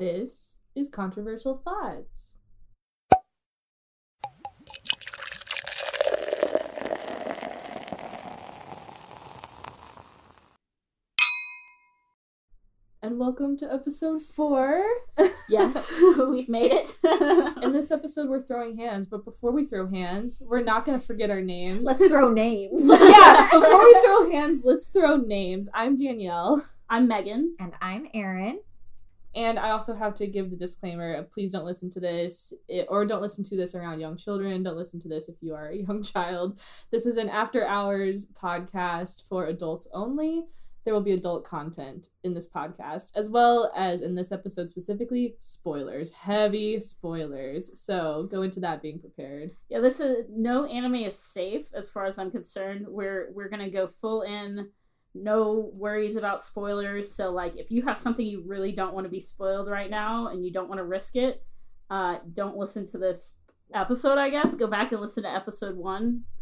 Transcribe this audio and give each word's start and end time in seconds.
This 0.00 0.56
is 0.74 0.88
Controversial 0.88 1.54
Thots. 1.54 2.38
And 13.02 13.18
welcome 13.18 13.58
to 13.58 13.70
episode 13.70 14.22
four. 14.22 14.82
Yes, 15.50 15.92
we've 16.30 16.48
made 16.48 16.72
it. 16.72 16.96
In 17.62 17.72
this 17.72 17.90
episode, 17.90 18.30
we're 18.30 18.40
throwing 18.40 18.78
hands, 18.78 19.06
but 19.06 19.26
before 19.26 19.52
we 19.52 19.66
throw 19.66 19.86
hands, 19.86 20.42
we're 20.46 20.64
not 20.64 20.86
going 20.86 20.98
to 20.98 21.06
forget 21.06 21.28
our 21.28 21.42
names. 21.42 21.84
Let's 21.84 22.06
throw 22.06 22.32
names. 22.32 22.84
yeah, 22.88 23.48
before 23.52 23.84
we 23.84 24.00
throw 24.02 24.30
hands, 24.30 24.62
let's 24.64 24.86
throw 24.86 25.18
names. 25.18 25.68
I'm 25.74 25.94
Danielle. 25.94 26.64
I'm 26.88 27.06
Megan. 27.06 27.54
And 27.60 27.74
I'm 27.82 28.08
Erin. 28.14 28.60
And 29.34 29.58
I 29.58 29.70
also 29.70 29.94
have 29.94 30.14
to 30.14 30.26
give 30.26 30.50
the 30.50 30.56
disclaimer 30.56 31.14
of 31.14 31.32
please 31.32 31.52
don't 31.52 31.64
listen 31.64 31.90
to 31.90 32.00
this 32.00 32.52
it, 32.68 32.86
or 32.88 33.04
don't 33.04 33.22
listen 33.22 33.44
to 33.44 33.56
this 33.56 33.74
around 33.74 34.00
young 34.00 34.16
children. 34.16 34.62
Don't 34.62 34.76
listen 34.76 35.00
to 35.00 35.08
this 35.08 35.28
if 35.28 35.36
you 35.40 35.54
are 35.54 35.68
a 35.68 35.76
young 35.86 36.02
child. 36.02 36.58
This 36.90 37.06
is 37.06 37.16
an 37.16 37.28
after 37.28 37.66
hours 37.66 38.26
podcast 38.40 39.24
for 39.28 39.46
adults 39.46 39.88
only. 39.92 40.46
There 40.84 40.94
will 40.94 41.02
be 41.02 41.12
adult 41.12 41.44
content 41.44 42.08
in 42.24 42.32
this 42.32 42.48
podcast, 42.48 43.12
as 43.14 43.28
well 43.28 43.70
as 43.76 44.00
in 44.00 44.14
this 44.14 44.32
episode 44.32 44.70
specifically, 44.70 45.36
spoilers, 45.40 46.10
heavy 46.12 46.80
spoilers. 46.80 47.78
So 47.78 48.26
go 48.30 48.40
into 48.42 48.60
that 48.60 48.80
being 48.80 48.98
prepared. 48.98 49.52
Yeah, 49.68 49.80
this 49.80 50.00
is 50.00 50.24
no 50.30 50.64
anime 50.64 50.94
is 50.94 51.18
safe 51.18 51.68
as 51.74 51.90
far 51.90 52.06
as 52.06 52.18
I'm 52.18 52.30
concerned. 52.30 52.86
We're 52.88 53.30
we're 53.34 53.50
gonna 53.50 53.70
go 53.70 53.88
full 53.88 54.22
in, 54.22 54.70
no 55.14 55.70
worries 55.74 56.16
about 56.16 56.42
spoilers. 56.42 57.14
So 57.14 57.30
like, 57.30 57.56
if 57.56 57.70
you 57.70 57.82
have 57.82 57.98
something 57.98 58.24
you 58.26 58.42
really 58.46 58.72
don't 58.72 58.94
want 58.94 59.04
to 59.06 59.10
be 59.10 59.20
spoiled 59.20 59.68
right 59.68 59.90
now 59.90 60.28
and 60.28 60.44
you 60.44 60.52
don't 60.52 60.68
want 60.68 60.78
to 60.78 60.84
risk 60.84 61.16
it, 61.16 61.42
uh, 61.90 62.18
don't 62.32 62.56
listen 62.56 62.86
to 62.92 62.98
this 62.98 63.38
episode. 63.74 64.18
I 64.18 64.30
guess 64.30 64.54
go 64.54 64.66
back 64.68 64.92
and 64.92 65.00
listen 65.00 65.22
to 65.24 65.30
episode 65.30 65.76
one. 65.76 66.22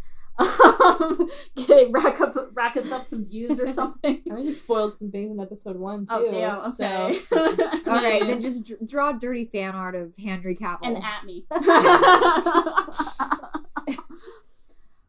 Um, 0.40 1.28
get, 1.56 1.90
rack 1.90 2.20
up 2.20 2.34
rack 2.54 2.76
us 2.76 2.90
up 2.92 3.06
some 3.06 3.28
views 3.28 3.58
or 3.58 3.66
something. 3.72 4.22
I 4.30 4.34
think 4.36 4.46
you 4.46 4.52
spoiled 4.52 4.96
some 4.96 5.10
things 5.10 5.30
in 5.32 5.40
episode 5.40 5.76
one 5.76 6.06
too. 6.06 6.14
Oh 6.14 6.28
damn! 6.30 6.58
Okay. 6.60 7.18
So, 7.26 7.44
Okay, 7.46 8.18
Yeah. 8.20 8.24
then 8.24 8.40
just 8.40 8.64
dr- 8.66 8.86
draw 8.86 9.12
dirty 9.12 9.44
fan 9.44 9.74
art 9.74 9.94
of 9.96 10.14
Henry 10.16 10.54
Cavill. 10.56 10.78
and 10.84 10.96
at 10.96 11.24
me. 11.26 11.44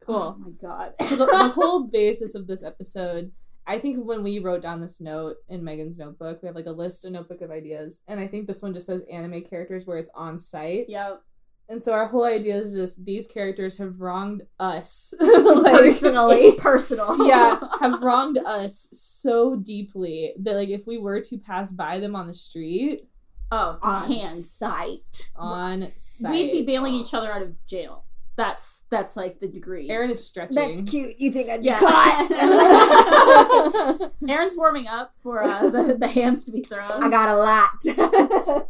Cool. 0.02 0.16
Oh 0.16 0.36
my 0.40 0.50
god. 0.60 0.94
so 1.08 1.16
the, 1.16 1.26
the 1.28 1.50
whole 1.50 1.84
basis 1.84 2.34
of 2.34 2.48
this 2.48 2.64
episode 2.64 3.32
i 3.70 3.80
think 3.80 4.04
when 4.06 4.24
we 4.24 4.40
wrote 4.40 4.62
down 4.62 4.82
this 4.82 5.00
note 5.00 5.36
in 5.48 5.64
megan's 5.64 5.98
notebook 5.98 6.42
we 6.42 6.48
have 6.48 6.56
like 6.56 6.66
a 6.66 6.72
list 6.72 7.06
a 7.06 7.10
notebook 7.10 7.42
of 7.42 7.52
ideas 7.52 8.04
and 8.08 8.20
i 8.20 8.28
think 8.28 8.48
this 8.48 8.62
one 8.62 8.74
just 8.74 8.88
says 8.88 9.02
anime 9.12 9.42
characters 9.44 9.86
where 9.86 9.98
it's 9.98 10.10
on 10.16 10.38
site 10.40 10.86
Yep. 10.90 11.22
and 11.70 11.84
so 11.84 11.94
our 11.94 12.08
whole 12.08 12.26
idea 12.26 12.56
is 12.58 12.74
just 12.74 13.06
these 13.06 13.28
characters 13.28 13.78
have 13.78 14.02
wronged 14.02 14.44
us 14.60 15.14
Like, 15.20 15.74
Personally. 15.84 16.52
Personal. 16.58 17.28
yeah 17.34 17.60
have 17.80 18.02
wronged 18.04 18.38
us 18.40 18.90
so 18.92 19.56
deeply 19.56 20.34
that 20.42 20.56
like 20.56 20.70
if 20.70 20.86
we 20.88 20.98
were 20.98 21.22
to 21.22 21.38
pass 21.38 21.72
by 21.72 22.00
them 22.00 22.16
on 22.16 22.28
the 22.28 22.34
street 22.34 23.04
Oh, 23.52 23.80
on 23.82 24.12
hands. 24.12 24.52
sight. 24.52 25.30
on 25.36 25.92
site 25.98 26.32
We'd 26.32 26.52
be 26.52 26.66
bailing 26.68 26.94
each 26.94 27.16
other 27.16 27.32
out 27.34 27.42
of 27.42 27.56
jail. 27.66 28.06
That's 28.40 28.86
that's 28.90 29.18
like 29.18 29.42
the 29.42 29.48
degree. 29.50 29.90
Erin 29.90 30.12
is 30.12 30.26
stretching 30.26 30.56
That's 30.56 30.80
cute. 30.80 31.20
You 31.20 31.30
think 31.30 31.50
I'd 31.50 31.60
be 31.60 31.66
Yeah. 31.66 31.78
caught? 31.78 32.32
Erin's 34.30 34.56
warming 34.56 34.88
up 34.88 35.12
for 35.22 35.44
uh, 35.44 35.70
the, 35.70 35.98
the 36.00 36.08
hands 36.08 36.46
to 36.46 36.52
be 36.54 36.62
thrown. 36.62 37.04
I 37.04 37.10
got 37.10 37.28
a 37.28 37.36
lot. 37.36 37.72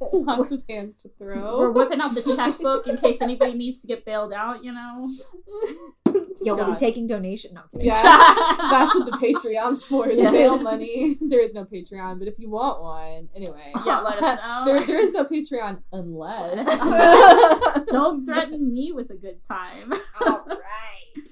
lots 0.12 0.52
of 0.52 0.64
hands 0.68 0.98
to 1.04 1.10
throw 1.20 1.60
We're 1.60 1.70
whipping 1.70 2.02
out 2.02 2.16
the 2.16 2.24
checkbook 2.36 2.88
in 2.88 2.98
case 2.98 3.22
anybody 3.22 3.54
needs 3.54 3.80
to 3.82 3.88
get 3.88 4.06
bailed 4.06 4.34
out. 4.34 4.64
You 4.64 4.74
know. 4.74 5.08
Yo, 6.42 6.56
we'll 6.56 6.72
be 6.72 6.76
taking 6.78 7.06
donation. 7.08 7.54
No. 7.54 7.62
Yeah, 7.74 7.94
that's 8.02 8.96
what 8.96 9.06
the 9.06 9.18
Patreon's 9.18 9.84
for 9.84 10.08
is 10.08 10.20
Yeah. 10.20 10.32
bail 10.32 10.58
money. 10.58 11.18
There 11.22 11.42
is 11.42 11.54
no 11.54 11.66
Patreon, 11.66 12.20
but 12.20 12.28
if 12.28 12.40
you 12.40 12.50
want 12.50 12.82
one, 12.82 13.30
anyway. 13.36 13.74
Yeah, 13.86 14.00
let 14.00 14.22
us 14.22 14.40
know. 14.40 14.64
There, 14.66 14.86
there 14.86 15.00
is 15.00 15.14
no 15.14 15.26
Patreon 15.26 15.82
unless. 15.92 16.66
Don't 17.92 18.26
threaten 18.26 18.72
me 18.72 18.92
with 18.92 19.10
a 19.10 19.16
good 19.16 19.44
time. 19.44 19.94
All 20.22 20.46
right. 20.48 21.30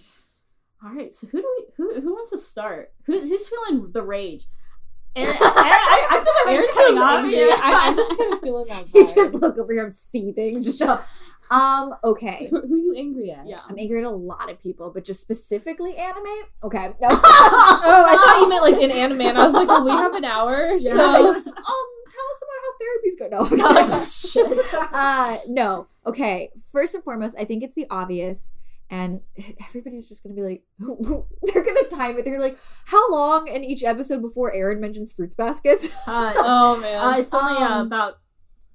All 0.83 0.93
right. 0.93 1.13
So 1.13 1.27
who 1.27 1.41
do 1.41 1.47
we? 1.57 1.65
Who 1.77 2.01
who 2.01 2.13
wants 2.13 2.31
to 2.31 2.37
start? 2.37 2.91
Who, 3.05 3.19
who's 3.19 3.47
feeling 3.47 3.91
the 3.91 4.03
rage? 4.03 4.45
Erin, 5.17 5.27
Erin, 5.27 5.37
I, 5.41 6.07
I 6.11 6.23
feel 6.23 6.33
like 6.33 6.47
Erin 6.47 6.57
rage 6.59 6.69
coming 6.73 6.87
feels 6.93 7.01
on 7.01 7.25
angry. 7.25 7.51
I, 7.51 7.71
I'm 7.87 7.95
just 7.95 8.17
kind 8.17 8.33
of 8.33 8.39
feeling 8.41 8.65
that 8.67 8.85
You 8.93 9.03
vibe. 9.05 9.15
just 9.15 9.33
look 9.35 9.57
over 9.57 9.73
here. 9.73 9.85
I'm 9.85 9.91
seething. 9.91 10.61
Just 10.63 10.81
um. 11.49 11.95
Okay. 12.03 12.47
who, 12.49 12.59
who 12.67 12.73
are 12.73 12.77
you 12.77 12.95
angry 12.97 13.31
at? 13.31 13.47
Yeah. 13.47 13.57
I'm 13.69 13.77
angry 13.79 13.99
at 13.99 14.03
a 14.05 14.09
lot 14.09 14.49
of 14.51 14.61
people, 14.61 14.91
but 14.93 15.03
just 15.05 15.21
specifically 15.21 15.95
anime. 15.95 16.25
Okay. 16.63 16.91
No. 17.01 17.07
Oh, 17.09 18.05
I 18.07 18.15
thought 18.15 18.39
you 18.41 18.49
meant 18.49 18.63
like 18.63 18.81
in 18.83 18.91
anime, 19.03 19.21
and 19.21 19.37
I 19.37 19.45
was 19.45 19.53
like, 19.53 19.67
well, 19.67 19.83
we 19.85 19.91
have 19.91 20.13
an 20.13 20.25
hour, 20.25 20.55
Yeah. 20.79 20.93
so. 20.93 21.29
um, 21.29 21.43
tell 21.43 22.27
us 22.31 22.43
about 22.43 22.59
how 22.63 22.71
therapy's 22.79 23.15
going. 23.19 23.57
No, 23.57 23.67
Oh, 23.69 24.05
shit. 24.05 24.73
uh, 24.93 25.37
no. 25.47 25.87
Okay. 26.05 26.51
First 26.71 26.95
and 26.95 27.03
foremost, 27.03 27.35
I 27.39 27.45
think 27.45 27.63
it's 27.63 27.75
the 27.75 27.85
obvious, 27.89 28.51
and 28.89 29.21
everybody's 29.67 30.07
just 30.09 30.23
gonna 30.23 30.35
be 30.35 30.41
like, 30.43 30.63
they're 31.53 31.63
gonna 31.63 31.87
time 31.89 32.17
it. 32.17 32.25
They're 32.25 32.39
like, 32.41 32.57
how 32.85 33.11
long 33.11 33.47
in 33.47 33.63
each 33.63 33.83
episode 33.83 34.21
before 34.21 34.53
Erin 34.53 34.79
mentions 34.79 35.11
fruits 35.11 35.35
baskets? 35.35 35.89
Uh, 36.07 36.33
Oh 36.37 36.79
man. 36.79 36.95
uh, 37.03 37.17
it's 37.17 37.33
only 37.33 37.55
uh, 37.61 37.67
Um, 37.79 37.87
about 37.87 38.19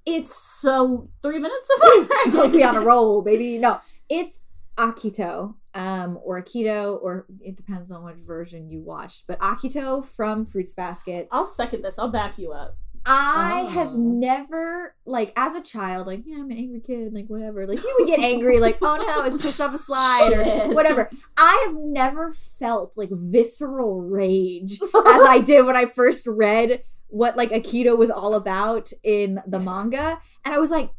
It's 0.05 0.35
so 0.35 1.09
three 1.21 1.39
minutes 1.39 1.69
of 1.81 2.51
we 2.51 2.63
on 2.63 2.75
a 2.75 2.81
roll, 2.81 3.21
baby. 3.21 3.57
No, 3.57 3.79
it's 4.09 4.43
Akito, 4.77 5.55
um, 5.75 6.19
or 6.23 6.41
Akito, 6.43 6.99
or 7.01 7.25
it 7.41 7.55
depends 7.55 7.91
on 7.91 8.03
which 8.03 8.17
version 8.17 8.69
you 8.69 8.81
watched. 8.81 9.23
But 9.27 9.39
Akito 9.39 10.03
from 10.03 10.45
Fruits 10.45 10.73
Baskets. 10.73 11.29
I'll 11.31 11.45
second 11.45 11.83
this. 11.83 11.97
I'll 11.99 12.09
back 12.09 12.37
you 12.37 12.51
up. 12.51 12.75
I 13.05 13.67
have 13.71 13.89
Oh. 13.89 13.97
never 13.97 14.95
like 15.05 15.33
as 15.35 15.55
a 15.55 15.61
child, 15.61 16.07
like, 16.07 16.21
yeah, 16.25 16.37
I'm 16.37 16.49
an 16.51 16.57
angry 16.57 16.79
kid, 16.79 17.13
like 17.13 17.27
whatever. 17.27 17.67
Like 17.67 17.83
you 17.83 17.95
would 17.99 18.07
get 18.07 18.19
angry, 18.19 18.59
like, 18.59 18.77
oh 18.81 18.95
no, 18.95 19.19
I 19.19 19.23
was 19.23 19.41
pushed 19.41 19.59
off 19.59 19.73
a 19.73 19.77
slide 19.77 20.31
or 20.33 20.69
whatever. 20.73 21.09
I 21.37 21.65
have 21.67 21.75
never 21.75 22.33
felt 22.33 22.97
like 22.97 23.09
visceral 23.11 24.01
rage 24.01 24.79
as 24.81 25.21
I 25.23 25.41
did 25.43 25.65
when 25.65 25.75
I 25.75 25.85
first 25.85 26.25
read 26.27 26.83
what 27.09 27.35
like 27.37 27.51
Akito 27.51 27.97
was 27.97 28.09
all 28.09 28.33
about 28.35 28.91
in 29.03 29.41
the 29.45 29.59
manga. 29.59 30.19
And 30.45 30.53
I 30.55 30.59
was 30.59 30.71
like, 30.71 30.91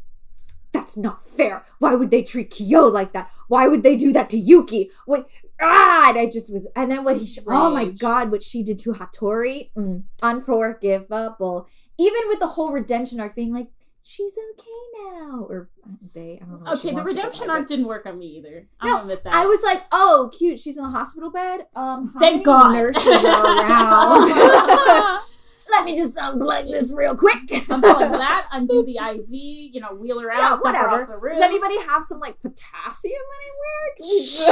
that's 0.73 0.97
not 0.97 1.27
fair. 1.29 1.65
Why 1.79 1.95
would 1.95 2.11
they 2.11 2.23
treat 2.23 2.51
Kyo 2.51 2.87
like 2.87 3.13
that? 3.15 3.31
Why 3.49 3.67
would 3.69 3.83
they 3.83 3.97
do 3.97 4.13
that 4.13 4.29
to 4.31 4.37
Yuki? 4.39 4.91
What 5.07 5.29
ah 5.61 6.09
and 6.11 6.19
I 6.19 6.27
just 6.27 6.53
was 6.53 6.67
and 6.77 6.91
then 6.91 7.05
what 7.05 7.17
he 7.19 7.39
oh 7.47 7.71
my 7.71 7.87
god, 7.87 8.31
what 8.31 8.43
she 8.43 8.63
did 8.63 8.79
to 8.81 8.93
Hatori, 8.93 9.71
mm, 9.77 10.03
unforgivable. 10.23 11.69
Even 11.99 12.23
with 12.29 12.41
the 12.41 12.49
whole 12.49 12.73
redemption 12.73 13.21
arc 13.21 13.35
being 13.35 13.53
like, 13.55 13.69
she's 14.03 14.37
okay 14.53 15.11
now. 15.13 15.47
Or 15.49 15.71
they, 16.15 16.41
I 16.43 16.45
don't 16.45 16.63
know. 16.63 16.73
Okay, 16.73 16.91
the 16.91 16.95
wants 16.97 17.11
to 17.11 17.15
go 17.15 17.21
redemption 17.23 17.51
arc 17.51 17.69
didn't 17.69 17.87
work 17.87 18.07
on 18.07 18.19
me 18.19 18.27
either. 18.39 18.67
No, 18.83 18.97
I'll 18.97 19.01
admit 19.03 19.25
that. 19.25 19.35
I 19.35 19.47
was 19.47 19.63
like, 19.63 19.83
oh, 19.93 20.31
cute. 20.37 20.61
She's 20.61 20.77
in 20.77 20.85
the 20.85 20.91
hospital 20.91 21.31
bed. 21.31 21.67
Um, 21.75 22.15
Thank 22.19 22.45
God. 22.45 22.73
Nurses 22.73 23.25
are 23.25 23.47
around. 23.61 25.21
Let 25.77 25.85
me 25.85 25.97
just 25.97 26.17
unplug 26.17 26.71
this 26.71 26.93
real 26.93 27.17
quick. 27.17 27.39
Unplug 27.49 27.81
that, 28.19 28.47
undo 28.53 28.85
the 28.85 28.97
IV, 28.99 29.27
you 29.29 29.81
know, 29.81 29.93
wheel 29.95 30.21
her 30.21 30.29
Yeah, 30.33 30.41
out, 30.51 30.57
her 30.57 30.61
whatever. 30.63 31.03
off 31.03 31.09
the 31.09 31.17
roof. 31.17 31.33
Does 31.35 31.43
anybody 31.43 31.79
have 31.81 32.05
some 32.05 32.21
like 32.21 32.37
potassium 32.41 33.23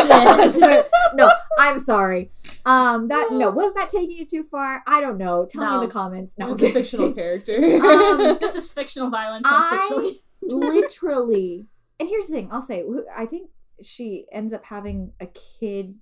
anywhere? 0.09 0.85
no, 1.15 1.31
I'm 1.59 1.79
sorry. 1.79 2.31
Um, 2.67 3.09
that 3.09 3.29
no, 3.33 3.51
was 3.51 3.75
that 3.75 3.89
taking 3.89 4.17
you 4.17 4.27
too 4.27 4.43
far? 4.45 4.83
I 4.87 5.01
don't 5.01 5.19
know. 5.19 5.47
Tell 5.51 5.69
me 5.69 5.75
in 5.83 5.89
the 5.89 5.93
comments. 5.93 6.39
No, 6.39 6.53
it's 6.53 6.63
a 6.63 6.71
fictional 6.73 7.13
character. 7.13 7.57
Um, 7.57 8.39
This 8.41 8.55
is 8.55 8.71
fictional 8.71 9.11
violence. 9.11 9.45
I- 9.47 10.17
literally. 10.43 11.69
And 12.01 12.09
here's 12.09 12.27
the 12.27 12.33
thing. 12.35 12.49
I'll 12.51 12.61
say. 12.61 12.85
I 13.17 13.27
think 13.27 13.51
she 13.83 14.27
ends 14.33 14.53
up 14.53 14.65
having 14.65 15.13
a 15.21 15.27
kid 15.27 15.95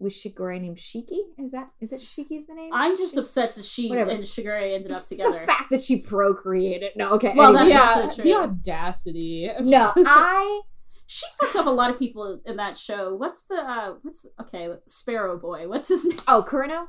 with 0.00 0.12
Shigure 0.14 0.60
named 0.60 0.78
Shiki. 0.78 1.18
Is 1.38 1.52
that 1.52 1.70
is 1.80 1.92
it 1.92 2.00
Shiki's 2.00 2.46
the 2.46 2.54
name? 2.54 2.70
I'm 2.72 2.96
just 2.96 3.16
upset 3.16 3.54
that 3.54 3.64
she 3.64 3.88
Whatever. 3.88 4.10
and 4.10 4.24
Shigure 4.24 4.74
ended 4.74 4.90
up 4.90 5.06
together. 5.06 5.40
The 5.40 5.46
fact 5.46 5.70
that 5.70 5.82
she 5.82 5.98
procreated. 5.98 6.92
No, 6.96 7.10
okay. 7.12 7.34
Well, 7.36 7.56
anyway. 7.56 7.72
that's 7.72 7.96
yeah, 7.96 8.02
also 8.04 8.16
the 8.16 8.22
true. 8.22 8.42
audacity. 8.42 9.50
no. 9.60 9.92
I 9.96 10.62
She 11.06 11.26
fucked 11.40 11.56
up 11.56 11.66
a 11.66 11.70
lot 11.70 11.90
of 11.90 11.98
people 11.98 12.40
in 12.44 12.56
that 12.56 12.76
show. 12.78 13.14
What's 13.14 13.44
the 13.44 13.56
uh 13.56 13.94
what's 14.02 14.26
okay, 14.40 14.70
Sparrow 14.86 15.38
Boy. 15.38 15.68
What's 15.68 15.88
his 15.88 16.06
name? 16.06 16.18
oh 16.26 16.44
Kureno. 16.48 16.88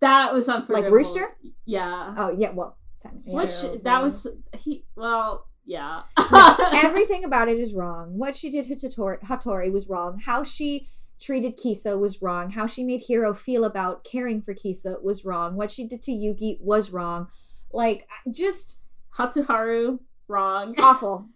That 0.00 0.32
was 0.32 0.48
unforgivable. 0.48 0.84
Like 0.84 0.92
Rooster? 0.92 1.36
Yeah. 1.66 2.14
Oh 2.16 2.34
yeah. 2.36 2.50
Well, 2.52 2.78
technically, 3.02 3.34
Which 3.34 3.50
Sparrow 3.50 3.78
that 3.84 4.02
was 4.02 4.26
he 4.58 4.86
well, 4.96 5.46
yeah. 5.66 6.02
everything 6.72 7.24
about 7.30 7.48
it 7.48 7.58
is 7.58 7.74
wrong. 7.74 8.16
What 8.16 8.34
she 8.34 8.50
did 8.50 8.66
to 8.66 8.74
Hatori, 8.88 9.20
Hatori 9.22 9.70
was 9.70 9.88
wrong. 9.88 10.20
How 10.24 10.42
she 10.42 10.88
treated 11.20 11.56
Kisa 11.56 11.96
was 11.98 12.20
wrong. 12.22 12.50
How 12.50 12.66
she 12.66 12.84
made 12.84 13.02
Hiro 13.08 13.34
feel 13.34 13.64
about 13.64 14.04
caring 14.04 14.42
for 14.42 14.54
Kisa 14.54 14.96
was 15.02 15.24
wrong. 15.24 15.56
What 15.56 15.70
she 15.70 15.86
did 15.86 16.02
to 16.04 16.12
Yuki 16.12 16.58
was 16.60 16.90
wrong. 16.92 17.28
Like 17.72 18.06
just 18.30 18.78
Hatsuharu, 19.18 19.98
wrong. 20.28 20.74
Awful. 20.78 21.26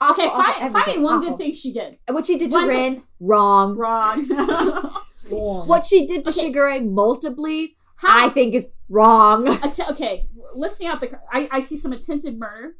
Awful, 0.00 0.24
okay, 0.24 0.34
find, 0.34 0.72
find 0.72 0.86
me 0.96 0.98
one 1.02 1.14
awful. 1.18 1.28
good 1.30 1.38
thing 1.38 1.52
she 1.54 1.72
did. 1.72 1.96
What 2.08 2.26
she 2.26 2.36
did 2.36 2.50
to 2.50 2.56
One- 2.56 2.68
Rin, 2.68 3.02
wrong. 3.20 3.76
Wrong. 3.76 4.26
What 5.30 5.86
she 5.86 6.06
did 6.06 6.24
to 6.24 6.30
Okay. 6.30 6.52
Shigure 6.52 6.90
multiply, 6.90 7.66
How? 7.96 8.26
I 8.26 8.28
think 8.28 8.54
is 8.54 8.68
wrong. 8.88 9.46
Att- 9.48 9.88
okay, 9.92 10.26
listing 10.54 10.88
out 10.88 11.00
the. 11.00 11.12
I, 11.32 11.48
I 11.52 11.60
see 11.60 11.76
some 11.76 11.92
attempted 11.92 12.38
murder, 12.38 12.74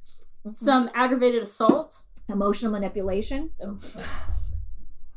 Mm-hmm. 0.45 0.53
some 0.55 0.91
aggravated 0.93 1.41
assault, 1.45 2.03
Emotional 2.29 2.73
manipulation. 2.73 3.51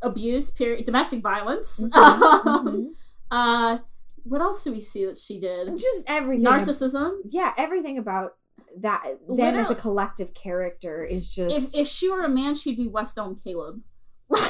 abuse, 0.01 0.50
period, 0.50 0.86
domestic 0.86 1.21
violence. 1.21 1.83
Mhm. 1.83 2.88
uh, 3.31 3.77
what 4.24 4.42
else 4.42 4.63
do 4.63 4.71
we 4.71 4.81
see 4.81 5.06
that 5.06 5.18
she 5.18 5.39
did? 5.39 5.77
Just 5.77 6.06
everything. 6.07 6.45
Narcissism. 6.45 7.18
yeah, 7.30 7.53
everything 7.57 7.97
about 7.97 8.36
that 8.77 9.03
them 9.30 9.56
as 9.56 9.71
a 9.71 9.75
collective 9.75 10.33
character 10.33 11.03
is 11.03 11.30
just 11.33 11.75
If 11.75 11.81
if 11.81 11.88
she 11.88 12.09
were 12.09 12.24
a 12.24 12.30
man, 12.30 12.56
she'd 12.56 12.77
be 12.77 12.88
West 12.88 13.18
Elm 13.18 13.39
Caleb. 13.44 13.81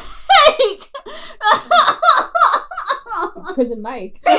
Like. 0.60 0.92
Prison 3.56 3.82
Mike. 3.82 4.20
no. 4.26 4.34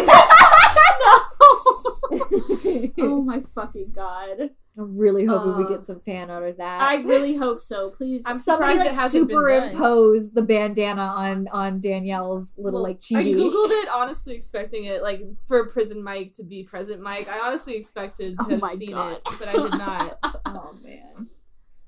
oh 2.99 3.23
my 3.25 3.41
fucking 3.55 3.93
god! 3.95 4.51
I'm 4.79 4.97
really 4.99 5.25
hoping 5.25 5.57
we 5.57 5.65
Uh, 5.65 5.69
get 5.69 5.87
some 5.87 6.01
fan 6.01 6.31
out 6.31 6.43
of 6.43 6.59
that. 6.59 6.83
I 6.83 6.97
really 7.03 7.35
hope 7.37 7.61
so. 7.61 7.91
Please. 7.91 8.25
I'm 8.27 8.37
Somebody 8.39 8.75
surprised 8.75 8.79
like 8.81 8.95
it 8.95 9.01
hasn't 9.01 9.29
been 9.29 9.37
superimpose 9.37 10.33
the 10.33 10.43
bandana 10.43 11.03
on 11.03 11.49
on 11.49 11.81
Danielle's 11.81 12.55
little 12.59 12.83
Well, 12.83 12.91
like 12.91 12.99
I 13.15 13.23
googled 13.23 13.71
it 13.71 13.89
honestly, 13.89 14.35
expecting 14.35 14.85
it 14.85 15.03
like 15.03 15.23
for 15.49 15.67
Prison 15.69 16.03
Mike 16.03 16.35
to 16.35 16.45
be 16.45 16.63
Present 16.63 17.01
Mike. 17.01 17.27
I 17.29 17.39
honestly 17.41 17.75
expected 17.77 18.37
to 18.39 18.45
Oh 18.45 18.67
have 18.67 18.77
seen 18.77 18.91
God. 18.91 19.13
it, 19.13 19.23
but 19.39 19.49
I 19.49 19.53
did 19.53 19.73
not. 19.73 20.19
oh 20.47 20.75
man. 20.85 21.29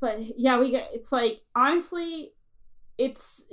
but 0.01 0.19
yeah, 0.39 0.59
we 0.59 0.71
get. 0.71 0.89
It's 0.95 1.13
like 1.13 1.43
honestly, 1.55 2.33
it's 2.97 3.45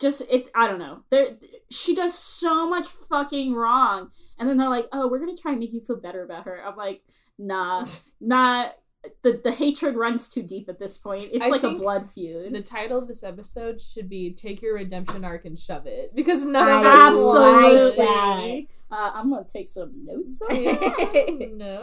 just 0.00 0.22
it. 0.30 0.50
I 0.54 0.66
don't 0.66 0.78
know. 0.78 1.00
There, 1.10 1.36
she 1.70 1.94
does 1.94 2.14
so 2.18 2.68
much 2.68 2.88
fucking 2.88 3.54
wrong, 3.54 4.10
and 4.38 4.48
then 4.48 4.56
they're 4.56 4.68
like, 4.68 4.86
"Oh, 4.92 5.08
we're 5.08 5.18
gonna 5.20 5.36
try 5.36 5.52
and 5.52 5.60
make 5.60 5.72
you 5.72 5.80
feel 5.80 5.96
better 6.00 6.24
about 6.24 6.46
her." 6.46 6.60
I'm 6.66 6.76
like, 6.76 7.02
nah, 7.40 7.86
not. 8.20 8.74
The, 9.22 9.40
the 9.42 9.50
hatred 9.50 9.96
runs 9.96 10.28
too 10.28 10.42
deep 10.42 10.68
at 10.68 10.78
this 10.78 10.98
point. 10.98 11.30
It's 11.32 11.46
I 11.46 11.48
like 11.48 11.62
a 11.62 11.70
blood 11.70 12.10
feud. 12.10 12.52
The 12.52 12.60
title 12.60 12.98
of 12.98 13.08
this 13.08 13.24
episode 13.24 13.80
should 13.80 14.10
be 14.10 14.30
"Take 14.30 14.60
Your 14.60 14.74
Redemption 14.74 15.24
Arc 15.24 15.46
and 15.46 15.58
Shove 15.58 15.86
It" 15.86 16.14
because 16.14 16.44
none 16.44 16.68
I 16.68 16.80
of 16.80 16.84
us 16.84 17.06
Absolutely. 17.08 18.04
like 18.04 18.68
that. 18.68 18.94
Uh, 18.94 19.10
I'm 19.14 19.30
gonna 19.30 19.46
take 19.50 19.70
some 19.70 20.04
notes. 20.04 20.42
on 20.42 20.54
this. 20.54 21.48
No. 21.56 21.78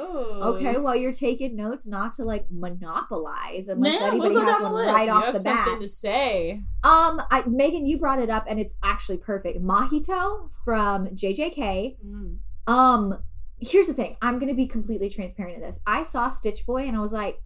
Okay, 0.58 0.78
well 0.78 0.96
you're 0.96 1.12
taking 1.12 1.56
notes 1.56 1.88
not 1.88 2.14
to 2.14 2.24
like 2.24 2.46
monopolize 2.52 3.68
unless 3.68 3.96
Yeah, 3.96 4.14
we'll 4.14 4.26
anybody 4.26 4.46
has 4.52 4.58
the 4.60 4.64
one 4.66 4.74
list. 4.76 4.94
right 4.96 5.06
you 5.08 5.12
off 5.12 5.26
have 5.26 5.34
the 5.34 5.40
something 5.40 5.74
bat. 5.74 5.82
to 5.82 5.88
say. 5.88 6.62
Um, 6.84 7.20
I, 7.32 7.44
Megan, 7.48 7.88
you 7.88 7.98
brought 7.98 8.20
it 8.20 8.30
up, 8.30 8.46
and 8.48 8.60
it's 8.60 8.76
actually 8.84 9.18
perfect. 9.18 9.60
Mahito 9.60 10.52
from 10.64 11.08
JJK. 11.08 11.98
Mm. 12.06 12.38
Um, 12.72 13.24
here's 13.60 13.88
the 13.88 13.94
thing. 13.94 14.18
I'm 14.22 14.40
gonna 14.40 14.54
be 14.54 14.68
completely 14.68 15.10
transparent 15.10 15.56
in 15.56 15.62
this. 15.62 15.80
I 15.86 16.04
saw 16.04 16.30
Stitch 16.30 16.66
Boy, 16.66 16.88
and 16.88 16.96
I 16.96 17.00
was 17.00 17.14
like, 17.14 17.42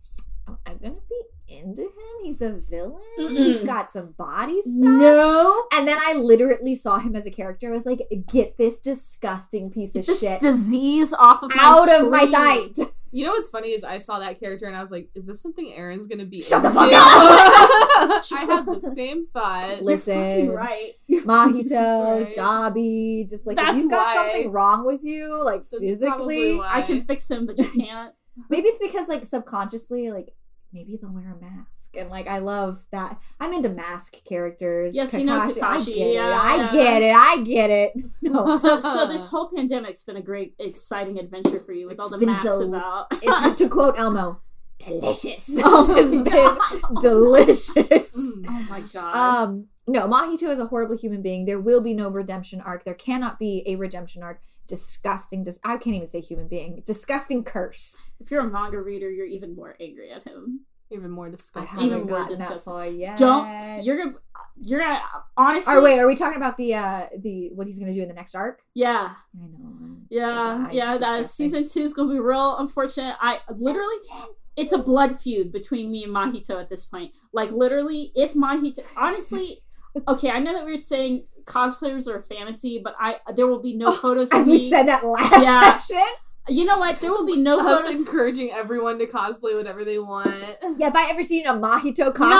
i'm 0.65 0.77
gonna 0.77 0.95
be 1.09 1.21
into 1.55 1.83
him? 1.83 1.89
He's 2.23 2.41
a 2.41 2.51
villain. 2.51 3.01
He's 3.17 3.59
Mm-mm. 3.59 3.65
got 3.65 3.91
some 3.91 4.13
body 4.17 4.61
stuff." 4.61 4.73
No, 4.73 5.63
And 5.73 5.87
then 5.87 5.97
I 5.99 6.13
literally 6.13 6.75
saw 6.75 6.99
him 6.99 7.15
as 7.15 7.25
a 7.25 7.31
character. 7.31 7.67
I 7.67 7.71
was 7.71 7.85
like, 7.85 8.01
"Get 8.31 8.57
this 8.57 8.79
disgusting 8.79 9.69
piece 9.71 9.95
of 9.95 10.05
this 10.05 10.19
shit 10.19 10.39
disease 10.39 11.13
off 11.13 11.43
of 11.43 11.53
my 11.55 11.63
out 11.63 11.89
of 12.01 12.09
my 12.09 12.29
sight." 12.29 12.77
You 13.13 13.25
know 13.25 13.31
what's 13.31 13.49
funny 13.49 13.69
is 13.69 13.83
I 13.83 13.97
saw 13.97 14.19
that 14.19 14.39
character 14.39 14.67
and 14.67 14.75
I 14.75 14.81
was 14.81 14.89
like, 14.91 15.09
"Is 15.15 15.25
this 15.27 15.41
something 15.41 15.73
Erin's 15.75 16.07
gonna 16.07 16.25
be?" 16.25 16.41
Shut 16.41 16.61
the 16.63 16.71
fuck 16.71 16.83
up! 16.93 16.93
I 16.95 18.45
had 18.47 18.65
the 18.65 18.79
same 18.79 19.25
thought. 19.27 19.81
Listen. 19.83 20.17
You're 20.17 20.29
fucking 20.29 20.49
right. 20.51 20.91
Mahito, 21.11 22.23
Right. 22.25 22.35
Dabi, 22.35 23.29
just 23.29 23.45
like 23.45 23.57
That's 23.57 23.71
if 23.77 23.77
you've 23.83 23.91
got 23.91 24.05
why. 24.07 24.13
something 24.15 24.51
wrong 24.51 24.85
with 24.85 25.03
you, 25.03 25.43
like 25.43 25.63
That's 25.71 25.81
probably 25.81 25.89
physically, 25.89 26.55
why. 26.55 26.69
I 26.77 26.81
can 26.81 27.01
fix 27.01 27.29
him, 27.29 27.45
but 27.45 27.57
you 27.59 27.69
can't. 27.85 28.13
maybe 28.49 28.67
it's 28.69 28.79
because 28.79 29.07
like 29.09 29.25
subconsciously, 29.25 30.09
like 30.11 30.33
maybe 30.73 30.97
they'll 31.01 31.11
wear 31.11 31.35
a 31.37 31.41
mask, 31.43 31.95
and 31.97 32.09
like 32.09 32.27
I 32.27 32.39
love 32.39 32.79
that. 32.91 33.19
I'm 33.39 33.53
into 33.53 33.69
mask 33.69 34.15
characters. 34.27 34.95
Yes, 34.95 35.13
you 35.13 35.23
know 35.25 35.39
I 35.39 35.47
Kakashi, 35.51 35.85
get 35.87 35.97
it. 36.07 36.13
yeah, 36.15 36.39
I 36.41 36.55
yeah. 36.55 36.71
get 36.71 37.01
it. 37.01 37.15
I 37.15 37.43
get 37.43 37.69
it. 37.69 37.93
No, 38.21 38.57
So, 38.57 38.79
so 38.79 39.07
this 39.07 39.27
whole 39.27 39.49
pandemic's 39.49 40.03
been 40.03 40.17
a 40.17 40.21
great, 40.21 40.53
exciting 40.59 41.19
adventure 41.19 41.59
for 41.59 41.73
you 41.73 41.87
with 41.87 41.99
all 41.99 42.09
the 42.09 42.17
been 42.17 42.27
masks 42.29 42.45
del- 42.45 42.63
about. 42.63 43.07
it's 43.21 43.59
to 43.61 43.67
quote 43.75 43.95
Elmo, 43.97 44.39
delicious. 44.79 45.49
Oh 45.63 45.93
it's 45.97 46.11
been 46.11 47.01
delicious. 47.01 48.17
Mm. 48.17 48.45
oh 48.47 48.65
my 48.69 48.81
god. 48.93 49.15
Um, 49.15 49.67
no, 49.87 50.07
Mahito 50.07 50.49
is 50.49 50.59
a 50.59 50.67
horrible 50.67 50.95
human 50.95 51.21
being. 51.21 51.45
There 51.45 51.59
will 51.59 51.81
be 51.81 51.93
no 51.93 52.09
redemption 52.09 52.61
arc. 52.61 52.83
There 52.85 52.93
cannot 52.93 53.39
be 53.39 53.63
a 53.65 53.75
redemption 53.75 54.23
arc. 54.23 54.41
Disgusting. 54.67 55.43
Dis- 55.43 55.59
I 55.63 55.77
can't 55.77 55.95
even 55.95 56.07
say 56.07 56.21
human 56.21 56.47
being. 56.47 56.81
Disgusting 56.85 57.43
curse. 57.43 57.97
if 58.19 58.31
you're 58.31 58.41
a 58.41 58.49
manga 58.49 58.79
reader, 58.81 59.09
you're 59.09 59.25
even 59.25 59.55
more 59.55 59.75
angry 59.79 60.11
at 60.11 60.23
him. 60.23 60.61
Even 60.89 61.09
more 61.11 61.29
disgusting. 61.29 61.81
Even 61.83 62.05
more 62.05 62.25
disgusting. 62.27 62.99
yet. 62.99 63.17
Don't. 63.17 63.83
You're 63.83 63.97
gonna. 63.97 64.15
You're 64.61 64.79
gonna. 64.81 65.01
Honestly. 65.37 65.73
Or 65.73 65.81
wait, 65.81 65.99
are 65.99 66.07
we 66.07 66.15
talking 66.15 66.37
about 66.37 66.57
the 66.57 66.75
uh 66.75 67.07
the 67.17 67.49
what 67.53 67.65
he's 67.67 67.79
gonna 67.79 67.93
do 67.93 68.01
in 68.01 68.07
the 68.09 68.13
next 68.13 68.35
arc? 68.35 68.61
Yeah. 68.73 69.11
I 69.35 69.47
know. 69.47 69.97
Yeah. 70.09 70.67
I- 70.67 70.71
Yeah. 70.71 70.97
That 70.97 71.29
season 71.29 71.67
two 71.67 71.81
is 71.83 71.93
gonna 71.93 72.11
be 72.13 72.19
real 72.19 72.57
unfortunate. 72.57 73.15
I 73.21 73.39
literally. 73.49 73.95
It's 74.57 74.73
a 74.73 74.77
blood 74.77 75.17
feud 75.17 75.53
between 75.53 75.89
me 75.91 76.03
and 76.03 76.13
Mahito 76.13 76.59
at 76.59 76.69
this 76.69 76.83
point. 76.83 77.13
Like 77.31 77.51
literally, 77.51 78.11
if 78.15 78.33
Mahito, 78.33 78.79
honestly, 78.97 79.59
okay, 80.07 80.29
I 80.29 80.39
know 80.39 80.53
that 80.53 80.65
we 80.65 80.73
are 80.73 80.81
saying 80.81 81.25
cosplayers 81.45 82.07
are 82.07 82.17
a 82.17 82.23
fantasy, 82.23 82.79
but 82.83 82.95
I 82.99 83.17
there 83.35 83.47
will 83.47 83.61
be 83.61 83.73
no 83.73 83.87
oh, 83.87 83.91
photos 83.91 84.29
As 84.31 84.45
we 84.45 84.53
me. 84.53 84.69
said 84.69 84.87
that 84.87 85.05
last 85.05 85.31
Yeah. 85.43 85.77
section. 85.79 86.05
you 86.47 86.65
know 86.65 86.77
what? 86.79 86.99
There 86.99 87.11
will 87.11 87.25
be 87.25 87.35
no 87.37 87.59
Us 87.59 87.83
photos. 87.83 87.99
encouraging 87.99 88.51
everyone 88.51 88.97
to 88.99 89.05
cosplay 89.07 89.55
whatever 89.55 89.83
they 89.85 89.99
want. 89.99 90.27
Yeah, 90.77 90.87
if 90.87 90.95
I 90.95 91.09
ever 91.09 91.23
seen 91.23 91.45
a 91.47 91.53
Mahito 91.53 92.13
cosplay, 92.13 92.37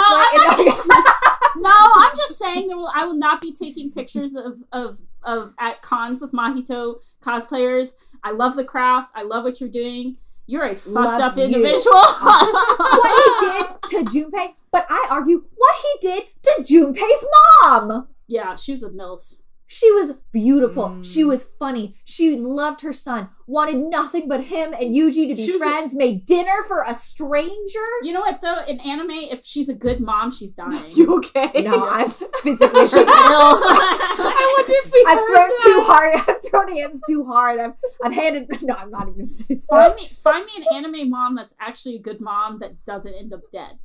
I'm 0.49 0.59
in 0.59 0.65
the- 0.65 1.11
No, 1.57 1.69
I'm 1.71 2.15
just 2.15 2.37
saying 2.37 2.67
there 2.69 2.77
will. 2.77 2.91
I 2.95 3.05
will 3.05 3.17
not 3.17 3.41
be 3.41 3.51
taking 3.53 3.91
pictures 3.91 4.33
of 4.35 4.59
of 4.71 4.99
of 5.23 5.53
at 5.59 5.81
cons 5.81 6.21
with 6.21 6.31
Mahito 6.31 7.01
cosplayers. 7.23 7.93
I 8.23 8.31
love 8.31 8.55
the 8.55 8.63
craft. 8.63 9.11
I 9.15 9.23
love 9.23 9.43
what 9.43 9.59
you're 9.59 9.69
doing. 9.69 10.17
You're 10.47 10.63
a 10.65 10.75
fucked 10.75 10.95
Love 10.95 11.21
up 11.21 11.37
you. 11.37 11.43
individual. 11.43 11.93
what 12.21 13.39
he 13.41 13.47
did 13.47 13.65
to 14.05 14.11
Junpei, 14.11 14.53
but 14.71 14.85
I 14.89 15.07
argue 15.09 15.43
he 15.81 16.07
did 16.07 16.23
to 16.43 16.63
Junpei's 16.63 17.25
mom. 17.63 18.07
yeah, 18.27 18.55
she 18.55 18.71
was 18.71 18.83
a 18.83 18.89
milf. 18.89 19.33
She 19.73 19.89
was 19.89 20.17
beautiful. 20.33 20.89
Mm. 20.89 21.05
She 21.09 21.23
was 21.23 21.45
funny. 21.57 21.95
She 22.03 22.35
loved 22.35 22.81
her 22.81 22.91
son. 22.91 23.29
Wanted 23.47 23.77
nothing 23.77 24.27
but 24.27 24.43
him 24.45 24.73
and 24.73 24.93
Yuji 24.93 25.29
to 25.29 25.35
be 25.35 25.45
She 25.45 25.53
was 25.53 25.61
a- 25.61 25.65
friends. 25.65 25.95
made 25.95 26.25
dinner 26.25 26.61
for 26.67 26.83
a 26.85 26.93
stranger. 26.93 27.87
You 28.03 28.11
know 28.11 28.19
what 28.19 28.41
though? 28.41 28.59
In 28.67 28.81
anime, 28.81 29.11
if 29.11 29.45
she's 29.45 29.69
a 29.69 29.73
good 29.73 30.01
mom, 30.01 30.29
she's 30.29 30.53
dying. 30.61 30.91
You 30.91 31.15
okay? 31.19 31.61
No, 31.61 31.87
I'm 31.87 32.09
physically. 32.43 32.81
she's 32.81 32.95
ill. 32.95 33.05
I 33.07 34.55
wonder 34.57 34.73
if 34.75 34.91
we 34.91 35.05
I've 35.07 35.17
heard 35.17 35.27
thrown 35.27 35.49
that. 35.49 35.59
too 35.63 35.81
hard. 35.85 36.15
I've 36.17 36.51
thrown 36.51 36.77
hands 36.77 37.01
too 37.07 37.23
hard. 37.25 37.59
I've 37.61 37.73
I've 38.03 38.11
handed. 38.13 38.49
No, 38.63 38.73
I'm 38.73 38.91
not 38.91 39.07
even. 39.07 39.25
find 39.69 39.95
me, 39.95 40.09
find 40.21 40.45
me 40.45 40.51
an 40.57 40.75
anime 40.83 41.09
mom 41.09 41.35
that's 41.35 41.55
actually 41.61 41.95
a 41.95 42.01
good 42.01 42.19
mom 42.19 42.59
that 42.59 42.83
doesn't 42.83 43.13
end 43.13 43.31
up 43.33 43.39
dead. 43.53 43.79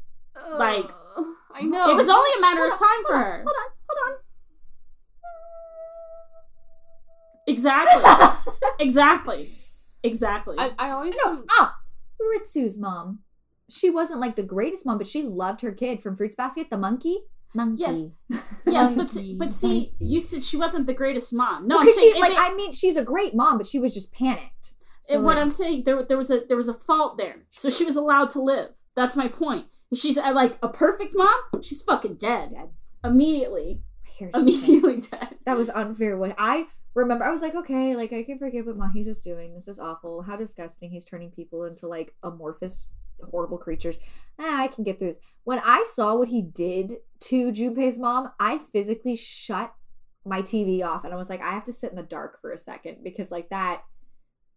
like- 0.58 0.84
Ugh, 1.16 1.26
I 1.54 1.62
know. 1.62 1.90
It 1.90 1.94
was 1.96 2.08
only 2.08 2.30
a 2.38 2.40
matter 2.40 2.64
of 2.64 2.72
Hold 2.72 2.82
on, 2.82 2.88
time 2.88 3.04
for 3.06 3.14
hold 3.14 3.24
on, 3.24 3.30
her. 3.32 3.36
Hold 3.38 3.56
on, 3.56 3.70
hold 3.88 4.12
on. 4.12 4.18
Exactly. 8.78 9.46
Exactly. 10.02 10.54
I, 10.56 10.70
I 10.78 10.90
always 10.90 11.16
no, 11.24 11.42
ah, 11.50 11.78
Ritsu's 12.20 12.78
mom. 12.78 13.20
She 13.68 13.90
wasn't 13.90 14.20
like 14.20 14.36
the 14.36 14.44
greatest 14.44 14.86
mom, 14.86 14.98
but 14.98 15.08
she 15.08 15.24
loved 15.24 15.62
her 15.62 15.72
kid 15.72 16.00
from 16.00 16.16
Fruits 16.16 16.36
Basket, 16.36 16.70
the 16.70 16.78
monkey. 16.78 17.18
Monkey. 17.54 18.12
Yes. 18.28 18.44
Yes, 18.66 18.94
but 18.94 19.12
Monkey. 19.12 19.36
but 19.36 19.52
see, 19.52 19.94
you 19.98 20.20
said 20.20 20.44
she 20.44 20.56
wasn't 20.56 20.86
the 20.86 20.94
greatest 20.94 21.32
mom. 21.32 21.66
No, 21.66 21.78
I'm 21.78 21.86
because 21.86 21.98
saying 21.98 22.14
she 22.14 22.20
like 22.20 22.32
it- 22.32 22.38
I 22.38 22.54
mean 22.54 22.72
she's 22.72 22.96
a 22.96 23.02
great 23.04 23.34
mom, 23.34 23.58
but 23.58 23.66
she 23.66 23.80
was 23.80 23.94
just 23.94 24.12
panicked. 24.12 24.74
So, 25.02 25.14
and 25.16 25.24
what 25.24 25.38
I'm 25.38 25.50
saying 25.50 25.82
there 25.84 26.04
there 26.04 26.18
was 26.18 26.30
a 26.30 26.42
there 26.46 26.56
was 26.56 26.68
a 26.68 26.74
fault 26.74 27.16
there, 27.18 27.36
so 27.50 27.68
she 27.68 27.84
was 27.84 27.96
allowed 27.96 28.30
to 28.30 28.40
live. 28.40 28.70
That's 28.94 29.16
my 29.16 29.26
point. 29.26 29.66
She's 29.94 30.18
uh, 30.18 30.32
like 30.34 30.58
a 30.62 30.68
perfect 30.68 31.14
mom, 31.14 31.62
she's 31.62 31.82
fucking 31.82 32.16
dead 32.16 32.54
immediately. 33.06 33.82
the 34.18 34.26
thing. 34.26 34.30
Immediately 34.34 35.00
dead. 35.00 35.36
that 35.44 35.56
was 35.56 35.70
unfair. 35.70 36.16
What 36.16 36.34
I 36.38 36.66
remember, 36.94 37.24
I 37.24 37.30
was 37.30 37.42
like, 37.42 37.54
okay, 37.54 37.94
like 37.94 38.12
I 38.12 38.22
can 38.22 38.38
forgive 38.38 38.66
what 38.66 38.78
Mahito's 38.78 39.22
doing. 39.22 39.54
This 39.54 39.68
is 39.68 39.78
awful. 39.78 40.22
How 40.22 40.36
disgusting. 40.36 40.90
He's 40.90 41.04
turning 41.04 41.30
people 41.30 41.64
into 41.64 41.86
like 41.86 42.14
amorphous, 42.22 42.88
horrible 43.30 43.58
creatures. 43.58 43.98
Ah, 44.38 44.62
I 44.62 44.68
can 44.68 44.84
get 44.84 44.98
through 44.98 45.08
this. 45.08 45.18
When 45.44 45.60
I 45.64 45.84
saw 45.88 46.16
what 46.16 46.28
he 46.28 46.42
did 46.42 46.96
to 47.20 47.52
Junpei's 47.52 47.98
mom, 47.98 48.32
I 48.40 48.58
physically 48.72 49.16
shut 49.16 49.72
my 50.24 50.42
TV 50.42 50.82
off 50.82 51.04
and 51.04 51.14
I 51.14 51.16
was 51.16 51.30
like, 51.30 51.40
I 51.40 51.52
have 51.52 51.64
to 51.66 51.72
sit 51.72 51.90
in 51.90 51.96
the 51.96 52.02
dark 52.02 52.40
for 52.40 52.52
a 52.52 52.58
second 52.58 52.98
because 53.04 53.30
like 53.30 53.48
that 53.50 53.82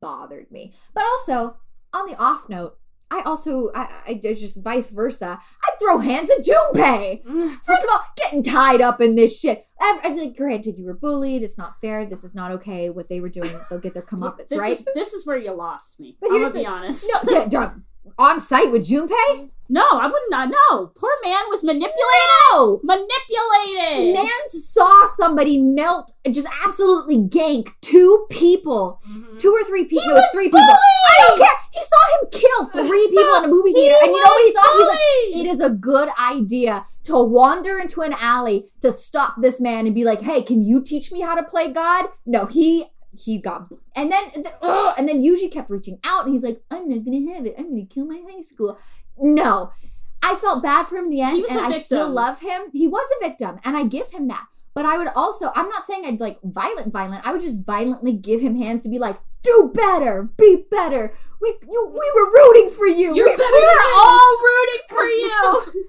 bothered 0.01 0.51
me. 0.51 0.73
But 0.95 1.03
also, 1.03 1.57
on 1.93 2.07
the 2.07 2.17
off 2.17 2.49
note, 2.49 2.78
I 3.11 3.21
also 3.21 3.71
I, 3.73 3.89
I 4.07 4.19
it's 4.23 4.39
just 4.39 4.63
vice 4.63 4.89
versa. 4.89 5.39
I 5.63 5.71
throw 5.79 5.97
hands 5.99 6.29
at 6.29 6.45
Junpei. 6.45 7.23
First 7.65 7.83
of 7.83 7.89
all, 7.91 8.01
getting 8.15 8.43
tied 8.43 8.81
up 8.81 9.01
in 9.01 9.15
this 9.15 9.39
shit. 9.39 9.65
I, 9.81 9.99
I, 10.03 10.09
like, 10.09 10.35
granted, 10.35 10.77
you 10.77 10.85
were 10.85 10.93
bullied. 10.93 11.41
It's 11.41 11.57
not 11.57 11.79
fair. 11.79 12.05
This 12.05 12.23
is 12.23 12.35
not 12.35 12.51
okay. 12.51 12.89
What 12.89 13.07
they 13.07 13.21
were 13.21 13.29
doing, 13.29 13.49
they'll 13.69 13.79
get 13.79 13.93
their 13.93 14.03
comeuppance, 14.11 14.47
this 14.49 14.59
right? 14.59 14.73
is 14.73 14.87
this 14.93 15.13
is 15.13 15.25
where 15.25 15.37
you 15.37 15.51
lost 15.53 15.99
me. 15.99 16.17
But 16.19 16.31
I'm 16.31 16.35
here's 16.37 16.49
gonna 16.49 16.59
be 16.59 16.65
the- 16.65 16.69
honest. 16.71 17.11
no, 17.25 17.47
yeah, 17.51 17.71
on 18.17 18.39
site 18.39 18.71
with 18.71 18.87
Junpei. 18.87 19.49
No, 19.71 19.85
I 19.91 20.07
would 20.07 20.21
not. 20.31 20.49
No, 20.49 20.87
poor 20.95 21.11
man 21.23 21.43
was 21.49 21.63
manipulated. 21.63 21.93
No, 22.51 22.79
Manipulated. 22.83 24.15
Mans 24.15 24.63
saw 24.65 25.05
somebody 25.15 25.59
melt, 25.61 26.11
just 26.31 26.47
absolutely 26.65 27.17
gank 27.17 27.69
two 27.81 28.25
people, 28.31 28.99
Mhm. 29.07 29.37
two 29.39 29.51
or 29.51 29.63
three 29.63 29.85
people. 29.85 30.03
He 30.05 30.09
it 30.09 30.13
was 30.13 30.25
three 30.31 30.45
people. 30.47 30.59
I 30.59 31.25
don't 31.27 31.37
care. 31.37 31.53
He 31.71 31.83
saw 31.83 31.97
him 32.19 32.29
kill 32.31 32.83
three 32.87 33.07
people 33.11 33.35
in 33.35 33.45
a 33.45 33.47
movie 33.47 33.73
theater, 33.73 33.97
and 34.01 34.11
you 34.11 34.17
know 34.23 34.29
what 34.29 34.45
he 34.47 34.53
thought? 34.53 34.75
He's 34.77 34.87
like, 34.87 35.45
it 35.45 35.49
is 35.51 35.61
a 35.61 35.69
good 35.69 36.09
idea 36.19 36.85
to 37.03 37.19
wander 37.19 37.77
into 37.79 38.01
an 38.01 38.13
alley 38.19 38.65
to 38.81 38.91
stop 38.91 39.35
this 39.39 39.61
man 39.61 39.85
and 39.85 39.93
be 39.95 40.03
like, 40.03 40.21
"Hey, 40.21 40.41
can 40.41 40.61
you 40.63 40.81
teach 40.81 41.11
me 41.11 41.21
how 41.21 41.35
to 41.35 41.43
play 41.43 41.71
God?" 41.71 42.09
No, 42.25 42.45
he 42.47 42.87
he 43.17 43.39
got 43.39 43.71
and 43.95 44.11
then 44.11 44.31
th- 44.31 44.55
ugh, 44.61 44.95
and 44.97 45.07
then 45.07 45.21
Yuji 45.21 45.51
kept 45.51 45.69
reaching 45.69 45.99
out 46.03 46.25
and 46.25 46.33
he's 46.33 46.43
like, 46.43 46.61
"I'm 46.69 46.87
not 46.87 47.03
gonna 47.03 47.33
have 47.33 47.45
it. 47.45 47.55
I'm 47.57 47.69
gonna 47.69 47.85
kill 47.85 48.05
my 48.05 48.21
high 48.29 48.41
school." 48.41 48.77
No, 49.17 49.71
I 50.21 50.35
felt 50.35 50.63
bad 50.63 50.87
for 50.87 50.97
him 50.97 51.05
in 51.05 51.11
the 51.11 51.21
end, 51.21 51.45
and 51.49 51.59
I 51.59 51.79
still 51.79 52.09
love 52.09 52.39
him. 52.39 52.63
He 52.73 52.87
was 52.87 53.05
a 53.19 53.27
victim, 53.27 53.59
and 53.63 53.75
I 53.75 53.83
give 53.83 54.11
him 54.11 54.27
that. 54.27 54.45
But 54.75 54.85
I 54.85 54.97
would 54.97 55.09
also, 55.15 55.51
I'm 55.55 55.67
not 55.67 55.85
saying 55.85 56.05
I'd 56.05 56.19
like 56.19 56.39
violent, 56.43 56.93
violent. 56.93 57.25
I 57.25 57.31
would 57.31 57.41
just 57.41 57.65
violently 57.65 58.13
give 58.13 58.39
him 58.39 58.55
hands 58.55 58.83
to 58.83 58.89
be 58.89 58.99
like, 58.99 59.17
do 59.43 59.71
better, 59.73 60.29
be 60.37 60.65
better. 60.69 61.13
We, 61.41 61.55
you, 61.69 61.87
we 61.87 62.11
were 62.15 62.31
rooting 62.31 62.69
for 62.69 62.85
you. 62.85 63.15
You're 63.15 63.29
we, 63.29 63.35
better 63.35 63.51
we 63.51 63.59
were 63.59 63.83
this." 63.83 63.93
all 63.95 64.37
rooting 64.43 64.85
for 64.89 65.03
you. 65.03 65.83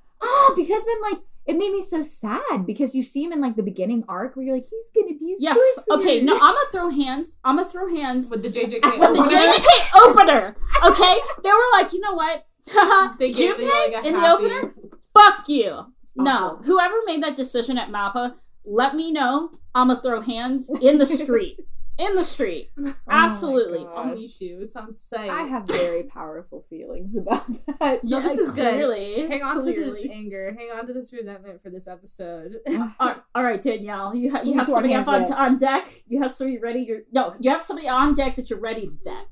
oh, 0.20 0.54
because 0.56 0.84
then 0.84 1.00
like 1.10 1.18
it 1.48 1.56
made 1.56 1.72
me 1.72 1.80
so 1.80 2.02
sad 2.02 2.66
because 2.66 2.94
you 2.94 3.02
see 3.02 3.24
him 3.24 3.32
in 3.32 3.40
like 3.40 3.56
the 3.56 3.62
beginning 3.62 4.04
arc 4.06 4.36
where 4.36 4.44
you're 4.44 4.54
like, 4.54 4.66
he's 4.70 4.90
gonna 4.94 5.18
be. 5.18 5.34
Yeah. 5.38 5.54
so 5.54 5.94
f- 5.94 6.00
okay. 6.00 6.20
No, 6.20 6.34
I'm 6.34 6.40
gonna 6.54 6.58
throw 6.72 6.90
hands. 6.90 7.36
I'm 7.42 7.56
gonna 7.56 7.68
throw 7.70 7.88
hands 7.88 8.30
with 8.30 8.42
the 8.42 8.50
JJK. 8.50 8.98
With 8.98 9.10
with 9.18 9.30
the. 9.30 9.34
JJK 9.34 10.02
opener. 10.02 10.56
Okay, 10.84 11.18
they 11.42 11.50
were 11.50 11.70
like, 11.72 11.92
you 11.92 12.00
know 12.00 12.12
what? 12.12 12.44
They 13.18 13.32
gave 13.32 13.58
me, 13.58 13.64
like, 13.64 14.04
a 14.04 14.06
in 14.06 14.12
the 14.14 14.30
opener. 14.30 14.74
Fuck 15.14 15.48
you. 15.48 15.86
No, 16.14 16.60
whoever 16.64 16.96
made 17.06 17.22
that 17.22 17.34
decision 17.34 17.78
at 17.78 17.88
Mappa, 17.88 18.34
let 18.66 18.94
me 18.94 19.10
know. 19.10 19.50
I'm 19.74 19.88
gonna 19.88 20.02
throw 20.02 20.20
hands 20.20 20.68
in 20.82 20.98
the 20.98 21.06
street. 21.06 21.60
In 21.98 22.14
the 22.14 22.24
street. 22.24 22.70
Oh 22.80 22.94
Absolutely. 23.10 23.86
Oh, 23.86 24.14
me 24.14 24.28
too. 24.28 24.60
It 24.62 24.72
sounds 24.72 25.00
sick. 25.00 25.18
I 25.18 25.42
have 25.42 25.66
very 25.66 26.02
powerful 26.14 26.64
feelings 26.68 27.16
about 27.16 27.44
that. 27.80 28.04
No, 28.04 28.20
this 28.20 28.36
is 28.38 28.50
good. 28.50 28.74
clearly, 28.74 29.26
Hang 29.28 29.42
on 29.42 29.60
to 29.64 29.72
this 29.72 30.04
anger. 30.04 30.54
Hang 30.56 30.70
on 30.70 30.86
to 30.86 30.92
this 30.92 31.12
resentment 31.12 31.62
for 31.62 31.70
this 31.70 31.88
episode. 31.88 32.56
All 33.00 33.16
all 33.34 33.42
right, 33.42 33.60
Danielle, 33.62 34.14
you, 34.14 34.30
ha- 34.30 34.42
you 34.42 34.54
have 34.54 34.68
somebody 34.68 34.94
up 34.94 35.08
on, 35.08 35.32
on 35.32 35.56
deck. 35.56 36.02
You 36.06 36.22
have 36.22 36.32
somebody 36.32 36.58
ready. 36.58 36.80
You're 36.80 37.00
no, 37.12 37.34
you 37.40 37.50
have 37.50 37.62
somebody 37.62 37.88
on 37.88 38.14
deck 38.14 38.36
that 38.36 38.50
you're 38.50 38.60
ready 38.60 38.86
to 38.88 38.96
deck. 38.96 39.26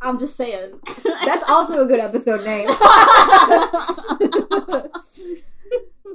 I'm 0.00 0.18
just 0.18 0.36
saying. 0.36 0.80
That's 1.04 1.44
also 1.48 1.82
a 1.82 1.86
good 1.86 2.00
episode 2.00 2.44
name. 2.44 2.68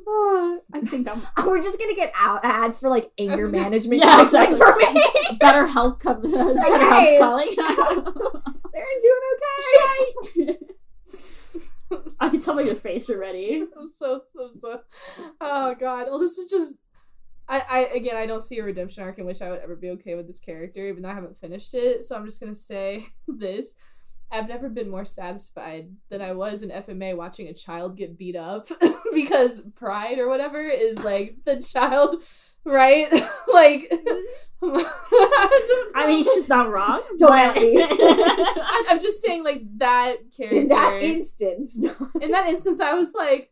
I 0.07 0.81
think 0.85 1.07
I'm 1.09 1.21
We're 1.45 1.61
just 1.61 1.79
gonna 1.79 1.95
get 1.95 2.11
out 2.15 2.41
ads 2.43 2.79
for 2.79 2.89
like 2.89 3.11
anger 3.17 3.47
management. 3.49 4.01
Yeah, 4.03 4.21
exactly. 4.21 4.57
for 4.57 4.75
me. 4.75 5.37
better 5.39 5.65
help 5.67 5.99
come. 5.99 6.21
Better 6.21 6.59
Hey. 6.59 7.17
help 7.17 7.19
calling. 7.19 7.51
Sarah 8.69 8.85
doing 9.01 9.21
okay? 10.45 10.57
I 12.19 12.29
can 12.29 12.39
tell 12.39 12.55
by 12.55 12.61
your 12.61 12.75
face 12.75 13.07
you're 13.09 13.19
ready. 13.19 13.63
I'm 13.77 13.87
so 13.87 14.21
so 14.33 14.49
so. 14.59 14.79
Oh 15.41 15.75
god. 15.79 16.07
Well, 16.09 16.19
this 16.19 16.37
is 16.37 16.49
just. 16.49 16.75
I, 17.47 17.59
I 17.69 17.79
again 17.95 18.15
I 18.15 18.25
don't 18.25 18.41
see 18.41 18.57
a 18.57 18.63
redemption 18.63 19.03
arc 19.03 19.19
in 19.19 19.25
which 19.25 19.41
I 19.41 19.51
would 19.51 19.59
ever 19.61 19.75
be 19.75 19.89
okay 19.91 20.15
with 20.15 20.25
this 20.25 20.39
character, 20.39 20.87
even 20.87 21.03
though 21.03 21.09
I 21.09 21.13
haven't 21.13 21.37
finished 21.37 21.73
it. 21.75 22.03
So 22.03 22.15
I'm 22.15 22.25
just 22.25 22.39
gonna 22.39 22.55
say 22.55 23.05
this. 23.27 23.75
I've 24.31 24.49
never 24.49 24.69
been 24.69 24.89
more 24.89 25.05
satisfied 25.05 25.89
than 26.09 26.21
I 26.21 26.33
was 26.33 26.63
in 26.63 26.69
FMA 26.69 27.15
watching 27.15 27.47
a 27.47 27.53
child 27.53 27.97
get 27.97 28.17
beat 28.17 28.35
up 28.35 28.67
because 29.13 29.61
pride 29.75 30.19
or 30.19 30.27
whatever 30.27 30.61
is 30.61 31.03
like 31.03 31.37
the 31.45 31.61
child, 31.61 32.23
right? 32.63 33.11
like, 33.53 33.91
I, 34.63 35.91
I 35.95 36.07
mean, 36.07 36.23
she's 36.23 36.49
not 36.49 36.71
wrong. 36.71 37.01
Don't 37.17 37.29
but- 37.29 37.55
me. 37.55 37.77
I, 37.81 38.85
I'm 38.89 39.01
just 39.01 39.21
saying, 39.21 39.43
like 39.43 39.61
that 39.77 40.17
character. 40.35 40.57
In 40.57 40.67
that 40.69 41.01
instance, 41.01 41.77
no. 41.77 41.93
in 42.19 42.31
that 42.31 42.47
instance, 42.47 42.81
I 42.81 42.93
was 42.93 43.13
like, 43.13 43.51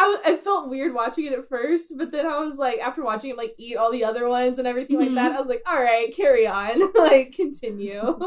I, 0.00 0.36
felt 0.36 0.68
weird 0.68 0.94
watching 0.94 1.26
it 1.26 1.32
at 1.32 1.48
first, 1.48 1.92
but 1.96 2.12
then 2.12 2.26
I 2.26 2.38
was 2.38 2.56
like, 2.56 2.78
after 2.78 3.02
watching 3.02 3.30
him 3.30 3.36
like 3.36 3.54
eat 3.58 3.76
all 3.76 3.90
the 3.90 4.04
other 4.04 4.28
ones 4.28 4.58
and 4.58 4.68
everything 4.68 4.98
like 4.98 5.14
that, 5.14 5.30
mm-hmm. 5.30 5.36
I 5.36 5.40
was 5.40 5.48
like, 5.48 5.62
all 5.66 5.80
right, 5.80 6.14
carry 6.14 6.46
on, 6.46 6.92
like 6.94 7.32
continue. 7.32 8.18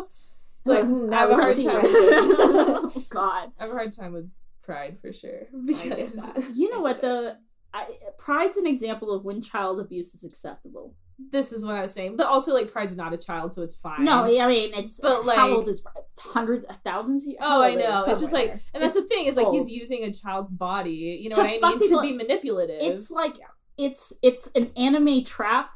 It's 0.62 0.68
like 0.68 0.84
Hmm, 0.84 1.12
I 1.12 1.18
have 1.18 1.30
a 1.32 1.34
hard 1.34 1.56
time. 1.56 1.82
oh 1.86 2.92
God. 3.10 3.52
I 3.60 3.64
have 3.64 3.72
a 3.72 3.74
hard 3.74 3.94
time 3.94 4.14
with 4.14 4.30
pride 4.64 4.98
for 5.02 5.12
sure 5.12 5.48
because. 5.66 6.30
You 6.54 6.72
know 6.72 6.82
what 6.82 7.02
though? 7.02 7.36
I, 7.74 7.88
pride's 8.18 8.58
an 8.58 8.68
example 8.68 9.14
of 9.14 9.24
when 9.24 9.42
child 9.42 9.80
abuse 9.80 10.14
is 10.14 10.24
acceptable. 10.24 10.94
this 11.32 11.52
is 11.54 11.64
what 11.66 11.76
I 11.76 11.82
was 11.84 11.94
saying, 11.94 12.16
but 12.18 12.28
also 12.28 12.54
like 12.54 12.72
pride's 12.72 12.98
not 12.98 13.14
a 13.14 13.18
child, 13.18 13.54
so 13.54 13.62
it's 13.64 13.76
fine. 13.76 14.04
No, 14.06 14.24
I 14.24 14.48
mean 14.48 14.72
it's. 14.74 15.00
But, 15.00 15.26
But 15.26 15.36
how 15.38 15.50
old 15.54 15.68
is 15.68 15.82
Pride? 15.82 16.04
hundreds, 16.20 16.66
thousands? 16.84 17.26
of- 17.26 17.34
Oh, 17.40 17.62
I 17.64 17.74
know. 17.76 18.04
it? 18.04 18.10
It's 18.10 18.20
just 18.22 18.34
like, 18.34 18.52
and 18.74 18.84
that's 18.84 18.96
It's 18.96 19.04
the 19.06 19.08
thing 19.10 19.26
is 19.26 19.36
like 19.38 19.48
he's 19.48 19.70
using 19.70 20.04
a 20.04 20.12
child's 20.14 20.52
body. 20.52 20.92
You 21.22 21.30
know 21.30 21.36
To 21.38 21.42
what 21.42 21.48
I 21.64 21.70
mean? 21.70 21.80
people- 21.80 22.02
to 22.02 22.08
be 22.08 22.14
manipulative. 22.14 22.78
It's 22.82 23.10
like 23.10 23.38
it's 23.78 24.14
it's 24.22 24.48
an 24.54 24.72
anime 24.76 25.24
trap, 25.24 25.70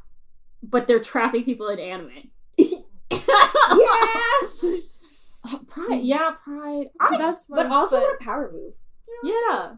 but 0.62 0.86
they're 0.88 1.00
trapping 1.00 1.44
people 1.44 1.70
in 1.70 1.80
anime. 1.80 2.30
Yeah. 3.12 3.20
Pride, 5.68 6.02
yeah, 6.02 6.32
pride. 6.44 6.88
So 7.10 7.18
that's 7.18 7.46
but 7.46 7.68
also 7.68 7.98
but- 7.98 8.04
what 8.04 8.16
a 8.22 8.24
power 8.24 8.52
move. 8.52 8.74
Yeah. 9.24 9.76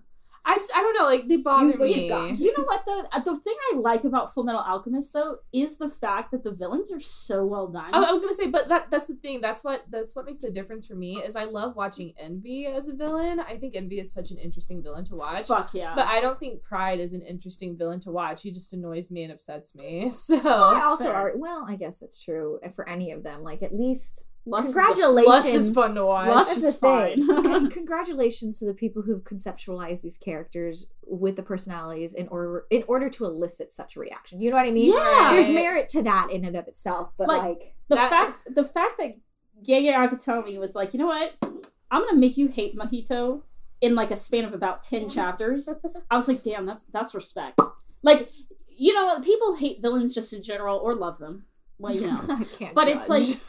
I 0.50 0.56
just 0.56 0.72
I 0.74 0.82
don't 0.82 0.94
know. 0.98 1.04
Like 1.04 1.27
they 1.27 1.36
bother 1.38 1.66
Use 1.68 1.77
what 1.77 1.89
me. 1.89 2.01
you've 2.04 2.10
got. 2.10 2.38
You 2.39 2.58
know 2.58 2.63
what 2.63 2.84
though? 2.86 3.04
Uh, 3.12 3.20
The 3.20 3.36
thing 3.36 3.54
I 3.74 3.77
like 3.77 4.06
about 4.06 4.34
Full 4.34 4.44
Metal 4.46 4.62
Alchemist 4.62 5.12
though 5.12 5.39
is 5.51 5.77
the 5.77 5.89
fact 5.89 6.32
that 6.32 6.44
the 6.46 6.51
villains 6.51 6.89
are 6.92 7.00
so 7.01 7.46
well 7.46 7.68
done. 7.68 7.94
I, 7.94 8.00
I 8.01 8.12
was 8.12 8.22
gonna 8.22 8.34
say, 8.34 8.48
but 8.48 8.70
that 8.70 8.89
that's 8.89 9.08
the 9.08 9.16
thing. 9.16 9.42
That's 9.42 9.63
what 9.63 9.84
that's 9.89 10.16
what 10.16 10.25
makes 10.25 10.39
the 10.39 10.50
difference 10.50 10.88
for 10.88 10.96
me 10.96 11.18
is 11.18 11.36
I 11.36 11.44
love 11.44 11.75
watching 11.75 12.13
Envy 12.18 12.66
as 12.66 12.88
a 12.88 12.94
villain. 12.94 13.42
I 13.42 13.58
think 13.58 13.75
Envy 13.75 14.00
is 14.00 14.12
such 14.12 14.32
an 14.32 14.38
interesting 14.38 14.82
villain 14.82 15.04
to 15.06 15.16
watch. 15.16 15.48
Fuck 15.48 15.74
yeah. 15.74 15.94
But 15.96 16.08
I 16.08 16.22
don't 16.22 16.39
think 16.39 16.63
Pride 16.63 17.01
is 17.01 17.12
an 17.12 17.22
interesting 17.22 17.77
villain 17.77 18.00
to 18.01 18.12
watch. 18.12 18.42
He 18.44 18.51
just 18.51 18.72
annoys 18.72 19.12
me 19.12 19.24
and 19.24 19.34
upsets 19.34 19.75
me. 19.75 20.12
So 20.12 20.38
I 20.38 20.84
also 20.86 21.06
fair. 21.06 21.13
are 21.13 21.32
well. 21.36 21.66
I 21.68 21.75
guess 21.75 22.00
that's 22.00 22.24
true 22.24 22.60
for 22.75 22.88
any 22.88 23.12
of 23.12 23.24
them. 23.24 23.44
Like 23.44 23.62
at 23.63 23.75
least 23.75 24.27
Lust 24.50 24.70
is 24.70 24.75
a- 24.75 24.80
congratulations. 24.80 25.27
Lust 25.27 25.48
is 25.50 25.72
fun 25.74 25.96
to 25.96 26.06
watch. 26.06 26.27
Lust 26.30 26.50
That's 26.50 26.63
is 26.63 26.74
the 26.74 26.80
thing. 26.80 27.27
fine. 27.27 27.44
Con- 27.44 27.70
Congratulations 27.70 28.60
to 28.60 28.66
the 28.66 28.74
people 28.74 29.01
who've 29.01 29.24
conceptualized 29.24 30.01
these 30.01 30.18
characters 30.18 30.88
with 31.06 31.36
the 31.36 31.44
personalities 31.44 32.13
in 32.13 32.27
order 32.30 32.66
in 32.70 32.84
order 32.88 33.10
to 33.10 33.25
elicit 33.25 33.74
such 33.74 33.96
a 33.96 34.00
reaction. 34.00 34.42
You 34.42 34.50
know 34.51 34.58
what 34.58 34.66
I 34.68 34.72
mean? 34.72 34.94
Yeah. 34.94 35.30
There's 35.34 35.50
merit 35.50 35.89
to 35.89 36.04
that 36.04 36.30
in 36.32 36.46
and 36.46 36.56
of 36.56 36.68
itself, 36.68 37.12
but 37.18 37.27
Like- 37.27 37.42
like, 37.42 37.74
the 37.89 37.96
That- 37.96 38.10
fact 38.10 38.56
the 38.56 38.63
fact 38.63 38.94
that 39.00 39.16
Gege 39.68 39.92
Akutami 39.94 40.60
was 40.60 40.75
like, 40.75 40.94
you 40.94 41.00
know 41.00 41.08
what? 41.08 41.34
I'm 41.89 42.04
gonna 42.04 42.16
make 42.18 42.38
you 42.38 42.48
hate 42.48 42.77
Mahito 42.77 43.42
in 43.82 43.96
like 43.96 44.12
a 44.12 44.18
span 44.18 44.46
of 44.46 44.54
about 44.54 44.84
ten 44.84 45.08
chapters. 45.18 45.68
I 46.12 46.16
was 46.16 46.27
like, 46.27 46.44
damn, 46.44 46.66
that's 46.66 46.84
that's 46.94 47.13
respect. 47.16 47.60
Like, 48.04 48.30
you 48.70 48.94
know? 48.94 49.20
People 49.22 49.56
hate 49.56 49.82
villains 49.82 50.13
just 50.13 50.32
in 50.34 50.44
general 50.44 50.77
or 50.77 50.94
love 50.96 51.18
them. 51.18 51.46
Well, 51.80 51.94
you 51.96 52.08
know. 52.08 52.20
I 52.30 52.44
can't. 52.44 52.74
but 52.75 52.88
it's 52.88 53.08
like 53.10 53.39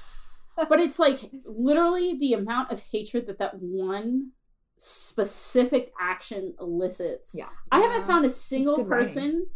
but 0.69 0.81
it's 0.81 0.99
like 0.99 1.31
literally 1.45 2.17
the 2.19 2.33
amount 2.33 2.71
of 2.73 2.81
hatred 2.93 3.27
that 3.27 3.39
that 3.39 3.55
one 3.61 4.31
specific 4.77 5.93
action 6.01 6.55
elicits 6.61 7.33
Yeah. 7.35 7.49
i 7.73 7.81
haven't 7.81 8.07
found 8.07 8.25
a 8.25 8.31
single 8.31 8.77
good 8.77 8.89
writing. 8.89 9.07
person 9.15 9.47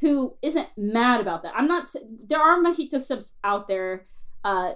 who 0.00 0.36
isn't 0.42 0.68
mad 0.76 1.20
about 1.20 1.42
that 1.44 1.52
i'm 1.56 1.66
not 1.68 1.88
there 2.26 2.40
are 2.40 2.58
Mahito 2.62 3.00
subs 3.00 3.34
out 3.44 3.68
there 3.68 4.04
uh 4.44 4.72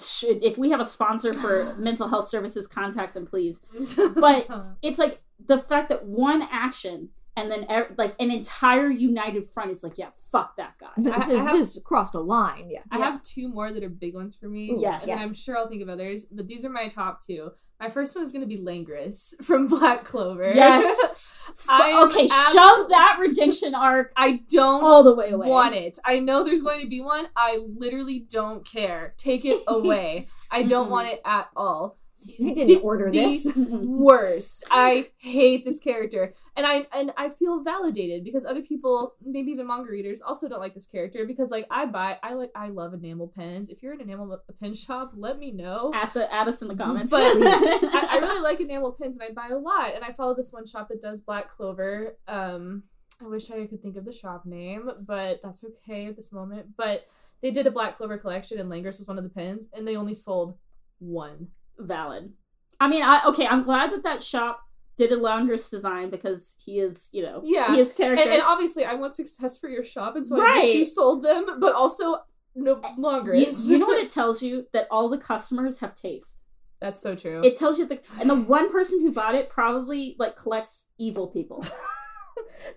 should 0.00 0.42
if 0.44 0.56
we 0.56 0.70
have 0.70 0.80
a 0.80 0.84
sponsor 0.86 1.32
for 1.32 1.74
mental 1.78 2.08
health 2.08 2.28
services 2.28 2.66
contact 2.66 3.14
them 3.14 3.26
please 3.26 3.62
But- 4.14 4.46
it's 4.82 4.98
like 4.98 5.20
the 5.44 5.58
fact 5.58 5.88
that 5.88 6.04
one 6.06 6.42
action 6.50 7.08
and 7.36 7.50
then 7.50 7.66
like 7.96 8.14
an 8.20 8.30
entire 8.30 8.88
united 8.90 9.48
front 9.48 9.70
is 9.70 9.82
like 9.82 9.96
yeah 9.98 10.10
fuck 10.32 10.56
that 10.56 10.74
guy 10.80 10.88
Th- 11.02 11.14
I- 11.14 11.18
I 11.40 11.42
have- 11.44 11.52
this 11.52 11.78
crossed 11.84 12.14
a 12.14 12.20
line. 12.20 12.68
Yeah. 12.70 12.80
I 12.90 12.98
Yeah. 12.98 13.04
have 13.12 13.22
two 13.22 13.48
more 13.48 13.72
that 13.72 13.82
are 13.82 13.88
big 13.88 14.14
ones 14.14 14.36
for 14.36 14.48
me. 14.48 14.70
Ooh, 14.70 14.80
Yes. 14.80 15.08
And 15.08 15.20
I'm 15.20 15.34
sure 15.34 15.56
I'll 15.58 15.68
think 15.68 15.82
of 15.82 15.88
others, 15.88 16.26
but 16.26 16.46
these 16.46 16.64
are 16.64 16.70
my 16.70 16.88
top 16.88 17.20
two. 17.22 17.50
My 17.80 17.88
first 17.90 18.14
one 18.14 18.22
is 18.22 18.30
going 18.30 18.42
to 18.42 18.46
be 18.46 18.58
Langris 18.62 19.34
from 19.44 19.66
Black 19.66 20.04
Clover. 20.04 20.52
Yes. 20.54 21.34
I 21.68 22.00
okay 22.04 22.26
abso- 22.28 22.52
shove 22.52 22.88
that 22.90 23.16
redemption 23.18 23.74
arc 23.74 24.12
I 24.16 24.42
don't 24.48 24.84
all 24.84 25.02
the 25.02 25.14
way 25.14 25.30
away 25.30 25.48
want 25.48 25.74
it. 25.74 25.98
I 26.04 26.20
know 26.20 26.44
there's 26.44 26.60
going 26.62 26.80
to 26.82 26.88
be 26.88 27.00
one. 27.00 27.26
I 27.34 27.58
literally 27.76 28.20
don't 28.30 28.64
care. 28.66 29.14
Take 29.16 29.44
it 29.44 29.62
away. 29.66 30.28
I 30.50 30.62
don't 30.62 30.86
Mhm. 30.88 30.90
want 30.90 31.08
it 31.08 31.20
at 31.24 31.48
all. 31.56 31.96
I 32.22 32.52
didn't 32.52 32.66
The- 32.68 32.80
order 32.80 33.10
the 33.10 33.18
this. 33.18 33.52
worst. 33.56 34.64
I 34.70 35.08
hate 35.18 35.64
this 35.64 35.78
character, 35.80 36.32
and 36.56 36.66
I 36.66 36.86
and 36.92 37.12
I 37.16 37.30
feel 37.30 37.62
validated 37.62 38.24
because 38.24 38.44
other 38.44 38.62
people, 38.62 39.14
maybe 39.24 39.50
even 39.52 39.66
manga 39.66 39.90
readers, 39.90 40.20
also 40.20 40.48
don't 40.48 40.60
like 40.60 40.74
this 40.74 40.86
character 40.86 41.24
because 41.26 41.50
like 41.50 41.66
I 41.70 41.86
buy, 41.86 42.18
I 42.22 42.34
like, 42.34 42.50
I 42.54 42.68
love 42.68 42.92
enamel 42.94 43.32
pens. 43.34 43.68
If 43.70 43.82
you're 43.82 43.92
an 43.94 44.00
enamel 44.00 44.38
pen 44.60 44.74
shop, 44.86 45.12
let 45.16 45.38
me 45.38 45.50
know. 45.50 45.92
At 45.94 46.12
the 46.14 46.32
add 46.32 46.48
us 46.48 46.62
in 46.62 46.68
the 46.68 46.74
comments. 46.84 47.10
But 47.10 47.20
I, 47.22 48.08
I 48.12 48.16
really 48.18 48.40
like 48.42 48.60
enamel 48.60 48.92
pens, 48.92 49.16
and 49.18 49.22
I 49.30 49.32
buy 49.32 49.54
a 49.54 49.58
lot. 49.58 49.94
And 49.94 50.04
I 50.04 50.12
follow 50.12 50.34
this 50.34 50.52
one 50.52 50.66
shop 50.66 50.88
that 50.88 51.00
does 51.00 51.20
Black 51.20 51.50
Clover. 51.50 52.16
Um, 52.28 52.84
I 53.22 53.26
wish 53.26 53.50
I 53.50 53.66
could 53.66 53.82
think 53.82 53.96
of 53.96 54.04
the 54.04 54.12
shop 54.12 54.46
name, 54.46 54.90
but 55.06 55.40
that's 55.42 55.62
okay 55.64 56.06
at 56.06 56.16
this 56.16 56.32
moment. 56.32 56.76
But 56.76 57.06
they 57.42 57.50
did 57.50 57.66
a 57.66 57.70
Black 57.70 57.96
Clover 57.96 58.18
collection, 58.18 58.58
and 58.60 58.68
Langris 58.70 58.98
was 58.98 59.08
one 59.08 59.16
of 59.18 59.24
the 59.24 59.30
pens, 59.30 59.66
and 59.72 59.86
they 59.88 59.96
only 59.96 60.14
sold 60.14 60.56
one. 60.98 61.48
Valid. 61.80 62.32
I 62.78 62.88
mean, 62.88 63.02
I 63.02 63.22
okay. 63.26 63.46
I'm 63.46 63.64
glad 63.64 63.92
that 63.92 64.02
that 64.04 64.22
shop 64.22 64.60
did 64.96 65.12
a 65.12 65.16
Langris 65.16 65.70
design 65.70 66.10
because 66.10 66.56
he 66.64 66.78
is, 66.78 67.08
you 67.12 67.22
know, 67.22 67.40
Yeah. 67.44 67.74
he 67.74 67.80
is 67.80 67.92
character. 67.92 68.22
And, 68.22 68.32
and 68.32 68.42
obviously, 68.42 68.84
I 68.84 68.94
want 68.94 69.14
success 69.14 69.58
for 69.58 69.68
your 69.68 69.84
shop, 69.84 70.16
and 70.16 70.26
so 70.26 70.40
I 70.40 70.56
wish 70.58 70.74
you 70.74 70.84
sold 70.84 71.22
them, 71.22 71.58
but 71.58 71.74
also 71.74 72.18
no 72.54 72.80
longer. 72.98 73.34
you, 73.34 73.46
you 73.64 73.78
know 73.78 73.86
what 73.86 73.98
it 74.02 74.10
tells 74.10 74.42
you 74.42 74.66
that 74.72 74.86
all 74.90 75.08
the 75.08 75.18
customers 75.18 75.80
have 75.80 75.94
taste. 75.94 76.42
That's 76.80 77.00
so 77.00 77.14
true. 77.14 77.42
It 77.44 77.56
tells 77.56 77.78
you 77.78 77.86
the 77.86 78.00
and 78.20 78.28
the 78.30 78.34
one 78.34 78.72
person 78.72 79.00
who 79.00 79.12
bought 79.12 79.34
it 79.34 79.50
probably 79.50 80.16
like 80.18 80.36
collects 80.36 80.86
evil 80.98 81.26
people. 81.28 81.60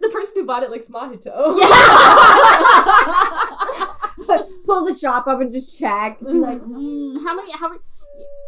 the 0.01 0.10
person 0.10 0.33
who 0.36 0.45
bought 0.45 0.63
it 0.63 0.72
likes 0.72 0.89
Mahito. 0.89 1.55
Pull 4.65 4.86
the 4.86 4.95
shop 4.95 5.27
up 5.27 5.41
and 5.41 5.51
just 5.51 5.77
check. 5.77 6.17
It's 6.22 6.29
like, 6.29 6.57
Mm, 6.62 7.24
how 7.24 7.36
many? 7.36 7.51
How 7.53 7.69
many? 7.69 7.81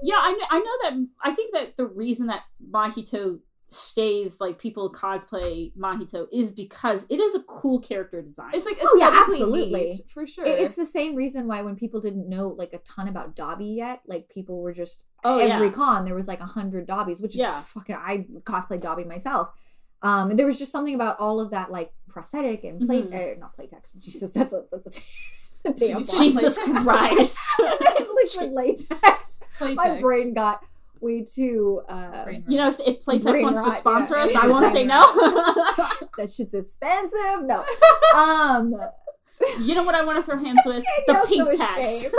Yeah, 0.07 0.17
I 0.19 0.31
know, 0.33 0.45
I 0.50 0.59
know 0.59 0.77
that. 0.83 1.07
I 1.24 1.35
think 1.35 1.53
that 1.53 1.77
the 1.77 1.85
reason 1.88 2.27
that 2.27 2.41
Mahito 2.71 3.39
stays 3.69 4.39
like 4.39 4.59
people 4.59 4.91
cosplay 4.93 5.74
Mahito 5.75 6.27
is 6.31 6.51
because 6.51 7.05
it 7.09 7.19
is 7.19 7.33
a 7.35 7.41
cool 7.43 7.79
character 7.79 8.21
design. 8.21 8.51
It's 8.53 8.65
like 8.65 8.77
Oh, 8.81 8.97
yeah, 9.00 9.12
absolutely. 9.25 9.85
neat, 9.85 9.95
for 10.07 10.25
sure. 10.27 10.45
it- 10.45 10.59
it's 10.59 10.75
the 10.75 10.85
same 10.85 11.15
reason 11.15 11.47
why 11.47 11.62
when 11.63 11.75
people 11.75 12.00
didn't 12.00 12.29
know 12.29 12.50
like 12.50 12.74
a 12.74 12.77
ton 12.79 13.07
about 13.07 13.35
Dabi 13.35 13.75
yet, 13.75 14.01
like 14.05 14.29
people 14.29 14.62
were 14.62 14.74
just 14.74 15.03
oh 15.24 15.39
every 15.39 15.67
yeah, 15.67 15.74
con 15.74 16.05
there 16.05 16.15
was 16.15 16.27
like 16.27 16.39
a 16.41 16.45
hundred 16.45 16.88
Dabis, 16.88 17.21
which 17.21 17.33
is 17.33 17.39
Yeah. 17.41 17.59
fucking 17.62 17.95
I 17.95 18.27
cosplay 18.43 18.79
Dabi 18.79 19.05
myself. 19.07 19.50
Um, 20.03 20.29
and 20.29 20.38
there 20.39 20.45
was 20.45 20.59
just 20.59 20.71
something 20.71 20.93
about 20.93 21.19
all 21.19 21.39
of 21.39 21.50
that 21.51 21.71
like 21.71 21.91
prosthetic 22.07 22.63
and 22.63 22.79
plate, 22.88 23.09
Mhm. 23.09 23.35
uh, 23.35 23.39
not 23.39 23.57
playtex. 23.57 23.97
Jesus, 24.00 24.31
that's 24.31 24.53
a 24.53 24.65
that's 24.71 25.00
a, 25.00 25.01
that's 25.65 25.81
a 25.81 25.88
damn. 25.88 26.03
Jesus 26.03 26.57
Latex. 26.57 26.84
Christ. 26.84 27.39
liquid 28.15 28.51
latex. 28.53 29.39
My 29.75 30.00
brain 30.01 30.34
got 30.34 30.63
way 31.01 31.24
too. 31.24 31.81
Uh, 31.88 32.24
Brain 32.24 32.43
You 32.48 32.57
know, 32.57 32.69
if, 32.69 32.79
if 32.79 33.03
Playtex 33.05 33.24
Brain 33.24 33.43
wants 33.43 33.63
to 33.63 33.72
sponsor 33.72 34.17
yeah. 34.17 34.24
us, 34.24 34.36
I 34.36 34.48
won't 34.48 34.72
say 34.72 34.84
no. 34.84 35.01
that 36.17 36.31
shit's 36.31 36.53
expensive. 36.53 37.43
No. 37.43 37.65
Um. 38.15 38.75
you 39.62 39.75
know 39.75 39.84
what 39.84 39.95
I 39.95 40.03
want 40.03 40.17
to 40.17 40.24
throw 40.24 40.39
hands 40.41 40.62
with? 40.65 40.84
the 41.07 41.25
pink 41.27 41.51
so 41.51 41.57
tax. 41.57 42.05
ashamed. 42.05 42.13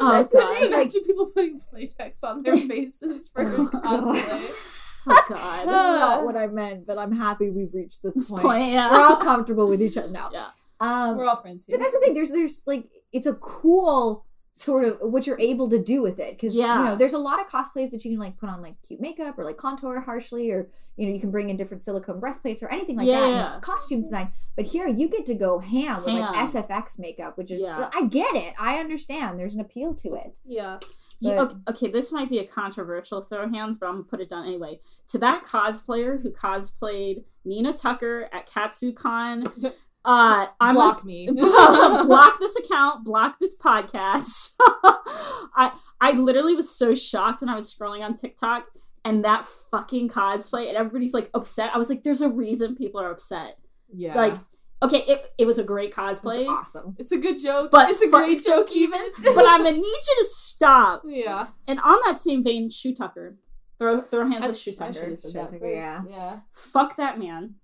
Oh, 0.00 0.12
That's 0.12 0.30
God. 0.32 0.40
Just 0.46 0.62
imagine 0.62 1.04
people 1.04 1.26
putting 1.26 1.60
playtex 1.60 2.22
on 2.22 2.42
their 2.42 2.56
faces 2.56 3.28
for 3.28 3.42
Oh, 3.42 3.64
God. 3.66 3.82
cosplay. 3.82 4.77
Oh 5.10 5.24
God. 5.28 5.58
That's 5.60 5.66
not 5.66 6.24
what 6.24 6.36
I 6.36 6.46
meant, 6.60 6.86
but 6.86 6.98
I'm 6.98 7.12
happy 7.12 7.50
we've 7.50 7.72
reached 7.74 8.02
this, 8.02 8.14
This 8.14 8.30
point. 8.30 8.42
point, 8.42 8.72
yeah. 8.72 8.90
We're 8.90 9.04
all 9.04 9.16
comfortable 9.16 9.68
with 9.68 9.80
each 9.82 9.96
other 9.96 10.08
now. 10.10 10.28
Yeah. 10.32 10.48
Um, 10.80 11.16
We're 11.16 11.26
all 11.26 11.34
friends 11.36 11.64
here. 11.66 11.76
but 11.76 11.82
that's 11.82 11.94
the 11.94 12.00
thing. 12.00 12.14
There's 12.14 12.30
there's 12.30 12.62
like 12.66 12.88
it's 13.12 13.26
a 13.26 13.34
cool 13.34 14.24
sort 14.54 14.84
of 14.84 14.98
what 15.00 15.24
you're 15.26 15.38
able 15.40 15.68
to 15.70 15.78
do 15.78 16.02
with 16.02 16.18
it 16.20 16.32
because 16.36 16.54
Yeah. 16.54 16.78
you 16.78 16.84
know 16.84 16.96
there's 16.96 17.12
a 17.14 17.18
lot 17.18 17.40
of 17.40 17.46
cosplays 17.48 17.90
that 17.92 18.04
you 18.04 18.12
can 18.12 18.18
like 18.20 18.36
put 18.38 18.48
on 18.48 18.60
like 18.62 18.74
cute 18.86 19.00
makeup 19.00 19.38
or 19.38 19.44
like 19.44 19.56
contour 19.56 20.00
harshly 20.00 20.50
or 20.52 20.68
you 20.96 21.06
know 21.06 21.12
you 21.14 21.20
can 21.20 21.30
bring 21.30 21.48
in 21.48 21.56
different 21.56 21.80
silicone 21.82 22.18
breastplates 22.20 22.60
or 22.62 22.68
anything 22.68 22.96
like 22.96 23.06
Yeah, 23.06 23.20
that 23.20 23.28
yeah. 23.30 23.58
costume 23.60 24.00
design 24.02 24.32
but 24.56 24.66
here 24.66 24.86
you 24.88 25.08
get 25.08 25.26
to 25.26 25.34
go 25.34 25.60
ham 25.60 25.98
with 26.04 26.12
like 26.14 26.48
sfx 26.48 26.98
makeup 26.98 27.38
which 27.38 27.52
is 27.52 27.64
i 27.64 28.04
get 28.08 28.34
it 28.34 28.54
i 28.58 28.78
understand 28.78 29.38
there's 29.38 29.54
an 29.54 29.60
appeal 29.60 29.94
to 29.94 30.14
it 30.14 30.40
yeah. 30.44 30.78
You, 31.20 31.32
okay, 31.32 31.54
okay, 31.68 31.90
this 31.90 32.12
might 32.12 32.30
be 32.30 32.38
a 32.38 32.46
controversial 32.46 33.22
throw 33.22 33.48
hands, 33.48 33.76
but 33.76 33.86
I'm 33.86 33.94
gonna 33.94 34.04
put 34.04 34.20
it 34.20 34.28
down 34.28 34.46
anyway. 34.46 34.80
To 35.08 35.18
that 35.18 35.44
cosplayer 35.44 36.22
who 36.22 36.30
cosplayed 36.30 37.24
Nina 37.44 37.72
Tucker 37.72 38.28
at 38.32 38.48
KatsuCon, 38.48 39.72
uh, 40.04 40.46
I'm 40.60 40.74
Block 40.74 41.04
me. 41.04 41.28
block 41.32 42.38
this 42.38 42.56
account, 42.56 43.04
block 43.04 43.38
this 43.40 43.56
podcast. 43.56 44.52
I 44.60 45.72
I 46.00 46.12
literally 46.12 46.54
was 46.54 46.70
so 46.70 46.94
shocked 46.94 47.40
when 47.40 47.48
I 47.48 47.56
was 47.56 47.72
scrolling 47.74 48.04
on 48.04 48.14
TikTok 48.16 48.66
and 49.04 49.24
that 49.24 49.44
fucking 49.44 50.08
cosplay 50.08 50.68
and 50.68 50.76
everybody's 50.76 51.14
like 51.14 51.30
upset. 51.34 51.70
I 51.74 51.78
was 51.78 51.88
like, 51.88 52.04
there's 52.04 52.20
a 52.20 52.28
reason 52.28 52.76
people 52.76 53.00
are 53.00 53.10
upset. 53.10 53.58
yeah. 53.92 54.14
Like, 54.14 54.34
okay, 54.82 54.98
it, 55.06 55.32
it 55.38 55.46
was 55.46 55.58
a 55.58 55.64
great 55.64 55.90
it's 55.90 55.98
cosplay, 55.98 56.46
awesome 56.48 56.96
it's 56.98 57.12
a 57.12 57.18
good 57.18 57.40
joke, 57.40 57.70
but 57.70 57.90
it's 57.90 58.02
a 58.02 58.08
fuck- 58.10 58.24
great 58.24 58.44
joke 58.44 58.70
even. 58.72 59.00
but 59.24 59.46
I'm 59.48 59.62
gonna 59.64 59.72
need 59.72 59.82
you 59.84 60.16
to 60.22 60.26
stop. 60.28 61.02
yeah. 61.04 61.48
And 61.66 61.80
on 61.80 61.98
that 62.06 62.18
same 62.18 62.42
vein, 62.44 62.70
Shou 62.70 62.94
Tucker. 62.94 63.36
Throw 63.78 64.00
throw 64.00 64.28
hands 64.28 64.46
with 64.46 64.58
Shou 64.58 64.72
Tucker. 64.74 65.16
Shou 65.22 65.32
Tucker, 65.32 65.58
yeah. 65.62 66.02
Yeah. 66.08 66.40
Fuck 66.52 66.96
that 66.96 67.18
man. 67.18 67.54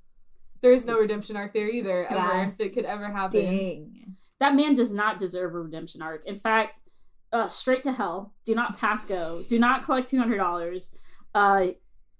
There 0.63 0.73
is 0.73 0.87
no 0.87 0.95
redemption 0.97 1.37
arc 1.37 1.53
there 1.53 1.69
either, 1.69 2.07
ever, 2.07 2.15
Yes. 2.17 2.57
that 2.59 2.73
could 2.73 2.85
ever 2.87 3.09
happen. 3.11 3.31
ding 3.41 4.17
That 4.41 4.55
man 4.55 4.75
does 4.75 4.93
not 4.93 5.19
deserve 5.19 5.55
a 5.55 5.59
redemption 5.61 6.01
arc. 6.03 6.25
In 6.27 6.37
fact, 6.37 6.79
uh, 7.33 7.49
straight 7.49 7.83
to 7.83 7.93
hell. 7.93 8.33
Do 8.47 8.55
not 8.55 8.79
pass 8.79 9.05
go. 9.05 9.43
Do 9.49 9.59
not 9.59 9.83
collect 9.83 10.09
two 10.09 10.19
hundred 10.19 10.37
dollars. 10.39 10.91
Uh, 11.35 11.67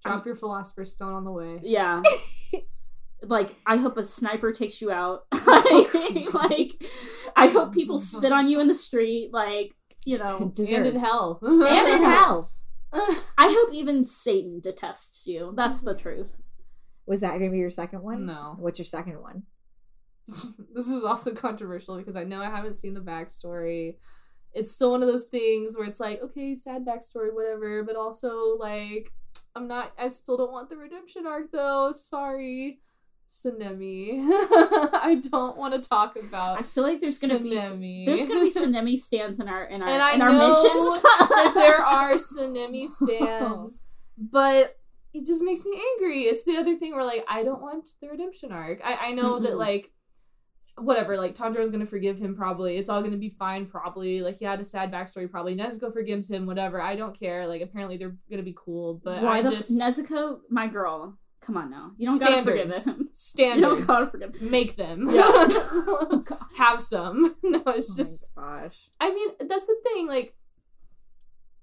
Drop 0.03 0.25
your 0.25 0.35
philosopher's 0.35 0.91
stone 0.91 1.13
on 1.13 1.23
the 1.23 1.31
way. 1.31 1.59
yeah. 1.63 2.01
like 3.21 3.55
I 3.65 3.77
hope 3.77 3.97
a 3.97 4.03
sniper 4.03 4.51
takes 4.51 4.81
you 4.81 4.91
out. 4.91 5.25
like 6.33 6.73
I 7.35 7.47
hope 7.47 7.73
people 7.73 7.97
spit 7.99 8.31
on 8.31 8.47
you 8.47 8.59
in 8.59 8.67
the 8.67 8.75
street. 8.75 9.31
Like 9.33 9.73
you 10.05 10.17
know. 10.17 10.53
And 10.59 10.85
in 10.85 10.95
hell. 10.97 11.39
and 11.41 11.87
in 11.89 12.03
hell 12.03 12.49
I 12.93 13.47
hope 13.51 13.73
even 13.73 14.05
Satan 14.05 14.61
detests 14.61 15.27
you. 15.27 15.53
That's 15.55 15.81
the 15.81 15.95
truth. 15.95 16.43
was 17.05 17.21
that 17.21 17.33
gonna 17.39 17.51
be 17.51 17.57
your 17.57 17.69
second 17.69 18.03
one 18.03 18.25
No. 18.25 18.55
what's 18.59 18.79
your 18.79 18.85
second 18.85 19.21
one 19.21 19.43
this 20.73 20.87
is 20.87 21.03
also 21.03 21.33
controversial 21.33 21.97
because 21.97 22.15
I 22.15 22.23
know 22.23 22.41
I 22.41 22.49
haven't 22.49 22.75
seen 22.75 22.93
the 22.93 22.99
backstory. 22.99 23.97
It's 24.53 24.71
still 24.71 24.91
one 24.91 25.03
of 25.03 25.07
those 25.09 25.25
things 25.25 25.75
where 25.77 25.87
it's 25.87 25.99
like, 25.99 26.21
okay, 26.23 26.55
sad 26.55 26.85
backstory, 26.85 27.33
whatever, 27.33 27.83
but 27.83 27.95
also 27.95 28.57
like, 28.57 29.11
I'm 29.55 29.67
not. 29.67 29.93
I 29.99 30.09
still 30.09 30.37
don't 30.37 30.51
want 30.51 30.69
the 30.69 30.77
redemption 30.77 31.27
arc 31.27 31.51
though. 31.51 31.91
Sorry, 31.93 32.79
Sanemi. 33.29 34.19
I 34.21 35.21
don't 35.29 35.57
want 35.57 35.73
to 35.81 35.87
talk 35.87 36.15
about. 36.15 36.59
I 36.59 36.63
feel 36.63 36.83
like 36.83 37.01
there's 37.01 37.19
gonna 37.19 37.39
be 37.39 38.05
there's 38.05 38.25
gonna 38.25 38.41
be 38.41 38.51
Sanemi 38.55 38.97
stands 38.97 39.39
in 39.39 39.47
our 39.47 39.65
in 39.65 39.81
our 39.81 39.87
and 39.87 40.01
I 40.01 40.13
in 40.13 40.21
our 40.21 40.31
mentions. 40.31 41.01
that 41.01 41.51
there 41.55 41.83
are 41.83 42.15
Sanemi 42.15 42.87
stands, 42.87 43.85
but 44.17 44.77
it 45.13 45.25
just 45.25 45.43
makes 45.43 45.65
me 45.65 45.81
angry. 45.93 46.23
It's 46.23 46.43
the 46.43 46.57
other 46.57 46.75
thing 46.75 46.93
where 46.93 47.05
like 47.05 47.25
I 47.27 47.43
don't 47.43 47.61
want 47.61 47.89
the 48.01 48.09
redemption 48.09 48.51
arc. 48.51 48.79
I 48.83 49.07
I 49.07 49.11
know 49.11 49.39
that 49.39 49.53
Mm-mm. 49.53 49.57
like 49.57 49.91
whatever, 50.77 51.17
like 51.17 51.35
Tanjiro's 51.35 51.69
gonna 51.69 51.85
forgive 51.85 52.17
him 52.17 52.35
probably. 52.35 52.77
It's 52.77 52.89
all 52.89 53.01
gonna 53.01 53.17
be 53.17 53.29
fine 53.29 53.65
probably. 53.65 54.21
Like 54.21 54.37
he 54.37 54.45
had 54.45 54.59
a 54.59 54.65
sad 54.65 54.91
backstory 54.91 55.29
probably. 55.29 55.55
Nezuko 55.55 55.91
forgives 55.91 56.29
him, 56.29 56.45
whatever. 56.45 56.81
I 56.81 56.95
don't 56.95 57.17
care. 57.17 57.47
Like 57.47 57.61
apparently 57.61 57.97
they're 57.97 58.17
gonna 58.29 58.43
be 58.43 58.55
cool, 58.57 59.01
but 59.03 59.21
Why 59.21 59.39
I 59.39 59.41
the 59.41 59.51
just 59.51 59.71
Nezuko, 59.71 60.39
my 60.49 60.67
girl. 60.67 61.17
Come 61.45 61.57
on 61.57 61.69
now, 61.69 61.91
you 61.97 62.07
don't 62.07 62.19
gotta 62.19 62.41
forgive 62.43 62.73
Standards. 63.13 63.37
You 63.37 63.61
don't 63.61 63.85
gotta 63.85 64.07
forgive. 64.07 64.35
Him. 64.35 64.49
Make 64.51 64.75
them. 64.77 65.07
Yeah. 65.09 65.21
Oh, 65.87 66.23
Have 66.57 66.81
some. 66.81 67.35
No, 67.43 67.61
it's 67.67 67.91
Oh 67.91 67.93
my 67.93 68.03
just 68.03 68.35
gosh 68.35 68.77
I 68.99 69.13
mean, 69.13 69.29
that's 69.47 69.65
the 69.65 69.75
thing. 69.83 70.07
Like, 70.07 70.35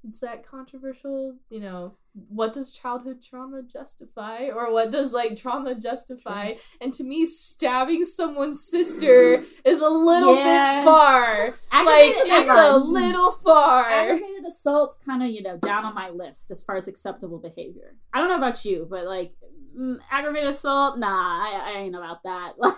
it's 0.07 0.21
that 0.21 0.47
controversial. 0.47 1.37
You 1.51 1.61
know, 1.61 1.97
what 2.29 2.53
does 2.53 2.73
childhood 2.73 3.23
trauma 3.23 3.63
justify, 3.63 4.49
or 4.49 4.73
what 4.73 4.91
does 4.91 5.13
like 5.13 5.37
trauma 5.37 5.75
justify? 5.77 6.55
And 6.81 6.93
to 6.95 7.05
me, 7.05 7.25
stabbing 7.27 8.05
someone's 8.05 8.63
sister 8.63 9.45
is 9.65 9.81
a 9.81 9.89
little 9.89 10.35
Yeah. 10.37 10.81
bit 10.81 10.85
far. 10.85 11.47
Like, 11.73 12.15
it's 12.17 12.51
a 12.51 12.77
little 12.93 13.31
far. 13.31 13.89
aggravated 13.91 14.45
assault, 14.47 14.99
kind 15.07 15.23
of 15.23 15.31
you 15.31 15.43
know 15.43 15.57
down 15.57 15.85
on 15.85 15.95
my 15.95 16.11
list 16.11 16.51
as 16.51 16.63
far 16.63 16.77
as 16.77 16.87
acceptable 16.89 17.39
behavior. 17.39 17.95
I 18.13 18.19
don't 18.21 18.29
know 18.29 18.37
about 18.37 18.65
you, 18.65 18.87
but 18.91 19.07
like 19.07 19.35
mm, 19.77 19.99
aggravated 20.11 20.49
assault, 20.51 20.99
nah, 20.99 21.09
I, 21.09 21.73
I 21.75 21.79
ain't 21.81 21.95
about 21.97 22.23
that. 22.25 22.55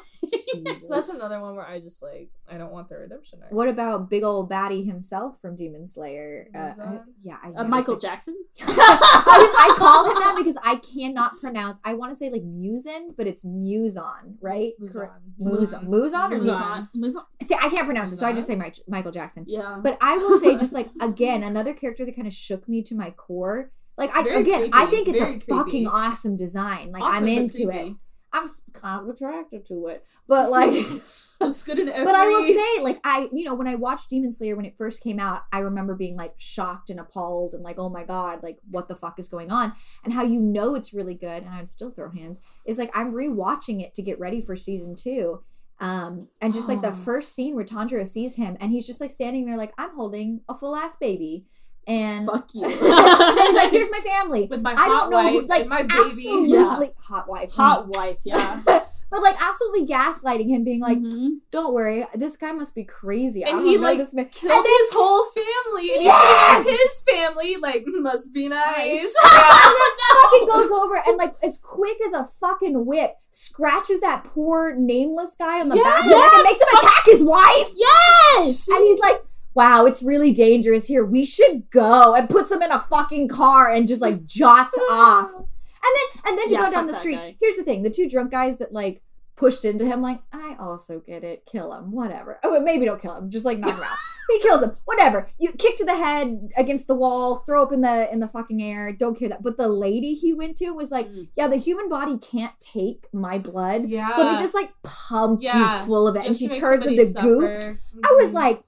Like, 0.64 0.78
So 0.78 0.94
that's 0.94 1.10
another 1.10 1.38
one 1.40 1.54
where 1.56 1.66
I 1.66 1.80
just 1.80 2.02
like 2.02 2.30
I 2.48 2.56
don't 2.56 2.72
want 2.72 2.88
the 2.88 2.96
redemption 2.96 3.40
arc. 3.42 3.52
What 3.52 3.68
about 3.68 4.08
big 4.08 4.22
old 4.22 4.48
baddie 4.50 4.86
himself 4.86 5.38
from 5.42 5.54
Demon 5.56 5.86
Slayer? 5.86 6.48
Uh, 6.54 6.58
I- 6.58 6.98
yeah, 7.22 7.36
I 7.42 7.48
uh, 7.60 7.64
Michael 7.64 7.98
Jackson. 7.98 8.34
I, 8.62 8.66
was, 8.66 9.54
I 9.58 9.74
call 9.76 10.08
him 10.08 10.14
that 10.14 10.34
because 10.38 10.56
I 10.64 10.76
cannot 10.76 11.40
pronounce. 11.40 11.80
I 11.84 11.92
want 11.94 12.12
to 12.12 12.16
say 12.16 12.30
like 12.30 12.42
Musin, 12.42 13.14
but 13.16 13.26
it's 13.26 13.44
Muson, 13.44 14.36
right? 14.40 14.72
Correct. 14.90 15.12
Muzon, 15.40 15.86
Muzon 15.88 16.30
or 16.32 16.38
Muzon. 16.38 16.88
Muson? 16.96 17.22
See, 17.42 17.54
I 17.54 17.68
can't 17.68 17.84
pronounce 17.84 18.12
it, 18.12 18.16
so 18.16 18.26
I 18.26 18.32
just 18.32 18.46
say 18.46 18.56
Mike, 18.56 18.76
Michael 18.88 19.12
Jackson. 19.12 19.44
Yeah. 19.46 19.78
But 19.82 19.98
I 20.00 20.16
will 20.16 20.38
say, 20.38 20.56
just 20.56 20.72
like 20.72 20.88
again, 21.00 21.42
another 21.42 21.74
character 21.74 22.04
that 22.06 22.14
kind 22.16 22.26
of 22.28 22.32
shook 22.34 22.66
me 22.68 22.82
to 22.84 22.94
my 22.94 23.10
core. 23.10 23.72
Like 23.96 24.10
I 24.14 24.22
Very 24.22 24.40
again, 24.40 24.70
I 24.72 24.86
think 24.86 25.08
it's 25.08 25.20
a 25.20 25.40
fucking 25.48 25.86
awesome 25.86 26.36
design. 26.36 26.90
Like 26.90 27.02
Awesome, 27.02 27.24
I'm 27.24 27.28
into 27.28 27.70
it. 27.70 27.94
I'm 28.32 28.48
kind 28.72 29.08
of 29.08 29.14
attracted 29.14 29.66
to 29.68 29.86
it, 29.86 30.04
but 30.26 30.50
like. 30.50 30.72
Looks 31.40 31.62
good 31.62 31.78
in 31.78 31.88
every. 31.88 32.04
But 32.04 32.14
I 32.14 32.26
will 32.28 32.42
say, 32.42 32.82
like, 32.82 33.00
I, 33.04 33.28
you 33.32 33.44
know, 33.44 33.54
when 33.54 33.66
I 33.66 33.74
watched 33.74 34.08
Demon 34.08 34.32
Slayer 34.32 34.56
when 34.56 34.64
it 34.64 34.76
first 34.78 35.02
came 35.02 35.18
out, 35.18 35.42
I 35.52 35.58
remember 35.58 35.94
being 35.94 36.16
like 36.16 36.34
shocked 36.38 36.90
and 36.90 36.98
appalled 36.98 37.54
and 37.54 37.62
like, 37.62 37.78
oh 37.78 37.88
my 37.88 38.04
God, 38.04 38.42
like, 38.42 38.58
what 38.70 38.88
the 38.88 38.96
fuck 38.96 39.18
is 39.18 39.28
going 39.28 39.50
on? 39.50 39.74
And 40.04 40.12
how 40.14 40.22
you 40.22 40.40
know 40.40 40.74
it's 40.74 40.94
really 40.94 41.14
good, 41.14 41.42
and 41.42 41.48
I'd 41.50 41.68
still 41.68 41.90
throw 41.90 42.10
hands, 42.10 42.40
is 42.66 42.78
like, 42.78 42.90
I'm 42.94 43.12
rewatching 43.12 43.82
it 43.82 43.94
to 43.94 44.02
get 44.02 44.18
ready 44.18 44.40
for 44.40 44.56
season 44.56 44.94
two. 44.96 45.42
Um, 45.80 46.28
and 46.40 46.54
just 46.54 46.68
like 46.68 46.82
the 46.82 46.90
Oh. 46.90 46.92
first 46.92 47.34
scene 47.34 47.56
where 47.56 47.64
Tanjiro 47.64 48.06
sees 48.06 48.36
him 48.36 48.56
and 48.60 48.70
he's 48.70 48.86
just 48.86 49.00
like 49.00 49.10
standing 49.12 49.44
there, 49.44 49.56
like, 49.56 49.74
I'm 49.76 49.94
holding 49.96 50.40
a 50.48 50.56
full 50.56 50.76
ass 50.76 50.96
baby. 50.96 51.46
And, 51.86 52.26
Fuck 52.26 52.48
you. 52.54 52.64
and 52.64 52.72
he's 52.80 53.54
like, 53.56 53.70
here's 53.70 53.90
my 53.90 54.00
family. 54.00 54.46
with 54.50 54.60
my 54.62 54.72
I 54.72 54.76
hot 54.76 54.86
don't 54.86 55.10
know, 55.10 55.38
wife 55.40 55.48
like, 55.48 55.66
my 55.66 55.82
baby. 55.82 55.94
absolutely 56.04 56.48
Yeah. 56.50 56.80
hot 57.00 57.28
wife. 57.28 57.52
Hot 57.52 57.88
wife, 57.88 58.18
yeah. 58.24 58.62
but 58.66 59.22
like, 59.22 59.36
absolutely 59.40 59.86
gaslighting 59.86 60.48
him, 60.48 60.64
being 60.64 60.80
like, 60.80 60.98
Mhm. 60.98 61.38
don't 61.50 61.72
worry, 61.74 62.06
this 62.14 62.36
guy 62.36 62.52
must 62.52 62.74
be 62.74 62.84
crazy. 62.84 63.44
I 63.44 63.50
And 63.50 63.58
don't 63.58 63.66
he, 63.66 63.76
know 63.76 63.82
like, 63.82 63.98
this 63.98 64.14
man. 64.14 64.26
Killed 64.32 64.52
And 64.52 64.64
then 64.64 64.72
his 64.80 64.92
whole 64.92 65.24
family, 65.26 65.92
and 65.94 66.02
Yes! 66.02 66.68
he's 66.68 66.80
his 66.80 67.00
family. 67.02 67.56
Like, 67.56 67.84
must 67.86 68.32
be 68.32 68.48
nice. 68.48 68.64
Nice. 68.74 69.14
and 69.24 69.74
then 69.74 70.22
fucking 70.22 70.48
goes 70.48 70.70
over 70.70 70.96
and 71.06 71.16
like 71.16 71.34
as 71.42 71.58
quick 71.58 71.98
as 72.06 72.12
a 72.12 72.24
fucking 72.40 72.86
whip 72.86 73.14
scratches 73.32 74.00
that 74.00 74.24
poor 74.24 74.74
nameless 74.74 75.36
guy 75.38 75.60
on 75.60 75.68
the 75.68 75.76
back 75.76 76.02
the 76.04 76.10
neck 76.10 76.18
Yes! 76.18 76.34
and 76.34 76.44
makes 76.44 76.60
him 76.60 76.68
attack 76.78 77.04
his 77.06 77.22
wife. 77.22 77.70
Yes! 77.76 78.68
And 78.68 78.84
he's 78.84 78.98
like, 79.00 79.22
"Wow, 79.54 79.86
it's 79.86 80.02
really 80.02 80.32
dangerous 80.32 80.86
here. 80.86 81.04
We 81.04 81.24
should 81.24 81.70
go." 81.70 82.14
And 82.14 82.28
puts 82.28 82.50
him 82.50 82.62
in 82.62 82.70
a 82.72 82.80
fucking 82.90 83.28
car 83.28 83.70
and 83.70 83.86
just 83.88 84.02
like 84.02 84.24
jots 84.26 84.78
off. 84.90 85.30
And 85.32 85.92
then 85.94 86.22
and 86.26 86.38
then 86.38 86.48
to 86.48 86.54
Yeah, 86.54 86.64
go 86.66 86.70
down 86.70 86.86
the 86.86 86.94
street. 86.94 87.16
guy. 87.16 87.36
Here's 87.40 87.56
the 87.56 87.64
thing: 87.64 87.82
the 87.82 87.90
two 87.90 88.08
drunk 88.08 88.30
guys 88.30 88.58
that 88.58 88.72
like 88.72 89.02
pushed 89.36 89.64
into 89.64 89.84
him, 89.84 90.00
like, 90.00 90.20
I 90.32 90.54
also 90.60 91.00
get 91.00 91.24
it. 91.24 91.44
Kill 91.44 91.72
him, 91.74 91.90
whatever. 91.90 92.38
Oh, 92.44 92.58
maybe 92.60 92.84
don't 92.84 93.02
kill 93.02 93.16
him. 93.16 93.30
Just 93.30 93.44
like 93.44 93.58
knock 93.58 93.74
him 93.74 93.82
out. 93.82 93.96
he 94.30 94.38
kills 94.38 94.62
him, 94.62 94.76
whatever. 94.84 95.28
You 95.40 95.50
kick 95.52 95.76
to 95.78 95.84
the 95.84 95.96
head 95.96 96.50
against 96.56 96.86
the 96.86 96.94
wall, 96.94 97.38
throw 97.38 97.64
up 97.64 97.72
in 97.72 97.80
the 97.80 98.10
in 98.12 98.20
the 98.20 98.28
fucking 98.28 98.62
air. 98.62 98.92
Don't 98.92 99.18
care 99.18 99.28
that. 99.28 99.42
But 99.42 99.56
the 99.56 99.66
lady 99.68 100.14
he 100.14 100.32
went 100.32 100.56
to 100.58 100.70
was 100.70 100.92
like, 100.92 101.08
Mm. 101.08 101.28
yeah, 101.36 101.48
the 101.48 101.56
human 101.56 101.88
body 101.88 102.16
can't 102.16 102.54
take 102.60 103.08
my 103.12 103.36
blood, 103.38 103.88
Yeah. 103.88 104.08
so 104.10 104.30
we 104.30 104.38
just 104.38 104.54
like 104.54 104.70
pump 104.84 105.42
Yeah, 105.42 105.80
you 105.80 105.86
full 105.86 106.06
of 106.08 106.14
it, 106.16 106.24
and 106.24 106.34
she 106.36 106.48
turns 106.48 106.86
into 106.86 107.04
goop. 107.04 107.12
suffer. 107.12 107.78
I 108.04 108.12
was 108.12 108.30
Mhm. 108.30 108.34
like, 108.34 108.62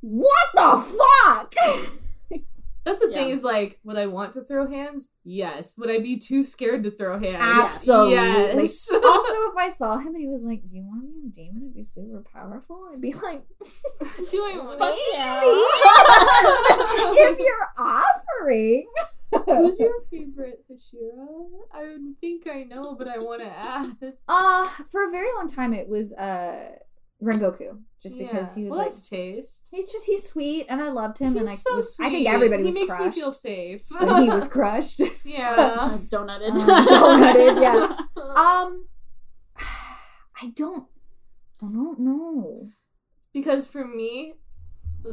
what 0.00 0.48
the 0.54 0.98
fuck? 1.24 1.54
That's 2.84 3.00
the 3.00 3.08
Yeah. 3.10 3.16
thing 3.16 3.30
is 3.30 3.42
like, 3.42 3.80
would 3.82 3.96
I 3.98 4.06
want 4.06 4.34
to 4.34 4.42
throw 4.44 4.68
hands? 4.70 5.08
Yes. 5.24 5.76
Would 5.76 5.90
I 5.90 5.98
be 5.98 6.18
too 6.18 6.44
scared 6.44 6.84
to 6.84 6.90
throw 6.92 7.18
hands? 7.18 7.42
Absolutely. 7.42 8.62
Yes. 8.62 8.88
also, 8.92 9.00
if 9.50 9.56
I 9.58 9.68
saw 9.70 9.98
him 9.98 10.14
and 10.14 10.18
he 10.18 10.28
was 10.28 10.44
like, 10.44 10.62
"Do 10.68 10.76
you 10.76 10.84
want 10.84 11.02
to 11.02 11.08
be 11.08 11.26
a 11.26 11.30
demon 11.30 11.62
and 11.62 11.74
be 11.74 11.84
super 11.84 12.22
powerful?" 12.32 12.88
I'd 12.92 13.00
be 13.00 13.12
like, 13.12 13.42
Do 14.30 14.38
I 14.38 14.56
want 14.62 14.78
Fuck 14.78 14.94
if 17.18 17.38
you're 17.40 17.68
offering. 17.76 18.86
Who's 19.46 19.80
your 19.80 20.00
favorite 20.08 20.64
Hashira? 20.70 21.26
I 21.74 21.82
would 21.82 22.20
think 22.20 22.48
I 22.48 22.62
know, 22.62 22.94
but 22.96 23.08
I 23.08 23.18
want 23.18 23.40
to 23.42 23.48
ask. 23.48 23.90
Uh, 24.28 24.68
for 24.92 25.08
a 25.08 25.10
very 25.10 25.28
long 25.36 25.48
time, 25.48 25.74
it 25.74 25.88
was 25.88 26.12
uh 26.12 26.70
Rengoku, 27.22 27.80
just 28.02 28.18
because 28.18 28.48
Yeah. 28.50 28.54
he 28.54 28.62
was 28.64 28.70
well, 28.70 28.78
like, 28.80 29.02
taste. 29.02 29.68
he's 29.70 29.90
just 29.90 30.06
he's 30.06 30.28
sweet, 30.28 30.66
and 30.68 30.82
I 30.82 30.90
loved 30.90 31.18
him, 31.18 31.32
He's 31.34 31.42
and 31.42 31.50
I 31.50 31.54
so 31.54 31.76
was, 31.76 31.94
sweet. 31.94 32.06
I 32.06 32.10
think 32.10 32.28
everybody 32.28 32.62
was 32.64 32.74
He 32.74 32.80
makes 32.80 32.92
crushed 32.94 33.16
me 33.16 33.20
feel 33.22 33.32
safe. 33.32 33.82
when 33.90 34.22
he 34.24 34.28
was 34.28 34.48
crushed. 34.56 35.00
yeah. 35.24 35.96
Donutted. 36.10 36.50
Um, 36.50 36.86
donutted, 36.86 37.62
yeah. 37.62 37.96
um, 38.16 38.86
I 40.42 40.48
don't, 40.54 40.84
I 41.62 41.66
don't 41.72 41.98
know. 42.00 42.68
because 43.32 43.66
for 43.66 43.86
me, 43.86 44.34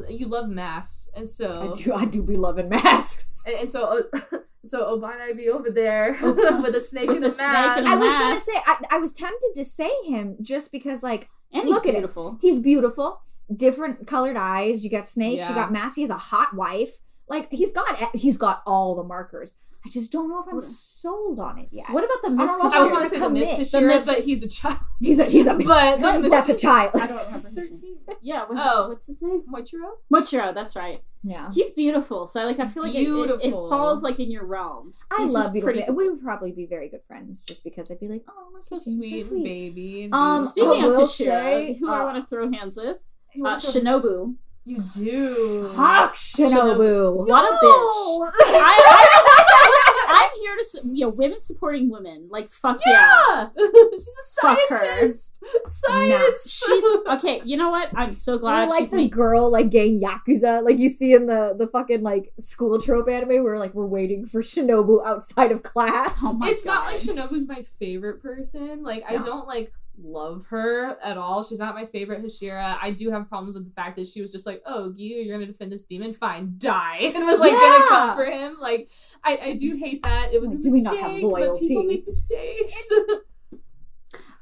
you 0.08 0.26
love 0.26 0.48
masks, 0.48 1.08
and 1.16 1.28
so 1.28 1.70
I 1.72 1.82
do, 1.82 1.92
I 1.94 2.04
do 2.04 2.22
be 2.22 2.36
loving 2.36 2.68
masks. 2.68 3.44
and, 3.46 3.56
and 3.60 3.72
so 3.72 4.04
uh, 4.12 4.38
so 4.66 4.96
Obanai 4.98 5.28
would 5.28 5.36
be 5.36 5.48
over 5.48 5.70
there 5.70 6.14
Obanai. 6.20 6.62
with 6.62 6.74
a 6.74 6.80
snake 6.80 7.08
With 7.08 7.16
and 7.16 7.24
a 7.26 7.28
the 7.28 7.34
snake 7.34 7.48
mask. 7.48 7.78
and 7.78 7.86
a 7.86 7.90
I 7.90 7.96
was 7.96 8.10
gonna 8.10 8.40
say 8.40 8.52
I, 8.66 8.76
I 8.92 8.98
was 8.98 9.12
tempted 9.12 9.52
to 9.54 9.64
say 9.64 9.90
him 10.04 10.36
just 10.42 10.72
because 10.72 11.02
like 11.02 11.28
and 11.52 11.64
he's 11.64 11.74
Look 11.74 11.84
at 11.86 11.90
it. 11.90 11.98
beautiful. 11.98 12.38
he's 12.40 12.58
beautiful, 12.58 13.22
different 13.54 14.06
colored 14.06 14.36
eyes. 14.36 14.82
You 14.82 14.90
got 14.90 15.08
snakes, 15.08 15.48
you 15.48 15.54
got 15.54 15.70
mass. 15.72 15.94
He 15.94 16.00
has 16.02 16.10
a 16.10 16.18
hot 16.18 16.54
wife. 16.54 16.98
Like 17.28 17.50
he's 17.52 17.72
got 17.72 18.14
he's 18.14 18.36
got 18.36 18.62
all 18.66 18.94
the 18.96 19.04
markers. 19.04 19.54
I 19.86 19.90
just 19.90 20.10
don't 20.10 20.30
know 20.30 20.40
if 20.40 20.48
I'm 20.48 20.54
What- 20.54 20.64
sold 20.64 21.38
on 21.38 21.58
it 21.58 21.68
yet. 21.70 21.90
What 21.90 22.04
about 22.04 22.22
the 22.22 22.28
I 22.42 22.46
don't 22.46 22.62
Mist 22.64 22.64
if 22.64 22.72
I 22.72 22.82
was 22.82 22.90
gonna 22.92 23.06
say 23.06 23.18
the 23.18 23.24
commit. 23.26 23.58
Mist 23.58 23.72
The 23.72 23.78
Hashira, 23.78 24.06
but 24.06 24.20
he's 24.20 24.42
a 24.42 24.48
child. 24.48 24.78
He's 25.00 25.18
a 25.18 25.24
he's 25.24 25.46
a 25.46 25.52
But 25.54 26.00
the 26.00 26.18
Mist- 26.20 26.30
that's 26.30 26.48
a 26.48 26.56
child. 26.56 26.92
I 26.94 27.06
don't 27.06 27.32
He's 27.32 27.44
remember 27.44 27.60
thirteen. 27.74 27.96
Yeah. 28.22 28.44
What, 28.46 28.56
Oh. 28.58 28.88
what's 28.88 29.06
his 29.06 29.20
name? 29.20 29.42
Moichiro? 29.52 29.90
Mochiro. 30.10 30.54
That's 30.54 30.74
right. 30.74 31.02
Yeah. 31.22 31.50
He's 31.52 31.70
beautiful. 31.70 32.26
So 32.26 32.44
like 32.46 32.58
I 32.60 32.66
feel 32.68 32.82
like 32.82 32.94
it- 32.94 33.02
It, 33.06 33.44
it, 33.44 33.50
falls 33.50 34.02
like 34.02 34.18
in 34.20 34.30
your 34.30 34.46
realm. 34.46 34.94
I 35.10 35.20
He's 35.22 35.32
love 35.34 35.44
just 35.44 35.52
beautiful. 35.52 35.74
pretty- 35.82 35.92
We 35.92 36.08
would 36.08 36.22
probably 36.22 36.52
be 36.52 36.64
very 36.64 36.88
good 36.88 37.02
friends 37.06 37.42
just 37.42 37.62
because 37.62 37.90
I'd 37.90 38.00
be 38.00 38.08
like, 38.08 38.24
oh, 38.28 38.50
look 38.54 38.62
So 38.62 38.78
sweet, 38.78 39.22
so 39.24 39.28
sweet. 39.28 39.44
baby. 39.44 40.08
Um. 40.12 40.46
Speaking 40.46 40.82
I 40.82 40.86
of 40.86 40.92
will 40.96 41.00
Hashira, 41.06 41.14
say, 41.26 41.74
who 41.78 41.90
I 41.90 42.00
uh, 42.00 42.04
want 42.06 42.22
to 42.22 42.26
throw 42.28 42.50
hands 42.50 42.76
with, 42.78 42.96
You 43.34 43.44
uh, 43.44 43.50
want 43.50 43.60
to- 43.62 43.66
Shinobu. 43.80 44.36
You 44.66 44.76
do. 44.94 45.68
Fuck 45.76 46.14
Shinobu. 46.14 47.26
What 47.26 47.44
a 47.44 47.52
bitch. 47.56 48.30
I, 48.46 50.06
I, 50.08 50.22
I'm 50.32 50.40
here 50.40 50.56
to, 50.56 50.64
su- 50.64 50.80
you 50.84 51.04
know, 51.06 51.14
women 51.14 51.38
supporting 51.40 51.90
women. 51.90 52.28
Like, 52.30 52.50
fuck 52.50 52.80
yeah. 52.86 53.48
Yeah. 53.58 53.64
She's 53.92 54.08
a 54.08 54.40
Fuck 54.40 54.58
her. 54.70 54.76
scientist. 54.76 55.44
Science. 55.66 56.50
She's 56.50 56.84
okay. 57.08 57.42
You 57.44 57.58
know 57.58 57.68
what? 57.68 57.90
I'm 57.94 58.14
so 58.14 58.34
Or 58.34 58.38
glad 58.38 58.70
like 58.70 58.80
she's 58.80 58.90
the 58.92 58.96
made. 58.98 59.12
girl 59.12 59.50
like 59.50 59.68
gang 59.70 60.00
yakuza, 60.00 60.64
like 60.64 60.78
you 60.78 60.88
see 60.88 61.12
in 61.12 61.26
the 61.26 61.54
the 61.58 61.66
fucking 61.66 62.02
like 62.02 62.32
school 62.40 62.80
trope 62.80 63.08
anime 63.10 63.44
where 63.44 63.58
like 63.58 63.74
we're 63.74 63.86
waiting 63.86 64.24
for 64.26 64.40
Shinobu 64.40 65.04
outside 65.06 65.52
of 65.52 65.62
class. 65.62 66.10
Oh 66.22 66.32
my 66.32 66.48
it's 66.48 66.64
not 66.64 66.86
like 66.86 66.96
Shinobu's 66.96 67.46
my 67.46 67.64
favorite 67.78 68.22
person. 68.22 68.82
Like 68.82 69.04
I 69.06 69.18
don't 69.18 69.46
like 69.46 69.72
love 70.02 70.46
her 70.46 70.98
at 71.02 71.16
all. 71.16 71.42
She's 71.42 71.58
not 71.60 71.74
my 71.74 71.86
favorite 71.86 72.22
Hashira. 72.24 72.76
I 72.82 72.90
do 72.90 73.10
have 73.10 73.28
problems 73.28 73.54
with 73.54 73.64
the 73.64 73.70
fact 73.72 73.96
that 73.96 74.06
she 74.08 74.20
was 74.20 74.30
just 74.30 74.46
like, 74.46 74.62
"Oh, 74.66 74.92
Giyu, 74.96 75.24
you're 75.24 75.36
gonna 75.36 75.50
defend 75.50 75.70
this 75.72 75.84
demon? 75.84 76.14
Fine, 76.14 76.54
die," 76.58 76.98
and 77.14 77.24
was 77.26 77.40
like 77.40 77.52
gonna 77.52 77.62
Yeah. 77.84 77.88
come 77.88 78.16
for 78.16 78.24
him. 78.24 78.56
Like 78.60 78.88
I, 79.22 79.36
I 79.42 79.54
do 79.54 79.76
hate 79.76 80.02
that. 80.02 80.32
It 80.32 80.40
was 80.40 80.50
Like, 80.50 80.58
a 80.58 80.62
do 80.62 80.72
we 80.72 80.82
not 80.82 80.96
have 80.96 81.10
but 81.12 81.22
loyalty? 81.22 81.68
people 81.68 81.84
make 81.84 82.04
mistakes. 82.06 82.88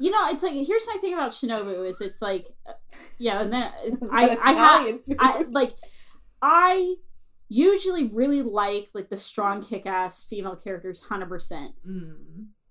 You 0.01 0.11
know, 0.11 0.29
it's 0.31 0.43
like 0.43 0.53
here's 0.55 0.87
my 0.87 0.97
thing 1.01 1.15
about 1.15 1.31
Shinobu 1.31 1.89
is 1.89 2.01
it's 2.01 2.21
like, 2.21 2.49
uh, 2.67 2.73
yeah, 3.19 3.41
and 3.41 3.53
then 3.53 3.71
I 4.13 4.37
I 4.43 4.53
have 4.53 4.99
I 5.19 5.45
like 5.51 5.75
I 6.41 6.95
usually 7.49 8.09
really 8.09 8.43
like 8.43 8.89
like 8.95 9.11
the 9.11 9.17
strong 9.17 9.63
kick-ass 9.63 10.25
female 10.25 10.57
characters 10.57 11.05
100%. 11.09 11.29
Mm. 11.89 12.15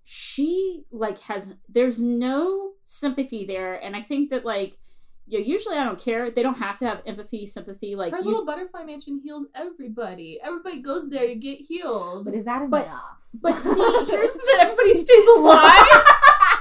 She 0.03 0.83
like 0.91 1.19
has 1.21 1.53
there's 1.69 1.99
no 2.01 2.71
sympathy 2.85 3.45
there 3.45 3.75
and 3.75 3.95
I 3.95 4.01
think 4.01 4.29
that 4.31 4.45
like 4.45 4.77
you 5.27 5.39
know, 5.39 5.45
usually 5.45 5.77
I 5.77 5.83
don't 5.85 5.99
care. 5.99 6.29
They 6.31 6.43
don't 6.43 6.57
have 6.57 6.77
to 6.79 6.85
have 6.87 7.01
empathy, 7.05 7.45
sympathy 7.45 7.95
like 7.95 8.11
Her 8.11 8.19
you 8.19 8.25
little 8.25 8.45
butterfly 8.45 8.83
mansion 8.83 9.21
heals 9.23 9.45
everybody. 9.55 10.39
Everybody 10.43 10.81
goes 10.81 11.09
there 11.09 11.27
to 11.27 11.35
get 11.35 11.59
healed. 11.61 12.25
but 12.25 12.33
is 12.33 12.45
that 12.45 12.69
But- 12.69 12.85
enough? 12.85 13.17
But 13.33 13.53
see, 13.61 13.69
here's 14.09 14.33
that 14.33 14.57
everybody 14.59 14.93
stays 15.05 15.27
alive. 15.37 15.87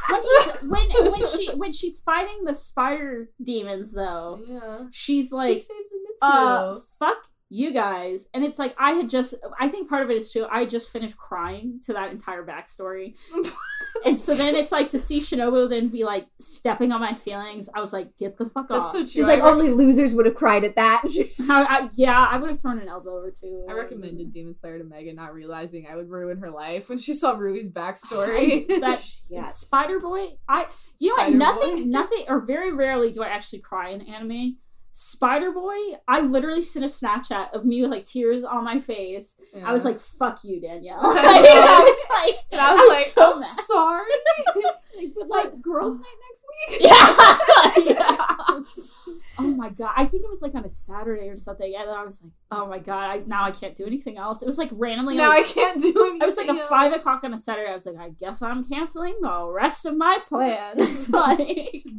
when 0.09 0.23
he's 0.23 0.63
when 0.71 1.11
when 1.13 1.27
she 1.27 1.51
when 1.57 1.73
she's 1.73 1.99
fighting 1.99 2.45
the 2.45 2.55
spider 2.55 3.31
demons 3.43 3.93
though, 3.93 4.41
yeah. 4.47 4.87
she's 4.93 5.33
like 5.33 5.55
she 5.55 5.61
saves 5.61 5.93
Zenitsu. 5.93 6.23
uh 6.23 6.79
fuck 6.99 7.27
you 7.53 7.73
guys 7.73 8.29
and 8.33 8.45
it's 8.45 8.61
like 8.61 8.75
i 8.79 8.93
had 8.93 9.11
just 9.11 9.35
i 9.59 9.69
think 9.69 9.89
part 9.89 10.05
of 10.05 10.11
it 10.11 10.17
is 10.17 10.33
too 10.33 10.47
i 10.53 10.65
just 10.65 10.89
finished 10.91 11.17
crying 11.17 11.81
to 11.85 11.93
that 11.93 12.13
entire 12.13 12.47
backstory 12.47 13.15
and 14.05 14.17
so 14.17 14.37
then 14.37 14.55
it's 14.55 14.71
like 14.71 14.89
to 14.89 15.01
see 15.01 15.21
shinobu 15.21 15.69
then 15.69 15.89
be 15.89 16.05
like 16.05 16.29
stepping 16.41 16.93
on 16.93 17.01
my 17.01 17.13
feelings 17.13 17.69
i 17.75 17.81
was 17.81 17.93
like 17.93 18.17
get 18.19 18.39
the 18.39 18.47
fuck 18.47 18.69
That's 18.69 18.87
off 18.87 18.93
so 18.93 18.99
true. 18.99 19.07
She's 19.09 19.27
like 19.27 19.41
I, 19.43 19.51
only 19.51 19.71
losers 19.71 20.15
would 20.15 20.27
have 20.27 20.37
cried 20.37 20.63
at 20.63 20.77
that. 20.77 21.03
How, 21.49 21.65
I, 21.65 21.89
yeah 21.97 22.25
i 22.31 22.37
would 22.37 22.51
have 22.51 22.61
thrown 22.63 22.79
an 22.79 22.89
elbow 22.89 23.17
or 23.17 23.33
two 23.33 23.67
I 23.69 23.73
recommended 23.73 24.33
Demon 24.33 24.55
Slayer 24.55 24.79
to 24.79 24.85
Megan, 24.85 25.17
not 25.17 25.35
realizing 25.35 25.87
I 25.91 25.97
would 25.97 26.09
ruin 26.09 26.39
her 26.39 26.51
life 26.51 26.89
when 26.89 26.99
she 26.99 27.15
saw 27.15 27.33
Rui's 27.33 27.69
backstory. 27.69 28.67
that 28.81 29.03
Yes. 29.29 29.57
spider 29.59 29.99
boy 29.99 30.27
i 30.49 30.67
you 31.01 31.09
know 31.17 31.25
what 31.25 31.33
nothing 31.33 31.77
Boy. 31.77 31.85
nothing 31.87 32.25
or 32.29 32.41
very 32.41 32.73
rarely 32.73 33.11
do 33.11 33.23
i 33.25 33.29
actually 33.29 33.59
cry 33.61 33.91
in 33.91 34.03
anime 34.03 34.57
Spider 34.93 35.53
Boy, 35.53 35.77
I 36.09 36.21
literally 36.21 36.63
sent 36.63 36.85
a 36.85 36.89
Snapchat 36.89 37.53
of 37.53 37.65
me 37.65 37.81
with 37.83 37.91
like 37.91 38.05
tears 38.05 38.45
on 38.45 38.65
my 38.65 38.81
face. 38.81 39.37
I 39.65 39.73
was 39.73 39.83
mm. 39.83 39.87
like, 39.87 40.01
"Fuck 40.01 40.43
you, 40.45 40.61
Danielle." 40.61 41.01
I 41.01 41.07
Like. 41.11 41.47
I 41.47 41.81
was 41.81 42.07
like, 42.11 42.45
And 42.51 42.61
I 42.61 42.73
was, 42.73 42.81
I 42.81 42.83
was 42.83 42.91
like, 42.91 43.07
so 43.07 43.33
I'm 43.33 43.41
mad. 43.41 43.49
sorry. 43.49 44.11
Like, 44.97 45.15
but 45.17 45.29
like 45.29 45.63
girls' 45.63 45.97
night 45.97 46.05
next 46.29 46.40
week. 46.71 46.81
yeah, 46.85 47.39
yeah. 47.77 48.61
Oh 49.43 49.49
my 49.49 49.71
god! 49.71 49.93
I 49.97 50.05
think 50.05 50.23
it 50.23 50.29
was 50.29 50.43
like 50.43 50.55
on 50.55 50.67
a 50.67 50.69
Saturday 50.69 51.29
or 51.29 51.37
something, 51.37 51.75
and 51.75 51.89
I 51.89 52.05
was 52.05 52.23
like, 52.23 52.33
"Oh 52.51 52.67
my 52.67 52.79
god! 52.79 53.11
I 53.11 53.23
now 53.27 53.45
I 53.45 53.53
can't 53.53 53.75
do 53.75 53.87
anything 53.87 54.19
else." 54.19 54.43
It 54.43 54.47
was 54.47 54.59
like 54.59 54.69
randomly. 54.73 55.17
now 55.17 55.31
like, 55.31 55.47
I 55.47 55.49
can't 55.49 55.81
do 55.81 55.89
anything. 55.89 56.21
It 56.21 56.27
was 56.27 56.37
like 56.37 56.49
a 56.49 56.55
five 56.55 56.93
o'clock 56.93 57.25
on 57.25 57.33
a 57.33 57.39
Saturday. 57.39 57.71
I 57.71 57.75
was 57.75 57.87
like, 57.87 57.97
I 57.97 58.11
guess 58.11 58.43
I'm 58.43 58.69
canceling 58.69 59.17
the 59.23 59.47
rest 59.47 59.87
of 59.87 59.97
my 59.97 60.19
plans. 60.29 61.09
like 61.11 61.39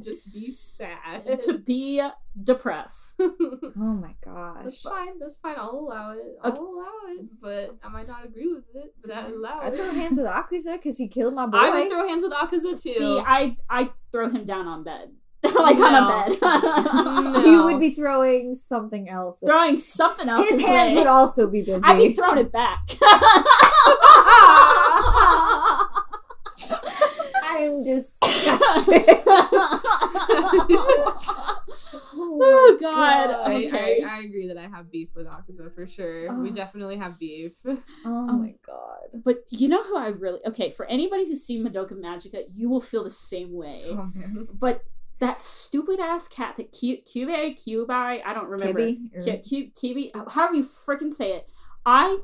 Just 0.04 0.32
be 0.32 0.52
sad. 0.52 1.40
to 1.42 1.58
be 1.58 2.08
depressed. 2.44 3.16
Oh 3.20 3.78
my 3.78 4.14
gosh. 4.24 4.64
That's 4.64 4.82
fine. 4.82 5.20
That's 5.20 5.38
fine. 5.38 5.56
I'll 5.58 5.72
allow 5.72 6.12
it. 6.12 6.38
I'll 6.44 6.52
Okay. 6.52 6.62
allow 6.62 6.92
it. 7.10 7.26
But 7.42 7.78
I 7.84 7.90
might 7.90 8.08
not 8.08 8.26
agree 8.26 8.54
with 8.54 8.66
it. 8.76 8.94
But 9.02 9.12
I 9.12 9.22
mm-hmm. 9.24 9.34
allow 9.34 9.62
it. 9.62 9.64
I 9.64 9.68
it. 9.70 9.76
throw 9.78 9.92
hands 9.92 10.18
with 10.18 10.28
Akaza 10.28 10.78
because 10.78 10.98
he 10.98 11.08
killed 11.08 11.34
my 11.34 11.48
boy. 11.48 11.58
I 11.58 11.70
would 11.72 11.90
throw 11.90 12.08
hands 12.08 12.24
with 12.24 12.34
Akaza 12.34 12.82
too. 12.82 12.90
See, 12.94 13.20
I 13.26 13.58
I 13.70 13.90
throw 14.12 14.30
him 14.30 14.46
down 14.46 14.68
on 14.68 14.84
bed, 14.84 15.12
like 15.44 15.78
on 15.78 15.96
a 15.96 16.08
bed, 16.08 16.38
No. 17.34 17.46
You 17.46 17.64
would 17.64 17.80
be 17.80 17.94
throwing 17.94 18.56
something 18.56 19.10
else. 19.10 19.40
throwing 19.40 19.80
something 19.80 20.28
else. 20.30 20.48
His 20.50 20.66
hands 20.66 20.96
would 20.96 21.08
also 21.08 21.48
be 21.48 21.62
busy. 21.62 21.82
I'd 21.84 21.98
be 21.98 22.14
throwing 22.14 22.40
it 22.40 22.52
back. 22.52 22.80
I'm 27.44 27.84
disgusted. 27.84 29.06
oh 32.14 32.78
god. 32.82 33.30
I, 33.32 33.66
Okay. 33.66 34.04
I, 34.04 34.18
I 34.18 34.20
agree 34.22 34.48
that 34.48 34.58
I 34.58 34.68
have 34.68 34.92
beef 34.92 35.10
with 35.16 35.28
Akaza 35.28 35.74
for 35.74 35.86
sure. 35.88 36.34
we 36.40 36.50
Oh. 36.50 36.54
definitely 36.54 36.98
have 36.98 37.18
beef. 37.20 37.54
oh, 37.66 37.78
oh 38.06 38.34
my 38.38 38.54
god. 38.66 39.22
But 39.24 39.44
you 39.50 39.68
know 39.68 39.84
who 39.84 39.98
I 39.98 40.08
really 40.08 40.40
okay 40.48 40.70
for 40.72 40.86
anybody 40.86 41.26
who's 41.26 41.44
seen 41.44 41.66
Madoka 41.68 41.94
Magica, 41.94 42.44
you 42.54 42.70
will 42.70 42.82
feel 42.82 43.04
the 43.04 43.10
same 43.10 43.54
way. 43.54 43.84
Oh, 43.90 44.10
man. 44.14 44.48
But 44.54 44.84
that 45.20 45.44
stupid 45.44 46.00
ass 46.00 46.28
cat 46.28 46.56
that 46.58 46.72
Q 46.72 46.98
Cube 47.04 47.30
Cubi, 47.58 47.90
I 48.26 48.34
don't 48.34 48.48
remember. 48.48 48.80
Kibby? 48.80 49.16
Or- 49.16 49.22
Ki- 49.22 49.38
Ki- 49.40 49.74
Kibi, 49.76 50.12
uh, 50.20 50.30
however 50.30 50.56
you 50.56 50.64
freaking 50.64 51.12
say 51.12 51.34
it. 51.34 51.48
I, 51.86 52.18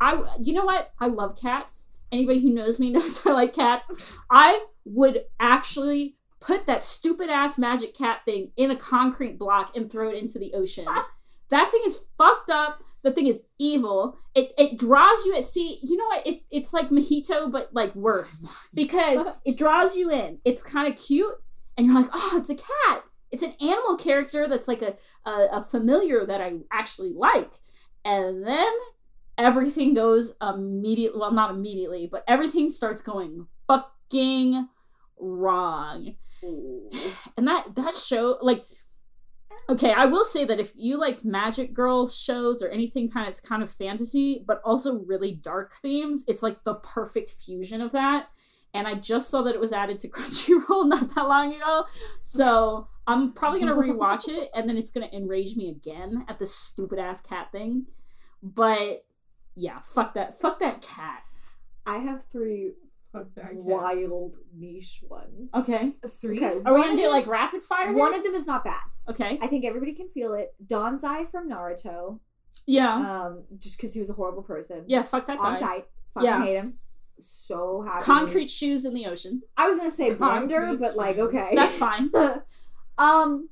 I, 0.00 0.24
you 0.40 0.52
know 0.52 0.64
what? 0.64 0.92
I 1.00 1.06
love 1.06 1.36
cats. 1.40 1.88
Anybody 2.10 2.40
who 2.40 2.50
knows 2.50 2.78
me 2.80 2.90
knows 2.90 3.24
I 3.26 3.30
like 3.32 3.54
cats. 3.54 4.18
I 4.30 4.64
would 4.84 5.24
actually 5.40 6.16
put 6.42 6.66
that 6.66 6.84
stupid 6.84 7.30
ass 7.30 7.56
magic 7.56 7.96
cat 7.96 8.20
thing 8.24 8.52
in 8.56 8.70
a 8.70 8.76
concrete 8.76 9.38
block 9.38 9.76
and 9.76 9.90
throw 9.90 10.10
it 10.10 10.16
into 10.16 10.38
the 10.38 10.52
ocean. 10.54 10.86
that 11.50 11.70
thing 11.70 11.82
is 11.86 12.04
fucked 12.18 12.50
up. 12.50 12.82
The 13.02 13.12
thing 13.12 13.26
is 13.26 13.42
evil. 13.58 14.16
It 14.34 14.52
it 14.56 14.78
draws 14.78 15.24
you. 15.24 15.34
At 15.36 15.44
see, 15.44 15.80
you 15.82 15.96
know 15.96 16.06
what? 16.06 16.26
It, 16.26 16.42
it's 16.50 16.72
like 16.72 16.90
Mahito, 16.90 17.50
but 17.50 17.70
like 17.72 17.94
worse 17.94 18.44
because 18.74 19.26
it 19.44 19.56
draws 19.56 19.96
you 19.96 20.10
in. 20.10 20.38
It's 20.44 20.62
kind 20.62 20.92
of 20.92 20.98
cute, 21.00 21.34
and 21.76 21.86
you're 21.86 21.96
like, 21.96 22.10
oh, 22.12 22.36
it's 22.36 22.50
a 22.50 22.54
cat. 22.54 23.04
It's 23.30 23.42
an 23.42 23.54
animal 23.60 23.96
character 23.96 24.46
that's 24.46 24.68
like 24.68 24.82
a, 24.82 24.94
a, 25.28 25.48
a 25.52 25.64
familiar 25.64 26.26
that 26.26 26.42
I 26.42 26.52
actually 26.70 27.14
like. 27.14 27.50
And 28.04 28.46
then 28.46 28.70
everything 29.38 29.94
goes 29.94 30.34
immediately, 30.42 31.18
well, 31.18 31.32
not 31.32 31.50
immediately, 31.50 32.08
but 32.10 32.24
everything 32.28 32.68
starts 32.68 33.00
going 33.00 33.46
fucking 33.66 34.68
wrong. 35.18 36.14
And 36.42 37.46
that, 37.46 37.74
that 37.76 37.96
show, 37.96 38.38
like, 38.42 38.64
okay, 39.68 39.92
I 39.92 40.06
will 40.06 40.24
say 40.24 40.44
that 40.44 40.60
if 40.60 40.72
you 40.74 40.98
like 40.98 41.24
magic 41.24 41.72
girl 41.74 42.08
shows 42.08 42.62
or 42.62 42.68
anything 42.68 43.10
kind 43.10 43.26
of, 43.26 43.32
it's 43.32 43.40
kind 43.40 43.62
of 43.62 43.70
fantasy, 43.70 44.44
but 44.46 44.60
also 44.64 45.00
really 45.00 45.32
dark 45.32 45.74
themes, 45.80 46.24
it's 46.26 46.42
like 46.42 46.64
the 46.64 46.74
perfect 46.74 47.30
fusion 47.30 47.80
of 47.80 47.92
that 47.92 48.28
and 48.74 48.86
I 48.86 48.94
just 48.94 49.28
saw 49.28 49.42
that 49.42 49.54
it 49.54 49.60
was 49.60 49.72
added 49.72 50.00
to 50.00 50.08
Crunchyroll 50.10 50.88
not 50.88 51.14
that 51.14 51.28
long 51.28 51.54
ago. 51.54 51.84
So 52.20 52.88
I'm 53.06 53.32
probably 53.32 53.60
gonna 53.60 53.74
rewatch 53.74 54.28
it, 54.28 54.50
and 54.54 54.68
then 54.68 54.76
it's 54.76 54.90
gonna 54.90 55.10
enrage 55.12 55.56
me 55.56 55.70
again 55.70 56.24
at 56.28 56.38
this 56.38 56.54
stupid 56.54 56.98
ass 56.98 57.20
cat 57.20 57.52
thing. 57.52 57.86
But 58.42 59.04
yeah, 59.54 59.80
fuck 59.82 60.14
that, 60.14 60.38
fuck 60.38 60.60
that 60.60 60.82
cat. 60.82 61.22
I 61.84 61.98
have 61.98 62.22
three 62.30 62.72
Fuck 63.12 63.26
wild 63.52 64.36
niche 64.56 65.02
ones. 65.08 65.50
Okay, 65.54 65.92
Three? 66.20 66.38
Okay. 66.38 66.60
are 66.64 66.74
we 66.74 66.82
gonna 66.82 66.96
do 66.96 67.08
like 67.08 67.26
rapid 67.26 67.62
fire? 67.64 67.86
them- 67.86 67.94
here? 67.94 68.00
One 68.02 68.14
of 68.14 68.22
them 68.24 68.34
is 68.34 68.46
not 68.46 68.64
bad. 68.64 68.80
okay, 69.08 69.38
I 69.42 69.46
think 69.48 69.64
everybody 69.64 69.92
can 69.92 70.08
feel 70.08 70.32
it. 70.34 70.54
Danzo 70.66 71.30
from 71.30 71.48
Naruto. 71.50 72.20
yeah, 72.66 72.94
Um, 73.26 73.44
just 73.58 73.76
because 73.76 73.92
he 73.94 74.00
was 74.00 74.08
a 74.10 74.14
horrible 74.14 74.42
person. 74.42 74.84
yeah, 74.86 75.02
fuck 75.02 75.26
that 75.26 75.38
On 75.38 75.54
guy. 75.54 75.60
site. 75.60 75.84
Fucking 76.14 76.26
Yeah. 76.28 76.42
hate 76.44 76.54
him. 76.56 76.78
So 77.20 77.82
happy. 77.86 78.04
Concrete 78.04 78.50
shoes 78.50 78.84
in 78.84 78.94
the 78.94 79.06
ocean. 79.06 79.42
I 79.56 79.68
was 79.68 79.76
gonna 79.78 79.90
say 79.90 80.10
blender, 80.14 80.66
Concrete 80.66 80.80
but 80.80 80.96
like 80.96 81.18
okay. 81.18 81.52
That's 81.54 81.76
fine. 81.76 82.10
um, 82.98 83.48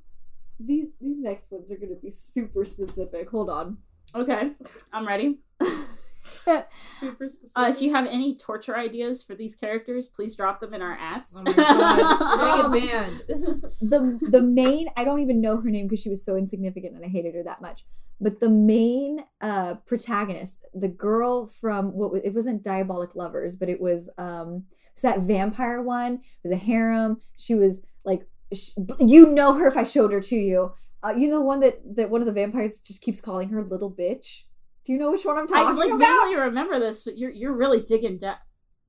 these 0.59 0.89
these 1.01 1.21
next 1.21 1.51
ones 1.53 1.71
are 1.71 1.77
gonna 1.77 1.95
be 2.03 2.11
super 2.11 2.65
specific. 2.65 3.31
Hold 3.31 3.51
on. 3.51 3.79
Okay, 4.15 4.53
I'm 4.93 5.07
ready. 5.07 5.39
Super 6.21 7.29
specific. 7.29 7.51
Uh, 7.57 7.69
if 7.69 7.81
you 7.83 7.93
have 7.93 8.07
any 8.07 8.37
torture 8.37 8.77
ideas 8.77 9.23
for 9.23 9.35
these 9.35 9.55
characters, 9.55 10.07
please 10.09 10.37
drop 10.37 10.61
them 10.61 10.73
in 10.75 10.83
our 10.83 10.97
ads. 10.99 11.35
Oh 11.37 11.43
my 11.43 11.53
god. 11.53 12.71
We're 12.71 12.71
getting 12.71 12.89
banned. 12.89 13.21
the 13.81 14.19
the 14.31 14.43
main 14.43 14.89
I 14.97 15.05
don't 15.05 15.21
even 15.21 15.41
know 15.41 15.61
her 15.61 15.71
name 15.71 15.89
because 15.89 16.01
she 16.03 16.11
was 16.11 16.25
so 16.25 16.37
insignificant 16.37 16.95
and 16.95 17.05
I 17.05 17.09
hated 17.09 17.35
her 17.35 17.43
that 17.45 17.61
much. 17.61 17.85
But 18.21 18.41
the 18.41 18.49
main 18.49 19.25
uh 19.41 19.75
protagonist, 19.87 20.67
the 20.75 20.89
girl 20.89 21.47
from 21.47 21.93
what 21.93 22.13
was, 22.13 22.23
it 22.25 22.35
wasn't 22.35 22.63
Diabolik 22.63 23.15
Lovers, 23.15 23.57
but 23.57 23.69
it 23.69 23.81
was 23.81 24.11
um 24.19 24.65
it's 24.93 25.03
that 25.03 25.21
vampire 25.21 25.83
one. 25.83 26.15
It 26.15 26.49
was 26.49 26.53
a 26.53 26.57
harem. 26.57 27.21
She 27.37 27.55
was 27.55 27.85
like 28.05 28.27
sh- 28.53 28.73
you 28.99 29.27
know 29.31 29.55
her 29.55 29.67
if 29.67 29.77
I 29.77 29.85
showed 29.85 30.13
her 30.13 30.21
to 30.21 30.37
you. 30.37 30.73
Uh, 31.03 31.15
you 31.17 31.29
know 31.29 31.39
the 31.39 31.45
one 31.45 31.61
that 31.61 31.81
that 31.97 32.11
one 32.11 32.21
of 32.21 32.27
the 32.27 32.33
vampires 32.33 32.79
just 32.79 33.03
keeps 33.03 33.21
calling 33.21 33.49
her 33.49 33.63
little 33.65 33.91
bitch. 33.91 34.43
Do 34.85 34.93
you 34.93 34.99
know 34.99 35.11
which 35.11 35.25
one 35.25 35.37
I'm 35.39 35.45
I 35.45 35.47
talking 35.47 35.77
like 35.77 35.91
about? 35.93 36.01
vaguely 36.25 36.37
remember 36.37 36.79
this, 36.81 37.05
but 37.05 37.17
you're 37.19 37.31
you're 37.31 37.53
really 37.53 37.81
digging 37.81 38.19
down. 38.19 38.37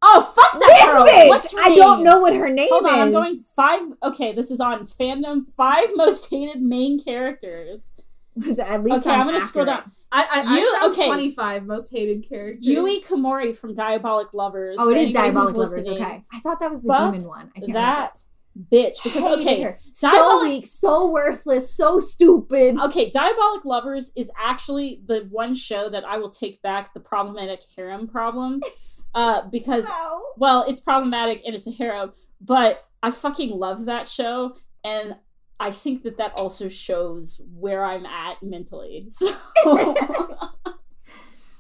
Oh 0.02 0.22
fuck 0.36 0.54
that 0.60 0.68
This 0.68 0.84
girl! 0.86 1.06
bitch. 1.06 1.28
What's 1.28 1.52
her 1.52 1.60
I 1.62 1.76
don't 1.76 2.04
know 2.04 2.20
what 2.22 2.34
her 2.34 2.50
name 2.50 2.70
Hold 2.72 2.86
is. 2.86 2.90
Hold 2.90 3.00
on, 3.02 3.08
I'm 3.08 3.12
going 3.14 3.44
five. 3.56 3.82
Okay, 4.04 4.34
this 4.34 4.50
is 4.50 4.60
on 4.60 4.88
fandom. 4.88 5.46
Five 5.56 5.90
most 5.96 6.30
hated 6.30 6.62
main 6.62 7.00
characters. 7.04 7.92
At 8.60 8.84
least 8.84 9.06
Okay, 9.06 9.14
I'm, 9.16 9.26
gonna 9.28 9.38
accurate. 9.38 9.44
scroll 9.44 9.66
down. 9.66 9.92
I, 10.14 10.24
I, 10.46 10.58
You- 10.58 10.76
I 10.78 10.80
found 10.82 10.94
okay. 10.94 11.06
25 11.08 11.66
most 11.66 11.92
hated 11.92 12.28
characters. 12.28 12.66
Yui 12.66 13.02
Komori 13.02 13.56
from 13.56 13.76
Diabolik 13.76 14.34
Lovers. 14.34 14.78
Oh, 14.80 14.90
it 14.90 14.98
is 14.98 15.16
anybody 15.16 15.32
Diabolik 15.52 15.56
Lovers. 15.56 15.88
Okay, 15.88 16.24
I 16.34 16.40
thought 16.40 16.60
that 16.62 16.72
was 16.72 16.82
the 16.82 16.88
Fuck 16.88 17.14
demon 17.14 17.28
one. 17.28 17.52
I 17.56 17.60
can't 17.60 17.74
That 17.74 18.24
bitch. 18.72 18.98
Because 19.04 19.24
Hated 19.24 19.40
okay, 19.42 19.62
her. 19.64 19.80
so 19.92 20.10
Diabolik- 20.10 20.44
weak, 20.44 20.68
so 20.68 21.10
worthless, 21.12 21.74
so 21.76 22.00
stupid. 22.00 22.78
Okay, 22.80 23.10
Diabolik 23.12 23.66
Lovers 23.66 24.12
is 24.16 24.30
actually 24.40 25.02
the 25.06 25.28
one 25.30 25.56
show 25.56 25.90
that 25.90 26.04
I 26.06 26.18
will 26.18 26.30
take 26.30 26.62
back 26.62 26.94
the 26.94 27.00
problematic 27.00 27.62
harem 27.76 28.08
problem. 28.08 28.62
Uh, 29.14 29.42
because 29.50 29.90
No. 29.90 30.22
well, 30.38 30.64
it's 30.70 30.80
problematic 30.80 31.42
and 31.46 31.54
it's 31.54 31.68
a 31.68 31.72
harem, 31.72 32.14
but 32.40 32.86
I 33.04 33.12
fucking 33.12 33.50
love 33.50 33.84
that 33.88 34.08
show, 34.08 34.56
and 34.86 35.18
I 35.60 35.72
think 35.72 36.04
that 36.04 36.16
that 36.20 36.32
also 36.38 36.70
shows 36.70 37.42
where 37.60 37.84
I'm 37.84 38.06
at 38.06 38.42
mentally. 38.42 39.10
So, 39.20 39.36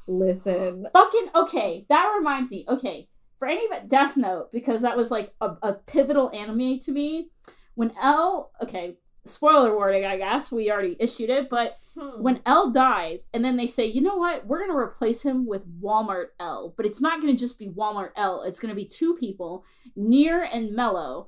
Listen, 0.07 0.87
fucking 0.93 1.27
okay. 1.35 1.85
That 1.89 2.13
reminds 2.17 2.51
me. 2.51 2.65
Okay, 2.67 3.07
for 3.41 3.47
any 3.47 3.67
but 3.67 3.87
Death 3.89 4.15
Note 4.17 4.51
because 4.51 4.83
that 4.83 4.95
was 4.95 5.09
like 5.09 5.33
a, 5.41 5.55
a 5.63 5.73
pivotal 5.73 6.29
anime 6.31 6.77
to 6.77 6.91
me. 6.91 7.29
When 7.73 7.91
L, 7.99 8.51
okay, 8.61 8.97
spoiler 9.25 9.73
warning, 9.75 10.05
I 10.05 10.17
guess 10.17 10.51
we 10.51 10.69
already 10.69 10.95
issued 10.99 11.31
it, 11.31 11.49
but 11.49 11.75
Hmm. 11.97 12.21
when 12.23 12.39
L 12.45 12.69
dies, 12.71 13.27
and 13.33 13.43
then 13.43 13.57
they 13.57 13.67
say, 13.67 13.85
you 13.85 13.99
know 13.99 14.15
what, 14.15 14.45
we're 14.47 14.61
gonna 14.61 14.77
replace 14.77 15.23
him 15.23 15.45
with 15.45 15.63
Walmart 15.81 16.27
L, 16.39 16.73
but 16.77 16.85
it's 16.85 17.01
not 17.01 17.19
gonna 17.19 17.33
just 17.35 17.59
be 17.59 17.67
Walmart 17.67 18.11
L. 18.15 18.43
It's 18.43 18.59
gonna 18.59 18.75
be 18.75 18.85
two 18.85 19.15
people, 19.15 19.65
Near 19.97 20.43
and 20.43 20.73
Mello. 20.73 21.27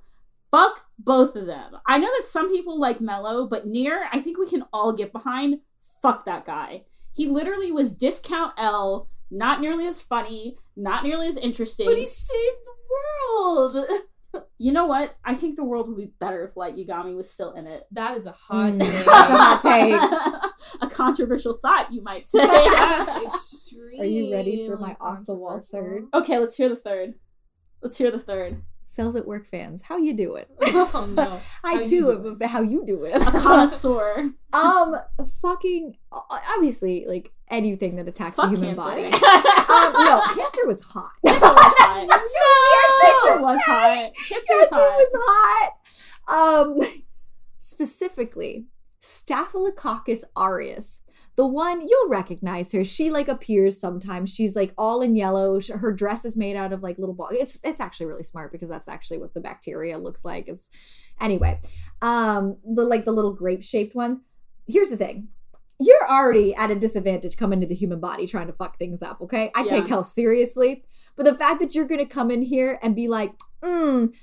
Fuck 0.52 0.86
both 0.99 1.36
of 1.36 1.47
them. 1.47 1.73
I 1.88 1.97
know 1.97 2.08
that 2.15 2.26
some 2.26 2.49
people 2.49 2.80
like 2.80 3.02
Mello, 3.02 3.45
but 3.47 3.65
Near, 3.65 4.08
I 4.13 4.21
think 4.21 4.38
we 4.38 4.47
can 4.47 4.63
all 4.71 4.93
get 4.93 5.12
behind. 5.12 5.60
Fuck 6.02 6.23
that 6.28 6.45
guy. 6.45 6.84
He 7.12 7.28
literally 7.28 7.73
was 7.73 7.91
discount 7.93 8.54
L, 8.58 9.10
not 9.33 9.59
nearly 9.61 9.87
as 9.87 10.01
funny, 10.01 10.57
not 10.75 11.03
nearly 11.03 11.27
as 11.27 11.37
interesting. 11.37 11.87
But 11.87 11.97
he 11.97 12.05
saved 12.05 12.57
the 12.65 12.73
world. 13.33 13.87
you 14.57 14.71
know 14.71 14.85
what? 14.85 15.15
I 15.25 15.33
think 15.35 15.55
the 15.55 15.63
world 15.63 15.87
would 15.87 15.97
be 15.97 16.11
better 16.19 16.43
if 16.45 16.55
Light 16.55 16.75
Yagami 16.75 17.15
was 17.15 17.29
still 17.29 17.51
in 17.53 17.67
it. 17.67 17.83
That 17.91 18.15
is 18.17 18.25
a 18.25 18.31
hot 18.31 18.73
Mm, 18.73 18.81
take. 18.83 19.05
that's 19.05 19.29
a 19.29 19.37
hot 19.37 19.61
take. 20.71 20.81
a 20.81 20.89
controversial 20.89 21.57
thought, 21.61 21.91
you 21.93 22.01
might 22.03 22.27
say. 22.27 22.45
That's 22.45 23.15
extreme. 23.25 23.99
Are 24.01 24.05
you 24.05 24.31
ready 24.33 24.67
for 24.67 24.77
my 24.77 24.95
off 25.01 25.25
the 25.25 25.33
wall 25.33 25.59
third? 25.61 26.05
okay, 26.13 26.37
let's 26.37 26.55
hear 26.55 26.69
the 26.69 26.75
third. 26.75 27.15
Let's 27.81 27.97
hear 27.97 28.11
the 28.11 28.19
third. 28.19 28.61
Cells 28.83 29.15
at 29.15 29.25
Work 29.25 29.47
fans, 29.47 29.81
how 29.83 29.97
you 29.97 30.13
doing? 30.13 30.45
oh 30.61 31.09
no. 31.15 31.39
I 31.63 31.75
How 31.75 31.83
too, 31.83 32.35
but 32.37 32.47
how 32.49 32.61
you 32.61 32.85
doing? 32.85 33.13
A 33.13 33.19
connoisseur. 33.31 34.31
um, 34.53 34.95
fucking 35.41 35.97
obviously, 36.11 37.05
like 37.07 37.31
anything 37.49 37.95
that 37.95 38.07
attacks 38.07 38.35
Fuck 38.35 38.51
the 38.51 38.57
human 38.57 38.75
cancer. 38.75 38.89
body. 38.89 39.05
um, 39.05 39.93
no, 40.05 40.21
cancer 40.35 40.65
was 40.67 40.81
hot. 40.83 41.11
Cancer 41.25 41.39
was 41.41 41.75
hot. 41.77 42.07
That's 42.09 42.35
Cancer 43.05 43.41
was 43.41 43.61
hot. 43.65 44.11
Cancer 44.15 44.33
Cancer 44.33 44.53
was 44.55 44.69
hot. 44.71 44.97
was 44.97 45.11
hot. 46.27 46.61
Um, 46.61 47.03
specifically, 47.59 48.65
Staphylococcus 49.01 50.23
aureus. 50.35 51.01
The 51.35 51.47
one 51.47 51.87
you'll 51.87 52.09
recognize 52.09 52.71
her. 52.73 52.83
She 52.83 53.09
like 53.09 53.27
appears 53.27 53.79
sometimes. 53.79 54.33
She's 54.33 54.55
like 54.55 54.71
all 54.77 55.01
in 55.01 55.15
yellow. 55.15 55.59
Her 55.61 55.91
dress 55.91 56.25
is 56.25 56.37
made 56.37 56.55
out 56.55 56.71
of 56.73 56.83
like 56.83 56.99
little 56.99 57.15
balls. 57.15 57.33
It's 57.33 57.57
it's 57.63 57.81
actually 57.81 58.05
really 58.05 58.23
smart 58.23 58.51
because 58.51 58.69
that's 58.69 58.87
actually 58.87 59.17
what 59.17 59.33
the 59.33 59.41
bacteria 59.41 59.97
looks 59.97 60.23
like. 60.23 60.47
It's 60.47 60.69
anyway. 61.19 61.59
Um, 62.01 62.57
the 62.63 62.83
like 62.83 63.05
the 63.05 63.11
little 63.11 63.33
grape 63.33 63.63
shaped 63.63 63.95
ones. 63.95 64.19
Here's 64.67 64.89
the 64.89 64.97
thing. 64.97 65.29
You're 65.79 66.07
already 66.07 66.53
at 66.55 66.69
a 66.69 66.75
disadvantage 66.75 67.35
coming 67.35 67.59
to 67.61 67.65
the 67.67 67.75
human 67.75 67.99
body 67.99 68.27
trying 68.27 68.47
to 68.47 68.53
fuck 68.53 68.77
things 68.77 69.01
up, 69.01 69.19
okay? 69.21 69.51
I 69.55 69.65
take 69.65 69.83
Yeah. 69.85 69.89
health 69.89 70.07
seriously. 70.07 70.83
But 71.15 71.23
the 71.25 71.33
fact 71.33 71.59
that 71.61 71.73
you're 71.73 71.87
gonna 71.87 72.05
come 72.05 72.29
in 72.29 72.43
here 72.43 72.79
and 72.83 72.95
be 72.95 73.07
like, 73.07 73.33
mm, 73.61 74.13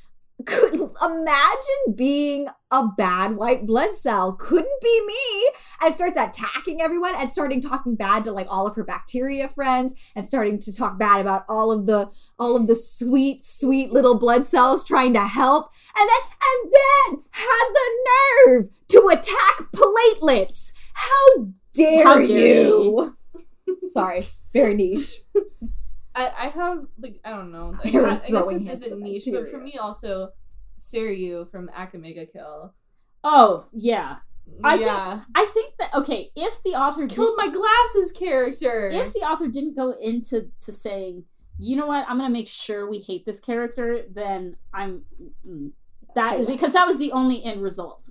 could 0.46 0.74
imagine 0.74 1.94
being 1.94 2.48
a 2.70 2.87
bad 2.96 3.37
white 3.37 3.66
blood 3.66 3.94
cell. 3.94 4.33
Couldn't 4.33 4.81
be 4.81 5.07
me. 5.07 5.50
And 5.83 5.94
starts 5.94 6.18
attacking 6.18 6.81
everyone 6.81 7.14
and 7.16 7.31
starting 7.31 7.61
talking 7.61 7.94
bad 7.94 8.24
to 8.24 8.33
like 8.33 8.46
all 8.48 8.66
of 8.66 8.76
her 8.76 8.85
bacteria 8.85 9.48
friends 9.48 9.94
and 10.14 10.26
starting 10.26 10.59
to 10.61 10.74
talk 10.74 10.98
bad 10.98 11.20
about 11.20 11.44
all 11.48 11.72
of 11.72 11.87
the 11.87 12.11
all 12.38 12.57
of 12.57 12.66
the 12.66 12.74
sweet 12.74 13.44
sweet 13.44 13.92
little 13.92 14.18
blood 14.18 14.46
cells 14.46 14.85
trying 14.85 15.14
to 15.14 15.26
help. 15.26 15.72
And 15.96 16.09
then 16.09 16.20
and 16.42 16.72
then 16.72 17.22
had 17.31 17.66
the 17.74 18.46
nerve 18.46 18.68
to 18.88 19.09
attack 19.09 19.72
platelets. 19.72 20.72
How 20.92 21.48
dare, 21.74 22.05
How 22.05 22.14
dare 22.14 22.26
you 22.26 23.16
sorry. 23.92 24.26
Very 24.53 24.74
niche 24.74 25.20
I, 26.14 26.28
I 26.28 26.48
have 26.48 26.86
like 26.98 27.20
I 27.24 27.30
don't 27.30 27.52
know. 27.52 27.74
Like, 27.84 27.94
I, 27.94 27.98
I 28.14 28.26
guess 28.26 28.44
this 28.58 28.68
isn't 28.82 28.90
niche, 29.00 29.24
but 29.32 29.48
for 29.48 29.58
me 29.58 29.78
also, 29.78 30.30
Seryu 30.78 31.48
from 31.50 31.68
Akame 31.68 32.14
ga 32.14 32.26
Kill. 32.26 32.74
Oh 33.22 33.66
yeah, 33.72 34.16
I 34.64 34.76
think- 34.76 34.88
I 35.34 35.44
think 35.54 35.74
that 35.78 35.94
okay. 35.94 36.30
If 36.34 36.62
the 36.64 36.70
author 36.70 37.06
killed 37.06 37.34
my 37.36 37.48
glasses 37.48 38.12
character. 38.12 38.88
if 38.92 39.12
the 39.12 39.20
author 39.20 39.46
didn't 39.48 39.76
go 39.76 39.92
into 39.92 40.50
to 40.62 40.72
saying, 40.72 41.24
you 41.58 41.76
know 41.76 41.86
what, 41.86 42.06
I'm 42.08 42.16
gonna 42.16 42.30
make 42.30 42.48
sure 42.48 42.88
we 42.90 42.98
hate 42.98 43.24
this 43.26 43.38
character, 43.40 44.02
then 44.10 44.56
I'm 44.74 45.02
mm, 45.46 45.72
that 46.16 46.38
because 46.46 46.72
that 46.72 46.86
was 46.86 46.98
the 46.98 47.12
only 47.12 47.44
end 47.44 47.62
result. 47.62 48.10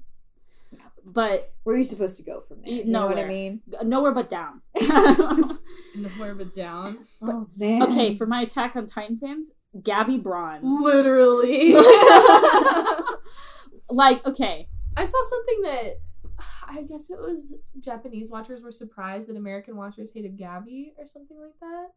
But 1.05 1.51
where 1.63 1.75
are 1.75 1.79
you 1.79 1.83
supposed 1.85 2.17
to 2.17 2.23
go 2.23 2.41
from 2.47 2.61
there 2.61 2.71
You- 2.73 2.83
you 2.83 2.91
know 2.91 3.07
what 3.07 3.17
i 3.17 3.25
mean 3.27 3.61
nowhere 3.83 4.11
but 4.11 4.29
down. 4.29 4.61
nowhere 5.95 6.35
but 6.35 6.53
down. 6.53 6.99
oh 7.23 7.47
man 7.57 7.83
okay, 7.83 8.15
for 8.15 8.25
my 8.25 8.41
Attack 8.41 8.75
on 8.75 8.85
Titan 8.85 9.17
fans, 9.19 9.51
Gabby 9.83 10.17
Braun. 10.17 10.59
Literally. 10.83 11.73
Like, 13.91 14.23
okay, 14.25 14.67
I 14.95 15.03
saw 15.03 15.17
something 15.21 15.61
that 15.63 15.93
I 16.67 16.83
guess 16.83 17.09
it 17.09 17.17
was 17.17 17.55
Japanese 17.79 18.29
watchers 18.29 18.61
were 18.61 18.71
surprised 18.71 19.27
that 19.27 19.35
American 19.35 19.75
watchers 19.75 20.11
hated 20.13 20.37
Gabby 20.37 20.93
or 20.97 21.07
something 21.07 21.37
like 21.39 21.59
that. 21.61 21.87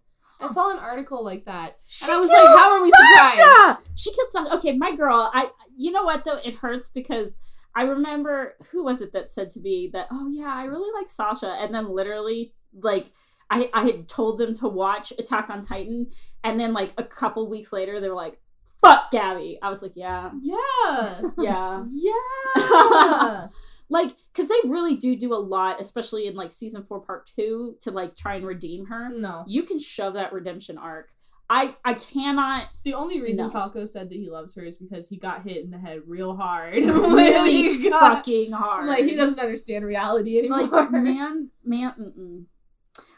I 0.40 0.48
saw 0.50 0.70
an 0.72 0.78
article 0.78 1.22
like 1.22 1.44
that. 1.44 1.76
She 1.86 2.06
And 2.06 2.14
I 2.14 2.18
was 2.18 2.28
like, 2.28 2.42
how 2.42 2.76
are 2.78 2.82
we 2.82 2.90
surprised? 2.90 3.78
She 3.94 4.10
killed 4.10 4.30
Sasha. 4.30 4.54
Okay, 4.56 4.72
my 4.76 4.96
girl. 4.96 5.30
I. 5.34 5.50
You 5.76 5.92
know 5.92 6.02
what 6.04 6.24
though? 6.24 6.38
It 6.42 6.54
hurts 6.54 6.88
because 6.88 7.36
I 7.74 7.82
remember 7.82 8.54
who 8.70 8.85
was 8.85 9.00
it 9.00 9.12
that 9.12 9.30
said 9.30 9.50
to 9.50 9.61
me 9.61 9.90
that, 9.92 10.08
oh 10.11 10.28
yeah, 10.28 10.52
I 10.52 10.64
really 10.64 10.90
like 10.98 11.11
Sasha, 11.11 11.56
and 11.61 11.74
then 11.74 11.88
literally 11.94 12.52
like 12.80 13.12
I 13.50 13.70
I 13.72 13.85
had 13.85 14.08
told 14.08 14.38
them 14.38 14.54
to 14.56 14.68
watch 14.68 15.12
Attack 15.18 15.50
on 15.50 15.62
Titan, 15.62 16.08
and 16.44 16.58
then 16.61 16.72
like 16.72 16.92
a 16.98 17.04
couple 17.04 17.48
weeks 17.48 17.72
later 17.72 18.00
they 18.00 18.08
were 18.08 18.14
like, 18.14 18.40
fuck 18.80 19.11
Gabby. 19.11 19.58
I 19.62 19.70
was 19.70 19.82
like, 19.82 19.92
yeah, 19.94 20.30
Yeah. 20.42 21.22
yeah. 21.38 21.85
Yeah. 22.56 23.46
like 23.88 24.16
because 24.32 24.48
they 24.48 24.68
really 24.68 24.96
do 24.96 25.14
do 25.16 25.35
a 25.35 25.37
lot 25.37 25.80
especially 25.80 26.26
in 26.26 26.35
like 26.35 26.50
season 26.50 26.82
four 26.82 27.00
part 27.00 27.30
two 27.37 27.76
to 27.82 27.90
like 27.90 28.16
try 28.16 28.37
and 28.37 28.46
redeem 28.46 28.87
her 28.87 29.11
no. 29.11 29.44
you 29.46 29.62
can 29.64 29.78
shove 29.78 30.14
that 30.14 30.32
redemption 30.32 30.78
arc 30.78 31.11
i 31.52 31.74
i 31.84 31.94
cannot 31.94 32.68
The 32.84 32.94
only 32.94 33.20
reason 33.20 33.46
No. 33.46 33.50
Falco 33.52 33.84
said 33.84 34.08
that 34.08 34.14
he 34.16 34.30
loves 34.30 34.54
her 34.54 34.64
is 34.64 34.78
because 34.78 35.08
he 35.08 35.16
got 35.16 35.42
hit 35.42 35.62
in 35.64 35.70
the 35.70 35.78
head 35.78 36.00
real 36.06 36.34
hard. 36.36 36.74
really 36.82 37.88
got- 37.88 38.00
fucking 38.24 38.52
hard 38.52 38.86
Like 38.92 39.04
he 39.04 39.14
doesn't 39.14 39.38
understand 39.38 39.84
reality 39.84 40.38
anymore. 40.38 40.66
like 40.66 40.90
man 40.90 41.50
man 41.64 41.92
mm-mm. 42.00 42.44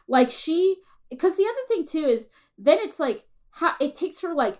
like 0.08 0.30
she 0.30 0.76
because 1.10 1.36
the 1.36 1.44
other 1.44 1.66
thing 1.68 1.86
too 1.86 2.06
is 2.06 2.26
then 2.58 2.78
it's 2.80 2.98
like 2.98 3.24
how 3.50 3.74
it 3.80 3.94
takes 3.94 4.20
her 4.22 4.34
like 4.34 4.58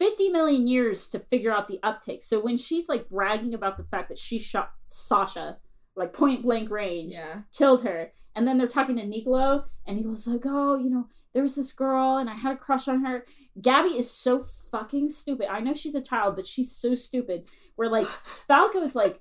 50 0.00 0.30
million 0.30 0.66
years 0.66 1.06
to 1.10 1.20
figure 1.20 1.52
out 1.52 1.68
the 1.68 1.78
uptake 1.84 2.22
so 2.24 2.40
when 2.40 2.56
she's 2.56 2.88
like 2.88 3.08
bragging 3.08 3.54
about 3.54 3.76
the 3.76 3.84
fact 3.84 4.08
that 4.08 4.18
she 4.18 4.38
shot 4.40 4.72
sasha 4.88 5.58
like 5.94 6.12
point 6.12 6.42
blank 6.42 6.70
range 6.70 7.12
yeah. 7.14 7.42
killed 7.56 7.82
her. 7.84 8.12
And 8.34 8.46
then 8.46 8.58
they're 8.58 8.66
talking 8.66 8.96
to 8.96 9.04
Nicolo, 9.04 9.64
and 9.86 9.96
he 9.96 10.02
Nicolo's 10.02 10.26
like, 10.26 10.42
oh, 10.46 10.76
you 10.76 10.88
know, 10.88 11.08
there 11.34 11.42
was 11.42 11.54
this 11.54 11.72
girl, 11.72 12.16
and 12.16 12.30
I 12.30 12.34
had 12.34 12.52
a 12.52 12.58
crush 12.58 12.88
on 12.88 13.04
her. 13.04 13.26
Gabby 13.60 13.90
is 13.90 14.10
so 14.10 14.44
fucking 14.70 15.10
stupid. 15.10 15.48
I 15.50 15.60
know 15.60 15.74
she's 15.74 15.94
a 15.94 16.00
child, 16.00 16.36
but 16.36 16.46
she's 16.46 16.72
so 16.72 16.94
stupid. 16.94 17.48
Where 17.76 17.88
like 17.88 18.06
Falco 18.46 18.72
Falco's 18.72 18.94
like, 18.94 19.20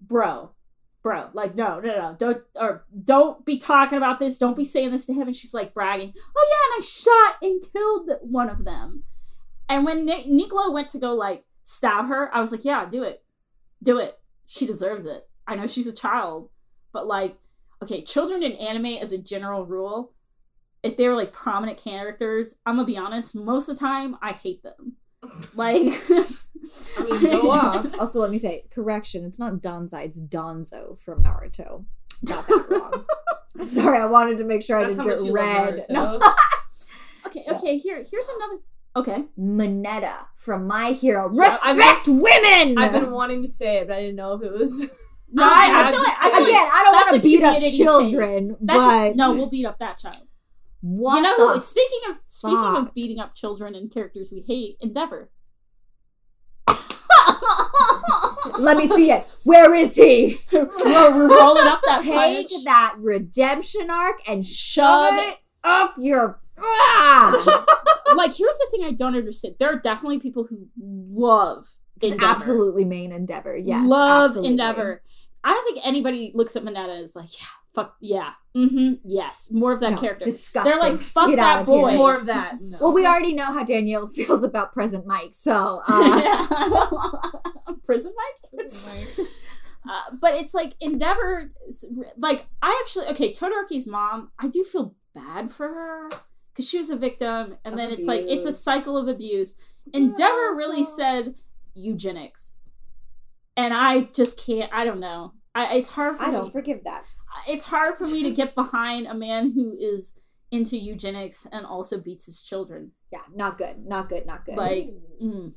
bro, 0.00 0.50
bro, 1.02 1.30
like 1.32 1.54
no, 1.54 1.80
no, 1.80 1.96
no, 1.96 2.16
don't 2.18 2.42
or 2.54 2.84
don't 3.04 3.44
be 3.44 3.58
talking 3.58 3.98
about 3.98 4.20
this. 4.20 4.38
Don't 4.38 4.56
be 4.56 4.64
saying 4.64 4.90
this 4.90 5.06
to 5.06 5.14
him. 5.14 5.26
And 5.26 5.36
she's 5.36 5.54
like 5.54 5.74
bragging, 5.74 6.12
oh 6.36 6.46
yeah, 6.48 6.74
and 6.74 6.82
I 6.82 6.84
shot 6.84 7.36
and 7.42 7.72
killed 7.72 8.10
one 8.22 8.50
of 8.50 8.64
them. 8.64 9.04
And 9.68 9.84
when 9.84 10.04
Ni- 10.04 10.26
Nicolo 10.26 10.72
went 10.72 10.90
to 10.90 10.98
go 10.98 11.14
like 11.14 11.44
stab 11.64 12.08
her, 12.08 12.34
I 12.34 12.40
was 12.40 12.52
like, 12.52 12.64
yeah, 12.64 12.86
do 12.88 13.02
it, 13.02 13.22
do 13.82 13.98
it. 13.98 14.18
She 14.46 14.66
deserves 14.66 15.06
it. 15.06 15.28
I 15.46 15.54
know 15.54 15.66
she's 15.66 15.86
a 15.86 15.92
child, 15.92 16.50
but 16.92 17.06
like, 17.06 17.36
okay, 17.84 18.02
children 18.02 18.42
in 18.42 18.52
anime 18.52 18.98
as 19.00 19.12
a 19.12 19.18
general 19.18 19.64
rule, 19.66 20.12
if 20.82 20.96
they're 20.96 21.14
like 21.14 21.32
prominent 21.32 21.78
characters, 21.78 22.54
I'm 22.66 22.76
gonna 22.76 22.86
be 22.86 22.96
honest, 22.96 23.34
most 23.34 23.68
of 23.68 23.76
the 23.76 23.80
time 23.80 24.16
I 24.20 24.32
hate 24.32 24.62
them. 24.62 24.96
Like, 25.56 26.02
I 26.98 27.02
mean, 27.02 27.22
go 27.30 27.50
off. 27.52 27.98
Also, 27.98 28.20
let 28.20 28.30
me 28.30 28.38
say, 28.38 28.64
correction, 28.70 29.24
it's 29.24 29.38
not 29.38 29.54
Danzai, 29.54 30.04
it's 30.04 30.20
Danzo 30.20 30.98
from 31.00 31.22
Naruto. 31.22 31.86
Got 32.24 32.46
that 32.46 32.66
wrong. 32.70 33.04
Sorry, 33.66 33.98
I 33.98 34.04
wanted 34.04 34.38
to 34.38 34.44
make 34.44 34.62
sure 34.62 34.78
I 34.78 34.84
That's 34.84 34.96
how 34.98 35.04
didn't 35.04 35.18
get 35.18 35.26
you 35.26 35.34
red. 35.34 35.86
No. 35.88 36.20
Okay, 37.26 37.44
okay, 37.48 37.78
here, 37.78 37.96
here's 37.96 38.28
another. 38.28 38.60
Okay, 38.96 39.24
Mineta 39.38 40.26
from 40.36 40.66
My 40.66 40.92
Hero. 40.92 41.30
Yeah, 41.32 41.56
I've 41.64 41.76
Respect 41.76 42.08
women! 42.08 42.76
I've 42.78 42.92
been 42.92 43.10
wanting 43.10 43.42
to 43.42 43.48
say 43.48 43.78
it, 43.78 43.88
but 43.88 43.96
I 43.96 44.00
didn't 44.00 44.16
know 44.16 44.34
if 44.34 44.42
it 44.42 44.52
was. 44.52 44.86
No, 45.32 45.42
I- 45.44 45.48
I, 45.48 45.88
I 45.88 45.90
feel 45.90 46.02
like 46.02 46.12
I 46.18 46.22
feel 46.30 46.32
like 46.32 46.48
Again, 46.48 46.68
I 46.72 46.82
don't 46.84 46.94
want 46.94 47.14
to 47.14 47.28
beat 47.28 47.42
up 47.42 47.62
children, 47.62 48.56
but 48.60 49.16
no, 49.16 49.34
we'll 49.34 49.50
beat 49.50 49.66
up 49.66 49.78
that 49.78 49.98
child. 49.98 50.26
what 50.80 51.16
you 51.16 51.22
know, 51.22 51.60
speaking 51.60 52.10
of 52.10 52.16
speaking 52.28 52.58
of 52.58 52.94
beating 52.94 53.18
up 53.18 53.34
children 53.34 53.74
and 53.74 53.92
characters 53.92 54.30
we 54.32 54.42
hate, 54.42 54.76
Endeavor. 54.80 55.30
Let 58.58 58.76
me 58.76 58.86
see 58.86 59.10
it. 59.10 59.26
Where 59.44 59.74
is 59.74 59.96
he? 59.96 60.38
we're, 60.52 60.64
rolling 61.28 61.66
up 61.66 61.80
that 61.84 62.02
Take 62.02 62.48
punch. 62.50 62.64
that 62.64 62.94
redemption 62.98 63.90
arc 63.90 64.20
and 64.28 64.46
Shove 64.46 65.14
it 65.14 65.38
up 65.62 65.94
your. 65.98 66.40
Ah! 66.58 67.32
like 68.16 68.32
here's 68.34 68.58
the 68.58 68.68
thing 68.70 68.84
I 68.84 68.92
don't 68.92 69.16
understand. 69.16 69.56
There 69.58 69.72
are 69.72 69.78
definitely 69.78 70.20
people 70.20 70.44
who 70.44 70.68
love 70.78 71.66
Endeavor. 72.02 72.24
absolutely 72.24 72.84
main 72.84 73.12
endeavor. 73.12 73.56
Yes, 73.56 73.86
love 73.86 74.30
absolutely. 74.30 74.50
Endeavor. 74.50 75.02
I 75.44 75.52
don't 75.52 75.64
think 75.74 75.86
anybody 75.86 76.32
looks 76.34 76.56
at 76.56 76.64
Mineta 76.64 77.02
as 77.02 77.14
like, 77.14 77.28
yeah, 77.38 77.46
fuck, 77.74 77.96
yeah, 78.00 78.30
mm-hmm, 78.56 78.94
yes, 79.04 79.50
more 79.52 79.72
of 79.72 79.80
that 79.80 79.90
No, 79.92 79.96
character. 79.98 80.24
Disgusting. 80.24 80.70
They're 80.72 80.80
like, 80.80 80.98
fuck 81.00 81.28
Get 81.28 81.36
that 81.36 81.58
out 81.58 81.60
of 81.62 81.66
here. 81.68 81.76
boy. 81.76 81.92
More 81.96 82.14
of 82.16 82.26
that. 82.26 82.54
No. 82.62 82.78
Well, 82.80 82.92
we 82.94 83.06
already 83.06 83.34
know 83.34 83.52
how 83.52 83.62
Danielle 83.62 84.06
feels 84.18 84.42
about 84.42 84.72
Present 84.72 85.06
Mic, 85.06 85.34
so 85.34 85.82
uh, 85.86 87.26
Prison 87.84 88.12
Mike. 88.16 88.68
Uh, 89.86 90.16
but 90.18 90.34
it's 90.34 90.54
like 90.54 90.72
Endeavor, 90.80 91.52
like 92.16 92.46
I 92.62 92.80
actually 92.82 93.06
okay. 93.08 93.30
Todoroki's 93.32 93.86
mom, 93.86 94.30
I 94.38 94.48
do 94.48 94.64
feel 94.64 94.94
bad 95.14 95.52
for 95.52 95.68
her 95.68 96.08
because 96.52 96.66
she 96.68 96.78
was 96.78 96.88
a 96.88 96.96
victim, 96.96 97.58
and 97.66 97.74
Of 97.74 97.76
then 97.76 97.90
it's 97.90 98.06
like 98.06 98.22
it's 98.26 98.46
a 98.46 98.52
cycle 98.52 98.96
of 98.96 99.08
abuse. 99.08 99.56
Endeavor 99.92 100.54
really 100.56 100.84
so- 100.84 100.96
said 100.96 101.34
eugenics, 101.74 102.58
and 103.56 103.74
I 103.74 104.02
just 104.14 104.38
can't. 104.38 104.72
I 104.72 104.84
don't 104.84 105.00
know. 105.00 105.32
I, 105.54 105.76
it's 105.76 105.90
hard. 105.90 106.18
For 106.18 106.24
I 106.24 106.30
don't 106.30 106.52
forgive 106.52 106.84
that. 106.84 107.04
It's 107.48 107.64
hard 107.64 107.96
for 107.98 108.04
me 108.04 108.22
to 108.24 108.30
get 108.34 108.54
behind 108.54 109.06
a 109.06 109.14
man 109.14 109.52
who 109.52 109.72
is 109.72 110.18
into 110.50 110.76
eugenics 110.76 111.46
and 111.50 111.66
also 111.66 111.98
beats 111.98 112.26
his 112.26 112.40
children. 112.40 112.92
Yeah, 113.12 113.22
not 113.34 113.58
good. 113.58 113.84
Not 113.84 114.08
good. 114.08 114.26
Not 114.26 114.44
good. 114.44 114.56
Like, 114.56 114.90
mm. 115.22 115.52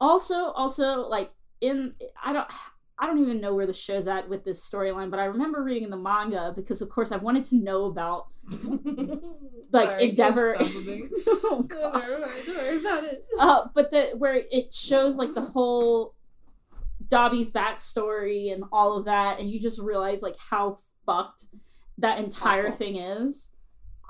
Also, 0.00 0.50
also 0.52 1.08
like 1.08 1.30
in 1.60 1.94
I 2.22 2.32
don't 2.32 2.48
I 3.02 3.06
don't 3.06 3.18
even 3.20 3.40
know 3.40 3.54
where 3.54 3.66
the 3.66 3.72
show's 3.72 4.06
at 4.06 4.28
with 4.28 4.44
this 4.44 4.60
storyline, 4.68 5.10
but 5.10 5.18
I 5.18 5.24
remember 5.24 5.62
reading 5.62 5.84
in 5.84 5.90
the 5.90 5.96
manga 5.96 6.52
because 6.54 6.82
of 6.82 6.90
course 6.90 7.10
I 7.12 7.16
wanted 7.16 7.44
to 7.46 7.56
know 7.56 7.86
about 7.86 8.26
like 9.72 9.92
Sorry, 9.92 10.08
Endeavor. 10.10 10.56
I 10.56 10.62
just 10.64 10.72
found 10.74 10.84
something. 10.86 11.10
Oh, 11.44 11.62
God. 11.66 11.94
worry, 11.94 12.20
don't 12.46 12.56
worry 12.56 12.78
about 12.80 13.04
it. 13.04 13.24
uh, 13.38 13.66
but 13.74 13.90
the 13.90 14.10
where 14.18 14.42
it 14.50 14.72
shows 14.74 15.16
like 15.16 15.34
the 15.34 15.40
whole 15.40 16.14
Dabi's 17.08 17.50
backstory 17.50 18.52
and 18.52 18.64
all 18.70 18.96
of 18.98 19.06
that, 19.06 19.40
and 19.40 19.50
you 19.50 19.58
just 19.60 19.80
realize 19.80 20.20
like 20.22 20.36
how 20.50 20.78
fucked 21.06 21.44
that 21.98 22.18
entire 22.18 22.66
Awful. 22.66 22.76
thing 22.78 22.96
is. 22.98 23.50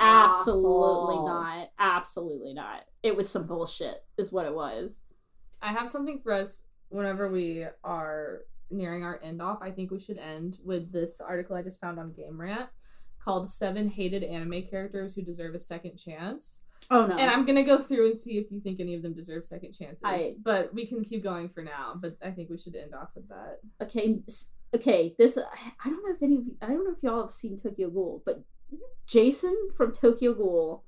Absolutely 0.01 1.17
Awful. 1.17 1.27
not. 1.29 1.69
Absolutely 1.79 2.55
not. 2.55 2.85
It 3.03 3.17
was 3.17 3.29
some 3.29 3.47
bullshit, 3.47 4.03
is 4.19 4.33
what 4.33 4.47
it 4.47 4.55
was. 4.55 5.03
I 5.63 5.69
have 5.69 5.89
something 5.89 6.21
for 6.23 6.33
us 6.33 6.63
whenever 6.89 7.29
we 7.29 7.67
are 7.85 8.41
nearing 8.71 9.03
our 9.05 9.21
end 9.23 9.41
off. 9.43 9.59
I 9.63 9.71
think 9.71 9.91
we 9.91 10.01
should 10.01 10.19
end 10.19 10.59
with 10.65 10.93
this 10.93 11.21
article 11.21 11.57
I 11.57 11.63
just 11.63 11.81
found 11.81 11.99
on 11.99 12.13
Game 12.13 12.41
Rant 12.41 12.69
called 13.25 13.49
Seven 13.49 13.89
Hated 13.89 14.23
Anime 14.25 14.63
Characters 14.71 15.15
Who 15.15 15.23
Deserve 15.23 15.55
a 15.55 15.59
Second 15.59 15.97
Chance. 15.97 16.63
Oh 16.91 17.07
no. 17.07 17.15
And 17.17 17.31
I'm 17.31 17.45
gonna 17.45 17.63
go 17.63 17.79
through 17.79 18.07
and 18.07 18.19
see 18.19 18.39
if 18.39 18.51
you 18.51 18.61
think 18.61 18.81
any 18.81 18.95
of 18.95 19.03
them 19.03 19.13
deserve 19.13 19.45
second 19.45 19.73
chances. 19.73 20.03
I- 20.05 20.33
but 20.43 20.73
we 20.75 20.87
can 20.87 21.05
keep 21.05 21.23
going 21.23 21.49
for 21.51 21.63
now. 21.63 21.95
But 22.01 22.17
I 22.23 22.31
think 22.31 22.49
we 22.51 22.57
should 22.59 22.75
end 22.75 22.95
off 22.95 23.11
with 23.15 23.29
that. 23.29 23.59
okay 23.83 24.21
okay 24.75 25.15
this 25.19 25.37
i 25.37 25.89
don't 25.89 26.01
know 26.07 26.15
if 26.15 26.23
any 26.23 26.37
of 26.37 26.47
you, 26.47 26.57
i 26.63 26.69
don't 26.69 26.85
know 26.85 26.93
if 26.93 27.03
y'all 27.03 27.23
have 27.23 27.33
seen 27.33 27.57
tokyo 27.57 27.91
ghoul 27.91 28.23
but 28.25 28.45
jason 29.05 29.53
from 29.77 29.93
tokyo 29.93 30.33
ghoul 30.33 30.85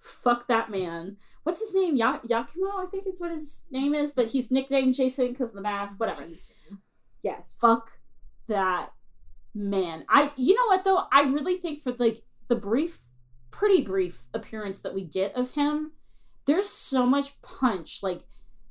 fuck 0.00 0.48
that 0.48 0.70
man 0.70 1.18
what's 1.42 1.60
his 1.60 1.74
name 1.74 1.94
ya- 1.94 2.20
yakumo 2.26 2.72
i 2.82 2.86
think 2.90 3.06
is 3.06 3.20
what 3.20 3.30
his 3.30 3.66
name 3.70 3.92
is 3.94 4.14
but 4.14 4.28
he's 4.28 4.50
nicknamed 4.50 4.94
jason 4.94 5.28
because 5.28 5.50
of 5.50 5.56
the 5.56 5.60
mask 5.60 6.00
whatever 6.00 6.22
Yes. 7.22 7.58
fuck 7.60 7.90
that 8.48 8.92
man 9.54 10.04
i 10.08 10.32
you 10.36 10.54
know 10.54 10.66
what 10.66 10.84
though 10.84 11.04
i 11.12 11.22
really 11.22 11.56
think 11.58 11.82
for 11.82 11.92
like 11.98 12.22
the 12.48 12.54
brief 12.56 12.98
pretty 13.50 13.82
brief 13.82 14.24
appearance 14.34 14.80
that 14.80 14.94
we 14.94 15.02
get 15.04 15.34
of 15.36 15.50
him 15.52 15.92
there's 16.46 16.68
so 16.68 17.04
much 17.06 17.40
punch 17.42 18.00
like 18.02 18.22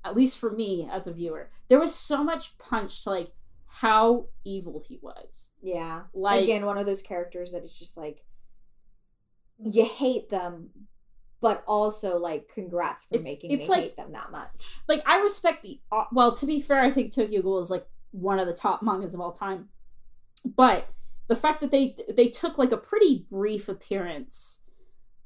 at 0.04 0.16
least 0.16 0.38
for 0.40 0.52
me 0.52 0.90
as 0.92 1.06
a 1.08 1.14
viewer 1.14 1.50
there 1.70 1.80
was 1.80 1.94
so 1.94 2.24
much 2.24 2.58
punch 2.58 3.04
to 3.04 3.10
like 3.12 3.32
how 3.68 4.26
evil 4.44 4.84
he 4.86 5.00
was 5.02 5.50
Yeah. 5.62 6.02
Like- 6.14 6.44
Again, 6.44 6.66
one 6.66 6.78
of 6.78 6.86
those 6.86 7.02
characters 7.02 7.54
that 7.54 7.64
is 7.64 7.72
just 7.72 7.96
like 7.96 8.26
you 9.64 9.86
hate 9.86 10.30
them, 10.30 10.72
but 11.40 11.64
also 11.68 12.18
like 12.18 12.50
congrats 12.54 13.06
for 13.06 13.16
It's- 13.16 13.26
making 13.26 13.52
it's 13.52 13.64
me 13.64 13.70
like- 13.70 13.84
hate 13.84 13.96
them 13.98 14.12
that 14.14 14.32
much. 14.32 14.50
like 14.90 15.02
i 15.08 15.18
respect 15.22 15.64
the 15.64 15.80
uh, 15.92 16.06
well 16.12 16.32
to 16.36 16.46
be 16.46 16.60
fair 16.60 16.80
i 16.82 16.90
think 16.92 17.14
tokyo 17.14 17.42
ghoul 17.42 17.60
is 17.60 17.70
like 17.70 17.88
one 18.12 18.40
of 18.40 18.48
the 18.48 18.54
top 18.54 18.82
mangas 18.82 19.14
of 19.14 19.22
all 19.22 19.32
time. 19.32 19.70
But 20.46 20.88
the 21.28 21.36
fact 21.36 21.62
that 21.62 21.72
they 21.72 21.96
they 22.16 22.28
took 22.28 22.58
like 22.58 22.72
a 22.72 22.78
pretty 22.78 23.26
brief 23.32 23.70
appearance 23.70 24.60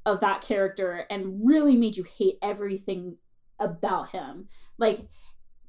of 0.04 0.20
that 0.20 0.40
character 0.40 1.06
and 1.10 1.40
really 1.44 1.76
made 1.76 1.96
you 1.96 2.04
hate 2.04 2.38
everything 2.42 3.16
about 3.58 4.10
him. 4.10 4.48
Like 4.78 5.08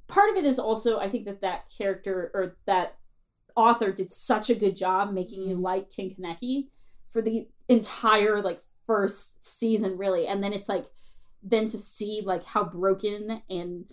part 0.07 0.30
of 0.30 0.38
it 0.38 0.45
is 0.45 0.57
also 0.57 0.99
i 0.99 1.09
think 1.09 1.26
that 1.26 1.41
that 1.41 1.65
character 1.78 2.32
or 2.34 2.55
that 2.65 2.95
author 3.57 3.91
did 3.91 4.09
such 4.09 4.49
a 4.49 4.55
good 4.55 4.74
job 4.74 5.11
making 5.11 5.41
you 5.41 5.53
like 5.57 5.91
ken 5.93 6.09
kaneki 6.09 6.70
for 7.09 7.22
the 7.22 7.45
entire 7.68 8.41
like 8.41 8.61
first 8.88 9.43
season 9.43 9.97
really. 9.97 10.26
And 10.26 10.41
then 10.41 10.53
it's 10.53 10.70
like 10.70 10.86
then 11.43 11.68
to 11.68 11.78
see 11.78 12.22
like 12.26 12.45
how 12.45 12.63
broken 12.63 13.43
and 13.49 13.86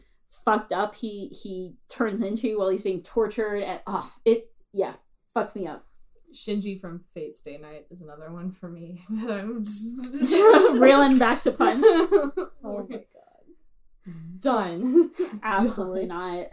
fucked 0.45 0.73
up 0.73 0.95
he 0.95 1.29
he 1.43 1.75
turns 1.89 2.21
into 2.21 2.59
while 2.59 2.69
he's 2.69 2.83
being 2.83 3.03
tortured 3.03 3.63
and 3.63 3.81
oh 3.87 4.11
it 4.25 4.51
yeah 4.73 4.95
fucked 5.33 5.55
me 5.55 5.67
up 5.67 5.87
Shinji 6.35 6.81
from 6.81 7.05
Fate 7.15 7.37
Stay 7.37 7.59
Night 7.59 7.87
is 7.91 8.01
another 8.01 8.33
one 8.33 8.51
for 8.51 8.69
me 8.69 9.01
that 9.11 9.31
I'm 9.31 9.65
just 9.65 10.35
reeling 10.75 11.19
back 11.19 11.43
to 11.43 11.53
punch 11.53 11.85
Oh 12.65 12.87
my 12.89 12.97
god. 12.97 14.11
Done. 14.41 15.11
absolutely 15.43 16.07
not 16.07 16.47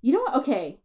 you 0.00 0.12
know 0.12 0.20
what 0.20 0.36
okay 0.36 0.78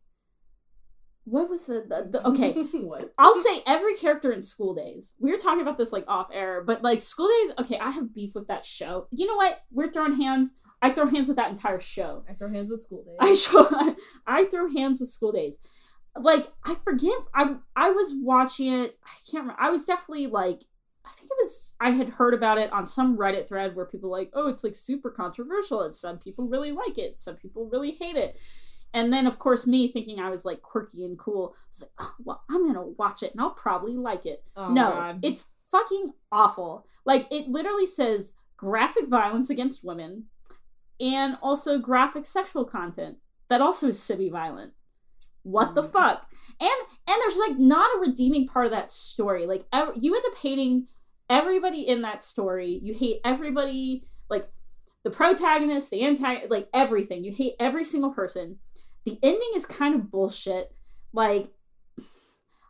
what 1.27 1.49
was 1.49 1.65
the, 1.65 1.83
the, 1.87 2.07
the 2.09 2.27
okay 2.27 2.53
what? 2.53 3.13
I'll 3.17 3.35
say 3.35 3.61
every 3.67 3.95
character 3.95 4.31
in 4.31 4.41
School 4.41 4.73
Days. 4.73 5.13
We 5.19 5.29
were 5.29 5.37
talking 5.37 5.61
about 5.61 5.77
this 5.77 5.91
like 5.91 6.05
off 6.07 6.29
air, 6.33 6.63
but 6.65 6.81
like 6.83 7.01
School 7.01 7.27
Days, 7.27 7.53
okay, 7.59 7.77
I 7.77 7.91
have 7.91 8.15
beef 8.15 8.33
with 8.33 8.47
that 8.47 8.63
show. 8.63 9.07
You 9.11 9.27
know 9.27 9.35
what? 9.35 9.59
We're 9.69 9.91
throwing 9.91 10.21
hands. 10.21 10.55
I 10.81 10.91
throw 10.91 11.07
hands 11.07 11.27
with 11.27 11.37
that 11.37 11.49
entire 11.49 11.79
show. 11.79 12.23
I 12.29 12.33
throw 12.33 12.49
hands 12.49 12.69
with 12.69 12.81
school 12.81 13.03
days. 13.03 13.17
I 13.19 13.33
show 13.33 13.95
I 14.27 14.45
throw 14.45 14.71
hands 14.71 14.99
with 14.99 15.09
School 15.09 15.31
Days. 15.31 15.57
Like 16.15 16.47
I 16.63 16.75
forget 16.83 17.17
I 17.33 17.55
I 17.75 17.91
was 17.91 18.13
watching 18.15 18.73
it. 18.73 18.97
I 19.03 19.15
can't 19.29 19.43
remember. 19.43 19.61
I 19.61 19.69
was 19.69 19.85
definitely 19.85 20.27
like 20.27 20.63
I 21.05 21.09
think 21.17 21.29
it 21.31 21.37
was 21.41 21.75
I 21.79 21.91
had 21.91 22.09
heard 22.09 22.33
about 22.33 22.57
it 22.57 22.71
on 22.71 22.85
some 22.85 23.17
Reddit 23.17 23.47
thread 23.47 23.75
where 23.75 23.85
people 23.85 24.09
were 24.09 24.17
like, 24.17 24.31
"Oh, 24.33 24.49
it's 24.49 24.63
like 24.63 24.75
super 24.75 25.09
controversial 25.09 25.81
and 25.81 25.93
some 25.93 26.19
people 26.19 26.49
really 26.49 26.71
like 26.71 26.97
it, 26.97 27.17
some 27.17 27.35
people 27.35 27.69
really 27.71 27.91
hate 27.91 28.15
it." 28.15 28.35
And 28.93 29.11
then, 29.11 29.27
of 29.27 29.37
course, 29.37 29.67
me 29.67 29.91
thinking 29.91 30.19
I 30.19 30.29
was 30.29 30.45
like 30.45 30.61
quirky 30.61 31.05
and 31.05 31.19
cool, 31.19 31.53
I 31.55 31.67
was 31.69 31.81
like, 31.81 31.91
oh, 31.99 32.13
well, 32.23 32.43
I'm 32.49 32.65
gonna 32.65 32.87
watch 32.87 33.21
it 33.21 33.31
and 33.31 33.41
I'll 33.41 33.51
probably 33.51 33.97
like 33.97 34.25
it. 34.25 34.43
Oh, 34.55 34.71
no, 34.71 34.91
God. 34.91 35.19
it's 35.23 35.49
fucking 35.69 36.13
awful. 36.31 36.85
Like, 37.05 37.27
it 37.29 37.47
literally 37.47 37.85
says 37.85 38.35
graphic 38.55 39.07
violence 39.07 39.49
against 39.49 39.83
women 39.83 40.25
and 40.99 41.37
also 41.41 41.77
graphic 41.79 42.25
sexual 42.25 42.65
content 42.65 43.17
that 43.49 43.61
also 43.61 43.87
is 43.87 44.01
semi 44.01 44.29
violent. 44.29 44.73
What 45.43 45.75
the 45.75 45.83
Mm. 45.83 45.91
fuck? 45.91 46.27
And 46.59 46.69
and 47.07 47.21
there's 47.21 47.37
like 47.37 47.57
not 47.57 47.89
a 47.95 47.99
redeeming 47.99 48.47
part 48.47 48.65
of 48.65 48.71
that 48.71 48.91
story. 48.91 49.45
Like 49.45 49.65
ev- 49.71 49.93
you 49.95 50.15
end 50.15 50.23
up 50.27 50.37
hating 50.37 50.87
everybody 51.29 51.87
in 51.87 52.01
that 52.01 52.23
story. 52.23 52.79
You 52.83 52.93
hate 52.93 53.21
everybody, 53.23 54.05
like 54.29 54.49
the 55.03 55.09
protagonist, 55.09 55.89
the 55.91 56.03
antagonist, 56.05 56.51
like 56.51 56.67
everything. 56.73 57.23
You 57.23 57.31
hate 57.31 57.53
every 57.59 57.85
single 57.85 58.11
person. 58.11 58.59
The 59.05 59.17
ending 59.23 59.51
is 59.55 59.65
kind 59.65 59.95
of 59.95 60.11
bullshit. 60.11 60.73
Like 61.13 61.53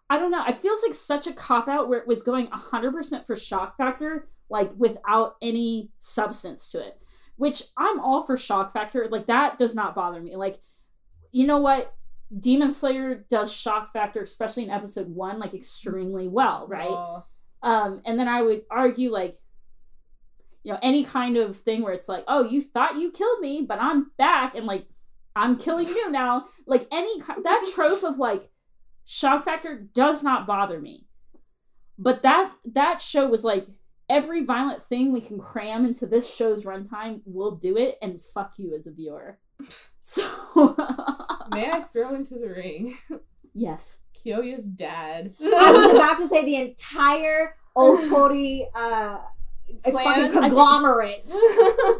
I 0.10 0.18
don't 0.18 0.32
know. 0.32 0.46
It 0.46 0.60
feels 0.60 0.82
like 0.88 0.96
such 0.96 1.28
a 1.28 1.34
cop 1.34 1.68
out 1.68 1.90
where 1.90 2.00
it 2.00 2.08
was 2.08 2.22
going 2.24 2.48
100% 2.48 3.26
for 3.28 3.36
shock 3.36 3.76
factor, 3.76 4.30
like 4.50 4.72
without 4.78 5.36
any 5.42 5.92
substance 6.00 6.70
to 6.70 6.80
it. 6.80 7.02
Which 7.38 7.64
I'm 7.78 8.00
all 8.00 8.24
for 8.24 8.36
shock 8.38 8.74
factor. 8.74 9.08
Like 9.10 9.28
that 9.28 9.58
does 9.58 9.74
not 9.74 9.96
bother 9.96 10.20
me. 10.20 10.36
Like, 10.36 10.60
you 11.32 11.48
know 11.48 11.60
what? 11.60 11.94
Demon 12.38 12.72
Slayer 12.72 13.26
does 13.30 13.54
shock 13.54 13.94
factor, 13.94 14.22
especially 14.22 14.64
in 14.64 14.70
episode 14.70 15.08
one, 15.08 15.40
like 15.40 15.54
extremely 15.54 16.28
well, 16.28 16.68
right? 16.68 17.22
Um, 17.64 18.02
and 18.06 18.20
then 18.20 18.28
I 18.28 18.42
would 18.42 18.64
argue 18.70 19.12
like, 19.12 19.40
you 20.64 20.74
know, 20.74 20.80
any 20.82 21.06
kind 21.06 21.38
of 21.38 21.58
thing 21.60 21.84
where 21.84 21.94
it's 21.94 22.10
like, 22.10 22.26
oh, 22.28 22.44
you 22.44 22.60
thought 22.60 22.98
you 22.98 23.12
killed 23.12 23.40
me, 23.40 23.62
but 23.62 23.80
I'm 23.80 24.12
back, 24.18 24.56
and 24.56 24.66
like, 24.66 24.86
I'm 25.36 25.58
killing 25.58 25.88
you 25.88 26.12
now. 26.12 26.46
Like 26.66 26.88
any 26.92 27.22
that 27.44 27.72
trope 27.74 28.04
of 28.04 28.18
like 28.18 28.50
shock 29.06 29.46
factor 29.46 29.88
does 29.94 30.24
not 30.24 30.48
bother 30.48 30.82
me. 30.82 31.06
But 31.98 32.24
that 32.24 32.52
that 32.74 33.02
show 33.02 33.28
was 33.28 33.44
like 33.44 33.68
every 34.10 34.44
violent 34.44 34.84
thing 34.84 35.12
we 35.12 35.22
can 35.22 35.40
cram 35.40 35.86
into 35.86 36.06
this 36.06 36.34
show's 36.34 36.64
runtime, 36.64 37.22
we'll 37.26 37.56
do 37.56 37.78
it, 37.78 37.98
and 38.02 38.22
fuck 38.22 38.54
you 38.58 38.74
as 38.76 38.88
a 38.88 38.92
viewer. 38.92 39.40
So 40.10 40.24
May 41.52 41.70
I 41.70 41.82
throw 41.82 42.14
into 42.14 42.36
the 42.36 42.48
ring 42.48 42.98
yes, 43.54 44.00
Kyoya's 44.16 44.66
dad? 44.66 45.34
I 45.42 45.72
was 45.72 45.92
about 45.96 46.18
to 46.20 46.28
say 46.28 46.46
the 46.46 46.56
entire 46.56 47.56
Otori 47.76 48.68
uh 48.74 49.20
Plan? 49.84 50.06
fucking 50.06 50.32
conglomerate. 50.32 51.26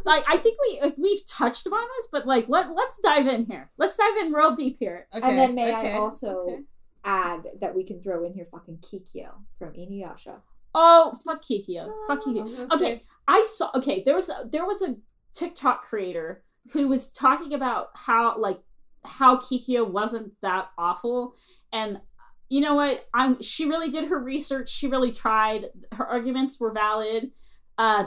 like 0.06 0.24
I 0.26 0.38
think 0.38 0.58
we 0.62 0.94
we've 0.98 1.26
touched 1.26 1.66
upon 1.66 1.84
this, 1.98 2.08
but 2.10 2.26
like 2.26 2.48
let 2.48 2.74
let's 2.74 2.98
dive 3.00 3.28
in 3.28 3.46
here. 3.46 3.72
Let's 3.78 3.98
dive 3.98 4.16
in 4.22 4.32
real 4.32 4.56
deep 4.56 4.78
here. 4.80 5.08
Okay, 5.14 5.28
and 5.28 5.38
then 5.38 5.54
may 5.54 5.76
okay, 5.76 5.92
I 5.92 5.98
also 5.98 6.38
okay. 6.48 6.62
add 7.04 7.48
that 7.60 7.76
we 7.76 7.84
can 7.84 8.02
throw 8.02 8.24
in 8.24 8.34
here 8.34 8.48
fucking 8.50 8.78
Kikyo 8.78 9.32
from 9.60 9.74
Inuyasha. 9.74 10.38
Oh 10.74 11.14
fuck 11.26 11.42
Kikyo, 11.42 11.92
fuck 12.08 12.20
I 12.26 12.30
Kikyo. 12.30 12.72
Okay, 12.74 12.78
say- 12.78 13.04
I 13.28 13.48
saw. 13.54 13.72
Okay, 13.76 14.04
there 14.06 14.16
was 14.16 14.30
a, 14.30 14.48
there 14.52 14.66
was 14.66 14.82
a 14.82 14.96
TikTok 15.34 15.84
creator 15.84 16.44
who 16.72 16.88
was 16.88 17.12
talking 17.12 17.54
about 17.54 17.90
how 17.94 18.38
like 18.38 18.60
how 19.06 19.38
Kikyo 19.38 19.90
wasn't 19.90 20.34
that 20.42 20.70
awful, 20.78 21.36
and 21.72 22.00
you 22.50 22.62
know 22.62 22.76
what? 22.76 23.06
I'm. 23.14 23.42
She 23.42 23.66
really 23.66 23.90
did 23.90 24.10
her 24.10 24.20
research. 24.20 24.70
She 24.70 24.88
really 24.88 25.12
tried. 25.12 25.66
Her 25.94 26.06
arguments 26.06 26.60
were 26.60 26.72
valid. 26.72 27.32
Uh, 27.78 28.06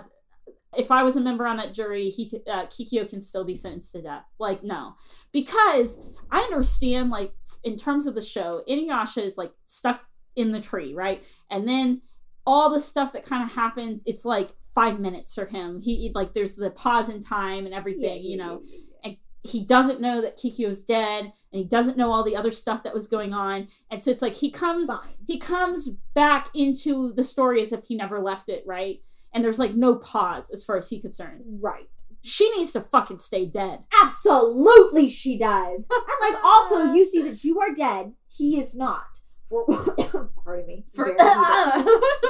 if 0.77 0.91
I 0.91 1.03
was 1.03 1.17
a 1.17 1.21
member 1.21 1.47
on 1.47 1.57
that 1.57 1.75
jury, 1.75 2.11
he 2.11 2.41
uh, 2.51 2.67
Kikyo 2.67 3.09
can 3.09 3.21
still 3.21 3.45
be 3.45 3.55
sentenced 3.55 3.93
to 3.93 4.03
death. 4.03 4.25
Like 4.39 4.63
no, 4.63 4.95
because 5.33 6.01
I 6.31 6.41
understand. 6.41 7.11
Like 7.11 7.33
in 7.65 7.77
terms 7.77 8.07
of 8.07 8.15
the 8.15 8.23
show, 8.23 8.63
Inuyasha 8.69 9.23
is 9.23 9.37
like 9.37 9.53
stuck 9.67 10.01
in 10.37 10.53
the 10.53 10.61
tree, 10.61 10.95
right? 10.95 11.23
And 11.51 11.67
then 11.69 12.03
all 12.47 12.72
the 12.72 12.80
stuff 12.80 13.12
that 13.12 13.24
kind 13.24 13.43
of 13.43 13.55
happens, 13.55 14.03
it's 14.07 14.24
like 14.24 14.51
five 14.74 15.01
minutes 15.01 15.34
for 15.34 15.47
him. 15.47 15.80
He 15.80 16.11
like 16.14 16.34
there's 16.34 16.57
the 16.57 16.70
pause 16.70 17.09
in 17.09 17.20
time 17.22 17.66
and 17.66 17.74
everything, 17.74 18.22
you 18.22 18.36
know. 18.36 18.62
And 19.05 19.16
he 19.43 19.64
doesn't 19.64 20.01
know 20.01 20.20
that 20.20 20.38
Kikyo's 20.38 20.82
dead 20.82 21.24
and 21.24 21.32
he 21.59 21.64
doesn't 21.64 21.97
know 21.97 22.12
all 22.12 22.24
the 22.24 22.36
other 22.36 22.53
stuff 22.53 22.82
that 22.84 22.95
was 22.95 23.09
going 23.09 23.32
on. 23.32 23.68
And 23.91 24.03
so 24.03 24.11
it's 24.11 24.22
like 24.22 24.34
he 24.34 24.51
comes 24.51 24.88
Fine. 24.88 25.14
he 25.26 25.38
comes 25.38 25.88
back 26.14 26.49
into 26.55 27.12
the 27.14 27.24
story 27.24 27.62
as 27.62 27.72
if 27.72 27.84
he 27.84 27.97
never 27.97 28.20
left 28.20 28.49
it, 28.49 28.64
right? 28.66 29.01
And 29.32 29.45
there's 29.45 29.59
like 29.59 29.74
no 29.74 29.97
pause 29.97 30.51
as 30.51 30.64
far 30.64 30.76
as 30.76 30.88
he's 30.88 31.03
concerned. 31.03 31.43
Right. 31.62 31.88
She 32.22 32.55
needs 32.57 32.72
to 32.72 32.82
fucking 32.82 33.20
stay 33.20 33.47
dead. 33.47 33.84
Absolutely, 34.03 35.09
she 35.09 35.38
does. 35.38 35.86
I'm 35.91 36.32
like, 36.34 36.45
also, 36.45 36.93
you 36.93 37.07
see 37.07 37.22
that 37.22 37.45
you 37.45 37.61
are 37.61 37.72
dead. 37.72 38.12
He 38.28 38.59
is 38.59 38.74
not. 38.74 39.20
For 39.51 39.65
pardon 40.45 40.67
me. 40.67 40.87
For- 40.95 41.15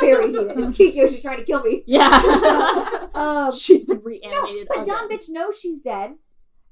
very 0.00 0.28
heated. 0.32 0.52
It's 0.58 0.78
Kikyo. 0.78 1.08
She's 1.08 1.20
trying 1.22 1.36
to 1.38 1.44
kill 1.44 1.62
me. 1.62 1.84
Yeah. 1.86 3.06
Um, 3.14 3.52
She's 3.52 3.84
been 3.84 3.98
no, 3.98 4.02
reanimated. 4.04 4.66
but 4.68 4.80
again. 4.80 4.86
dumb 4.94 5.10
bitch 5.10 5.28
knows 5.28 5.60
she's 5.60 5.82
dead. 5.82 6.14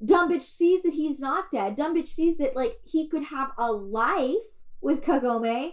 Dumb 0.03 0.31
bitch 0.33 0.43
sees 0.43 0.83
that 0.83 0.95
he's 0.95 1.21
not 1.21 1.51
dead. 1.51 1.77
Dumb 1.77 1.95
bitch 1.95 2.09
sees 2.09 2.39
that 2.39 2.57
like 2.57 2.79
he 2.85 3.07
could 3.09 3.25
have 3.25 3.51
a 3.59 3.71
life 3.71 4.33
with 4.81 5.03
Kagome. 5.05 5.73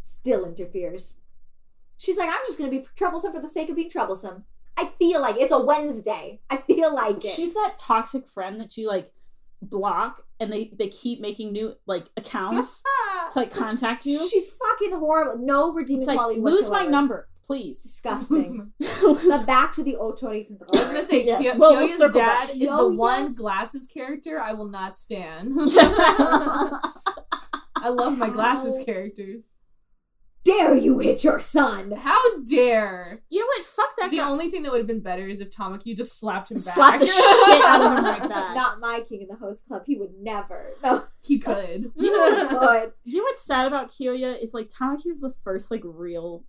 Still 0.00 0.44
interferes. 0.44 1.14
She's 1.96 2.16
like, 2.18 2.28
I'm 2.28 2.44
just 2.46 2.58
gonna 2.58 2.70
be 2.70 2.86
troublesome 2.94 3.32
for 3.32 3.40
the 3.40 3.48
sake 3.48 3.68
of 3.70 3.74
being 3.76 3.90
troublesome. 3.90 4.44
I 4.76 4.92
feel 4.98 5.20
like 5.20 5.36
it's 5.36 5.52
a 5.52 5.58
Wednesday. 5.58 6.40
I 6.48 6.58
feel 6.58 6.94
like 6.94 7.24
it. 7.24 7.32
She's 7.32 7.54
that 7.54 7.76
toxic 7.78 8.28
friend 8.28 8.60
that 8.60 8.76
you 8.76 8.86
like 8.86 9.12
block 9.62 10.25
and 10.40 10.52
they 10.52 10.70
they 10.78 10.88
keep 10.88 11.20
making 11.20 11.52
new 11.52 11.74
like 11.86 12.06
accounts 12.16 12.82
ah. 12.86 13.28
to 13.32 13.38
like 13.38 13.52
contact 13.52 14.04
you. 14.06 14.26
She's 14.28 14.48
fucking 14.48 14.92
horrible. 14.98 15.44
No 15.44 15.72
redeeming 15.72 16.00
It's 16.00 16.06
like 16.08 16.18
quality 16.18 16.40
lose 16.40 16.70
my 16.70 16.84
number, 16.86 17.28
please. 17.44 17.82
Disgusting. 17.82 18.72
Lose- 18.80 19.22
the 19.22 19.44
back 19.46 19.72
to 19.72 19.82
the 19.82 19.94
Otori 19.94 20.46
I 20.50 20.78
was 20.78 20.80
gonna 20.88 21.06
say 21.06 21.24
Yes, 21.24 21.42
Kyo- 21.42 21.58
well, 21.58 21.76
we'll 21.76 21.98
dad 22.12 22.12
back. 22.12 22.50
is 22.50 22.68
the 22.70 22.88
one 22.88 23.22
yes. 23.24 23.36
glasses 23.36 23.86
character 23.86 24.40
I 24.40 24.52
will 24.52 24.68
not 24.68 24.96
stand. 24.96 25.52
I 27.78 27.88
love 27.88 28.16
my 28.16 28.30
glasses 28.30 28.82
characters. 28.84 29.44
Dare 30.46 30.74
you 30.76 30.98
hit 31.00 31.24
your 31.24 31.40
son? 31.40 31.90
How 31.90 32.38
dare! 32.44 33.20
you 33.28 33.40
know 33.40 33.46
what? 33.46 33.64
Fuck 33.64 33.90
that 33.98 34.10
The 34.10 34.18
guy. 34.18 34.28
only 34.28 34.50
thing 34.50 34.62
that 34.62 34.70
would 34.72 34.78
have 34.78 34.86
been 34.86 35.00
better 35.00 35.26
is 35.26 35.40
if 35.40 35.50
Tamaki 35.50 35.96
just 35.96 36.18
slapped 36.20 36.50
him 36.50 36.56
back. 36.56 36.64
Slap 36.74 37.00
the 37.00 37.06
shit 37.06 37.62
out 37.64 37.80
of 37.82 37.98
him 37.98 38.04
right 38.04 38.20
back. 38.28 38.54
Not 38.54 38.78
my 38.80 39.00
king 39.08 39.22
in 39.22 39.28
the 39.28 39.36
host 39.36 39.66
club. 39.66 39.82
He 39.86 39.96
would 39.96 40.14
never. 40.20 40.70
No, 40.84 41.02
he 41.22 41.38
could. 41.38 41.90
You 41.96 42.10
know 42.12 42.30
he 42.36 42.42
what's- 42.42 42.52
would. 42.60 42.92
You 43.04 43.18
know 43.18 43.24
what's 43.24 43.42
sad 43.44 43.66
about 43.66 43.90
Kyoya 43.90 44.40
is 44.42 44.54
like 44.54 44.68
Tamaki 44.70 45.06
was 45.06 45.20
the 45.20 45.34
first 45.44 45.70
like 45.70 45.82
real 45.84 46.44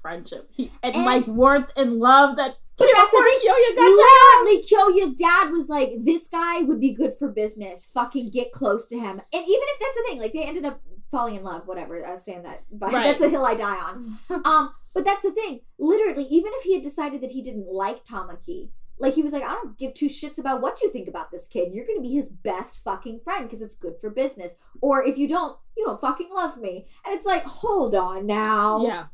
friendship. 0.00 0.48
He, 0.52 0.72
and, 0.82 0.94
And- 0.96 1.04
like 1.04 1.26
warmth 1.26 1.72
and 1.76 1.98
love 1.98 2.36
that 2.36 2.54
But 2.80 2.88
that's 2.94 3.10
the 3.12 3.18
thing. 3.18 3.40
Literally, 3.76 4.62
Kyoya's 4.62 5.14
dad 5.14 5.50
was 5.50 5.68
like, 5.68 5.92
"This 6.00 6.26
guy 6.28 6.62
would 6.62 6.80
be 6.80 6.92
good 6.92 7.14
for 7.18 7.28
business. 7.28 7.86
Fucking 7.92 8.30
get 8.30 8.52
close 8.52 8.86
to 8.88 8.96
him." 8.98 9.20
And 9.32 9.42
even 9.42 9.46
if 9.68 9.80
that's 9.80 9.94
the 9.94 10.04
thing, 10.08 10.20
like 10.20 10.32
they 10.32 10.44
ended 10.44 10.64
up 10.64 10.80
falling 11.10 11.34
in 11.36 11.42
love. 11.44 11.66
Whatever. 11.66 12.04
I 12.06 12.12
was 12.12 12.24
saying 12.24 12.42
that, 12.44 12.64
but 12.72 12.92
Right. 12.92 13.04
that's 13.04 13.20
the 13.20 13.28
hill 13.28 13.44
I 13.44 13.54
die 13.54 13.76
on. 13.76 14.18
Um, 14.44 14.72
but 14.94 15.04
that's 15.04 15.22
the 15.22 15.30
thing. 15.32 15.60
Literally, 15.78 16.24
even 16.24 16.52
if 16.56 16.64
he 16.64 16.74
had 16.74 16.82
decided 16.82 17.20
that 17.20 17.30
he 17.32 17.42
didn't 17.42 17.72
like 17.72 18.04
Tamaki, 18.04 18.70
like 18.98 19.14
he 19.14 19.22
was 19.22 19.32
like, 19.32 19.42
I 19.44 19.52
don't 19.54 19.78
give 19.78 19.94
two 19.94 20.08
shits 20.08 20.38
about 20.38 20.60
what 20.60 20.82
you 20.82 20.90
think 20.90 21.08
about 21.08 21.30
this 21.30 21.46
kid. 21.46 21.72
You're 21.72 21.86
gonna 21.86 22.00
be 22.00 22.12
his 22.14 22.28
best 22.28 22.82
fucking 22.84 23.20
friend 23.24 23.44
because 23.44 23.62
it's 23.62 23.74
good 23.74 23.94
for 24.00 24.10
business. 24.10 24.56
Or 24.80 25.04
if 25.04 25.16
you 25.18 25.28
don't, 25.28 25.56
you 25.76 25.84
don't 25.84 26.00
fucking 26.00 26.28
love 26.34 26.58
me. 26.58 26.86
And 27.04 27.14
it's 27.14 27.26
like, 27.26 27.44
hold 27.44 27.94
on 27.94 28.26
now. 28.26 28.84
Yeah. 28.84 29.04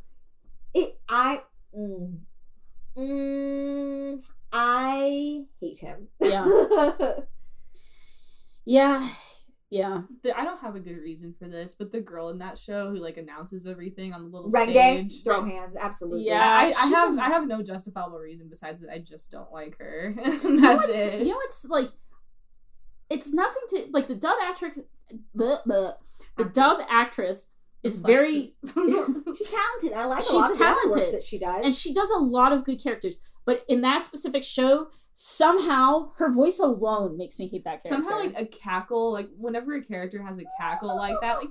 It. 0.74 0.98
I. 1.08 1.42
Mm, 1.76 2.18
mm, 2.96 4.22
I 4.52 5.44
hate 5.60 5.78
him. 5.80 6.08
Yeah. 6.20 6.46
Yeah. 8.64 9.08
Yeah. 9.70 10.02
The- 10.22 10.36
I 10.36 10.44
don't 10.44 10.58
have 10.60 10.74
a 10.76 10.80
good 10.80 10.96
reason 10.98 11.34
for 11.38 11.48
this, 11.48 11.74
but 11.74 11.92
the 11.92 12.00
girl 12.00 12.30
in 12.30 12.38
that 12.38 12.58
show 12.58 12.90
who 12.90 12.96
like 12.96 13.16
announces 13.16 13.66
everything 13.66 14.12
on 14.12 14.22
the 14.24 14.28
little 14.28 14.50
Renge, 14.50 14.70
stage. 15.10 15.22
throw 15.24 15.44
hands, 15.44 15.76
absolutely. 15.80 16.24
Yeah. 16.26 16.40
I, 16.40 16.72
I 16.76 16.86
have 16.88 17.16
a- 17.16 17.22
I 17.22 17.28
have 17.28 17.46
no 17.46 17.62
justifiable 17.62 18.18
reason 18.18 18.48
besides 18.48 18.80
that 18.80 18.90
I 18.90 18.98
just 18.98 19.30
don't 19.30 19.52
like 19.52 19.76
her. 19.78 20.14
and 20.24 20.42
You 20.42 20.56
know 20.60 20.76
That's 20.78 20.88
it. 20.88 21.18
You 21.20 21.26
know 21.32 21.36
what's 21.36 21.64
like 21.66 21.90
it's 23.08 23.32
nothing 23.32 23.62
to 23.70 23.86
like 23.92 24.08
the 24.08 24.16
dub 24.16 24.36
actress 24.42 24.78
bleh, 25.36 25.58
bleh. 25.64 25.94
the 26.36 26.44
dub 26.44 26.78
actress 26.90 27.50
is 27.86 27.96
very 27.96 28.50
She's 28.62 28.72
talented. 28.72 29.92
I 29.94 30.04
like 30.06 30.18
a 30.20 30.22
She's 30.22 30.32
lot 30.32 30.50
of 30.52 30.58
the 30.58 30.64
works 30.64 30.80
talented. 30.82 31.14
that 31.14 31.22
she 31.24 31.38
does. 31.38 31.64
and 31.64 31.74
she 31.74 31.92
does 31.94 32.10
a 32.10 32.18
lot 32.18 32.52
of 32.52 32.64
good 32.64 32.82
characters. 32.82 33.16
But 33.44 33.64
in 33.68 33.80
that 33.82 34.04
specific 34.04 34.44
show, 34.44 34.88
somehow 35.18 36.10
her 36.18 36.30
voice 36.30 36.58
alone 36.58 37.16
makes 37.16 37.38
me 37.38 37.48
hate 37.48 37.64
that 37.64 37.82
character. 37.82 37.88
Somehow 37.88 38.18
like 38.18 38.34
a 38.36 38.44
cackle, 38.44 39.10
like 39.14 39.30
whenever 39.38 39.74
a 39.74 39.82
character 39.82 40.22
has 40.22 40.38
a 40.38 40.44
cackle 40.60 40.94
like 40.94 41.16
that, 41.22 41.38
like 41.38 41.48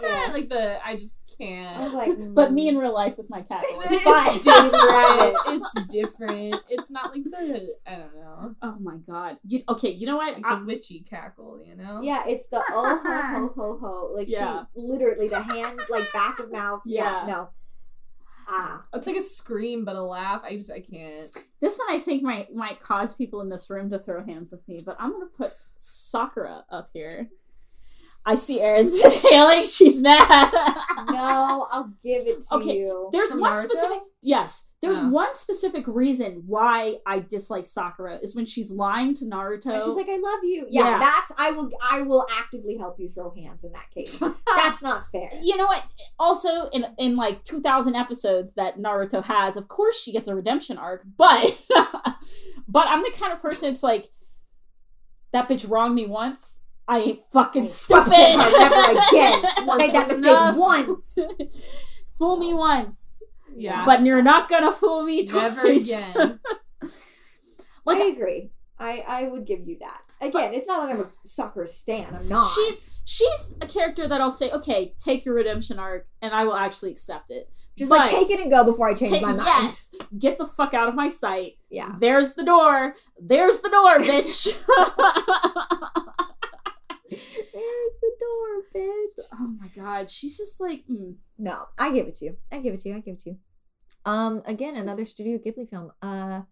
Yeah. 0.00 0.28
like 0.32 0.48
the 0.48 0.78
I 0.84 0.96
just 0.96 1.14
can't. 1.36 1.78
was 1.82 1.92
like, 1.92 2.12
but 2.34 2.50
me 2.50 2.64
mm. 2.64 2.68
in 2.70 2.78
real 2.78 2.94
life 2.94 3.18
with 3.18 3.28
my 3.28 3.42
cackle, 3.42 3.82
it's 3.82 3.92
It's 3.92 4.04
fine. 4.04 4.38
different. 4.42 5.36
it's 5.48 5.92
different. 5.92 6.56
It's 6.70 6.90
not 6.90 7.10
like 7.14 7.24
the 7.24 7.68
I 7.86 7.96
don't 7.96 8.14
know, 8.14 8.54
oh 8.62 8.76
my 8.80 8.96
god. 9.06 9.36
You, 9.46 9.64
okay, 9.68 9.90
you 9.90 10.06
know 10.06 10.16
what? 10.16 10.32
like 10.36 10.44
I- 10.46 10.58
the 10.58 10.64
witchy 10.64 11.00
cackle, 11.00 11.60
you 11.62 11.76
know? 11.76 12.00
Yeah, 12.02 12.24
it's 12.26 12.48
the 12.48 12.62
oh 12.70 13.00
ho 13.04 13.22
ho 13.22 13.52
ho 13.54 13.78
ho. 13.82 14.12
Like 14.16 14.30
Yeah. 14.30 14.64
she 14.74 14.80
literally 14.80 15.28
the 15.28 15.42
hand 15.42 15.78
like 15.90 16.10
back 16.14 16.38
of 16.38 16.50
mouth. 16.50 16.80
Yeah. 16.86 17.26
Yeah. 17.26 17.26
no. 17.26 17.48
Ah. 18.48 18.82
It's 18.94 19.06
like 19.06 19.16
a 19.16 19.20
scream 19.22 19.84
but 19.84 19.96
a 19.96 20.02
laugh. 20.02 20.42
I 20.44 20.56
just 20.56 20.70
I 20.70 20.80
can't. 20.80 21.30
this 21.60 21.78
one 21.78 21.96
I 21.96 22.00
think 22.00 22.22
might 22.22 22.54
might 22.54 22.80
cause 22.80 23.12
people 23.12 23.40
in 23.42 23.48
this 23.48 23.68
room 23.68 23.90
to 23.90 23.98
throw 23.98 24.24
hands 24.24 24.52
with 24.52 24.66
me, 24.66 24.78
but 24.84 24.96
I'm 24.98 25.12
gonna 25.12 25.26
put 25.26 25.52
Sakura 25.76 26.64
up 26.70 26.90
here. 26.92 27.28
I 28.30 28.34
see 28.34 28.60
Erin's 28.60 29.00
sailing. 29.00 29.64
She's 29.76 30.00
mad. 30.00 30.50
No, 31.10 31.66
I'll 31.70 31.92
give 32.04 32.26
it 32.26 32.42
to 32.42 32.56
Okay, 32.56 32.76
you. 32.78 33.08
There's 33.10 33.30
From 33.30 33.40
one 33.40 33.54
Naruto? 33.54 33.64
specific 33.70 33.98
yes. 34.20 34.66
There's 34.82 34.98
Oh. 34.98 35.08
one 35.08 35.34
specific 35.34 35.84
reason 35.88 36.44
why 36.46 36.98
I 37.06 37.18
dislike 37.20 37.66
Sakura 37.66 38.18
is 38.22 38.36
when 38.36 38.44
she's 38.46 38.70
lying 38.70 39.14
to 39.16 39.24
Naruto. 39.24 39.70
And 39.72 39.82
she's 39.82 39.94
like, 39.96 40.08
I 40.10 40.18
love 40.18 40.44
you. 40.44 40.66
Yeah, 40.70 40.90
Yeah. 40.90 40.98
that's 40.98 41.32
I 41.38 41.50
will 41.52 41.70
I 41.82 42.02
will 42.02 42.26
actively 42.30 42.76
help 42.76 43.00
you 43.00 43.08
throw 43.08 43.32
hands 43.34 43.64
in 43.64 43.72
that 43.72 43.90
case. 43.92 44.22
That's 44.56 44.82
not 44.82 45.06
fair. 45.10 45.30
you 45.42 45.56
know 45.56 45.66
what? 45.66 45.82
Also, 46.18 46.68
in 46.68 46.84
in 46.98 47.16
like 47.16 47.42
2,000 47.44 47.94
episodes 47.96 48.54
that 48.54 48.78
Naruto 48.78 49.24
has, 49.24 49.56
of 49.56 49.68
course 49.68 50.00
she 50.00 50.12
gets 50.12 50.28
a 50.28 50.34
redemption 50.34 50.76
arc, 50.78 51.02
but 51.16 51.58
but 52.68 52.86
I'm 52.86 53.02
the 53.02 53.12
kind 53.18 53.32
of 53.32 53.40
person 53.40 53.72
it's 53.72 53.82
like 53.82 54.10
that 55.32 55.48
bitch 55.48 55.68
wronged 55.68 55.94
me 55.94 56.06
once. 56.06 56.60
I 56.88 56.98
ain't 57.00 57.20
fucking 57.32 57.62
I 57.62 57.64
ain't 57.64 57.70
stupid. 57.70 58.04
trusting 58.06 58.40
her 58.40 58.58
never 58.58 59.00
again. 59.00 59.42
Make 59.78 59.92
that 59.92 60.08
was 60.08 60.18
mistake 60.18 60.26
enough. 60.26 60.56
once. 60.56 61.18
Fool 62.18 62.36
me 62.38 62.54
once, 62.54 63.22
Yeah. 63.54 63.84
but 63.84 64.04
you're 64.04 64.22
not 64.22 64.48
gonna 64.48 64.72
fool 64.72 65.04
me 65.04 65.24
twice. 65.26 65.42
never 65.42 65.66
again. 65.68 66.40
Like 67.84 67.98
I 68.02 68.06
agree. 68.08 68.50
I 68.78 69.02
I 69.06 69.24
would 69.28 69.46
give 69.46 69.66
you 69.66 69.78
that. 69.80 70.00
Again, 70.20 70.52
it's 70.52 70.66
not 70.66 70.86
that 70.86 70.94
I'm 70.94 71.00
a 71.02 71.10
Sakura 71.26 71.66
stan. 71.68 72.14
I'm 72.14 72.28
not. 72.28 72.50
she's 72.54 72.90
she's 73.04 73.54
a 73.62 73.66
character 73.66 74.06
that 74.08 74.20
I'll 74.20 74.30
say, 74.30 74.50
okay, 74.50 74.94
take 75.02 75.24
your 75.24 75.34
redemption 75.34 75.78
arc, 75.78 76.06
and 76.20 76.34
I 76.34 76.44
will 76.44 76.56
actually 76.56 76.90
accept 76.90 77.30
it. 77.30 77.48
just 77.78 77.88
but 77.88 77.98
like 78.00 78.10
take 78.10 78.30
it 78.30 78.40
and 78.40 78.50
go 78.50 78.64
before 78.64 78.90
I 78.90 78.94
change 78.94 79.12
Take- 79.12 79.22
my 79.22 79.32
mind. 79.32 79.46
yes, 79.46 79.90
get 80.18 80.36
the 80.38 80.46
fuck 80.46 80.74
out 80.74 80.88
of 80.88 80.94
my 80.94 81.08
sight. 81.08 81.56
Yeah. 81.70 81.94
There's 81.98 82.34
the 82.34 82.44
door. 82.44 82.94
There's 83.20 83.60
the 83.60 83.70
door, 83.70 83.98
bitch. 84.00 84.52
There's 87.10 87.94
the 88.00 88.12
door, 88.20 88.62
bitch. 88.74 89.24
oh 89.34 89.54
my 89.60 89.68
god, 89.74 90.10
she's 90.10 90.36
just 90.36 90.60
like, 90.60 90.84
mm. 90.90 91.14
No, 91.38 91.66
I 91.78 91.92
give 91.92 92.06
it 92.06 92.14
to 92.16 92.26
you. 92.26 92.36
I 92.52 92.58
give 92.58 92.74
it 92.74 92.80
to 92.80 92.88
you. 92.90 92.96
I 92.96 93.00
give 93.00 93.14
it 93.14 93.20
to 93.20 93.30
you. 93.30 93.36
Um, 94.04 94.42
again, 94.46 94.74
another 94.76 95.04
Studio 95.04 95.38
Ghibli 95.38 95.68
film. 95.68 95.92
Uh, 96.02 96.42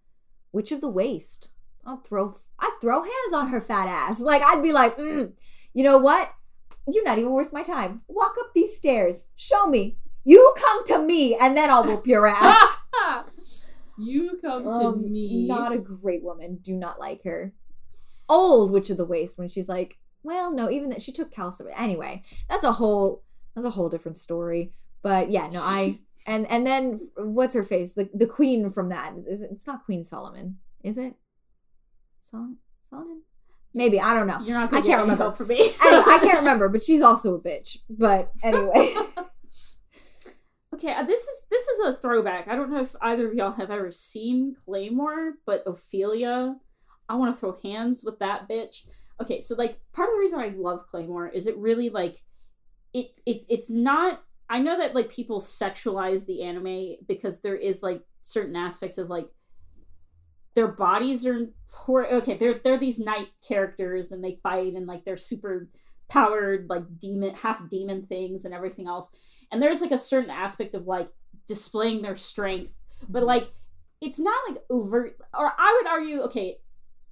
Witch 0.52 0.72
of 0.72 0.80
the 0.80 0.88
Waste. 0.88 1.50
I'll 1.84 1.98
throw. 1.98 2.36
I'd 2.58 2.76
throw 2.80 3.02
hands 3.02 3.32
on 3.34 3.48
her 3.48 3.60
fat 3.60 3.86
ass. 3.88 4.20
Like 4.20 4.42
I'd 4.42 4.62
be 4.62 4.72
like, 4.72 4.96
mm, 4.96 5.32
you 5.74 5.84
know 5.84 5.98
what? 5.98 6.30
You're 6.88 7.04
not 7.04 7.18
even 7.18 7.32
worth 7.32 7.52
my 7.52 7.62
time. 7.62 8.02
Walk 8.08 8.34
up 8.40 8.50
these 8.54 8.76
stairs. 8.76 9.26
Show 9.36 9.66
me. 9.66 9.98
You 10.24 10.54
come 10.56 10.84
to 10.86 10.98
me, 11.02 11.36
and 11.40 11.56
then 11.56 11.70
I'll 11.70 11.84
whoop 11.84 12.06
your 12.06 12.26
ass. 12.28 12.78
you 13.98 14.38
come 14.40 14.64
to 14.64 14.68
Um, 14.70 15.12
me. 15.12 15.46
Not 15.46 15.72
a 15.72 15.78
great 15.78 16.22
woman. 16.24 16.58
Do 16.62 16.74
not 16.74 16.98
like 16.98 17.22
her. 17.24 17.52
Old 18.28 18.70
Witch 18.72 18.90
of 18.90 18.96
the 18.96 19.04
Waste 19.04 19.38
when 19.38 19.48
she's 19.48 19.68
like, 19.68 19.98
well, 20.26 20.50
no, 20.52 20.70
even 20.70 20.90
that 20.90 21.02
she 21.02 21.12
took 21.12 21.32
Calcifer. 21.32 21.72
Anyway, 21.76 22.22
that's 22.48 22.64
a 22.64 22.72
whole 22.72 23.22
that's 23.54 23.64
a 23.66 23.70
whole 23.70 23.88
different 23.88 24.18
story. 24.18 24.72
But 25.02 25.30
yeah, 25.30 25.48
no, 25.52 25.60
I 25.62 26.00
and 26.26 26.46
and 26.50 26.66
then 26.66 27.10
what's 27.16 27.54
her 27.54 27.64
face? 27.64 27.94
The 27.94 28.10
the 28.12 28.26
queen 28.26 28.70
from 28.70 28.88
that. 28.90 29.14
Is 29.28 29.42
it, 29.42 29.50
it's 29.52 29.66
not 29.66 29.84
Queen 29.84 30.02
Solomon, 30.04 30.58
is 30.82 30.98
it? 30.98 31.14
Solomon? 32.20 32.58
Solomon? 32.82 33.22
Maybe 33.72 34.00
I 34.00 34.14
don't 34.14 34.26
know. 34.26 34.40
you're 34.40 34.58
not 34.58 34.68
I 34.68 34.76
gonna 34.76 34.86
can't 34.86 35.00
remember. 35.02 35.24
help 35.24 35.36
from 35.36 35.48
me. 35.48 35.60
Anyway, 35.60 36.04
I 36.06 36.18
can't 36.22 36.38
remember, 36.44 36.68
but 36.68 36.82
she's 36.82 37.02
also 37.02 37.34
a 37.34 37.40
bitch. 37.40 37.78
But 37.88 38.32
anyway, 38.42 38.94
Okay, 40.74 40.92
uh, 40.92 41.04
this 41.04 41.22
is 41.22 41.46
this 41.50 41.66
is 41.68 41.80
a 41.86 41.96
throwback. 42.02 42.48
I 42.48 42.56
don't 42.56 42.70
know 42.70 42.80
if 42.80 42.94
either 43.00 43.28
of 43.28 43.34
y'all 43.34 43.52
have 43.52 43.70
ever 43.70 43.90
seen 43.90 44.54
Claymore, 44.64 45.34
but 45.46 45.62
Ophelia, 45.66 46.56
I 47.08 47.14
want 47.14 47.34
to 47.34 47.38
throw 47.40 47.56
hands 47.62 48.02
with 48.04 48.18
that 48.18 48.48
bitch. 48.48 48.82
Okay, 49.20 49.40
so 49.40 49.54
like 49.54 49.78
part 49.92 50.08
of 50.08 50.14
the 50.14 50.20
reason 50.20 50.38
I 50.38 50.48
love 50.56 50.86
Claymore 50.88 51.28
is 51.28 51.46
it 51.46 51.56
really 51.56 51.88
like 51.88 52.22
it 52.92 53.06
it 53.24 53.42
it's 53.48 53.70
not 53.70 54.20
I 54.48 54.60
know 54.60 54.78
that 54.78 54.94
like 54.94 55.10
people 55.10 55.40
sexualize 55.40 56.26
the 56.26 56.42
anime 56.42 56.96
because 57.08 57.40
there 57.40 57.56
is 57.56 57.82
like 57.82 58.02
certain 58.22 58.56
aspects 58.56 58.98
of 58.98 59.08
like 59.08 59.26
their 60.54 60.68
bodies 60.68 61.26
are 61.26 61.46
poor 61.72 62.06
okay 62.06 62.36
they're 62.36 62.60
they're 62.62 62.78
these 62.78 62.98
knight 62.98 63.28
characters 63.46 64.12
and 64.12 64.22
they 64.22 64.38
fight 64.42 64.74
and 64.74 64.86
like 64.86 65.04
they're 65.04 65.16
super 65.16 65.68
powered 66.08 66.68
like 66.68 66.84
demon 67.00 67.34
half 67.34 67.68
demon 67.68 68.06
things 68.06 68.44
and 68.44 68.54
everything 68.54 68.86
else. 68.86 69.10
And 69.50 69.60
there's 69.60 69.80
like 69.80 69.90
a 69.90 69.98
certain 69.98 70.30
aspect 70.30 70.74
of 70.74 70.86
like 70.86 71.08
displaying 71.48 72.02
their 72.02 72.16
strength. 72.16 72.72
But 73.08 73.20
mm-hmm. 73.20 73.26
like 73.26 73.52
it's 74.00 74.18
not 74.18 74.36
like 74.48 74.58
overt 74.68 75.16
or 75.32 75.52
i 75.58 75.80
would 75.80 75.90
argue 75.90 76.20
okay 76.20 76.58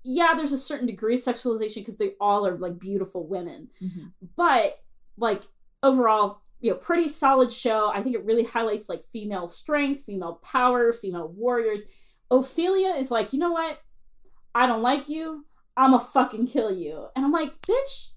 yeah 0.05 0.35
there's 0.37 0.53
a 0.53 0.59
certain 0.59 0.87
degree 0.87 1.15
of 1.15 1.21
sexualization 1.21 1.77
because 1.77 1.97
they 1.97 2.13
all 2.21 2.47
are 2.47 2.57
like 2.57 2.79
beautiful 2.79 3.27
women. 3.27 3.69
Mhm. 3.83 4.13
but 4.37 4.75
like 5.17 5.43
overall 5.83 6.41
you 6.61 6.71
know 6.71 6.77
pretty 6.77 7.09
solid 7.09 7.53
show. 7.53 7.91
I 7.93 8.03
think 8.03 8.15
it 8.15 8.25
really 8.25 8.45
highlights 8.45 8.89
like 8.89 9.05
female 9.13 9.49
strength 9.49 10.05
female 10.05 10.41
power 10.43 10.93
female 10.93 11.29
warriors. 11.29 11.83
Ophelia 12.31 12.91
is 12.95 13.11
like 13.11 13.33
you 13.33 13.39
know 13.39 13.53
what? 13.53 13.79
I 14.55 14.67
don't 14.67 14.83
like 14.83 15.09
you. 15.09 15.45
I'ma 15.77 15.99
fucking 15.99 16.47
kill 16.47 16.73
you. 16.73 17.07
And 17.17 17.25
i'm 17.25 17.33
like 17.33 17.61
bitch 17.63 18.09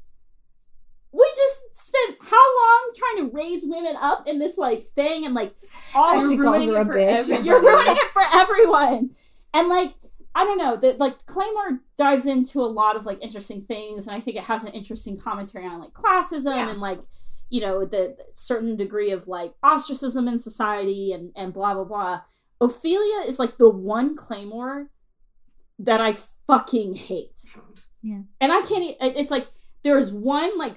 we 1.12 1.26
just 1.36 1.88
spent 1.88 2.18
how 2.22 2.36
long 2.58 2.92
trying 2.96 3.26
to 3.30 3.34
raise 3.36 3.64
women 3.66 3.96
up 4.00 4.28
in 4.28 4.40
this 4.40 4.58
like 4.58 4.80
thing 4.96 5.26
and 5.26 5.34
like 5.34 5.56
all 5.96 6.16
ruining 6.22 6.70
it 6.70 6.76
a 6.76 6.86
for 6.86 6.98
every- 6.98 7.38
you're 7.46 7.62
ruining 7.62 7.96
it 7.98 8.12
for 8.12 8.22
everyone. 8.36 9.12
And 9.54 9.68
like 9.70 9.94
I 10.38 10.44
don't 10.44 10.60
know 10.60 10.76
that 10.78 11.00
like 11.00 11.26
Claymore 11.26 11.80
dives 11.98 12.28
into 12.28 12.62
a 12.62 12.70
lot 12.70 12.96
of 12.96 13.08
like 13.08 13.18
interesting 13.24 13.64
things, 13.64 14.06
and 14.06 14.16
I 14.16 14.20
think 14.20 14.38
it 14.38 14.44
has 14.44 14.64
an 14.64 14.72
interesting 14.72 15.18
commentary 15.18 15.66
on 15.66 15.80
like 15.80 15.94
classism 15.94 16.56
Yeah. 16.56 16.70
and 16.70 16.80
like 16.80 17.00
you 17.50 17.60
know 17.62 17.86
the, 17.86 18.16
certain 18.36 18.76
degree 18.78 19.10
of 19.10 19.28
like 19.28 19.56
ostracism 19.64 20.28
in 20.28 20.38
society 20.38 21.12
and 21.12 21.32
and 21.36 21.54
blah 21.54 21.74
blah 21.74 21.86
blah. 21.86 22.22
Ophelia 22.62 23.28
is 23.28 23.40
like 23.40 23.58
the 23.58 23.68
one 23.68 24.16
Claymore 24.16 24.92
that 25.80 26.02
I 26.02 26.16
fucking 26.46 26.96
hate. 26.96 27.42
Yeah. 28.04 28.22
and 28.40 28.52
I 28.52 28.62
can't. 28.62 28.96
It's 29.02 29.32
like 29.32 29.48
there 29.84 29.98
is 29.98 30.14
one 30.14 30.56
like 30.60 30.76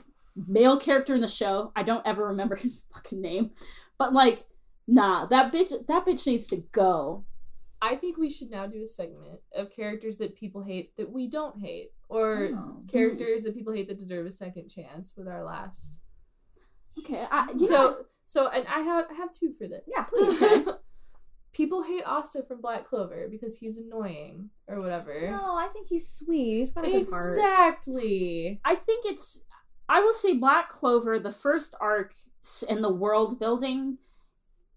male 0.49 0.81
character 0.81 1.15
in 1.15 1.21
the 1.21 1.29
show. 1.29 1.71
I 1.77 1.83
don't 1.83 2.07
ever 2.07 2.29
remember 2.29 2.57
his 2.65 2.85
fucking 2.95 3.21
name, 3.21 3.51
but 3.99 4.15
like 4.15 4.47
nah, 4.89 5.27
that 5.27 5.53
bitch 5.53 5.73
that 5.87 6.07
bitch 6.07 6.27
needs 6.27 6.47
to 6.47 6.65
go. 6.73 7.27
I 7.83 7.97
think 7.97 8.19
we 8.19 8.29
should 8.29 8.51
now 8.51 8.67
do 8.67 8.83
a 8.83 8.89
segment 8.89 9.41
of 9.55 9.71
characters 9.71 10.19
that 10.19 10.37
people 10.37 10.63
hate 10.63 10.97
that 10.97 11.11
we 11.11 11.29
don't 11.29 11.61
hate, 11.61 11.93
or 12.09 12.51
Oh. 12.53 12.81
characters 12.89 13.43
hmm. 13.43 13.49
that 13.49 13.55
people 13.55 13.73
hate 13.73 13.89
that 13.89 13.99
deserve 13.99 14.27
a 14.27 14.33
second 14.33 14.69
chance 14.69 15.15
with 15.17 15.27
our 15.27 15.45
last. 15.45 16.01
Okay, 16.99 17.27
I, 17.31 17.49
you 17.49 17.57
know, 17.57 17.67
so 17.67 17.97
so 18.27 18.49
and 18.49 18.67
I 18.69 18.81
have 18.81 19.07
I 19.11 19.15
have 19.15 19.33
two 19.33 19.53
for 19.53 19.67
this. 19.67 19.83
Yeah, 19.87 20.05
please. 20.05 20.69
people 21.53 21.83
hate 21.83 22.05
Asta 22.05 22.43
from 22.47 22.61
Black 22.61 22.87
Clover 22.87 23.29
because 23.31 23.59
he's 23.59 23.79
annoying 23.79 24.51
or 24.69 24.81
whatever. 24.81 25.31
No, 25.31 25.57
I 25.57 25.69
think 25.73 25.89
he's 25.89 26.09
sweet. 26.09 26.59
He's 26.59 26.71
got 26.71 26.87
a 26.87 26.91
good 26.91 27.09
heart. 27.11 27.39
Exactly. 27.39 28.61
I 28.65 28.75
think 28.75 29.07
it's. 29.07 29.45
I 29.89 30.01
will 30.01 30.13
say 30.13 30.35
Black 30.35 30.69
Clover, 30.69 31.19
the 31.19 31.33
first 31.33 31.75
arc 31.81 32.15
in 32.69 32.81
the 32.81 32.93
world 32.93 33.41
building, 33.41 33.99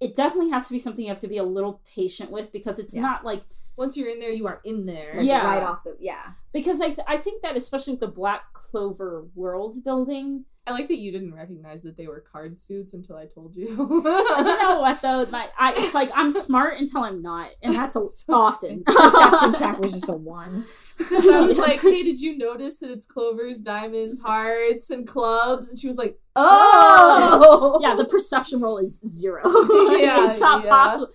it 0.04 0.16
definitely 0.16 0.51
has 0.51 0.68
to 0.68 0.74
be 0.74 0.80
something 0.80 1.04
you 1.06 1.10
have 1.10 1.20
to 1.20 1.28
be 1.28 1.38
a 1.38 1.43
little 1.43 1.82
patient 1.95 2.30
with 2.32 2.51
because 2.51 2.78
it's 2.80 2.93
Yeah. 2.95 3.01
not 3.01 3.24
like 3.26 3.43
Once 3.76 3.97
you're 3.97 4.10
in 4.10 4.20
there, 4.20 4.30
you 4.30 4.45
are 4.45 4.62
in 4.64 4.86
there. 4.86 5.14
Like, 5.16 5.26
Yeah. 5.26 5.43
right 5.43 5.64
off 5.64 5.84
the 5.84 5.97
yeah. 5.99 6.34
because 6.51 6.80
I 6.80 6.88
th- 6.95 7.08
I 7.08 7.18
think 7.18 7.41
that 7.41 7.58
especially 7.58 7.93
with 7.93 8.01
the 8.01 8.08
Black 8.22 8.54
Clover 8.54 9.26
world 9.34 9.84
building, 9.84 10.45
I 10.66 10.72
like 10.72 10.88
that 10.88 10.97
you 10.97 11.11
didn't 11.11 11.34
recognize 11.34 11.84
that 11.84 11.97
they 11.97 12.07
were 12.07 12.22
card 12.22 12.57
suits 12.57 12.93
until 12.93 13.18
I 13.18 13.26
told 13.26 13.53
you. 13.53 13.68
you 13.68 14.01
know 14.03 14.80
what 14.80 15.01
though, 15.01 15.26
my, 15.32 15.49
I 15.59 15.74
it's 15.76 15.93
like 15.93 16.09
I'm 16.16 16.32
smart 16.32 16.80
until 16.80 17.03
I'm 17.03 17.22
not, 17.22 17.49
and 17.61 17.76
that's 17.76 17.97
a, 17.97 18.07
often. 18.30 18.84
Perception 18.86 19.55
check 19.55 19.80
was 19.80 19.91
just 19.91 20.07
a 20.07 20.14
one. 20.14 20.66
Because 20.97 21.28
I 21.34 21.41
was 21.41 21.57
like, 21.57 21.82
hey, 21.82 22.03
did 22.03 22.22
you 22.22 22.38
notice 22.38 22.78
that 22.78 22.89
it's 22.89 23.05
clovers, 23.05 23.57
diamonds, 23.57 24.20
hearts, 24.22 24.89
and 24.89 25.05
clubs? 25.05 25.68
And 25.68 25.78
she 25.78 25.88
was 25.88 25.97
like, 25.97 26.18
oh! 26.38 27.41
oh! 27.43 27.80
yeah, 27.82 27.95
the 27.95 28.05
perception 28.05 28.61
roll 28.61 28.78
is 28.78 29.01
zero. 29.05 29.43
Yeah, 29.43 30.28
it's 30.28 30.39
not 30.39 30.64
yeah. 30.64 30.70
possible. 30.70 31.09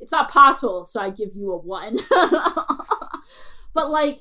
It's 0.00 0.12
not 0.12 0.30
possible, 0.30 0.84
so 0.84 1.00
I 1.00 1.08
give 1.08 1.30
you 1.34 1.52
a 1.52 1.56
one. 1.56 1.98
but 3.72 3.90
like, 3.90 4.20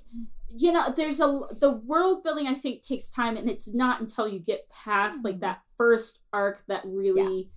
you 0.58 0.72
know, 0.72 0.94
there's 0.96 1.20
a 1.20 1.42
the 1.60 1.72
world 1.72 2.24
building. 2.24 2.48
I 2.48 2.56
think 2.56 2.86
takes 2.86 3.10
time, 3.10 3.38
and 3.38 3.50
it's 3.50 3.74
not 3.74 4.02
until 4.02 4.28
you 4.28 4.40
get 4.40 4.70
past 4.70 5.24
like 5.24 5.36
mm-hmm. 5.36 5.42
that 5.42 5.62
first 5.78 6.20
arc 6.34 6.64
that 6.68 6.84
really 6.86 7.50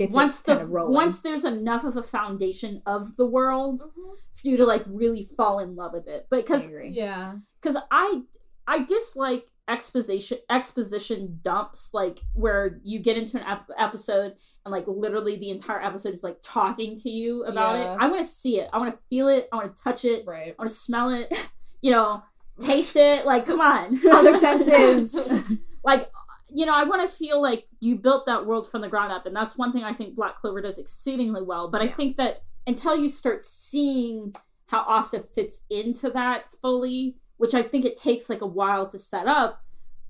Gets 0.00 0.14
once 0.14 0.40
it 0.40 0.46
kind 0.46 0.60
the 0.60 0.64
of 0.64 0.70
rolling. 0.70 0.94
once 0.94 1.20
there's 1.20 1.44
enough 1.44 1.84
of 1.84 1.94
a 1.94 2.02
foundation 2.02 2.80
of 2.86 3.16
the 3.16 3.26
world 3.26 3.80
mm-hmm. 3.80 4.14
for 4.34 4.48
you 4.48 4.56
to 4.56 4.64
like 4.64 4.82
really 4.86 5.24
fall 5.36 5.58
in 5.58 5.76
love 5.76 5.92
with 5.92 6.08
it. 6.08 6.26
I 6.32 6.36
Because. 6.36 6.70
Yeah. 6.90 7.34
because 7.60 7.76
I 7.90 8.22
I 8.66 8.84
dislike 8.84 9.44
exposition 9.68 10.38
exposition 10.48 11.38
dumps 11.42 11.90
like 11.92 12.20
where 12.32 12.80
you 12.82 12.98
get 12.98 13.18
into 13.18 13.36
an 13.36 13.44
ep- 13.46 13.68
episode 13.78 14.34
and 14.64 14.72
like 14.72 14.84
literally 14.88 15.36
the 15.36 15.50
entire 15.50 15.82
episode 15.82 16.14
is 16.14 16.24
like 16.24 16.38
talking 16.42 16.96
to 16.96 17.10
you 17.10 17.44
about 17.44 17.76
Yeah. 17.76 17.92
it. 17.92 17.98
I 18.00 18.08
want 18.08 18.24
to 18.24 18.32
see 18.32 18.58
it. 18.58 18.70
I 18.72 18.78
want 18.78 18.96
to 18.96 19.02
feel 19.10 19.28
it. 19.28 19.48
I 19.52 19.56
want 19.56 19.76
to 19.76 19.82
touch 19.82 20.06
it. 20.06 20.24
Right. 20.26 20.54
I 20.58 20.62
want 20.62 20.70
to 20.70 20.76
smell 20.76 21.10
it. 21.10 21.30
You 21.82 21.92
know, 21.92 22.22
taste 22.60 22.96
it. 22.96 23.26
Like 23.26 23.46
come 23.46 23.60
on. 23.60 24.00
Other 24.10 24.36
senses. 24.36 25.18
like 25.84 26.10
you 26.52 26.66
know, 26.66 26.74
I 26.74 26.82
want 26.84 27.08
to 27.08 27.16
feel 27.16 27.40
like 27.40 27.66
you 27.78 27.94
built 27.96 28.26
that 28.26 28.44
world 28.44 28.68
from 28.70 28.80
the 28.80 28.88
ground 28.88 29.12
up, 29.12 29.24
and 29.26 29.34
that's 29.36 29.56
one 29.56 29.72
thing 29.72 29.84
I 29.84 29.92
think 29.92 30.16
Black 30.16 30.40
Clover 30.40 30.60
does 30.60 30.78
exceedingly 30.78 31.42
well. 31.42 31.68
But 31.70 31.80
I 31.80 31.86
think 31.88 32.16
that 32.16 32.42
until 32.66 32.96
you 32.96 33.08
start 33.08 33.44
seeing 33.44 34.34
how 34.66 34.80
Asta 34.80 35.20
fits 35.34 35.60
into 35.70 36.10
that 36.10 36.46
fully, 36.60 37.16
which 37.36 37.54
I 37.54 37.62
think 37.62 37.84
it 37.84 37.96
takes 37.96 38.28
like 38.28 38.40
a 38.40 38.46
while 38.46 38.88
to 38.90 38.98
set 38.98 39.26
up, 39.28 39.62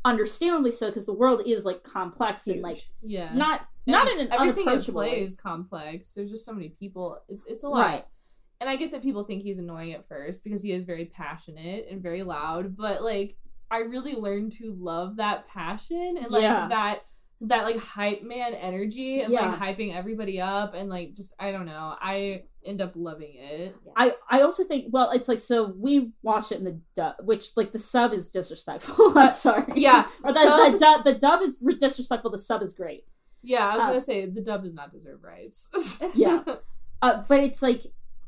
understandably 0.05 0.71
so, 0.71 0.87
because 0.89 1.07
the 1.07 1.13
world 1.13 1.43
is 1.47 1.65
like 1.65 1.83
complex 1.83 2.47
and 2.47 2.63
like 2.63 2.89
Yeah. 3.03 3.35
not 3.35 3.67
not 3.87 4.09
in 4.11 4.21
an 4.21 4.33
everything 4.33 4.67
in 4.69 4.81
play 4.83 5.11
way. 5.11 5.23
is 5.23 5.37
complex. 5.37 6.15
There's 6.15 6.31
just 6.31 6.45
so 6.47 6.53
many 6.53 6.71
people. 6.71 7.21
It's 7.29 7.45
it's 7.47 7.65
a 7.65 7.69
lot. 7.69 7.81
Right. 7.87 8.05
And 8.61 8.69
I 8.69 8.77
get 8.77 8.91
that 8.93 9.03
people 9.03 9.25
think 9.25 9.43
he's 9.43 9.59
annoying 9.59 9.93
at 9.95 10.07
first 10.09 10.45
because 10.45 10.63
he 10.63 10.73
is 10.73 10.85
very 10.85 11.07
passionate 11.07 11.87
and 11.91 12.03
very 12.03 12.23
loud, 12.23 12.77
but 12.77 13.03
like 13.03 13.37
I 13.71 13.79
really 13.81 14.15
learned 14.15 14.53
to 14.53 14.75
love 14.79 15.17
that 15.17 15.49
passion 15.49 16.17
and 16.21 16.31
like 16.31 16.43
Yeah. 16.43 16.69
that 16.69 17.01
that 17.43 17.65
like 17.65 17.79
hype 17.79 18.23
man 18.23 18.53
energy 18.53 19.23
and 19.23 19.33
Yeah. 19.33 19.49
like 19.49 19.59
hyping 19.79 19.95
everybody 19.95 20.41
up 20.41 20.75
and 20.75 20.91
like 20.91 21.15
just 21.15 21.33
I 21.39 21.53
don't 21.53 21.65
know. 21.65 21.95
I 22.01 22.43
end 22.63 22.83
up 22.83 22.93
loving 22.95 23.33
it. 23.35 23.75
I, 23.97 24.13
I 24.31 24.43
also 24.43 24.65
think 24.65 24.87
well 24.91 25.11
it's 25.13 25.27
like 25.29 25.39
so 25.41 25.73
we 25.79 26.13
watch 26.23 26.53
it 26.53 26.59
in 26.59 26.65
the 26.65 26.79
dub 26.95 27.15
which 27.25 27.57
like 27.57 27.73
the 27.73 27.79
sub 27.79 28.13
is 28.13 28.31
disrespectful 28.31 29.13
I'm 29.19 29.31
sorry 29.31 29.65
Yeah. 29.75 30.07
or 30.25 30.33
the, 30.35 30.39
sub- 30.39 30.73
the, 30.73 30.79
dub, 30.79 31.05
the 31.05 31.15
dub 31.15 31.41
is 31.41 31.63
disrespectful 31.79 32.31
the 32.31 32.37
sub 32.39 32.63
is 32.63 32.75
great 32.75 33.05
yeah, 33.43 33.67
I 33.67 33.77
was 33.77 33.85
uh, 33.85 33.87
gonna 33.87 34.01
say 34.03 34.27
the 34.27 34.43
dub 34.43 34.63
does 34.63 34.75
not 34.75 34.93
deserve 34.93 35.23
rights. 35.25 35.71
Yeah. 36.15 36.45
Uh, 37.03 37.25
but 37.27 37.41
it's 37.41 37.63
like 37.63 37.81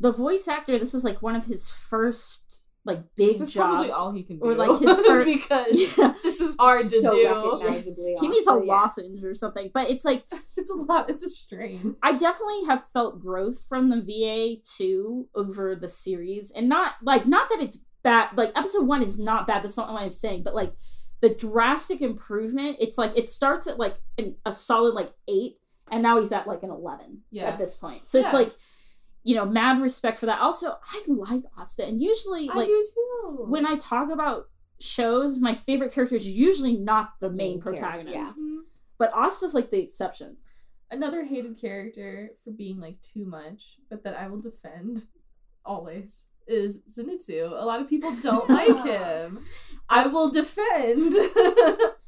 the 0.03 0.13
voice 0.13 0.47
actor. 0.49 0.79
This 0.79 0.95
is 0.95 1.05
like 1.05 1.23
one 1.23 1.37
of 1.37 1.47
his 1.47 1.71
first 1.71 2.65
like 2.85 2.99
big 3.15 3.29
this 3.29 3.41
is 3.41 3.53
jobs. 3.53 3.71
probably 3.71 3.91
all 3.93 4.11
he 4.13 4.25
can 4.25 4.39
do. 4.41 4.45
Or, 4.45 4.57
like, 4.57 4.81
his 4.85 4.99
first 4.99 5.25
because 5.25 5.69
Yeah. 5.97 6.15
this 6.25 6.41
is 6.41 6.57
hard 6.59 6.83
to 6.83 6.89
so 7.01 7.11
do. 7.11 7.61
recognizably. 7.63 8.17
He 8.21 8.27
needs 8.27 8.49
a 8.49 8.61
yeah. 8.65 8.73
lozenge 8.73 9.23
or 9.23 9.35
something. 9.35 9.71
But 9.73 9.89
it's 9.89 10.05
like 10.05 10.25
It's 10.57 10.69
a 10.69 10.75
lot. 10.75 11.09
It's 11.09 11.23
a 11.23 11.29
strain. 11.29 11.95
I 12.03 12.13
definitely 12.19 12.65
have 12.67 12.83
felt 12.93 13.21
growth 13.23 13.65
from 13.69 13.89
the 13.89 14.01
VA 14.01 14.61
two 14.77 15.29
over 15.35 15.77
the 15.77 15.89
series, 15.89 16.51
and 16.51 16.69
not 16.69 16.95
like 17.03 17.25
not 17.27 17.49
that 17.51 17.61
it's 17.61 17.79
bad. 18.03 18.31
Like 18.37 18.51
episode 18.57 18.85
one 18.87 19.01
is 19.03 19.17
not 19.19 19.47
bad. 19.47 19.63
That's 19.63 19.77
not 19.77 19.93
what 19.93 20.03
I'm 20.03 20.11
saying. 20.11 20.43
But 20.43 20.57
like 20.57 20.73
the 21.21 21.33
drastic 21.33 22.01
improvement. 22.01 22.79
It's 22.81 22.99
like 22.99 23.13
it 23.17 23.29
starts 23.29 23.69
at 23.69 23.79
like 23.79 23.95
an, 24.19 24.35
a 24.45 24.51
solid 24.51 24.95
like 24.95 25.13
eight, 25.29 25.59
and 25.89 26.03
now 26.03 26.19
he's 26.21 26.33
at 26.33 26.49
like 26.49 26.65
an 26.65 26.71
eleven 26.71 27.21
Yeah. 27.31 27.45
at 27.45 27.59
this 27.59 27.77
point. 27.77 28.09
So 28.09 28.19
it's 28.19 28.33
like. 28.35 28.53
You 29.25 29.37
know, 29.37 29.45
mad 29.47 29.81
respect 29.81 30.19
for 30.19 30.27
that. 30.27 30.41
Also, 30.41 30.77
I 30.85 31.03
like 31.07 31.43
Asta, 31.57 31.85
and 31.85 32.01
usually, 32.03 32.49
I 32.51 32.55
like 32.57 32.67
do 32.67 32.85
too. 32.95 33.45
when 33.49 33.65
I 33.65 33.77
talk 33.77 34.11
about 34.11 34.49
shows, 34.81 35.39
my 35.39 35.55
favorite 35.55 35.93
character 35.93 36.17
is 36.17 36.27
usually 36.27 36.77
not 36.77 37.11
the 37.21 37.31
main 37.31 37.37
Main 37.53 37.61
protagonist. 37.61 38.15
yeah. 38.17 38.33
Mhm. 38.43 38.59
But 38.99 39.13
Asta's 39.17 39.55
like 39.55 39.71
the 39.71 39.81
exception. 39.81 40.37
another 40.91 41.25
hated 41.25 41.57
character 41.59 42.33
for 42.45 42.51
being 42.51 42.79
like 42.81 43.01
too 43.01 43.25
much, 43.25 43.77
but 43.89 44.03
that 44.05 44.15
I 44.17 44.29
will 44.29 44.41
defend 44.41 45.05
always 45.65 46.27
is 46.47 46.83
Zenitsu. 46.91 47.51
A 47.53 47.65
lot 47.65 47.81
of 47.81 47.89
people 47.89 48.13
don't 48.17 48.51
like 48.51 48.85
him. 48.85 49.45
I 49.89 50.09
will 50.09 50.31
defend. 50.31 51.15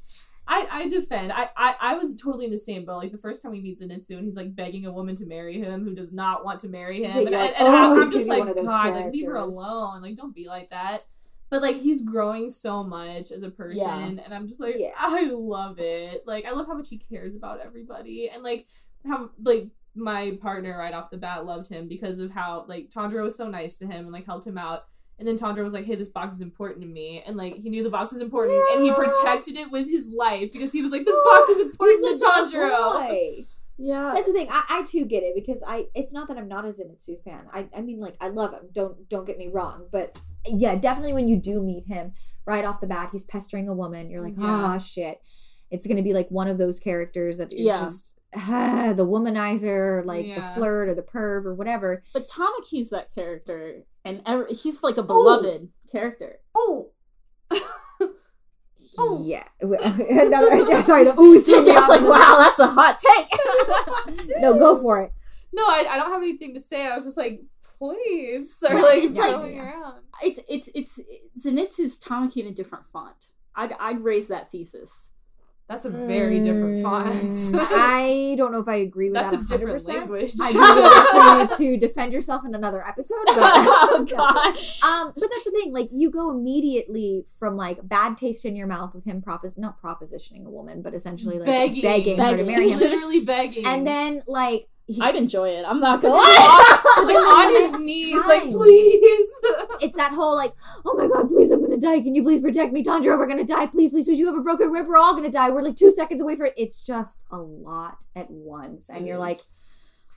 I, 0.47 0.67
I 0.71 0.89
defend. 0.89 1.33
I, 1.33 1.49
I 1.57 1.75
I 1.81 1.95
was 1.95 2.15
totally 2.17 2.45
in 2.45 2.51
the 2.51 2.59
same 2.59 2.85
boat. 2.85 2.99
Like 2.99 3.13
the 3.13 3.19
first 3.19 3.43
time 3.43 3.53
we 3.53 3.61
meet 3.63 3.81
Zenitsu 3.81 4.11
and 4.17 4.25
he's 4.25 4.37
like 4.37 4.55
begging 4.55 4.85
a 4.87 4.93
woman 4.93 5.17
to 5.17 5.27
marry 5.27 5.59
him 5.59 5.85
who 5.85 5.95
does 5.95 6.13
not 6.13 6.45
want 6.45 6.61
to 6.61 6.69
marry 6.69 7.03
him. 7.03 7.11
Yeah, 7.13 7.19
and 7.23 7.31
like, 7.31 7.55
and 7.59 7.69
"Oh, 7.69 7.95
I'm, 7.97 8.03
I'm 8.03 8.11
just 8.13 8.29
like, 8.29 8.41
one 8.41 8.49
of 8.49 8.57
those 8.57 8.67
God, 8.67 8.95
like 8.95 9.13
leave 9.13 9.27
her 9.27 9.37
alone. 9.37 10.03
Like 10.03 10.17
don't 10.17 10.35
be 10.35 10.47
like 10.47 10.71
that. 10.71 11.05
but 11.51 11.63
like 11.63 11.77
he's 11.77 12.03
growing 12.03 12.51
so 12.51 12.83
much 12.83 13.31
as 13.31 13.43
a 13.43 13.51
person 13.51 13.87
Yeah. 13.87 14.23
and 14.25 14.35
i'm 14.35 14.49
just 14.49 14.61
like 14.61 14.77
Yeah. 14.79 14.91
i 14.99 15.31
love 15.31 15.79
it 15.79 16.25
like 16.27 16.45
i 16.47 16.51
love 16.51 16.67
how 16.67 16.75
much 16.75 16.89
he 16.89 16.99
cares 16.99 17.37
about 17.37 17.61
everybody 17.61 18.29
and 18.33 18.43
like 18.43 18.67
how 19.07 19.31
like 19.43 19.69
my 19.95 20.37
partner 20.41 20.77
right 20.77 20.95
off 20.95 21.11
the 21.11 21.17
bat 21.19 21.45
loved 21.47 21.69
him 21.69 21.87
because 21.87 22.19
of 22.19 22.31
how 22.33 22.65
like 22.67 22.91
Tanjiro 22.91 23.23
was 23.25 23.37
so 23.37 23.49
nice 23.49 23.77
to 23.77 23.85
him 23.87 24.05
and 24.07 24.11
like 24.11 24.27
helped 24.27 24.47
him 24.47 24.59
out 24.59 24.87
and 25.19 25.27
then 25.29 25.37
Tanjiro 25.37 25.63
was 25.63 25.73
like, 25.73 25.85
"Hey, 25.85 25.95
this 25.95 26.09
box 26.09 26.35
is 26.35 26.41
important 26.41 26.81
to 26.83 26.87
me," 26.87 27.23
and 27.27 27.37
like 27.37 27.57
he 27.57 27.71
knew 27.71 27.83
the 27.83 27.91
box 27.91 28.13
was 28.13 28.21
important, 28.21 28.61
and 28.73 28.85
he 28.85 28.93
protected 28.93 29.57
it 29.57 29.71
with 29.71 29.89
his 29.89 30.09
life 30.09 30.53
because 30.53 30.73
he 30.73 30.83
was 30.83 30.91
like, 30.91 31.05
"This 31.05 31.17
box 31.25 31.49
is 31.51 31.61
important 31.69 32.21
to 32.21 32.27
a 32.27 32.47
good 32.51 33.35
Yeah. 33.77 34.13
That's 34.15 34.27
the 34.27 34.33
thing. 34.33 34.49
I, 34.51 34.63
I 34.69 34.83
too 34.85 35.05
get 35.05 35.25
it 35.25 35.35
because 35.35 35.65
I. 35.67 35.87
It's 35.95 36.13
not 36.13 36.29
that 36.29 36.37
I'm 36.39 36.47
not 36.49 36.65
a 36.65 36.69
Zenitsu 36.69 37.21
fan. 37.25 37.47
I. 37.53 37.67
I 37.77 37.81
mean, 37.81 37.99
like 38.01 38.17
I 38.21 38.29
love 38.29 38.53
him. 38.53 38.69
Don't 38.73 39.09
don't 39.09 39.27
get 39.27 39.37
me 39.37 39.49
wrong. 39.49 39.87
But 39.91 40.19
yeah, 40.47 40.77
definitely 40.77 41.13
when 41.13 41.29
you 41.29 41.37
do 41.37 41.61
meet 41.61 41.87
him 41.87 42.13
right 42.47 42.65
off 42.65 42.81
the 42.81 42.87
bat, 42.87 43.09
he's 43.11 43.25
pestering 43.25 43.69
a 43.69 43.75
woman. 43.75 44.11
You're 44.11 44.23
like, 44.23 44.35
Yeah. 44.39 44.47
ah, 44.47 44.79
shit. 44.79 45.21
It's 45.71 45.87
gonna 45.89 46.03
be 46.03 46.13
like 46.13 46.29
one 46.29 46.47
of 46.47 46.57
those 46.59 46.79
characters 46.79 47.39
that 47.39 47.53
is 47.53 47.61
Yeah. 47.61 47.81
just 47.81 48.15
ah, 48.37 48.93
the 48.97 49.07
womanizer, 49.07 50.05
like 50.05 50.27
the 50.27 50.43
flirt 50.55 50.89
or 50.89 50.95
the 50.95 51.03
perv 51.03 51.45
or 51.45 51.55
whatever. 51.55 52.05
But 52.13 52.29
Tamaki's 52.29 52.91
that 52.91 53.13
character, 53.13 53.83
and 54.05 54.23
ever, 54.27 54.47
he's 54.51 54.83
like 54.83 54.97
a 54.97 55.03
beloved 55.03 55.69
character. 55.91 56.39
Oh. 56.55 56.91
Yeah. 59.23 59.45
Another, 59.61 60.83
sorry, 60.83 61.05
the 61.05 61.19
ooze. 61.19 61.47
Just 61.47 61.65
threw 61.65 61.75
like, 61.89 62.01
wow, 62.03 62.37
that's 62.39 62.61
a 62.61 62.67
hot 62.69 62.99
take. 62.99 63.29
No, 64.41 64.59
go 64.59 64.81
for 64.81 65.03
it. 65.03 65.13
No, 65.53 65.65
I, 65.65 65.85
I 65.91 65.97
don't 65.97 66.11
have 66.13 66.23
anything 66.23 66.55
to 66.55 66.61
say. 66.61 66.87
I 66.87 66.95
was 66.95 67.05
just 67.05 67.17
like, 67.17 67.41
please, 67.79 68.63
or 68.69 68.75
Well, 68.77 68.85
like 68.85 69.03
it's 69.05 69.19
like- 69.19 69.33
going 69.35 69.59
around. 69.59 70.03
it's 70.23 70.41
it's 70.49 70.71
it's 70.75 71.01
Zenitsu's 71.45 71.99
Tamaki 71.99 72.37
in 72.39 72.47
a 72.47 72.53
different 72.53 72.87
font. 72.93 73.29
I'd 73.57 73.73
I'd 73.81 74.01
raise 74.05 74.29
that 74.29 74.51
thesis. 74.51 75.13
That's 75.67 75.87
a 75.87 75.91
very 75.91 76.41
different 76.41 76.83
font. 76.83 77.15
Mm, 77.15 77.59
I 77.71 78.35
don't 78.37 78.53
know 78.53 78.59
if 78.59 78.69
I 78.69 78.77
agree 78.77 79.07
with 79.07 79.15
That's 79.15 79.31
that. 79.31 79.49
That's 79.49 79.53
a 79.53 79.57
different 79.57 79.83
100%. 79.83 79.89
language. 79.89 80.33
I 80.41 80.53
do 80.53 81.49
for 81.49 81.63
you 81.63 81.79
to 81.81 81.87
defend 81.87 82.13
yourself 82.13 82.45
in 82.45 82.55
another 82.55 82.87
episode. 82.87 83.25
But, 83.27 83.37
oh 83.39 84.07
god. 84.09 84.47
um, 84.87 85.13
but 85.17 85.31
that's 85.31 85.45
the 85.45 85.53
thing. 85.53 85.73
Like, 85.73 85.89
you 85.91 86.11
go 86.11 86.31
immediately 86.31 87.25
from 87.39 87.57
like 87.57 87.79
bad 87.89 88.19
taste 88.19 88.45
in 88.45 88.57
your 88.57 88.67
mouth 88.67 88.95
with 88.95 89.07
him 89.07 89.23
propos 89.23 89.57
not 89.57 89.81
propositioning 89.81 90.45
a 90.45 90.51
woman, 90.51 90.83
but 90.83 90.93
essentially 90.93 91.39
like 91.39 91.47
begging, 91.47 91.83
begging, 91.83 92.19
her 92.19 92.37
to 92.37 92.45
marry 92.45 92.69
him, 92.69 92.79
literally 92.79 93.21
begging, 93.21 93.65
and 93.65 93.87
then 93.87 94.23
like 94.27 94.69
I'd 95.01 95.17
enjoy 95.17 95.49
it. 95.51 95.65
I'm 95.67 95.81
not 95.81 96.03
gonna 96.03 96.15
lie. 96.15 96.81
Like 97.05 97.17
on 97.17 97.51
his 97.51 97.85
knees, 97.85 98.23
time- 98.23 98.29
like 98.29 98.51
please. 98.51 99.31
it's 99.81 99.97
that 99.97 100.13
whole 100.13 100.37
like, 100.37 100.53
oh 100.87 100.95
my 100.97 101.07
god, 101.07 101.29
please, 101.29 101.51
I'm 101.51 101.61
gonna 101.61 101.77
die. 101.77 102.01
Can 102.01 102.15
you 102.15 102.23
please 102.23 102.41
protect 102.41 102.73
me, 102.73 102.83
Tanjiro? 102.85 103.19
We're 103.19 103.27
gonna 103.27 103.45
die. 103.45 103.67
Please, 103.67 103.91
please, 103.91 104.07
please. 104.07 104.19
You 104.19 104.27
have 104.27 104.37
a 104.37 104.41
broken 104.41 104.71
rib. 104.71 104.87
We're 104.87 104.97
all 104.97 105.15
gonna 105.15 105.31
die. 105.31 105.51
We're 105.51 105.63
like 105.63 105.77
two 105.77 105.91
seconds 105.93 106.23
away 106.23 106.37
from 106.37 106.47
it. 106.47 106.55
It's 106.57 106.81
just 106.81 107.23
a 107.31 107.37
lot 107.37 108.05
at 108.15 108.31
once, 108.31 108.89
and 108.89 109.07
you're 109.07 109.19
like, 109.19 109.39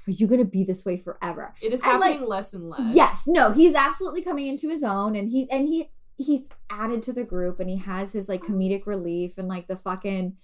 are 0.08 0.12
you 0.12 0.28
gonna 0.28 0.46
be 0.46 0.64
this 0.64 0.86
way 0.86 0.98
forever? 0.98 1.54
it 1.62 1.74
is 1.74 1.82
and, 1.82 2.00
like, 2.00 2.12
happening 2.12 2.30
less 2.30 2.54
and 2.54 2.70
less. 2.70 2.94
Yes, 2.94 3.28
no, 3.28 3.52
he's 3.52 3.74
absolutely 3.76 4.22
coming 4.22 4.48
into 4.48 4.70
his 4.70 4.84
own, 4.84 5.16
and 5.16 5.32
he 5.32 5.50
and 5.52 5.68
he 5.68 5.90
he's 6.18 6.52
added 6.70 7.02
to 7.04 7.14
the 7.14 7.24
group, 7.24 7.60
and 7.60 7.70
he 7.70 7.78
has 7.78 8.14
his 8.14 8.30
like 8.30 8.44
comedic 8.44 8.86
relief 8.86 9.38
and 9.38 9.48
like 9.48 9.68
the 9.68 9.78
fucking 9.78 10.38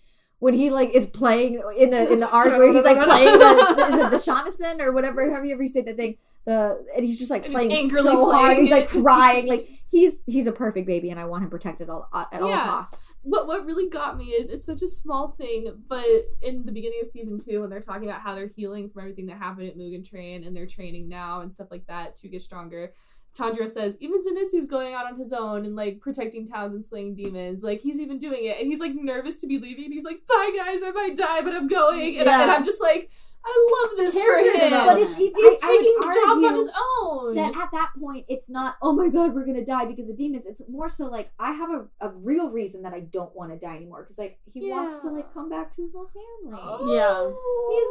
when 0.44 0.54
he 0.54 0.70
like 0.70 0.90
is 0.90 1.06
playing 1.06 1.64
in 1.78 1.90
the 1.90 2.12
in 2.12 2.20
the 2.20 2.30
arc 2.40 2.48
where 2.48 2.74
he's 2.74 2.84
like 2.84 3.02
playing 3.02 3.28
the 3.40 3.88
is 3.88 3.96
it 3.96 4.12
the 4.12 4.18
shamisen 4.18 4.82
or 4.82 4.92
whatever? 4.92 5.30
However 5.30 5.46
you 5.46 5.54
ever 5.54 5.68
say 5.70 5.82
that 5.84 5.96
thing. 5.96 6.18
The 6.46 6.86
and 6.94 7.06
he's 7.06 7.18
just 7.18 7.32
like 7.32 7.50
playing 7.50 7.72
angrily 7.72 8.12
so 8.12 8.30
hard 8.30 8.48
playing 8.48 8.66
he's 8.66 8.72
like 8.72 8.90
crying. 8.90 9.48
Like 9.48 9.70
he's 9.90 10.22
he's 10.26 10.46
a 10.46 10.52
perfect 10.52 10.86
baby 10.86 11.10
and 11.12 11.18
I 11.18 11.24
want 11.24 11.46
him 11.46 11.50
protected 11.50 11.90
all, 11.90 12.10
at 12.14 12.42
all 12.42 12.52
costs. 12.52 13.16
What 13.22 13.48
what 13.48 13.66
really 13.66 13.88
got 13.88 14.18
me 14.18 14.26
is 14.26 14.50
it's 14.50 14.66
such 14.66 14.82
a 14.82 14.88
small 14.88 15.30
thing, 15.30 15.82
but 15.88 16.06
in 16.42 16.66
the 16.66 16.74
beginning 16.74 17.00
of 17.02 17.08
season 17.08 17.40
two, 17.40 17.62
when 17.62 17.70
they're 17.70 17.80
talking 17.80 18.10
about 18.10 18.20
how 18.20 18.36
they're 18.36 18.52
healing 18.54 18.90
from 18.90 19.04
everything 19.04 19.28
that 19.28 19.38
happened 19.38 19.70
at 19.70 19.78
Mugen 19.78 20.06
Train 20.06 20.44
and 20.44 20.54
they're 20.54 20.68
training 20.68 21.08
now 21.08 21.40
and 21.40 21.54
stuff 21.54 21.70
like 21.72 21.88
that 21.88 22.18
to 22.18 22.28
get 22.28 22.42
stronger. 22.42 22.92
Tanjiro 23.36 23.70
says 23.70 23.98
even 24.00 24.22
Zenitsu's 24.22 24.68
going 24.68 24.94
out 24.94 25.06
on 25.06 25.18
his 25.18 25.34
own 25.34 25.66
and 25.66 25.76
like 25.76 26.00
protecting 26.00 26.46
towns 26.46 26.76
and 26.76 26.86
slaying 26.86 27.16
demons. 27.16 27.64
Like 27.64 27.82
he's 27.82 28.00
even 28.00 28.20
doing 28.20 28.46
it, 28.46 28.58
and 28.60 28.68
he's 28.68 28.80
like 28.80 28.94
nervous 28.94 29.38
to 29.38 29.48
be 29.48 29.58
leaving. 29.58 29.92
He's 29.92 30.06
like, 30.06 30.26
"Bye 30.28 30.52
guys, 30.56 30.82
I 30.84 30.92
might 30.92 31.18
die, 31.18 31.42
but 31.42 31.54
I'm 31.54 31.68
going." 31.68 32.20
And, 32.20 32.30
I, 32.30 32.46
Yeah. 32.46 32.54
I'm 32.54 32.64
just 32.64 32.82
like, 32.82 33.10
I 33.46 33.88
love 33.90 33.98
this 33.98 34.14
Character 34.16 34.52
for 34.54 34.58
him. 34.60 34.72
But 34.72 35.00
it's 35.00 35.20
even 35.20 35.36
he's 35.36 35.64
I, 35.64 35.68
I 35.68 35.78
taking 35.78 35.98
jobs 36.02 36.18
on 36.18 36.46
argue 36.46 36.56
his 36.58 36.70
own. 37.02 37.36
that 37.36 37.58
at 37.58 37.72
that 37.74 37.92
point 38.00 38.26
it's 38.30 38.50
not 38.50 38.78
oh 38.82 38.94
my 38.94 39.10
god 39.10 39.34
we're 39.36 39.46
gonna 39.46 39.66
die 39.66 39.84
because 39.86 40.10
of 40.10 40.18
demons 40.18 40.46
it's 40.46 40.62
more 40.70 40.88
so 40.88 41.08
like 41.08 41.32
i 41.40 41.52
have 41.52 41.70
a, 41.70 41.86
a 42.00 42.10
real 42.10 42.50
reason 42.52 42.84
that 42.84 42.94
i 42.94 43.02
don't 43.02 43.36
want 43.36 43.52
to 43.52 43.58
die 43.58 43.76
anymore 43.76 44.02
because 44.04 44.18
like 44.18 44.40
he 44.54 44.70
wants 44.70 45.04
to 45.04 45.10
like 45.12 45.34
come 45.34 45.50
back 45.50 45.76
to 45.76 45.82
his 45.84 45.94
little 45.94 46.10
family 46.10 46.96
Yeah. 46.96 47.30
he's 47.72 47.88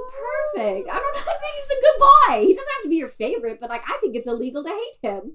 perfect 0.57 0.89
i 0.91 0.95
don't 0.95 1.15
know 1.15 1.21
i 1.21 1.39
think 1.39 1.55
he's 1.57 1.71
a 1.71 1.81
good 1.81 1.99
boy 2.01 2.47
he 2.47 2.55
doesn't 2.55 2.73
have 2.77 2.83
to 2.85 2.89
be 2.89 2.97
your 2.97 3.09
favorite 3.09 3.61
but 3.61 3.69
like 3.69 3.83
i 3.89 3.99
think 4.01 4.17
it's 4.17 4.27
illegal 4.29 4.63
to 4.63 4.71
hate 4.71 5.11
him 5.11 5.33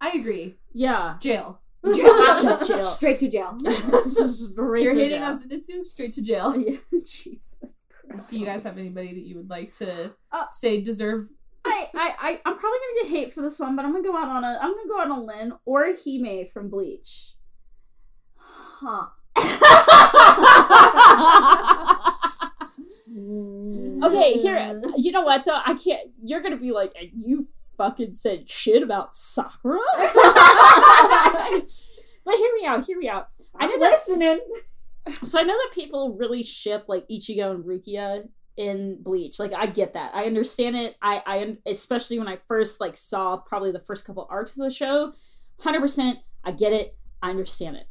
I 0.00 0.10
agree. 0.10 0.54
Yeah. 0.72 1.16
Jail. 1.20 1.58
jail. 1.84 2.64
Jail. 2.64 2.84
straight 2.86 3.18
to 3.18 3.28
jail 3.28 3.58
Straight 3.60 4.82
You're 4.84 4.94
to 4.94 4.98
hating 5.00 5.18
jail. 5.18 5.24
on 5.24 5.42
Zenitsu? 5.42 5.84
Straight 5.84 6.12
to 6.14 6.22
jail. 6.22 6.54
Yeah. 6.56 6.76
Jesus 7.04 7.56
Christ. 7.58 7.77
Do 8.28 8.38
you 8.38 8.46
guys 8.46 8.62
have 8.64 8.78
anybody 8.78 9.14
that 9.14 9.24
you 9.26 9.36
would 9.36 9.50
like 9.50 9.72
to 9.78 10.12
Uh, 10.32 10.44
say 10.50 10.80
deserve? 10.80 11.28
I, 11.64 11.88
I, 11.94 12.14
I, 12.18 12.40
I'm 12.46 12.56
probably 12.58 12.78
gonna 12.78 13.02
get 13.02 13.10
hate 13.10 13.32
for 13.34 13.42
this 13.42 13.58
one, 13.60 13.76
but 13.76 13.84
I'm 13.84 13.92
gonna 13.92 14.04
go 14.04 14.16
out 14.16 14.28
on 14.28 14.42
a, 14.44 14.58
I'm 14.60 14.72
gonna 14.74 14.88
go 14.88 15.00
out 15.00 15.10
on 15.10 15.18
a 15.18 15.22
limb 15.24 15.54
Orihime 15.66 16.50
from 16.50 16.68
Bleach. 16.70 17.34
huh 18.36 19.08
Okay, 24.00 24.34
here. 24.34 24.80
You 24.96 25.10
know 25.12 25.22
what 25.22 25.44
though? 25.44 25.60
I 25.64 25.74
can't. 25.74 26.10
You're 26.22 26.40
gonna 26.42 26.56
be 26.56 26.70
like, 26.72 26.92
you 27.14 27.46
fucking 27.76 28.14
said 28.14 28.48
shit 28.50 28.82
about 28.82 29.14
Sakura. 29.14 29.78
but 29.96 30.08
hear 32.36 32.52
me 32.60 32.66
out. 32.66 32.84
Hear 32.84 32.98
me 32.98 33.08
out. 33.08 33.28
I 33.58 33.66
know 33.66 33.74
i'm 33.74 33.80
that. 34.20 34.40
So 35.08 35.38
I 35.38 35.42
know 35.42 35.56
that 35.56 35.74
people 35.74 36.16
really 36.18 36.42
ship 36.42 36.84
like 36.88 37.06
Ichigo 37.08 37.52
and 37.52 37.64
Rukia 37.64 38.28
in 38.56 38.98
Bleach. 39.02 39.38
Like 39.38 39.54
I 39.54 39.66
get 39.66 39.94
that. 39.94 40.14
I 40.14 40.24
understand 40.24 40.76
it. 40.76 40.96
I 41.00 41.22
I 41.26 41.56
especially 41.66 42.18
when 42.18 42.28
I 42.28 42.38
first 42.48 42.80
like 42.80 42.96
saw 42.96 43.36
probably 43.38 43.72
the 43.72 43.80
first 43.80 44.04
couple 44.04 44.26
arcs 44.28 44.58
of 44.58 44.64
the 44.64 44.74
show. 44.74 45.12
Hundred 45.60 45.80
percent. 45.80 46.18
I 46.44 46.52
get 46.52 46.72
it. 46.72 46.96
I 47.22 47.30
understand 47.30 47.76
it. 47.76 47.86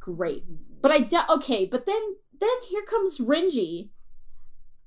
Great. 0.00 0.44
But 0.80 0.90
I 0.90 1.00
de- 1.00 1.32
okay. 1.32 1.66
But 1.66 1.86
then 1.86 2.16
then 2.40 2.56
here 2.68 2.84
comes 2.88 3.18
Renji. 3.18 3.90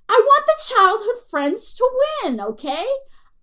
I 0.08 0.22
want 0.24 0.46
the 0.46 0.74
childhood 0.74 1.24
friends 1.30 1.76
to 1.76 1.90
win. 2.24 2.40
Okay, 2.40 2.86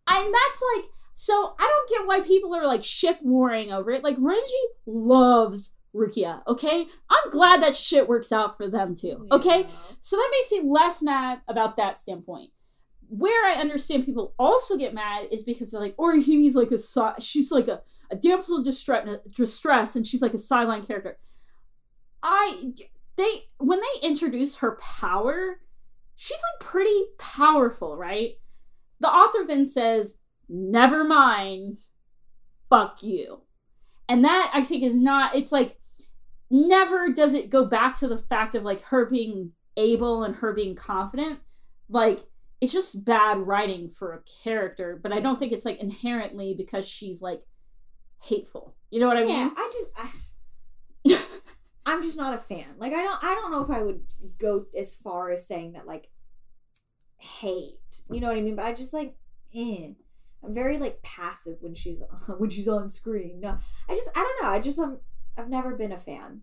and 0.09 0.35
that's 0.35 0.63
like 0.77 0.85
so. 1.15 1.55
I 1.59 1.67
don't 1.67 1.91
get 1.91 2.07
why 2.07 2.21
people 2.21 2.55
are 2.55 2.67
like 2.67 2.85
ship 2.85 3.19
warring 3.23 3.73
over 3.73 3.91
it. 3.91 4.05
Like 4.05 4.17
Renji 4.19 4.63
loves 4.87 5.75
Rukia. 5.95 6.43
Okay, 6.47 6.87
I'm 7.11 7.31
glad 7.31 7.63
that 7.63 7.77
shit 7.77 8.09
works 8.09 8.33
out 8.33 8.57
for 8.57 8.69
them 8.69 8.95
too. 8.95 9.27
Okay, 9.31 9.67
so 10.01 10.17
that 10.17 10.31
makes 10.33 10.51
me 10.51 10.71
less 10.71 11.03
mad 11.03 11.41
about 11.49 11.77
that 11.77 11.99
standpoint. 11.99 12.51
Where 13.09 13.47
I 13.47 13.61
understand 13.61 14.07
people 14.07 14.35
also 14.39 14.79
get 14.79 14.95
mad 14.95 15.27
is 15.31 15.45
because 15.45 15.71
they're 15.71 15.81
like, 15.81 15.97
Orihime's 15.99 16.55
like 16.55 16.71
a 16.71 17.21
she's 17.21 17.51
like 17.51 17.69
a, 17.69 17.83
a 18.11 18.17
damsel 18.17 18.59
in 18.59 18.65
distress, 18.65 19.07
distress, 19.37 19.97
and 19.97 20.07
she's 20.07 20.23
like 20.23 20.35
a 20.35 20.39
sideline 20.39 20.87
character. 20.87 21.19
I 22.23 22.73
they 23.17 23.45
when 23.59 23.81
they 23.81 24.09
introduce 24.09 24.57
her 24.57 24.79
power, 24.81 25.61
she's 26.17 26.39
like 26.39 26.67
pretty 26.67 27.05
powerful, 27.19 27.97
right? 27.97 28.33
The 29.01 29.09
author 29.09 29.47
then 29.47 29.67
says, 29.67 30.17
"Never 30.49 31.05
mind, 31.05 31.81
fuck 32.71 33.03
you," 33.03 33.43
and 34.09 34.25
that 34.25 34.53
I 34.55 34.63
think 34.63 34.85
is 34.85 34.97
not. 34.97 35.35
It's 35.35 35.53
like 35.53 35.77
never 36.53 37.09
does 37.09 37.35
it 37.35 37.51
go 37.51 37.65
back 37.65 37.99
to 37.99 38.07
the 38.07 38.19
fact 38.19 38.55
of 38.55 38.63
like 38.63 38.83
her 38.85 39.07
being 39.07 39.53
able 39.77 40.23
and 40.23 40.37
her 40.37 40.53
being 40.53 40.75
confident. 40.75 41.41
Like 41.89 42.21
it's 42.61 42.73
just 42.73 43.05
bad 43.05 43.39
writing 43.39 43.91
for 43.91 44.13
a 44.13 44.23
character, 44.45 44.99
but 45.03 45.13
I 45.13 45.21
don't 45.21 45.39
think 45.39 45.53
it's 45.53 45.65
like 45.65 45.81
inherently 45.81 46.55
because 46.57 46.87
she's 46.87 47.23
like 47.23 47.43
hateful. 48.23 48.77
You 48.91 49.01
know 49.01 49.09
what 49.09 49.17
I 49.17 49.23
yeah 49.25 49.45
mean? 49.45 49.53
i 49.57 49.71
just 49.73 49.89
I, 51.17 51.23
I'm 51.87 52.03
just 52.03 52.17
not 52.17 52.35
a 52.35 52.39
fan. 52.39 52.67
Like 52.79 52.93
I 52.93 53.03
don't 53.03 53.25
I 53.25 53.35
don't 53.35 53.51
know 53.51 53.63
if 53.63 53.71
I 53.71 53.83
would 53.83 54.03
go 54.39 54.67
as 54.79 54.95
far 54.95 55.31
as 55.31 55.47
saying 55.47 55.73
that 55.73 55.87
like 55.87 56.09
hate. 57.17 57.79
You 58.11 58.21
know 58.21 58.29
what 58.29 58.37
I 58.37 58.43
mean? 58.43 58.57
But 58.57 58.67
I 58.67 58.75
just 58.75 58.93
like 58.93 59.17
eh. 59.55 59.93
I'm 60.45 60.55
very 60.55 60.77
like 60.77 61.03
passive 61.03 61.59
when 61.61 61.75
she's 61.75 62.03
when 62.39 62.51
she's 62.51 62.69
on 62.69 62.91
screen. 62.91 63.41
No, 63.41 63.59
I 63.89 63.95
just 63.95 64.11
I 64.15 64.21
don't 64.21 64.43
know. 64.43 64.51
I 64.51 64.61
just 64.61 64.79
um 64.79 64.99
I've 65.37 65.49
never 65.49 65.75
been 65.75 65.93
a 65.93 65.99
fan. 65.99 66.43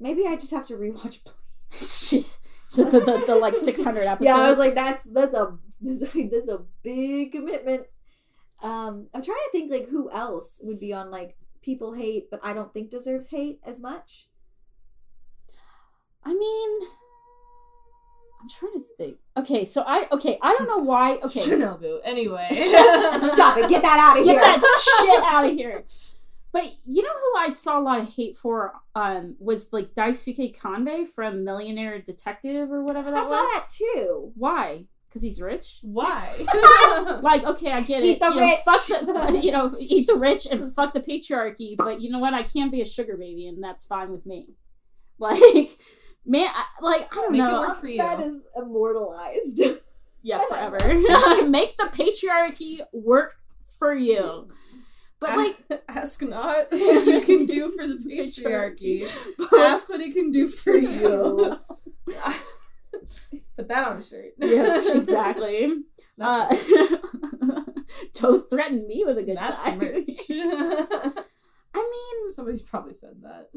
Maybe 0.00 0.26
I 0.26 0.36
just 0.36 0.52
have 0.52 0.66
to 0.66 0.74
rewatch. 0.74 1.18
She's 1.70 2.38
the, 2.76 2.84
the, 2.84 3.00
the, 3.00 3.24
the 3.26 3.34
like 3.34 3.56
600 3.56 4.02
episodes. 4.02 4.20
Yeah, 4.20 4.36
I 4.36 4.50
was 4.50 4.58
like 4.58 4.74
that's 4.74 5.04
that's 5.12 5.34
a 5.34 5.56
this 5.80 6.00
that's 6.00 6.48
a 6.48 6.62
big 6.82 7.32
commitment. 7.32 7.86
Um, 8.62 9.08
I'm 9.14 9.22
trying 9.22 9.36
to 9.36 9.50
think 9.52 9.70
like 9.70 9.88
who 9.88 10.10
else 10.10 10.60
would 10.64 10.80
be 10.80 10.92
on 10.92 11.10
like 11.10 11.36
people 11.62 11.94
hate, 11.94 12.30
but 12.30 12.40
I 12.42 12.52
don't 12.52 12.72
think 12.72 12.90
deserves 12.90 13.28
hate 13.28 13.60
as 13.64 13.80
much. 13.80 14.28
I 16.24 16.34
mean, 16.34 16.80
I'm 18.40 18.48
trying 18.48 18.72
to 18.72 18.84
think. 18.96 19.16
Okay, 19.36 19.64
so 19.64 19.84
I 19.86 20.06
okay, 20.12 20.38
I 20.42 20.54
don't 20.54 20.66
know 20.66 20.84
why. 20.84 21.14
Okay, 21.16 21.40
Shinobu. 21.40 22.00
Anyway. 22.04 22.48
Stop 22.52 23.58
it! 23.58 23.68
Get 23.68 23.82
that 23.82 23.98
out 23.98 24.18
of 24.18 24.24
here. 24.24 24.34
get 24.34 24.44
here. 24.44 24.60
that 24.60 25.00
shit 25.00 25.22
out 25.22 25.44
of 25.44 25.52
here. 25.52 25.84
But 26.52 26.64
you 26.86 27.02
know 27.02 27.12
who 27.12 27.38
I 27.38 27.50
saw 27.50 27.78
a 27.78 27.82
lot 27.82 28.00
of 28.00 28.08
hate 28.14 28.36
for 28.36 28.72
um 28.94 29.36
was 29.38 29.72
like 29.72 29.94
Daisuke 29.94 30.56
Kanbei 30.56 31.06
from 31.06 31.44
Millionaire 31.44 31.98
Detective 32.00 32.70
or 32.72 32.82
whatever 32.84 33.10
that 33.10 33.18
I 33.18 33.22
was. 33.22 33.32
I 33.32 33.36
saw 33.36 33.42
that 33.42 33.68
too. 33.70 34.32
Why? 34.34 34.84
Because 35.08 35.22
he's 35.22 35.40
rich. 35.40 35.78
Why? 35.82 36.46
Like, 37.22 37.44
okay, 37.44 37.72
I 37.72 37.80
get 37.80 38.02
it. 38.02 38.06
Eat 38.06 38.20
the 38.20 38.28
you 38.28 38.34
know, 38.34 38.40
rich. 38.40 38.60
fuck 38.64 38.86
the, 38.86 39.40
you 39.42 39.50
know, 39.52 39.72
eat 39.80 40.06
the 40.06 40.14
rich 40.16 40.46
and 40.46 40.72
fuck 40.74 40.92
the 40.94 41.00
patriarchy. 41.00 41.76
But 41.76 42.00
you 42.00 42.10
know 42.10 42.18
what? 42.18 42.34
I 42.34 42.42
can't 42.42 42.70
be 42.70 42.80
a 42.80 42.84
sugar 42.84 43.16
baby, 43.16 43.46
and 43.46 43.62
that's 43.62 43.84
fine 43.84 44.10
with 44.10 44.24
me. 44.26 44.54
Like, 45.18 45.76
man, 46.24 46.48
I, 46.54 46.64
like 46.80 47.08
I 47.12 47.14
don't 47.16 47.32
Make 47.32 47.40
it 47.40 47.44
know. 47.44 47.60
work 47.60 47.80
for 47.80 47.88
you. 47.88 47.98
That 47.98 48.20
is 48.20 48.44
immortalized. 48.56 49.60
Yeah, 50.22 50.40
forever. 50.48 50.78
Make 51.48 51.76
the 51.76 51.84
patriarchy 51.84 52.80
work 52.92 53.34
for 53.78 53.94
you. 53.94 54.48
But 55.20 55.36
like, 55.36 55.82
ask 55.88 56.22
not 56.22 56.66
what 56.70 57.06
you 57.06 57.20
can 57.22 57.46
do 57.46 57.70
for 57.70 57.86
the 57.86 57.94
patriarchy. 58.08 59.08
but, 59.50 59.60
ask 59.60 59.88
what 59.88 60.00
it 60.00 60.14
can 60.14 60.30
do 60.30 60.46
for 60.48 60.76
you. 60.76 61.58
Put 63.56 63.68
that 63.68 63.84
on 63.88 63.98
a 63.98 64.02
shirt. 64.02 64.34
yeah, 64.38 64.80
exactly. 64.94 65.72
Uh, 66.20 66.56
don't 68.14 68.48
threaten 68.50 68.86
me 68.86 69.04
with 69.06 69.18
a 69.18 69.22
good 69.22 69.36
that's 69.36 69.60
time. 69.62 69.80
I 71.74 71.74
mean, 71.74 72.30
Somebody's 72.30 72.62
probably 72.62 72.94
said 72.94 73.22
that. 73.22 73.50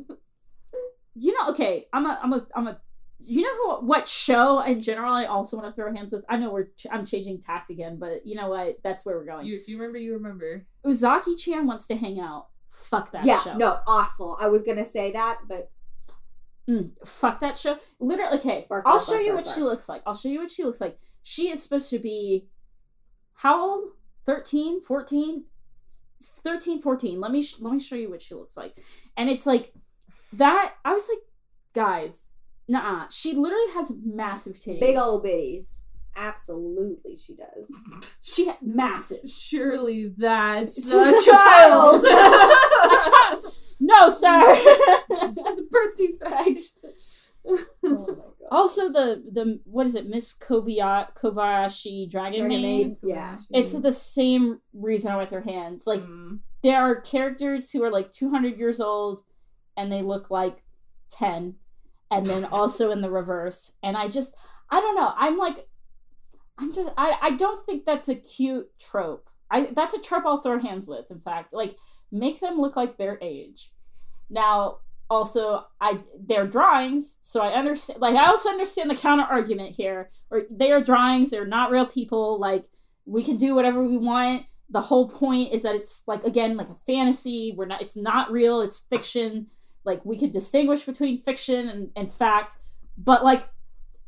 you 1.16 1.34
know, 1.34 1.50
okay, 1.50 1.88
I'm 1.94 2.06
a, 2.06 2.20
I'm 2.22 2.34
a, 2.34 2.48
I'm 2.56 2.68
a. 2.68 2.80
You 3.24 3.44
know 3.44 3.56
who, 3.80 3.86
what 3.88 4.08
show 4.08 4.62
in 4.62 4.82
general 4.82 5.14
I 5.14 5.26
also 5.26 5.58
want 5.58 5.70
to 5.70 5.76
throw 5.80 5.94
hands 5.94 6.12
with? 6.12 6.24
I 6.30 6.38
know 6.38 6.52
we're, 6.52 6.70
ch- 6.78 6.88
I'm 6.92 7.06
changing 7.06 7.40
tact 7.42 7.70
again, 7.70 7.98
but 7.98 8.26
you 8.26 8.36
know 8.36 8.50
what? 8.50 8.78
That's 8.84 9.06
where 9.06 9.18
we're 9.18 9.26
going. 9.26 9.46
You, 9.46 9.56
if 9.56 9.68
you 9.68 9.78
remember, 9.78 10.00
you 10.00 10.14
remember. 10.14 10.66
Uzaki 10.86 11.40
Chan 11.40 11.66
wants 11.68 11.88
to 11.88 11.96
hang 11.96 12.20
out. 12.20 12.48
Fuck 12.72 13.12
that 13.12 13.26
yeah, 13.26 13.42
show. 13.44 13.58
no, 13.58 13.80
awful. 13.86 14.38
I 14.40 14.48
was 14.48 14.64
gonna 14.64 14.86
say 14.86 15.12
that, 15.12 15.40
but 15.48 15.70
Mm, 16.70 16.92
fuck 17.06 17.42
that 17.42 17.58
show. 17.58 17.78
Literally, 18.00 18.38
okay. 18.38 18.68
Barf, 18.70 18.84
I'll 18.86 19.00
show 19.00 19.14
barf, 19.18 19.26
you 19.26 19.32
barf, 19.32 19.36
what 19.36 19.48
she 19.48 19.62
looks 19.62 19.90
like. 19.90 20.04
I'll 20.06 20.14
show 20.14 20.30
you 20.30 20.40
what 20.40 20.52
she 20.52 20.64
looks 20.64 20.80
like. 20.80 21.00
She 21.24 21.50
is 21.50 21.62
supposed 21.62 21.90
to 21.90 22.00
be 22.00 22.48
how 23.34 23.60
old? 23.60 23.90
13, 24.26 24.82
14? 24.82 25.46
13, 26.22 26.82
14. 26.82 27.20
Let 27.20 27.32
me 27.32 27.42
sh- 27.42 27.56
let 27.60 27.74
me 27.74 27.80
show 27.80 27.96
you 27.96 28.10
what 28.10 28.22
she 28.22 28.36
looks 28.36 28.56
like. 28.56 28.78
And 29.18 29.30
it's 29.30 29.46
like 29.46 29.74
that 30.34 30.76
I 30.86 30.94
was 30.94 31.08
like, 31.10 31.24
guys, 31.74 32.31
nah. 32.68 33.08
She 33.10 33.34
literally 33.34 33.72
has 33.74 33.92
massive 34.04 34.60
titties. 34.60 34.80
big 34.80 34.98
old 34.98 35.24
bitties. 35.26 35.82
Absolutely, 36.16 37.18
she 37.18 37.36
does. 37.36 37.72
She 38.22 38.46
ha- 38.48 38.58
massive. 38.62 39.30
Surely 39.30 40.14
that's 40.18 40.92
a 40.94 40.98
a 41.10 41.22
child. 41.26 42.04
A 42.06 42.98
child. 43.10 43.44
No, 43.80 44.10
sir. 44.10 44.56
She 45.34 45.42
has 45.44 45.60
a 45.60 45.64
birth 45.70 45.98
defect. 45.98 46.62
Oh 47.86 48.34
also, 48.52 48.92
the 48.92 49.24
the 49.32 49.60
what 49.64 49.86
is 49.86 49.96
it, 49.96 50.08
Miss 50.10 50.34
Kobayashi, 50.34 51.14
Kobayashi 51.16 52.10
Dragon 52.12 52.42
Dragon 52.42 52.62
Maid? 52.62 52.88
Maid. 52.88 52.98
Yeah. 53.04 53.38
It's 53.50 53.74
the 53.74 53.92
same 53.92 54.60
reason 54.74 55.16
with 55.18 55.32
her 55.32 55.42
hands. 55.42 55.88
Like 55.88 56.02
Mm. 56.02 56.40
there 56.62 56.82
are 56.82 57.00
characters 57.02 57.72
who 57.72 57.82
are 57.84 57.90
like 57.92 58.12
200 58.12 58.58
years 58.60 58.80
old 58.82 59.22
and 59.78 59.92
they 59.92 60.02
look 60.04 60.30
like 60.30 60.64
10 61.12 61.56
and 62.12 62.26
then 62.26 62.46
also 62.46 62.92
in 62.92 63.02
the 63.02 63.10
reverse. 63.10 63.72
And 63.82 63.98
i 63.98 64.08
just 64.08 64.36
i 64.70 64.80
don't 64.80 64.96
know. 64.96 65.14
I'm 65.18 65.38
like 65.38 65.68
i'm 66.58 66.74
just 66.74 66.94
i, 66.98 67.18
I 67.22 67.32
don't 67.32 67.66
think 67.66 67.86
that's 67.86 68.10
a 68.10 68.16
cute 68.16 68.70
trope. 68.80 69.30
I 69.50 69.70
that's 69.76 69.94
a 69.94 70.02
trope 70.02 70.26
i'll 70.26 70.42
throw 70.42 70.60
hands 70.60 70.88
with 70.88 71.10
in 71.10 71.22
fact. 71.22 71.54
Like 71.54 71.76
make 72.12 72.40
them 72.40 72.60
look 72.60 72.76
like 72.76 72.98
their 72.98 73.18
age. 73.22 73.72
Now 74.30 74.78
also 75.10 75.66
i 75.82 76.00
they're 76.26 76.48
drawings 76.48 77.18
so 77.20 77.42
i 77.42 77.52
understand 77.52 78.00
like 78.00 78.16
i 78.16 78.28
also 78.28 78.48
understand 78.48 78.90
the 78.90 78.96
counter 78.96 79.26
argument 79.26 79.76
here 79.76 80.10
or 80.30 80.44
they 80.50 80.72
are 80.72 80.82
drawings 80.82 81.30
they're 81.30 81.46
not 81.46 81.70
real 81.70 81.86
people 81.86 82.40
like 82.40 82.64
we 83.06 83.24
can 83.24 83.38
do 83.38 83.56
whatever 83.56 83.84
we 83.84 83.98
want. 83.98 84.46
The 84.70 84.82
whole 84.82 85.10
point 85.10 85.52
is 85.52 85.64
that 85.64 85.76
it's 85.76 86.04
like 86.08 86.24
again 86.24 86.56
like 86.56 86.70
a 86.70 86.76
fantasy. 86.86 87.54
We're 87.56 87.66
not 87.66 87.82
it's 87.82 87.98
not 87.98 88.32
real 88.32 88.62
it's 88.62 88.80
fiction 88.90 89.48
like 89.84 90.04
we 90.06 90.18
could 90.18 90.32
distinguish 90.32 90.84
between 90.84 91.18
fiction 91.22 91.68
and, 91.70 91.90
and 91.96 92.12
fact 92.12 92.58
but 92.98 93.24
like 93.24 93.48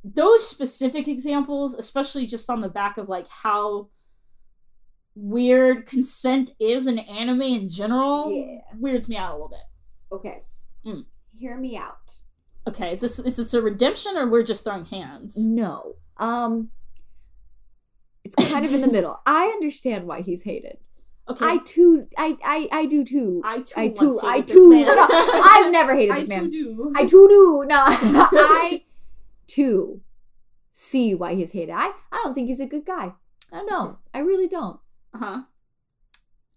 those 0.04 0.48
specific 0.48 1.08
examples 1.08 1.74
especially 1.74 2.26
just 2.26 2.50
on 2.50 2.62
the 2.62 2.70
back 2.70 2.98
of 2.98 3.08
like 3.10 3.28
how 3.30 3.88
weird 5.16 5.86
consent 5.86 6.52
is 6.60 6.88
in 6.88 6.98
anime 7.00 7.42
in 7.42 7.70
general 7.70 8.32
Yeah. 8.32 8.62
weirds 8.80 9.08
me 9.08 9.16
out 9.16 9.32
a 9.32 9.34
little 9.34 9.50
bit 9.50 9.60
Okay. 10.12 10.42
Mm. 10.86 11.06
Hear 11.40 11.58
me 11.58 11.78
out. 11.78 12.16
okay 12.68 12.92
is 12.92 13.02
this 13.02 13.20
is 13.20 13.38
this 13.38 13.54
a 13.54 13.62
redemption 13.62 14.18
or 14.18 14.30
we're 14.30 14.44
just 14.44 14.64
throwing 14.64 14.86
hands 14.86 15.36
No. 15.38 15.96
Um 16.18 16.70
it's 18.24 18.36
kind 18.50 18.66
of 18.66 18.74
in 18.74 18.80
the 18.80 18.88
middle. 18.88 19.20
I 19.26 19.48
understand 19.48 20.08
why 20.08 20.22
he's 20.22 20.44
hated. 20.44 20.78
Okay 21.30 21.46
I 21.46 21.58
too 21.58 22.08
I 22.18 22.38
I 22.44 22.70
I 22.72 22.86
do 22.86 23.04
too. 23.04 23.42
I 23.44 23.60
too 23.62 23.74
I 23.78 23.88
too 23.90 24.20
I 24.22 24.32
hated 24.36 24.48
this 24.48 24.56
too 24.56 24.70
man. 24.70 24.86
no, 24.86 25.08
I've 25.10 25.72
never 25.72 25.96
hated 25.96 26.12
I 26.16 26.20
this 26.22 26.30
too 26.30 26.36
man. 26.36 26.50
do. 26.50 26.94
I 26.96 27.06
too 27.06 27.28
do. 27.28 27.66
No. 27.68 27.84
I 27.88 28.84
too 29.48 30.02
see 30.72 31.14
why 31.16 31.36
he's 31.36 31.52
hated. 31.52 31.74
I 31.74 31.92
I 32.12 32.22
don't 32.24 32.34
think 32.34 32.48
he's 32.48 32.60
a 32.60 32.66
good 32.66 32.86
guy. 32.86 33.14
I 33.52 33.58
don't. 33.58 33.70
know. 33.70 33.98
I 34.14 34.20
really 34.20 34.48
don't. 34.48 34.80
uh-huh 35.14 35.44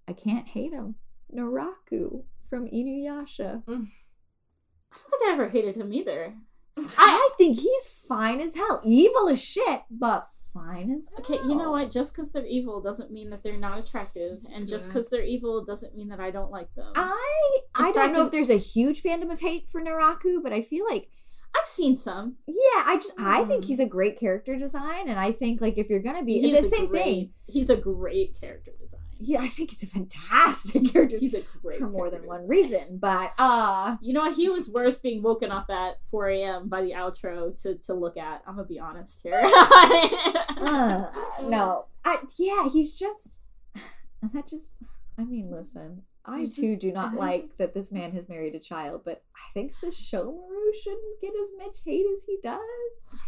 I 0.08 0.12
can't 0.12 0.46
hate 0.48 0.72
him. 0.72 0.94
Naraku 1.34 2.22
from 2.48 2.68
Inuyasha. 2.68 3.62
i 3.66 4.98
don't 4.98 5.10
think 5.10 5.22
i 5.26 5.32
ever 5.32 5.48
hated 5.48 5.76
him 5.76 5.92
either 5.92 6.34
I, 6.78 6.84
I 6.98 7.30
think 7.36 7.58
he's 7.58 7.88
fine 7.88 8.40
as 8.40 8.54
hell. 8.54 8.80
Evil 8.84 9.28
as 9.30 9.42
shit, 9.42 9.82
but 9.90 10.28
fine. 10.56 11.02
Okay, 11.18 11.38
you 11.46 11.54
know 11.54 11.70
what? 11.70 11.90
Just 11.90 12.14
because 12.14 12.32
they're 12.32 12.46
evil 12.46 12.80
doesn't 12.80 13.10
mean 13.10 13.30
that 13.30 13.42
they're 13.42 13.56
not 13.56 13.78
attractive, 13.78 14.40
That's 14.42 14.52
and 14.52 14.68
just 14.68 14.88
because 14.88 15.10
they're 15.10 15.22
evil 15.22 15.64
doesn't 15.64 15.94
mean 15.94 16.08
that 16.08 16.20
I 16.20 16.30
don't 16.30 16.50
like 16.50 16.74
them. 16.74 16.92
I 16.94 17.58
I 17.74 17.92
don't 17.92 18.12
know 18.12 18.26
if 18.26 18.32
there's 18.32 18.50
a 18.50 18.58
huge 18.58 19.02
fandom 19.02 19.30
of 19.30 19.40
hate 19.40 19.68
for 19.70 19.80
Naraku, 19.80 20.42
but 20.42 20.52
I 20.52 20.62
feel 20.62 20.84
like 20.88 21.10
I've 21.58 21.66
seen 21.66 21.96
some. 21.96 22.36
yeah, 22.46 22.82
I 22.84 22.96
just 22.96 23.12
I 23.18 23.44
think 23.44 23.64
Hmm. 23.64 23.68
he's 23.68 23.80
a 23.80 23.86
great 23.86 24.18
character 24.18 24.56
design, 24.56 25.08
and 25.08 25.18
I 25.18 25.32
think 25.32 25.60
like 25.60 25.78
if 25.78 25.88
you're 25.88 26.00
gonna 26.00 26.24
be 26.24 26.40
He's 26.40 26.62
the 26.62 26.68
same 26.68 26.86
great- 26.88 27.02
thing, 27.04 27.32
He's 27.46 27.70
a 27.70 27.76
great 27.76 28.38
character 28.40 28.72
design. 28.80 29.00
yeah, 29.20 29.40
I 29.40 29.48
think 29.48 29.70
he's 29.70 29.82
a 29.84 29.86
fantastic 29.86 30.92
character 30.92 31.16
He's 31.18 31.34
a 31.34 31.42
great 31.62 31.78
for 31.78 31.88
more 31.88 32.10
than 32.10 32.22
character 32.22 32.28
one 32.42 32.48
reason. 32.48 32.98
But 32.98 33.32
uh, 33.38 33.96
You 34.00 34.12
know 34.14 34.22
what? 34.22 34.34
He 34.36 34.48
was 34.48 34.68
worth 34.68 35.00
being 35.02 35.22
woken 35.22 35.50
up 35.52 35.70
at 35.70 36.02
4 36.10 36.28
a.m. 36.30 36.68
by 36.68 36.82
the 36.82 36.92
outro 36.92 37.56
to, 37.62 37.76
to 37.76 37.94
look 37.94 38.16
at. 38.16 38.42
I'm 38.46 38.56
gonna 38.56 38.66
be 38.66 38.80
honest 38.80 39.22
here. 39.22 39.40
uh 39.44 41.06
no, 41.44 41.86
I 42.04 42.18
yeah, 42.38 42.68
he's 42.68 42.94
just 42.94 43.38
that 44.32 44.48
just. 44.48 44.74
I 45.18 45.24
mean, 45.24 45.50
listen. 45.50 46.02
I 46.28 46.38
He's 46.40 46.56
too 46.56 46.70
just- 46.70 46.80
do 46.80 46.92
not 46.92 47.12
I 47.12 47.16
like 47.16 47.46
just- 47.46 47.58
that 47.58 47.74
this 47.74 47.92
man 47.92 48.10
has 48.16 48.28
married 48.28 48.54
a 48.54 48.58
child, 48.60 49.02
but 49.04 49.22
I 49.36 49.52
think 49.54 49.72
Sesshomaru 49.74 50.74
shouldn't 50.82 51.20
get 51.22 51.32
as 51.40 51.52
much 51.58 51.76
hate 51.84 52.06
as 52.12 52.24
he 52.26 52.38
does. 52.42 52.60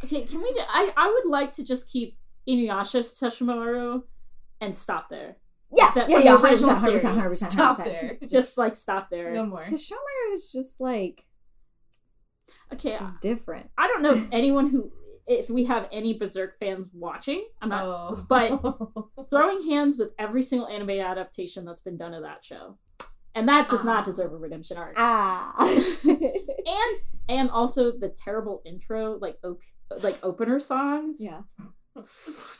okay, 0.04 0.24
can 0.24 0.42
we? 0.42 0.52
Do, 0.52 0.60
I 0.68 0.92
I 0.96 1.08
would 1.08 1.30
like 1.30 1.52
to 1.54 1.64
just 1.64 1.88
keep 1.88 2.16
Inuyasha 2.48 3.02
Sesshomaru 3.04 4.02
and 4.60 4.74
stop 4.74 5.08
there. 5.10 5.36
Yeah, 5.76 5.92
That- 5.94 6.08
yeah, 6.10 6.18
yeah, 6.18 6.36
hundred 6.38 6.58
percent, 6.60 6.78
hundred 6.78 6.92
percent, 6.94 7.14
hundred 7.14 7.28
percent, 7.30 7.52
Stop 7.52 7.76
there. 7.84 8.18
Just 8.26 8.56
like 8.56 8.74
stop 8.74 9.10
there. 9.10 9.32
no 9.32 9.44
more. 9.46 9.62
Sesshomaru 9.62 10.32
is 10.32 10.50
just 10.50 10.80
like 10.80 11.24
Okay, 12.72 12.92
she's 12.92 13.00
uh, 13.02 13.12
different. 13.20 13.70
I 13.78 13.86
don't 13.86 14.02
know 14.02 14.12
if 14.14 14.26
anyone 14.32 14.70
who 14.70 14.90
if 15.26 15.50
we 15.50 15.66
have 15.66 15.86
any 15.92 16.14
Berserk 16.18 16.58
fans 16.58 16.88
watching. 16.94 17.46
I'm 17.60 17.68
not 17.68 17.84
Oh. 17.86 18.24
but- 18.28 19.28
throwing 19.28 19.68
hands 19.68 19.98
with 19.98 20.10
every 20.18 20.42
single 20.42 20.66
anime 20.68 20.88
adaptation 20.90 21.66
that's 21.66 21.82
been 21.82 21.98
done 21.98 22.14
of 22.14 22.22
that 22.22 22.42
show. 22.44 22.78
And 23.34 23.48
that 23.48 23.68
does 23.68 23.82
Ah. 23.82 23.84
not 23.94 24.04
deserve 24.04 24.32
a 24.32 24.36
redemption 24.36 24.76
arc. 24.76 24.94
Ah, 24.96 25.54
and 26.04 26.98
and 27.28 27.50
also 27.50 27.92
the 27.92 28.08
terrible 28.08 28.62
intro, 28.64 29.18
like 29.20 29.36
op- 29.44 29.60
like 30.02 30.18
opener 30.22 30.58
songs. 30.60 31.18
yeah. 31.20 31.40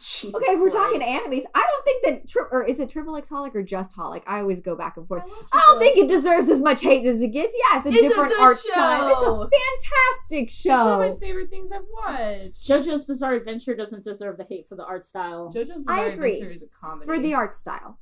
Jesus 0.00 0.34
Okay, 0.34 0.46
if 0.52 0.58
we're 0.60 0.68
Christ. 0.70 0.76
talking 0.76 1.00
animes, 1.00 1.44
I 1.54 1.60
don't 1.70 1.84
think 1.84 2.04
that 2.04 2.28
tri- 2.28 2.48
or 2.50 2.64
is 2.64 2.80
it 2.80 2.90
Triple 2.90 3.16
X 3.16 3.30
Holic 3.30 3.54
or 3.54 3.62
just 3.62 3.94
Holic? 3.96 4.22
I 4.26 4.40
always 4.40 4.60
go 4.60 4.74
back 4.74 4.96
and 4.96 5.06
forth. 5.06 5.22
I 5.52 5.62
don't 5.66 5.78
think 5.78 5.96
it 5.96 6.08
deserves 6.08 6.48
as 6.48 6.60
much 6.60 6.82
hate 6.82 7.06
as 7.06 7.20
it 7.22 7.28
gets. 7.28 7.54
Yeah, 7.56 7.78
it's 7.78 7.86
a 7.86 7.90
It's 7.90 7.98
a 7.98 8.08
different 8.08 8.30
good 8.30 8.40
art 8.40 8.56
style. 8.56 9.08
It's 9.12 9.22
a 9.22 9.48
fantastic 9.58 10.50
show. 10.50 10.74
It's 10.74 10.82
one 10.84 11.02
of 11.02 11.14
my 11.14 11.18
favorite 11.20 11.50
things 11.50 11.70
I've 11.70 11.82
watched. 12.04 12.66
JoJo's 12.68 13.04
Bizarre 13.04 13.34
Adventure 13.34 13.74
doesn't 13.76 14.04
deserve 14.04 14.38
the 14.38 14.44
hate 14.44 14.68
for 14.68 14.74
the 14.74 14.84
art 14.84 15.04
style. 15.04 15.50
JoJo's 15.54 15.84
I 15.86 16.04
Bizarre. 16.04 16.06
Adventure 16.08 16.50
is 16.50 16.62
a 16.64 16.66
comedy. 16.80 17.06
For 17.06 17.18
the 17.20 17.34
art 17.34 17.54
style. 17.54 18.00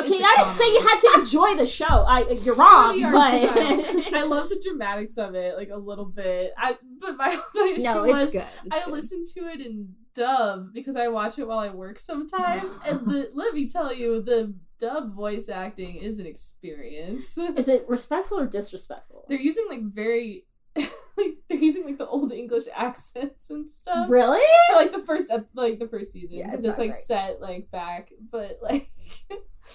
Okay, 0.00 0.22
I 0.22 0.34
didn't 0.36 0.54
say 0.54 0.72
you 0.72 0.80
had 0.80 1.00
to 1.00 1.20
enjoy 1.20 1.56
the 1.56 1.66
show. 1.66 1.84
I 1.86 2.20
you're 2.30 2.54
wrong, 2.54 3.00
but. 3.00 4.12
I 4.14 4.24
love 4.24 4.48
the 4.48 4.60
dramatics 4.62 5.18
of 5.18 5.34
it, 5.34 5.56
like 5.56 5.70
a 5.70 5.76
little 5.76 6.04
bit. 6.04 6.52
I 6.56 6.76
but 7.00 7.16
my, 7.16 7.28
my 7.54 7.74
issue 7.76 7.84
No, 7.84 8.02
was 8.04 8.32
good. 8.32 8.44
It's 8.64 8.74
I 8.74 8.84
good. 8.84 8.92
listen 8.92 9.24
to 9.34 9.48
it 9.48 9.60
in 9.60 9.94
dub 10.14 10.72
because 10.72 10.96
I 10.96 11.08
watch 11.08 11.38
it 11.38 11.46
while 11.48 11.58
I 11.58 11.70
work 11.70 11.98
sometimes, 11.98 12.78
and 12.86 13.06
the, 13.06 13.30
let 13.34 13.54
me 13.54 13.68
tell 13.68 13.92
you, 13.92 14.20
the 14.22 14.54
dub 14.78 15.12
voice 15.12 15.48
acting 15.48 15.96
is 15.96 16.18
an 16.18 16.26
experience. 16.26 17.36
is 17.36 17.68
it 17.68 17.84
respectful 17.88 18.38
or 18.38 18.46
disrespectful? 18.46 19.24
They're 19.28 19.40
using 19.40 19.66
like 19.68 19.82
very, 19.82 20.44
like 21.16 21.36
they're 21.48 21.58
using 21.58 21.84
like 21.84 21.98
the 21.98 22.06
old 22.06 22.32
English 22.32 22.64
accents 22.74 23.50
and 23.50 23.68
stuff. 23.68 24.08
Really? 24.10 24.40
For 24.70 24.76
like 24.76 24.92
the 24.92 24.98
first, 25.00 25.30
ep- 25.30 25.48
like 25.54 25.78
the 25.78 25.88
first 25.88 26.12
season, 26.12 26.36
Yeah, 26.36 26.46
because 26.50 26.64
it's 26.64 26.70
it's 26.70 26.78
like 26.78 26.90
great. 26.90 27.02
set 27.02 27.40
like 27.40 27.70
back, 27.70 28.10
but 28.30 28.58
like, 28.62 28.90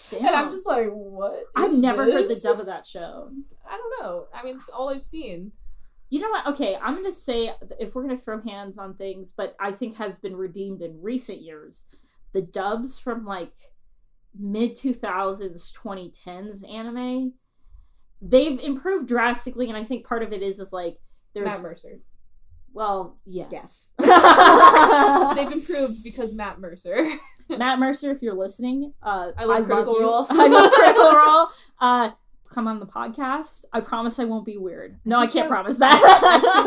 Damn. 0.10 0.20
and 0.26 0.36
I'm 0.36 0.52
just 0.52 0.66
like, 0.68 0.88
what? 0.90 1.44
I've 1.56 1.74
never 1.74 2.06
heard 2.06 2.28
the 2.30 2.40
dub 2.42 2.60
of 2.60 2.66
that 2.68 2.86
show. 2.86 3.30
I 3.70 3.78
don't 3.78 4.02
know. 4.04 4.28
I 4.34 4.44
mean, 4.44 4.56
it's 4.56 4.70
all 4.70 4.90
I've 4.90 5.04
seen. 5.04 5.52
You 6.10 6.20
know 6.22 6.30
what? 6.30 6.48
Okay, 6.48 6.78
I'm 6.82 6.96
gonna 6.96 7.12
say 7.12 7.52
if 7.80 7.96
we're 7.96 8.04
gonna 8.04 8.18
throw 8.18 8.40
hands 8.42 8.78
on 8.78 8.94
things, 8.96 9.34
but 9.36 9.56
I 9.60 9.72
think 9.72 9.98
has 9.98 10.18
been 10.18 10.36
redeemed 10.36 10.82
in 10.82 11.02
recent 11.02 11.42
years. 11.42 11.86
The 12.34 12.42
dubs 12.42 13.00
from 13.00 13.26
like 13.26 13.52
mid 14.38 14.76
2000s, 14.78 15.74
2010s 15.74 16.70
anime, 16.72 17.34
they've 18.24 18.60
improved 18.60 19.08
drastically, 19.08 19.68
and 19.68 19.78
I 19.78 19.84
think 19.84 20.08
part 20.08 20.24
of 20.24 20.32
it 20.34 20.42
is 20.42 20.60
is 20.60 20.72
like 20.74 20.98
there's 21.36 21.46
Matt 21.46 21.62
Mercer. 21.62 22.00
well, 22.74 23.18
yes. 23.26 23.50
Yes. 23.52 23.94
They've 25.36 25.52
improved 25.52 26.04
because 26.04 26.36
Matt 26.36 26.60
Mercer. 26.60 27.06
Matt 27.50 27.78
Mercer, 27.80 28.12
if 28.12 28.22
you're 28.22 28.34
listening, 28.36 28.94
uh, 29.04 29.32
I 29.38 29.46
love 29.46 29.66
Critical 29.66 29.96
you. 29.96 30.02
Role. 30.04 30.26
I 30.30 30.48
love 30.48 30.72
Critical 30.72 31.12
Role. 31.12 31.48
Uh, 31.80 32.12
come 32.54 32.68
on 32.68 32.80
the 32.80 32.86
podcast. 32.86 33.66
I 33.74 33.80
promise 33.82 34.20
I 34.20 34.26
won't 34.26 34.46
be 34.46 34.58
weird. 34.58 35.00
No, 35.06 35.20
I 35.20 35.28
can't 35.28 35.46
I- 35.46 35.50
promise 35.50 35.80
I 35.82 35.92
think 35.96 36.06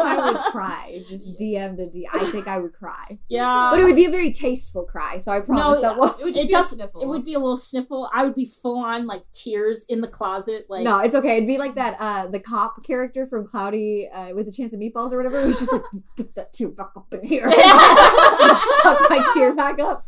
I 0.00 0.30
would 0.32 0.36
cry. 0.52 1.02
Just 1.08 1.38
DM 1.38 1.76
to 1.76 1.88
D. 1.88 2.08
I 2.12 2.18
think 2.30 2.48
I 2.48 2.58
would 2.58 2.72
cry. 2.72 3.18
yeah, 3.28 3.68
But 3.70 3.80
it 3.80 3.84
would 3.84 3.96
be 3.96 4.04
a 4.06 4.10
very 4.10 4.32
tasteful 4.32 4.84
cry, 4.84 5.18
so 5.18 5.32
I 5.32 5.40
promise 5.40 5.78
that 5.78 5.92
yeah. 5.94 5.98
won't. 5.98 6.20
It 6.20 6.24
would 6.24 6.34
just 6.34 6.46
It 6.46 6.48
be 6.50 6.54
a 6.54 6.62
sniffle. 6.62 7.02
It 7.02 7.06
would 7.06 7.24
be 7.24 7.34
a 7.34 7.38
little 7.38 7.56
sniffle. 7.56 8.10
I 8.12 8.24
would 8.24 8.34
be 8.34 8.46
full 8.46 8.78
on 8.78 9.06
like 9.06 9.22
tears 9.32 9.84
in 9.88 10.00
the 10.00 10.08
closet. 10.08 10.66
Like 10.68 10.82
no, 10.84 10.98
it's 11.00 11.14
okay. 11.14 11.36
It'd 11.36 11.46
be 11.46 11.58
like 11.58 11.74
that 11.76 11.96
uh 12.00 12.26
the 12.26 12.40
cop 12.40 12.84
character 12.84 13.26
from 13.26 13.46
Cloudy 13.46 14.08
uh, 14.12 14.34
with 14.34 14.48
a 14.48 14.52
chance 14.52 14.72
of 14.72 14.80
meatballs 14.80 15.12
or 15.12 15.16
whatever. 15.18 15.40
Who's 15.42 15.58
just 15.60 15.72
like 15.72 15.82
put 16.16 16.34
that 16.34 16.52
tear 16.52 16.68
back 16.68 16.90
up 16.96 17.12
in 17.14 17.24
here. 17.24 17.48
Suck 17.50 19.10
my 19.10 19.28
tear 19.34 19.54
back 19.54 19.78
up. 19.80 20.06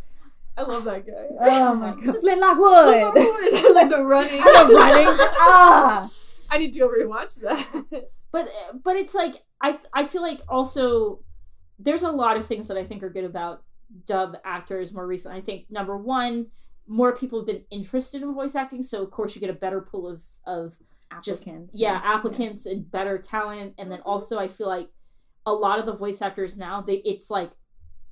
I 0.59 0.63
love 0.63 0.85
that 0.85 1.07
guy. 1.07 1.27
Oh 1.41 1.75
my 1.75 1.91
god. 1.93 2.17
Flint 2.21 2.41
Lockwood. 2.41 3.15
like 3.75 3.89
the 3.91 4.03
running. 4.05 4.41
I 4.45 4.53
love 4.55 4.71
running. 4.71 5.07
Ah. 5.39 6.09
I 6.51 6.59
need 6.59 6.73
to 6.73 6.81
go 6.81 6.89
rewatch 6.89 7.41
that. 7.43 7.67
but 8.33 8.49
but 8.83 8.97
it's 8.97 9.15
like 9.15 9.37
I 9.63 9.79
I 9.95 10.07
feel 10.07 10.23
like 10.23 10.41
also 10.49 11.21
there's 11.79 12.03
a 12.03 12.11
lot 12.11 12.37
of 12.37 12.47
things 12.47 12.67
that 12.69 12.77
I 12.77 12.85
think 12.85 13.03
are 13.05 13.11
good 13.11 13.25
about 13.25 13.63
dub 14.07 14.37
actors 14.45 14.93
more 14.93 15.07
recently. 15.07 15.39
I 15.39 15.43
think 15.43 15.67
number 15.71 15.97
one, 15.97 16.47
more 16.89 17.15
people 17.15 17.39
have 17.39 17.47
been 17.47 17.65
interested 17.71 18.23
in 18.23 18.35
voice 18.35 18.57
acting, 18.57 18.83
so 18.83 19.03
of 19.03 19.11
course 19.13 19.35
you 19.35 19.41
get 19.41 19.51
a 19.51 19.55
better 19.55 19.81
pool 19.81 20.09
of 20.09 20.23
of 20.45 20.75
just 21.23 21.43
Applicants. 21.47 21.75
yeah 21.79 22.01
applicants 22.05 22.67
and 22.67 22.91
better 22.91 23.19
talent, 23.19 23.75
and 23.79 23.93
then 23.93 24.01
also 24.01 24.39
I 24.39 24.49
feel 24.49 24.67
like 24.67 24.91
a 25.47 25.53
lot 25.53 25.79
of 25.79 25.87
the 25.87 25.95
voice 25.95 26.21
actors 26.21 26.57
now 26.57 26.83
they 26.83 26.97
it's 27.05 27.31
like 27.31 27.53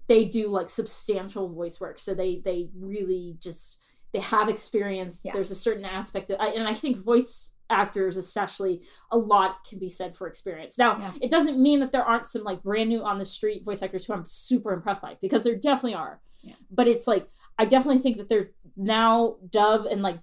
they 0.09 0.24
do 0.24 0.48
like 0.48 0.70
substantial 0.70 1.48
voice 1.48 1.80
work, 1.80 1.98
so 1.98 2.14
they 2.14 2.40
they 2.44 2.68
really 2.78 3.36
just 3.40 3.78
they 4.12 4.20
have 4.20 4.48
experience. 4.48 5.22
Yeah. 5.24 5.32
There's 5.32 5.50
a 5.50 5.57
certain 5.57 5.84
aspect 5.84 6.30
of, 6.30 6.38
and 6.40 6.66
I 6.68 6.74
think 6.74 6.96
voice 6.98 7.52
actors 7.68 8.16
especially 8.16 8.80
a 9.11 9.18
lot 9.18 9.64
can 9.68 9.76
be 9.80 9.88
said 9.88 10.16
for 10.16 10.28
experience 10.28 10.78
now 10.78 10.96
Yeah. 11.00 11.12
it 11.20 11.32
doesn't 11.32 11.59
mean 11.61 11.80
that 11.80 11.90
there 11.90 12.04
aren't 12.04 12.28
some 12.28 12.44
like 12.44 12.62
brand 12.62 12.88
new 12.90 13.02
on 13.02 13.18
the 13.18 13.24
street 13.24 13.64
voice 13.64 13.82
actors 13.82 14.07
who 14.07 14.12
i'm 14.12 14.24
super 14.24 14.72
impressed 14.72 15.02
by 15.02 15.16
because 15.20 15.42
there 15.42 15.57
definitely 15.57 15.94
are 15.94 16.20
Yeah. 16.42 16.54
but 16.70 16.86
it's 16.86 17.09
like 17.09 17.28
i 17.59 17.64
definitely 17.64 18.00
think 18.00 18.18
that 18.18 18.28
there's 18.28 18.46
now 18.76 19.38
dub 19.50 19.86
and 19.86 20.00
like 20.00 20.20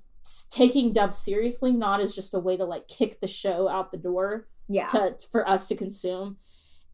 taking 0.52 0.94
dub 0.94 1.14
seriously 1.14 1.74
not 1.74 2.00
as 2.00 2.16
just 2.16 2.34
a 2.34 2.40
way 2.40 2.56
to 2.56 2.64
like 2.64 2.88
kick 2.88 3.20
the 3.20 3.28
show 3.28 3.68
out 3.68 3.92
the 3.92 3.98
door 3.98 4.48
Yeah. 4.70 4.88
to 4.88 5.18
for 5.30 5.46
us 5.46 5.68
to 5.68 5.76
consume 5.76 6.38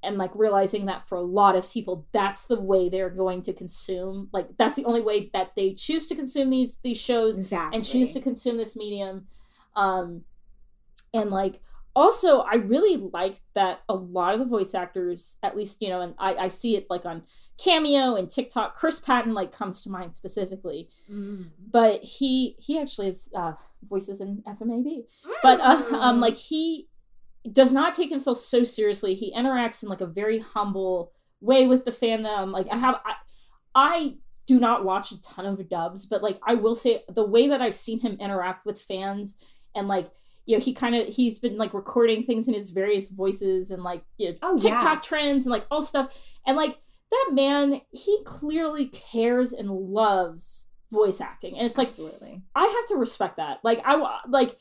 and 0.03 0.17
like 0.17 0.31
realizing 0.33 0.85
that 0.85 1.07
for 1.07 1.17
a 1.17 1.21
lot 1.21 1.55
of 1.55 1.69
people 1.71 2.07
that's 2.13 2.45
the 2.47 2.59
way 2.59 2.87
they're 2.89 3.09
going 3.09 3.41
to 3.41 3.53
consume 3.53 4.29
like 4.31 4.47
that's 4.57 4.75
the 4.75 4.85
only 4.85 5.01
way 5.01 5.29
that 5.33 5.51
they 5.55 5.73
choose 5.73 6.07
to 6.07 6.15
consume 6.15 6.49
these 6.49 6.77
these 6.77 6.97
shows 6.99 7.37
Exactly. 7.37 7.75
and 7.75 7.85
choose 7.85 8.13
to 8.13 8.21
consume 8.21 8.57
this 8.57 8.75
medium. 8.75 9.27
Um 9.75 10.23
and 11.13 11.29
like 11.31 11.59
also 11.95 12.41
i 12.41 12.53
really 12.55 12.97
like 12.97 13.41
that 13.55 13.81
a 13.89 13.93
lot 13.95 14.33
of 14.35 14.39
the 14.39 14.45
voice 14.45 14.75
actors 14.75 15.37
at 15.41 15.57
least 15.57 15.77
you 15.81 15.89
know 15.89 16.01
and 16.01 16.13
i 16.19 16.35
i 16.35 16.47
see 16.47 16.75
it 16.75 16.85
like 16.87 17.03
on 17.03 17.23
cameo 17.57 18.15
and 18.15 18.29
tiktok 18.29 18.77
chris 18.77 18.99
patton 18.99 19.33
like 19.33 19.51
comes 19.51 19.81
to 19.83 19.89
mind 19.89 20.13
specifically. 20.13 20.87
But 21.71 22.01
he 22.03 22.55
he 22.59 22.79
actually 22.79 23.07
has 23.07 23.27
uh 23.35 23.53
voices 23.83 24.21
in 24.21 24.43
fmab 24.47 25.03
but 25.41 25.59
uh, 25.59 25.83
um 25.97 26.19
like 26.21 26.35
he 26.35 26.87
does 27.51 27.73
not 27.73 27.95
take 27.95 28.09
himself 28.09 28.37
so 28.37 28.63
seriously 28.63 29.15
he 29.15 29.33
interacts 29.33 29.83
in 29.83 29.89
like 29.89 30.01
a 30.01 30.05
very 30.05 30.39
humble 30.39 31.11
way 31.41 31.67
with 31.67 31.85
the 31.85 31.91
fandom 31.91 32.51
like 32.51 32.67
i 32.71 32.77
have 32.77 32.95
i, 33.05 33.13
I 33.75 34.15
do 34.45 34.59
not 34.59 34.83
watch 34.83 35.11
a 35.11 35.21
ton 35.21 35.45
of 35.45 35.69
dubs 35.69 36.05
but 36.05 36.21
like 36.21 36.39
i 36.45 36.53
will 36.55 36.75
say 36.75 37.03
the 37.07 37.25
way 37.25 37.47
that 37.47 37.61
i've 37.61 37.75
seen 37.75 37.99
him 37.99 38.17
interact 38.19 38.65
with 38.65 38.81
fans 38.81 39.37
and 39.75 39.87
like 39.87 40.11
you 40.45 40.57
know 40.57 40.63
he 40.63 40.73
kind 40.73 40.95
of 40.95 41.07
he's 41.07 41.39
been 41.39 41.57
like 41.57 41.73
recording 41.73 42.23
things 42.23 42.47
in 42.47 42.53
his 42.53 42.71
various 42.71 43.07
voices 43.07 43.71
and 43.71 43.83
like 43.83 44.03
you 44.17 44.29
know 44.29 44.35
Oh, 44.41 44.57
tiktok 44.57 44.95
yeah. 44.95 45.01
trends 45.01 45.45
and 45.45 45.51
like 45.51 45.65
all 45.71 45.81
stuff 45.81 46.13
and 46.45 46.57
like 46.57 46.77
that 47.11 47.29
man 47.33 47.81
he 47.91 48.21
clearly 48.25 48.87
cares 48.87 49.53
and 49.53 49.69
loves 49.71 50.67
voice 50.91 51.21
acting 51.21 51.55
and 51.57 51.65
it's 51.67 51.77
like 51.77 51.89
Absolutely. 51.89 52.41
I 52.55 52.65
have 52.65 52.87
to 52.87 52.95
respect 52.95 53.37
that. 53.37 53.59
Like 53.63 53.79
I 53.85 54.19
like 54.27 54.57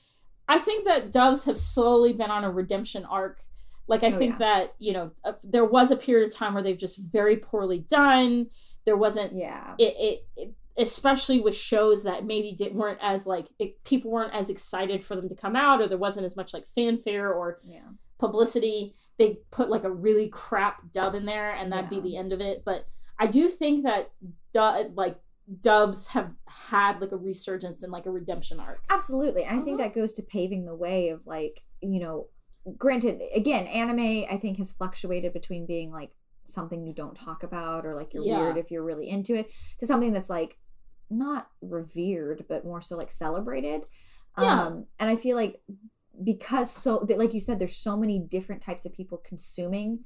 I 0.49 0.59
think 0.59 0.87
that 0.87 1.13
dubs 1.13 1.45
have 1.45 1.59
slowly 1.59 2.13
been 2.13 2.31
on 2.31 2.45
a 2.45 2.51
redemption 2.51 3.05
arc. 3.05 3.43
Like 3.87 4.03
I 4.03 4.09
Oh, 4.09 4.19
think 4.19 4.33
yeah. 4.35 4.39
that, 4.39 4.75
you 4.79 4.93
know, 4.93 5.11
uh, 5.25 5.33
there 5.45 5.65
was 5.65 5.91
a 5.91 5.97
period 5.97 6.29
of 6.29 6.35
time 6.35 6.55
where 6.55 6.63
they've 6.63 6.77
just 6.79 6.99
very 6.99 7.37
poorly 7.37 7.81
done. 7.81 8.47
There 8.85 8.97
wasn't 8.97 9.35
Yeah. 9.35 9.75
it, 9.79 9.95
it, 9.99 10.27
it 10.37 10.55
especially 10.77 11.41
with 11.41 11.57
shows 11.57 12.05
that 12.05 12.25
maybe 12.25 12.53
didn't 12.53 12.77
weren't 12.79 13.01
as 13.03 13.27
like 13.27 13.49
it, 13.59 13.83
people 13.85 14.11
weren't 14.11 14.33
as 14.35 14.49
excited 14.49 15.05
for 15.05 15.17
them 15.17 15.29
to 15.29 15.35
come 15.35 15.57
out 15.57 15.81
or 15.81 15.89
there 15.89 15.99
wasn't 15.99 16.25
as 16.25 16.37
much 16.37 16.55
like 16.55 16.67
fanfare 16.69 17.33
or 17.33 17.59
Yeah. 17.65 17.81
publicity 18.19 18.95
they 19.19 19.39
put 19.51 19.69
like 19.71 19.83
a 19.83 19.91
really 19.91 20.29
crap 20.29 20.93
dub 20.93 21.15
in 21.17 21.25
there 21.27 21.53
and 21.53 21.73
that'd 21.73 21.91
Yeah. 21.91 21.99
be 22.01 22.11
the 22.11 22.17
end 22.17 22.33
of 22.33 22.41
it 22.41 22.63
but 22.65 22.87
i 23.19 23.27
do 23.27 23.49
think 23.49 23.83
that 23.85 24.13
du- 24.53 24.91
like 24.95 25.19
dubs 25.63 26.09
have 26.09 26.31
had 26.47 27.01
like 27.01 27.13
a 27.13 27.17
resurgence 27.17 27.83
and 27.83 27.91
like 27.91 28.07
a 28.07 28.11
redemption 28.11 28.61
arc 28.61 28.81
Absolutely. 28.91 29.45
And 29.45 29.61
I 29.61 29.63
think 29.63 29.79
Mhm. 29.81 29.85
that 29.85 29.95
goes 29.95 30.13
to 30.15 30.23
paving 30.23 30.67
the 30.67 30.75
way 30.75 31.09
of 31.09 31.27
like, 31.27 31.63
you 31.81 32.01
know, 32.01 32.27
granted, 32.77 33.23
again, 33.35 33.67
anime 33.67 34.27
I 34.31 34.37
think 34.37 34.59
has 34.59 34.73
fluctuated 34.73 35.33
between 35.33 35.65
being 35.65 35.91
like 35.91 36.11
something 36.45 36.83
you 36.85 36.93
don't 36.93 37.15
talk 37.15 37.43
about 37.43 37.87
or 37.87 37.95
like 37.95 38.13
you're 38.13 38.25
Yeah. 38.25 38.43
weird 38.43 38.57
if 38.59 38.71
you're 38.71 38.85
really 38.85 39.09
into 39.09 39.35
it 39.35 39.51
to 39.79 39.87
something 39.87 40.13
that's 40.13 40.31
like 40.31 40.59
not 41.11 41.51
revered 41.63 42.45
but 42.49 42.65
more 42.65 42.83
so 42.83 42.97
like 42.97 43.11
celebrated. 43.11 43.85
Yeah. 44.39 44.67
Um 44.67 44.87
and 44.99 45.09
I 45.09 45.17
feel 45.17 45.37
like 45.37 45.63
because 46.23 46.71
so 46.71 47.05
that 47.09 47.19
like 47.19 47.33
you 47.33 47.41
said 47.41 47.59
there's 47.59 47.77
so 47.77 47.97
many 47.97 48.19
different 48.19 48.61
types 48.61 48.85
of 48.85 48.93
people 48.93 49.19
consuming 49.19 50.05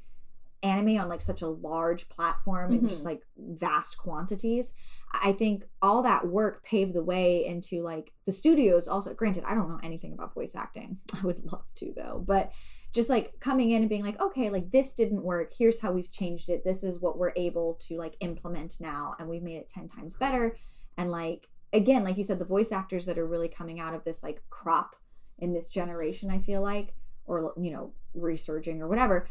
anime 0.63 0.97
on 0.99 1.09
like 1.09 1.23
such 1.23 1.43
a 1.43 1.49
large 1.49 2.09
platform 2.09 2.73
and 2.73 2.89
just 2.89 3.03
Mhm. 3.03 3.07
like 3.07 3.23
vast 3.37 3.99
quantities 3.99 4.75
i 5.13 5.33
think 5.33 5.65
all 5.83 6.03
that 6.03 6.27
work 6.27 6.63
paved 6.65 6.95
the 6.95 7.03
way 7.03 7.45
into 7.45 7.83
like 7.83 8.13
the 8.25 8.33
studios 8.33 8.87
also 8.89 9.13
granted 9.15 9.45
i 9.47 9.55
don't 9.55 9.69
know 9.69 9.81
anything 9.83 10.13
about 10.13 10.35
voice 10.35 10.55
acting. 10.55 10.99
I 11.21 11.27
would 11.27 11.51
love 11.53 11.65
to 11.77 11.93
though 11.97 12.23
but 12.27 12.53
just 12.93 13.09
like 13.11 13.41
coming 13.41 13.71
in 13.71 13.83
and 13.83 13.89
being 13.89 14.05
like 14.05 14.21
okay 14.21 14.51
like 14.51 14.71
this 14.71 14.95
didn't 14.95 15.23
work. 15.23 15.53
Here's 15.59 15.81
how 15.81 15.93
we've 15.93 16.11
changed 16.13 16.51
it. 16.51 16.63
This 16.63 16.85
is 16.85 17.01
what 17.01 17.19
we're 17.19 17.33
able 17.37 17.75
to 17.89 17.97
like 17.97 18.17
implement 18.21 18.81
now 18.81 19.15
and 19.19 19.29
we've 19.29 19.43
made 19.43 19.57
it 19.57 19.69
10 19.71 19.89
times 19.89 20.15
better. 20.15 20.57
And 20.99 21.11
like 21.11 21.49
again 21.73 22.05
like 22.05 22.19
you 22.19 22.25
said 22.25 22.39
the 22.39 22.45
voice 22.45 22.71
actors 22.71 23.07
that 23.07 23.17
are 23.19 23.27
really 23.27 23.49
coming 23.49 23.81
out 23.81 23.95
of 23.95 24.05
this 24.05 24.23
like 24.23 24.43
crop 24.51 24.95
in 25.39 25.55
this 25.55 25.71
generation 25.71 26.31
i 26.31 26.39
feel 26.39 26.61
like 26.61 26.95
or 27.25 27.55
you 27.57 27.71
know 27.73 27.93
resurging 28.15 28.83
or 28.83 28.89
whatever 28.89 29.27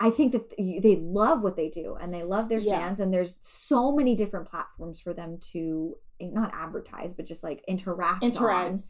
i 0.00 0.10
think 0.10 0.32
that 0.32 0.50
they 0.58 0.96
love 0.96 1.42
what 1.42 1.56
they 1.56 1.68
do 1.68 1.96
and 2.00 2.12
they 2.12 2.22
love 2.22 2.48
their 2.48 2.58
Yeah. 2.58 2.78
fans 2.78 3.00
and 3.00 3.12
there's 3.12 3.38
so 3.40 3.92
many 3.92 4.14
different 4.14 4.48
platforms 4.48 5.00
for 5.00 5.12
them 5.14 5.38
to 5.52 5.96
eh, 6.20 6.28
not 6.32 6.52
advertise 6.54 7.14
but 7.14 7.26
just 7.26 7.44
like 7.44 7.62
interact 7.68 8.22
on. 8.22 8.30
Interact. 8.30 8.80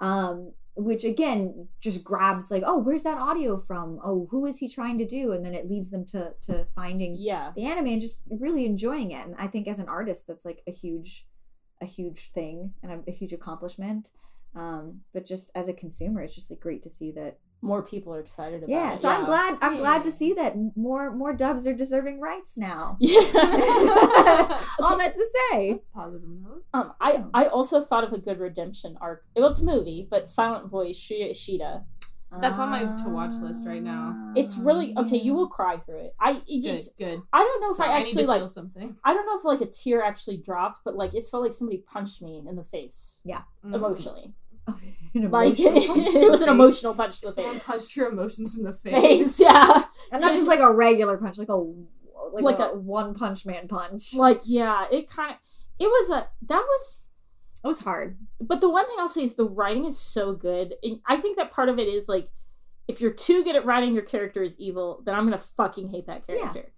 Um 0.00 0.52
which 0.76 1.04
again 1.04 1.68
just 1.80 2.02
grabs 2.02 2.50
like 2.50 2.64
oh 2.66 2.78
where's 2.78 3.04
that 3.04 3.18
audio 3.18 3.58
from? 3.58 4.00
Oh 4.02 4.26
who 4.30 4.44
is 4.46 4.58
he 4.58 4.68
trying 4.68 4.98
to 4.98 5.06
do? 5.06 5.30
And 5.32 5.44
then 5.44 5.54
it 5.54 5.68
leads 5.70 5.90
them 5.90 6.04
to 6.06 6.34
to 6.42 6.66
finding 6.74 7.14
yeah. 7.16 7.52
the 7.54 7.64
anime 7.64 7.86
and 7.86 8.00
just 8.00 8.24
really 8.28 8.66
enjoying 8.66 9.12
it 9.12 9.24
and 9.24 9.36
i 9.38 9.46
think 9.46 9.68
as 9.68 9.78
an 9.78 9.88
artist 9.88 10.26
that's 10.26 10.44
like 10.44 10.62
a 10.66 10.72
huge 10.72 11.28
a 11.80 11.86
huge 11.86 12.32
thing 12.32 12.72
and 12.82 12.90
a, 12.92 13.00
a 13.08 13.12
huge 13.12 13.32
accomplishment. 13.32 14.10
Um, 14.56 15.00
but 15.12 15.26
just 15.26 15.50
as 15.54 15.68
a 15.68 15.72
consumer, 15.72 16.22
it's 16.22 16.34
just 16.34 16.50
like 16.50 16.60
great 16.60 16.82
to 16.82 16.90
see 16.90 17.10
that. 17.12 17.38
More 17.64 17.82
people 17.82 18.14
are 18.14 18.20
excited 18.20 18.58
about 18.62 18.68
Yeah, 18.68 18.92
it. 18.94 19.00
so 19.00 19.08
I'm 19.08 19.24
glad. 19.24 19.56
I'm 19.62 19.78
glad 19.78 20.04
to 20.04 20.12
see 20.12 20.34
that 20.34 20.54
more 20.76 21.10
more 21.10 21.32
dubs 21.32 21.66
are 21.66 21.72
deserving 21.74 22.20
rights 22.20 22.56
now. 22.58 22.96
Yeah. 23.00 23.20
All 24.80 24.98
that 24.98 25.14
to 25.14 25.26
say. 25.50 25.72
That's 25.72 25.84
positive 25.86 26.28
note. 26.28 26.64
um, 26.74 26.92
I, 27.00 27.24
I 27.32 27.46
also 27.46 27.80
thought 27.80 28.04
of 28.04 28.12
a 28.12 28.18
good 28.18 28.38
redemption 28.38 28.96
arc. 29.00 29.24
It 29.34 29.40
was 29.40 29.60
a 29.60 29.64
movie, 29.64 30.06
but 30.10 30.28
Silent 30.28 30.68
Voice, 30.68 30.98
Shoya 30.98 31.30
Ishida. 31.30 31.84
That's 32.40 32.58
on 32.58 32.68
my 32.70 32.80
to-watch 33.00 33.30
list 33.40 33.64
right 33.64 33.80
now. 33.80 34.32
It's 34.34 34.56
really 34.56 34.92
okay. 34.98 35.16
You 35.16 35.34
will 35.34 35.46
cry 35.46 35.76
through 35.76 36.00
it. 36.06 36.16
I 36.20 36.42
it, 36.48 36.62
Good, 36.62 36.74
it's, 36.74 36.88
good. 36.88 37.22
I 37.32 37.38
don't 37.38 37.60
know 37.60 37.70
if 37.70 37.76
Sorry, 37.76 37.90
I 37.90 37.92
I 37.94 37.98
actually 38.00 38.24
to 38.24 38.28
like 38.28 38.48
something. 38.48 38.96
I 39.04 39.14
don't 39.14 39.24
know 39.24 39.38
if 39.38 39.44
like 39.44 39.60
a 39.60 39.70
tear 39.70 40.02
actually 40.02 40.38
dropped, 40.38 40.80
but 40.84 40.96
like 40.96 41.14
it 41.14 41.28
felt 41.28 41.44
like 41.44 41.54
somebody 41.54 41.78
punched 41.78 42.20
me 42.22 42.42
in 42.44 42.56
the 42.56 42.64
face 42.64 43.20
Yeah, 43.24 43.42
emotionally. 43.62 44.24
An 44.24 44.34
Like 45.14 45.54
it 45.58 46.28
was 46.28 46.42
an 46.42 46.48
emotional 46.48 46.92
punch 46.92 47.20
to 47.20 47.26
the 47.26 47.32
Someone 47.32 47.54
face. 47.54 47.62
punched 47.64 47.96
your 47.96 48.08
emotions 48.08 48.56
in 48.56 48.64
the 48.64 48.72
face. 48.72 49.00
Face, 49.00 49.40
yeah. 49.40 49.84
and 50.12 50.20
not 50.20 50.32
just 50.32 50.48
like 50.48 50.58
a 50.58 50.72
regular 50.72 51.16
punch, 51.18 51.38
like 51.38 51.48
a 51.48 51.54
like, 51.54 52.42
Like 52.42 52.58
a, 52.58 52.70
a- 52.72 52.78
one 52.78 53.14
punch 53.14 53.46
man 53.46 53.68
punch. 53.68 54.14
Like 54.14 54.40
yeah, 54.44 54.86
it 54.90 55.08
kind 55.08 55.30
of 55.30 55.36
it 55.78 55.86
was 55.86 56.10
a 56.10 56.26
that 56.48 56.62
was 56.66 57.08
It 57.62 57.68
was 57.68 57.78
hard. 57.80 58.18
but 58.40 58.60
the 58.60 58.68
one 58.68 58.86
thing 58.86 58.96
I'll 58.98 59.08
say 59.08 59.22
is 59.22 59.36
the 59.36 59.44
writing 59.48 59.84
is 59.84 59.98
so 60.00 60.32
good. 60.32 60.74
And 60.82 60.98
I 61.06 61.16
think 61.18 61.36
that 61.36 61.52
part 61.52 61.68
of 61.68 61.78
it 61.78 61.86
is 61.86 62.08
like 62.08 62.28
if 62.88 63.00
you're 63.00 63.12
too 63.12 63.44
good 63.44 63.54
at 63.54 63.64
writing 63.64 63.94
your 63.94 64.02
character 64.02 64.42
as 64.42 64.58
evil, 64.58 65.00
then 65.06 65.14
I'm 65.14 65.24
gonna 65.24 65.38
fucking 65.38 65.90
hate 65.90 66.08
that 66.08 66.24
Yeah. 66.28 66.38
character. 66.52 66.72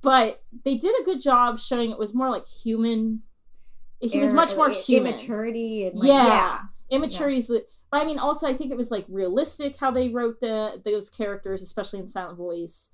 But 0.00 0.42
they 0.64 0.76
did 0.76 0.94
a 1.00 1.04
good 1.04 1.20
job 1.20 1.58
showing 1.58 1.90
it 1.90 1.98
was 1.98 2.14
more 2.14 2.30
like 2.30 2.46
human. 2.46 3.22
He 4.00 4.20
was 4.20 4.30
er, 4.30 4.34
much 4.34 4.54
more 4.54 4.70
human. 4.70 5.08
Immaturity 5.14 5.88
and 5.88 5.98
like, 5.98 6.06
Yeah. 6.08 6.26
yeah. 6.26 6.58
Immaturity 6.90 7.38
is. 7.38 7.48
li- 7.50 7.62
But 7.90 8.02
I 8.02 8.04
mean, 8.04 8.18
also 8.18 8.46
I 8.46 8.54
think 8.56 8.70
it 8.70 8.76
was 8.76 8.90
like 8.90 9.04
realistic 9.08 9.76
how 9.78 9.90
they 9.90 10.08
wrote 10.08 10.40
the 10.40 10.80
those 10.84 11.08
characters, 11.10 11.62
especially 11.62 11.98
in 12.00 12.06
Silent 12.08 12.36
Voice. 12.38 12.90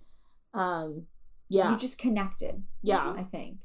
Um, 0.55 1.07
yeah, 1.49 1.71
You 1.71 1.77
just 1.79 1.99
connected. 1.99 2.63
yeah, 2.83 3.13
I 3.17 3.23
think. 3.25 3.59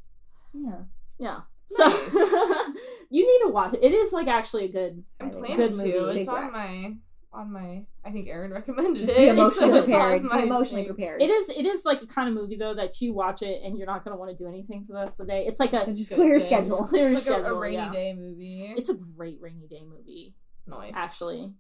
Yeah. 0.54 0.82
yeah. 1.20 1.40
So 1.70 1.88
you 3.10 3.26
need 3.26 3.46
to 3.48 3.52
watch 3.52 3.74
it. 3.74 3.84
It 3.84 3.94
is 3.94 4.12
like 4.12 4.28
actually 4.28 4.66
a 4.66 4.72
good. 4.72 5.04
I'm 5.20 5.30
Good 5.30 5.40
planning 5.40 5.58
Good 5.58 5.78
to. 5.78 5.84
movie. 6.02 6.20
It's 6.20 6.28
on 6.28 6.52
my 6.52 6.96
on 7.34 7.52
my. 7.54 7.84
I 8.04 8.12
think 8.12 8.28
Erin 8.28 8.52
recommended 8.54 9.00
Just 9.00 9.12
it. 9.14 9.18
be 9.18 9.28
emotionally 9.28 9.80
it's 9.80 9.88
prepared. 9.90 10.24
my 10.24 10.42
Be 10.42 10.48
emotionally 10.48 10.84
thing. 10.84 10.94
prepared. 10.96 11.22
It 11.22 11.30
is. 11.30 11.50
It 11.50 11.66
is 11.66 11.86
like 11.86 12.02
a 12.02 12.08
kind 12.08 12.28
of 12.28 12.36
movie 12.36 12.58
though 12.58 12.74
that 12.76 13.00
you 13.02 13.14
watch 13.14 13.42
it 13.42 13.62
and 13.64 13.78
you're 13.78 13.88
not 13.88 14.04
gonna 14.04 14.18
want 14.18 14.32
to 14.32 14.38
do 14.38 14.48
anything 14.50 14.86
for 14.86 14.94
the 14.94 15.00
rest 15.00 15.14
of 15.20 15.26
the 15.28 15.32
day. 15.32 15.46
It's 15.46 15.60
like 15.60 15.74
a. 15.74 15.86
So 15.86 15.94
just 15.94 16.14
clear 16.14 16.28
your 16.28 16.38
good. 16.40 16.46
schedule. 16.46 16.78
Clear 16.86 17.08
your 17.08 17.18
It's 17.18 17.28
like 17.30 17.44
a- 17.44 17.54
a, 17.54 17.58
rainy 17.60 17.76
yeah. 17.78 17.92
day 17.92 18.14
movie. 18.14 18.74
It's 18.78 18.90
a 18.90 18.96
great 18.96 19.40
rainy 19.42 19.68
day 19.70 19.84
movie. 19.88 20.36
nice. 20.68 20.92
actually. 20.96 21.54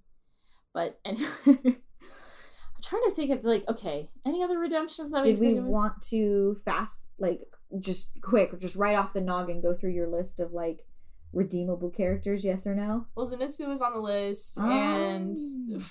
But 0.74 0.99
anyway, 1.05 1.28
I'm 1.45 2.82
trying 2.84 3.03
to 3.03 3.11
think 3.15 3.32
of 3.32 3.43
like 3.43 3.63
okay, 3.69 4.09
any 4.26 4.43
other 4.43 4.57
redemptions 4.59 5.11
that 5.11 5.24
Did 5.24 5.39
we 5.39 5.53
we 5.53 5.59
want 5.59 6.01
to 6.09 6.57
fast 6.65 7.07
like 7.19 7.41
just 7.80 8.09
quick, 8.22 8.59
just 8.59 8.76
right 8.76 8.95
off 8.97 9.13
the 9.13 9.22
noggin 9.22 9.61
go 9.61 9.74
through 9.74 9.91
your 9.91 10.07
list 10.09 10.39
of 10.39 10.51
like 10.51 10.86
redeemable 11.34 11.89
characters, 11.89 12.43
yes 12.43 12.67
or 12.67 12.75
no? 12.75 13.05
Well, 13.15 13.25
Zenitsu 13.29 13.67
was 13.67 13.82
on 13.82 13.93
the 13.93 13.99
list, 13.99 14.57
and 14.57 15.38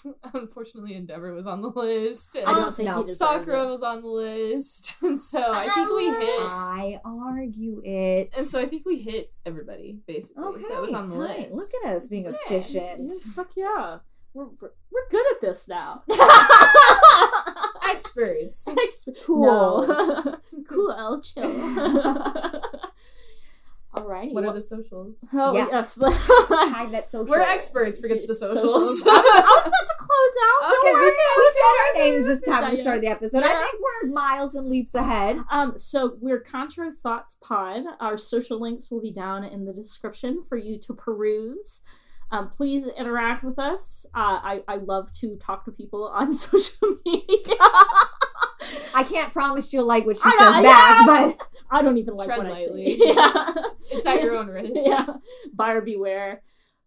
oh. 0.05 0.15
unfortunately, 0.35 0.95
Endeavor 0.95 1.33
was 1.33 1.47
on 1.47 1.63
the 1.63 1.69
list. 1.69 2.35
And 2.37 2.47
I 2.47 2.53
don't 2.53 2.77
think 2.77 2.89
no. 2.89 3.01
he 3.03 3.09
deserved 3.09 3.47
Sakura 3.47 3.65
it. 3.65 3.71
was 3.71 3.83
on 3.83 4.03
the 4.03 4.09
list, 4.09 4.97
and 5.03 5.21
so 5.21 5.53
I 5.53 5.69
think 5.71 5.91
we 5.91 6.09
um, 6.09 6.21
hit. 6.21 6.41
I 6.41 7.01
argue 7.05 7.83
it. 7.85 8.31
And 8.37 8.47
so 8.47 8.61
I 8.61 8.67
think 8.67 8.85
we 8.85 8.99
hit 8.99 9.33
everybody 9.47 9.99
basically 10.07 10.45
okay, 10.45 10.65
that 10.71 10.81
was 10.81 10.93
on 10.95 11.09
the 11.09 11.17
tight. 11.27 11.53
list. 11.53 11.55
Look 11.55 11.71
at 11.85 11.95
us 11.97 12.09
being 12.09 12.25
Yeah. 12.25 12.33
efficient. 12.47 13.13
Yeah, 13.13 13.33
fuck 13.35 13.51
yeah. 13.57 13.99
We're, 14.33 14.47
we're, 14.61 14.71
we're 14.93 15.09
good 15.11 15.27
at 15.33 15.41
this 15.41 15.67
now. 15.67 16.05
Experts. 17.91 18.69
Cool. 19.25 19.45
No. 19.87 20.37
cool, 20.69 21.21
chill. 21.21 22.60
Alrighty. 23.95 24.33
What 24.33 24.45
are 24.45 24.53
the 24.53 24.63
socials? 24.63 25.25
Oh, 25.33 25.53
Yeah. 25.55 25.67
yes. 25.71 25.95
Tag 25.99 26.91
that 26.93 27.11
social. 27.11 27.27
We're 27.27 27.41
experts. 27.41 27.99
Forgets 27.99 28.27
the 28.27 28.35
socials. 28.35 28.63
I 28.65 28.75
was, 28.75 29.03
I 29.07 29.17
was 29.17 29.67
about 29.67 29.87
to 29.87 29.95
close 29.99 30.35
out. 30.45 30.71
Don't 30.71 30.85
Okay, 30.85 30.93
worry. 30.93 31.07
we, 31.07 31.17
we 31.37 31.51
said 31.53 31.63
our 31.65 32.05
names 32.05 32.25
this 32.27 32.43
time 32.43 32.65
at 32.65 32.71
the 32.71 32.77
start 32.77 32.97
of 32.97 33.03
the 33.03 33.09
episode. 33.09 33.41
Yeah. 33.41 33.47
I 33.49 33.63
think 33.65 33.83
we're 33.83 34.11
miles 34.13 34.55
and 34.55 34.69
leaps 34.69 34.95
ahead. 34.95 35.39
Um, 35.51 35.77
so 35.77 36.17
we're 36.21 36.39
Contra 36.41 36.93
Thots 37.03 37.37
Pod. 37.43 37.83
Our 38.01 38.17
social 38.17 38.61
links 38.61 38.91
will 38.91 39.01
be 39.01 39.11
down 39.13 39.43
in 39.45 39.65
the 39.65 39.73
description 39.73 40.45
for 40.49 40.57
you 40.57 40.79
to 40.83 40.95
peruse. 40.95 41.81
Um, 42.33 42.49
please 42.49 42.87
interact 42.87 43.43
with 43.43 43.59
us. 43.59 44.07
Uh, 44.15 44.39
I, 44.41 44.63
I 44.69 44.77
love 44.77 45.13
to 45.15 45.37
talk 45.39 45.65
to 45.65 45.73
people 45.73 46.05
on 46.15 46.33
social 46.33 46.97
media. 47.05 47.57
I 48.95 49.03
can't 49.05 49.33
promise 49.33 49.73
you'll 49.73 49.87
like 49.87 50.07
what 50.07 50.17
she 50.17 50.23
I 50.25 50.31
says 50.31 50.41
know, 50.57 50.63
back, 50.63 51.07
yeah. 51.07 51.35
but 51.37 51.49
I 51.71 51.83
don't 51.83 51.99
even 51.99 52.15
like 52.17 52.27
Tread 52.27 52.39
what 52.39 52.51
lightly. 52.51 52.87
I 52.87 52.99
say. 52.99 53.15
Yeah. 53.15 53.55
It's 53.93 54.07
at 54.07 54.23
your 54.23 54.37
own 54.37 54.47
risk. 54.49 54.73
yeah. 54.77 55.07
Buyer 55.53 55.81
beware. 55.81 56.43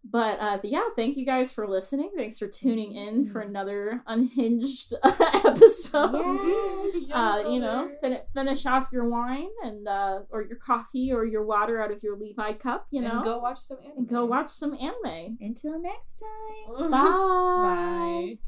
But 0.06 0.38
uh, 0.38 0.58
yeah, 0.64 0.84
thank 0.96 1.16
you 1.16 1.24
guys 1.24 1.50
for 1.50 1.66
listening. 1.66 2.10
Thanks 2.14 2.38
for 2.38 2.46
tuning 2.46 2.92
in 2.94 3.30
for 3.30 3.40
another 3.40 4.02
unhinged 4.06 4.92
episode. 5.02 6.12
Yes. 6.12 7.10
Uh, 7.10 7.44
you 7.48 7.58
know, 7.58 7.90
fin- 8.02 8.20
finish 8.34 8.66
off 8.66 8.88
your 8.92 9.08
wine 9.08 9.48
and 9.62 9.88
uh, 9.88 10.20
or 10.30 10.42
your 10.42 10.56
coffee 10.58 11.10
or 11.12 11.24
your 11.24 11.44
water 11.44 11.82
out 11.82 11.90
of 11.90 12.02
your 12.02 12.16
Levi 12.18 12.52
cup. 12.54 12.86
You 12.90 13.00
know, 13.02 13.16
And 13.16 13.24
go 13.24 13.38
watch 13.38 13.58
some 13.58 13.78
anime. 13.78 13.96
and 13.98 14.08
go 14.08 14.24
watch 14.26 14.48
some 14.50 14.74
anime. 14.74 15.38
until 15.40 15.80
next 15.80 16.22
time. 16.22 16.90
Bye. 16.90 16.98
Bye. 17.00 18.38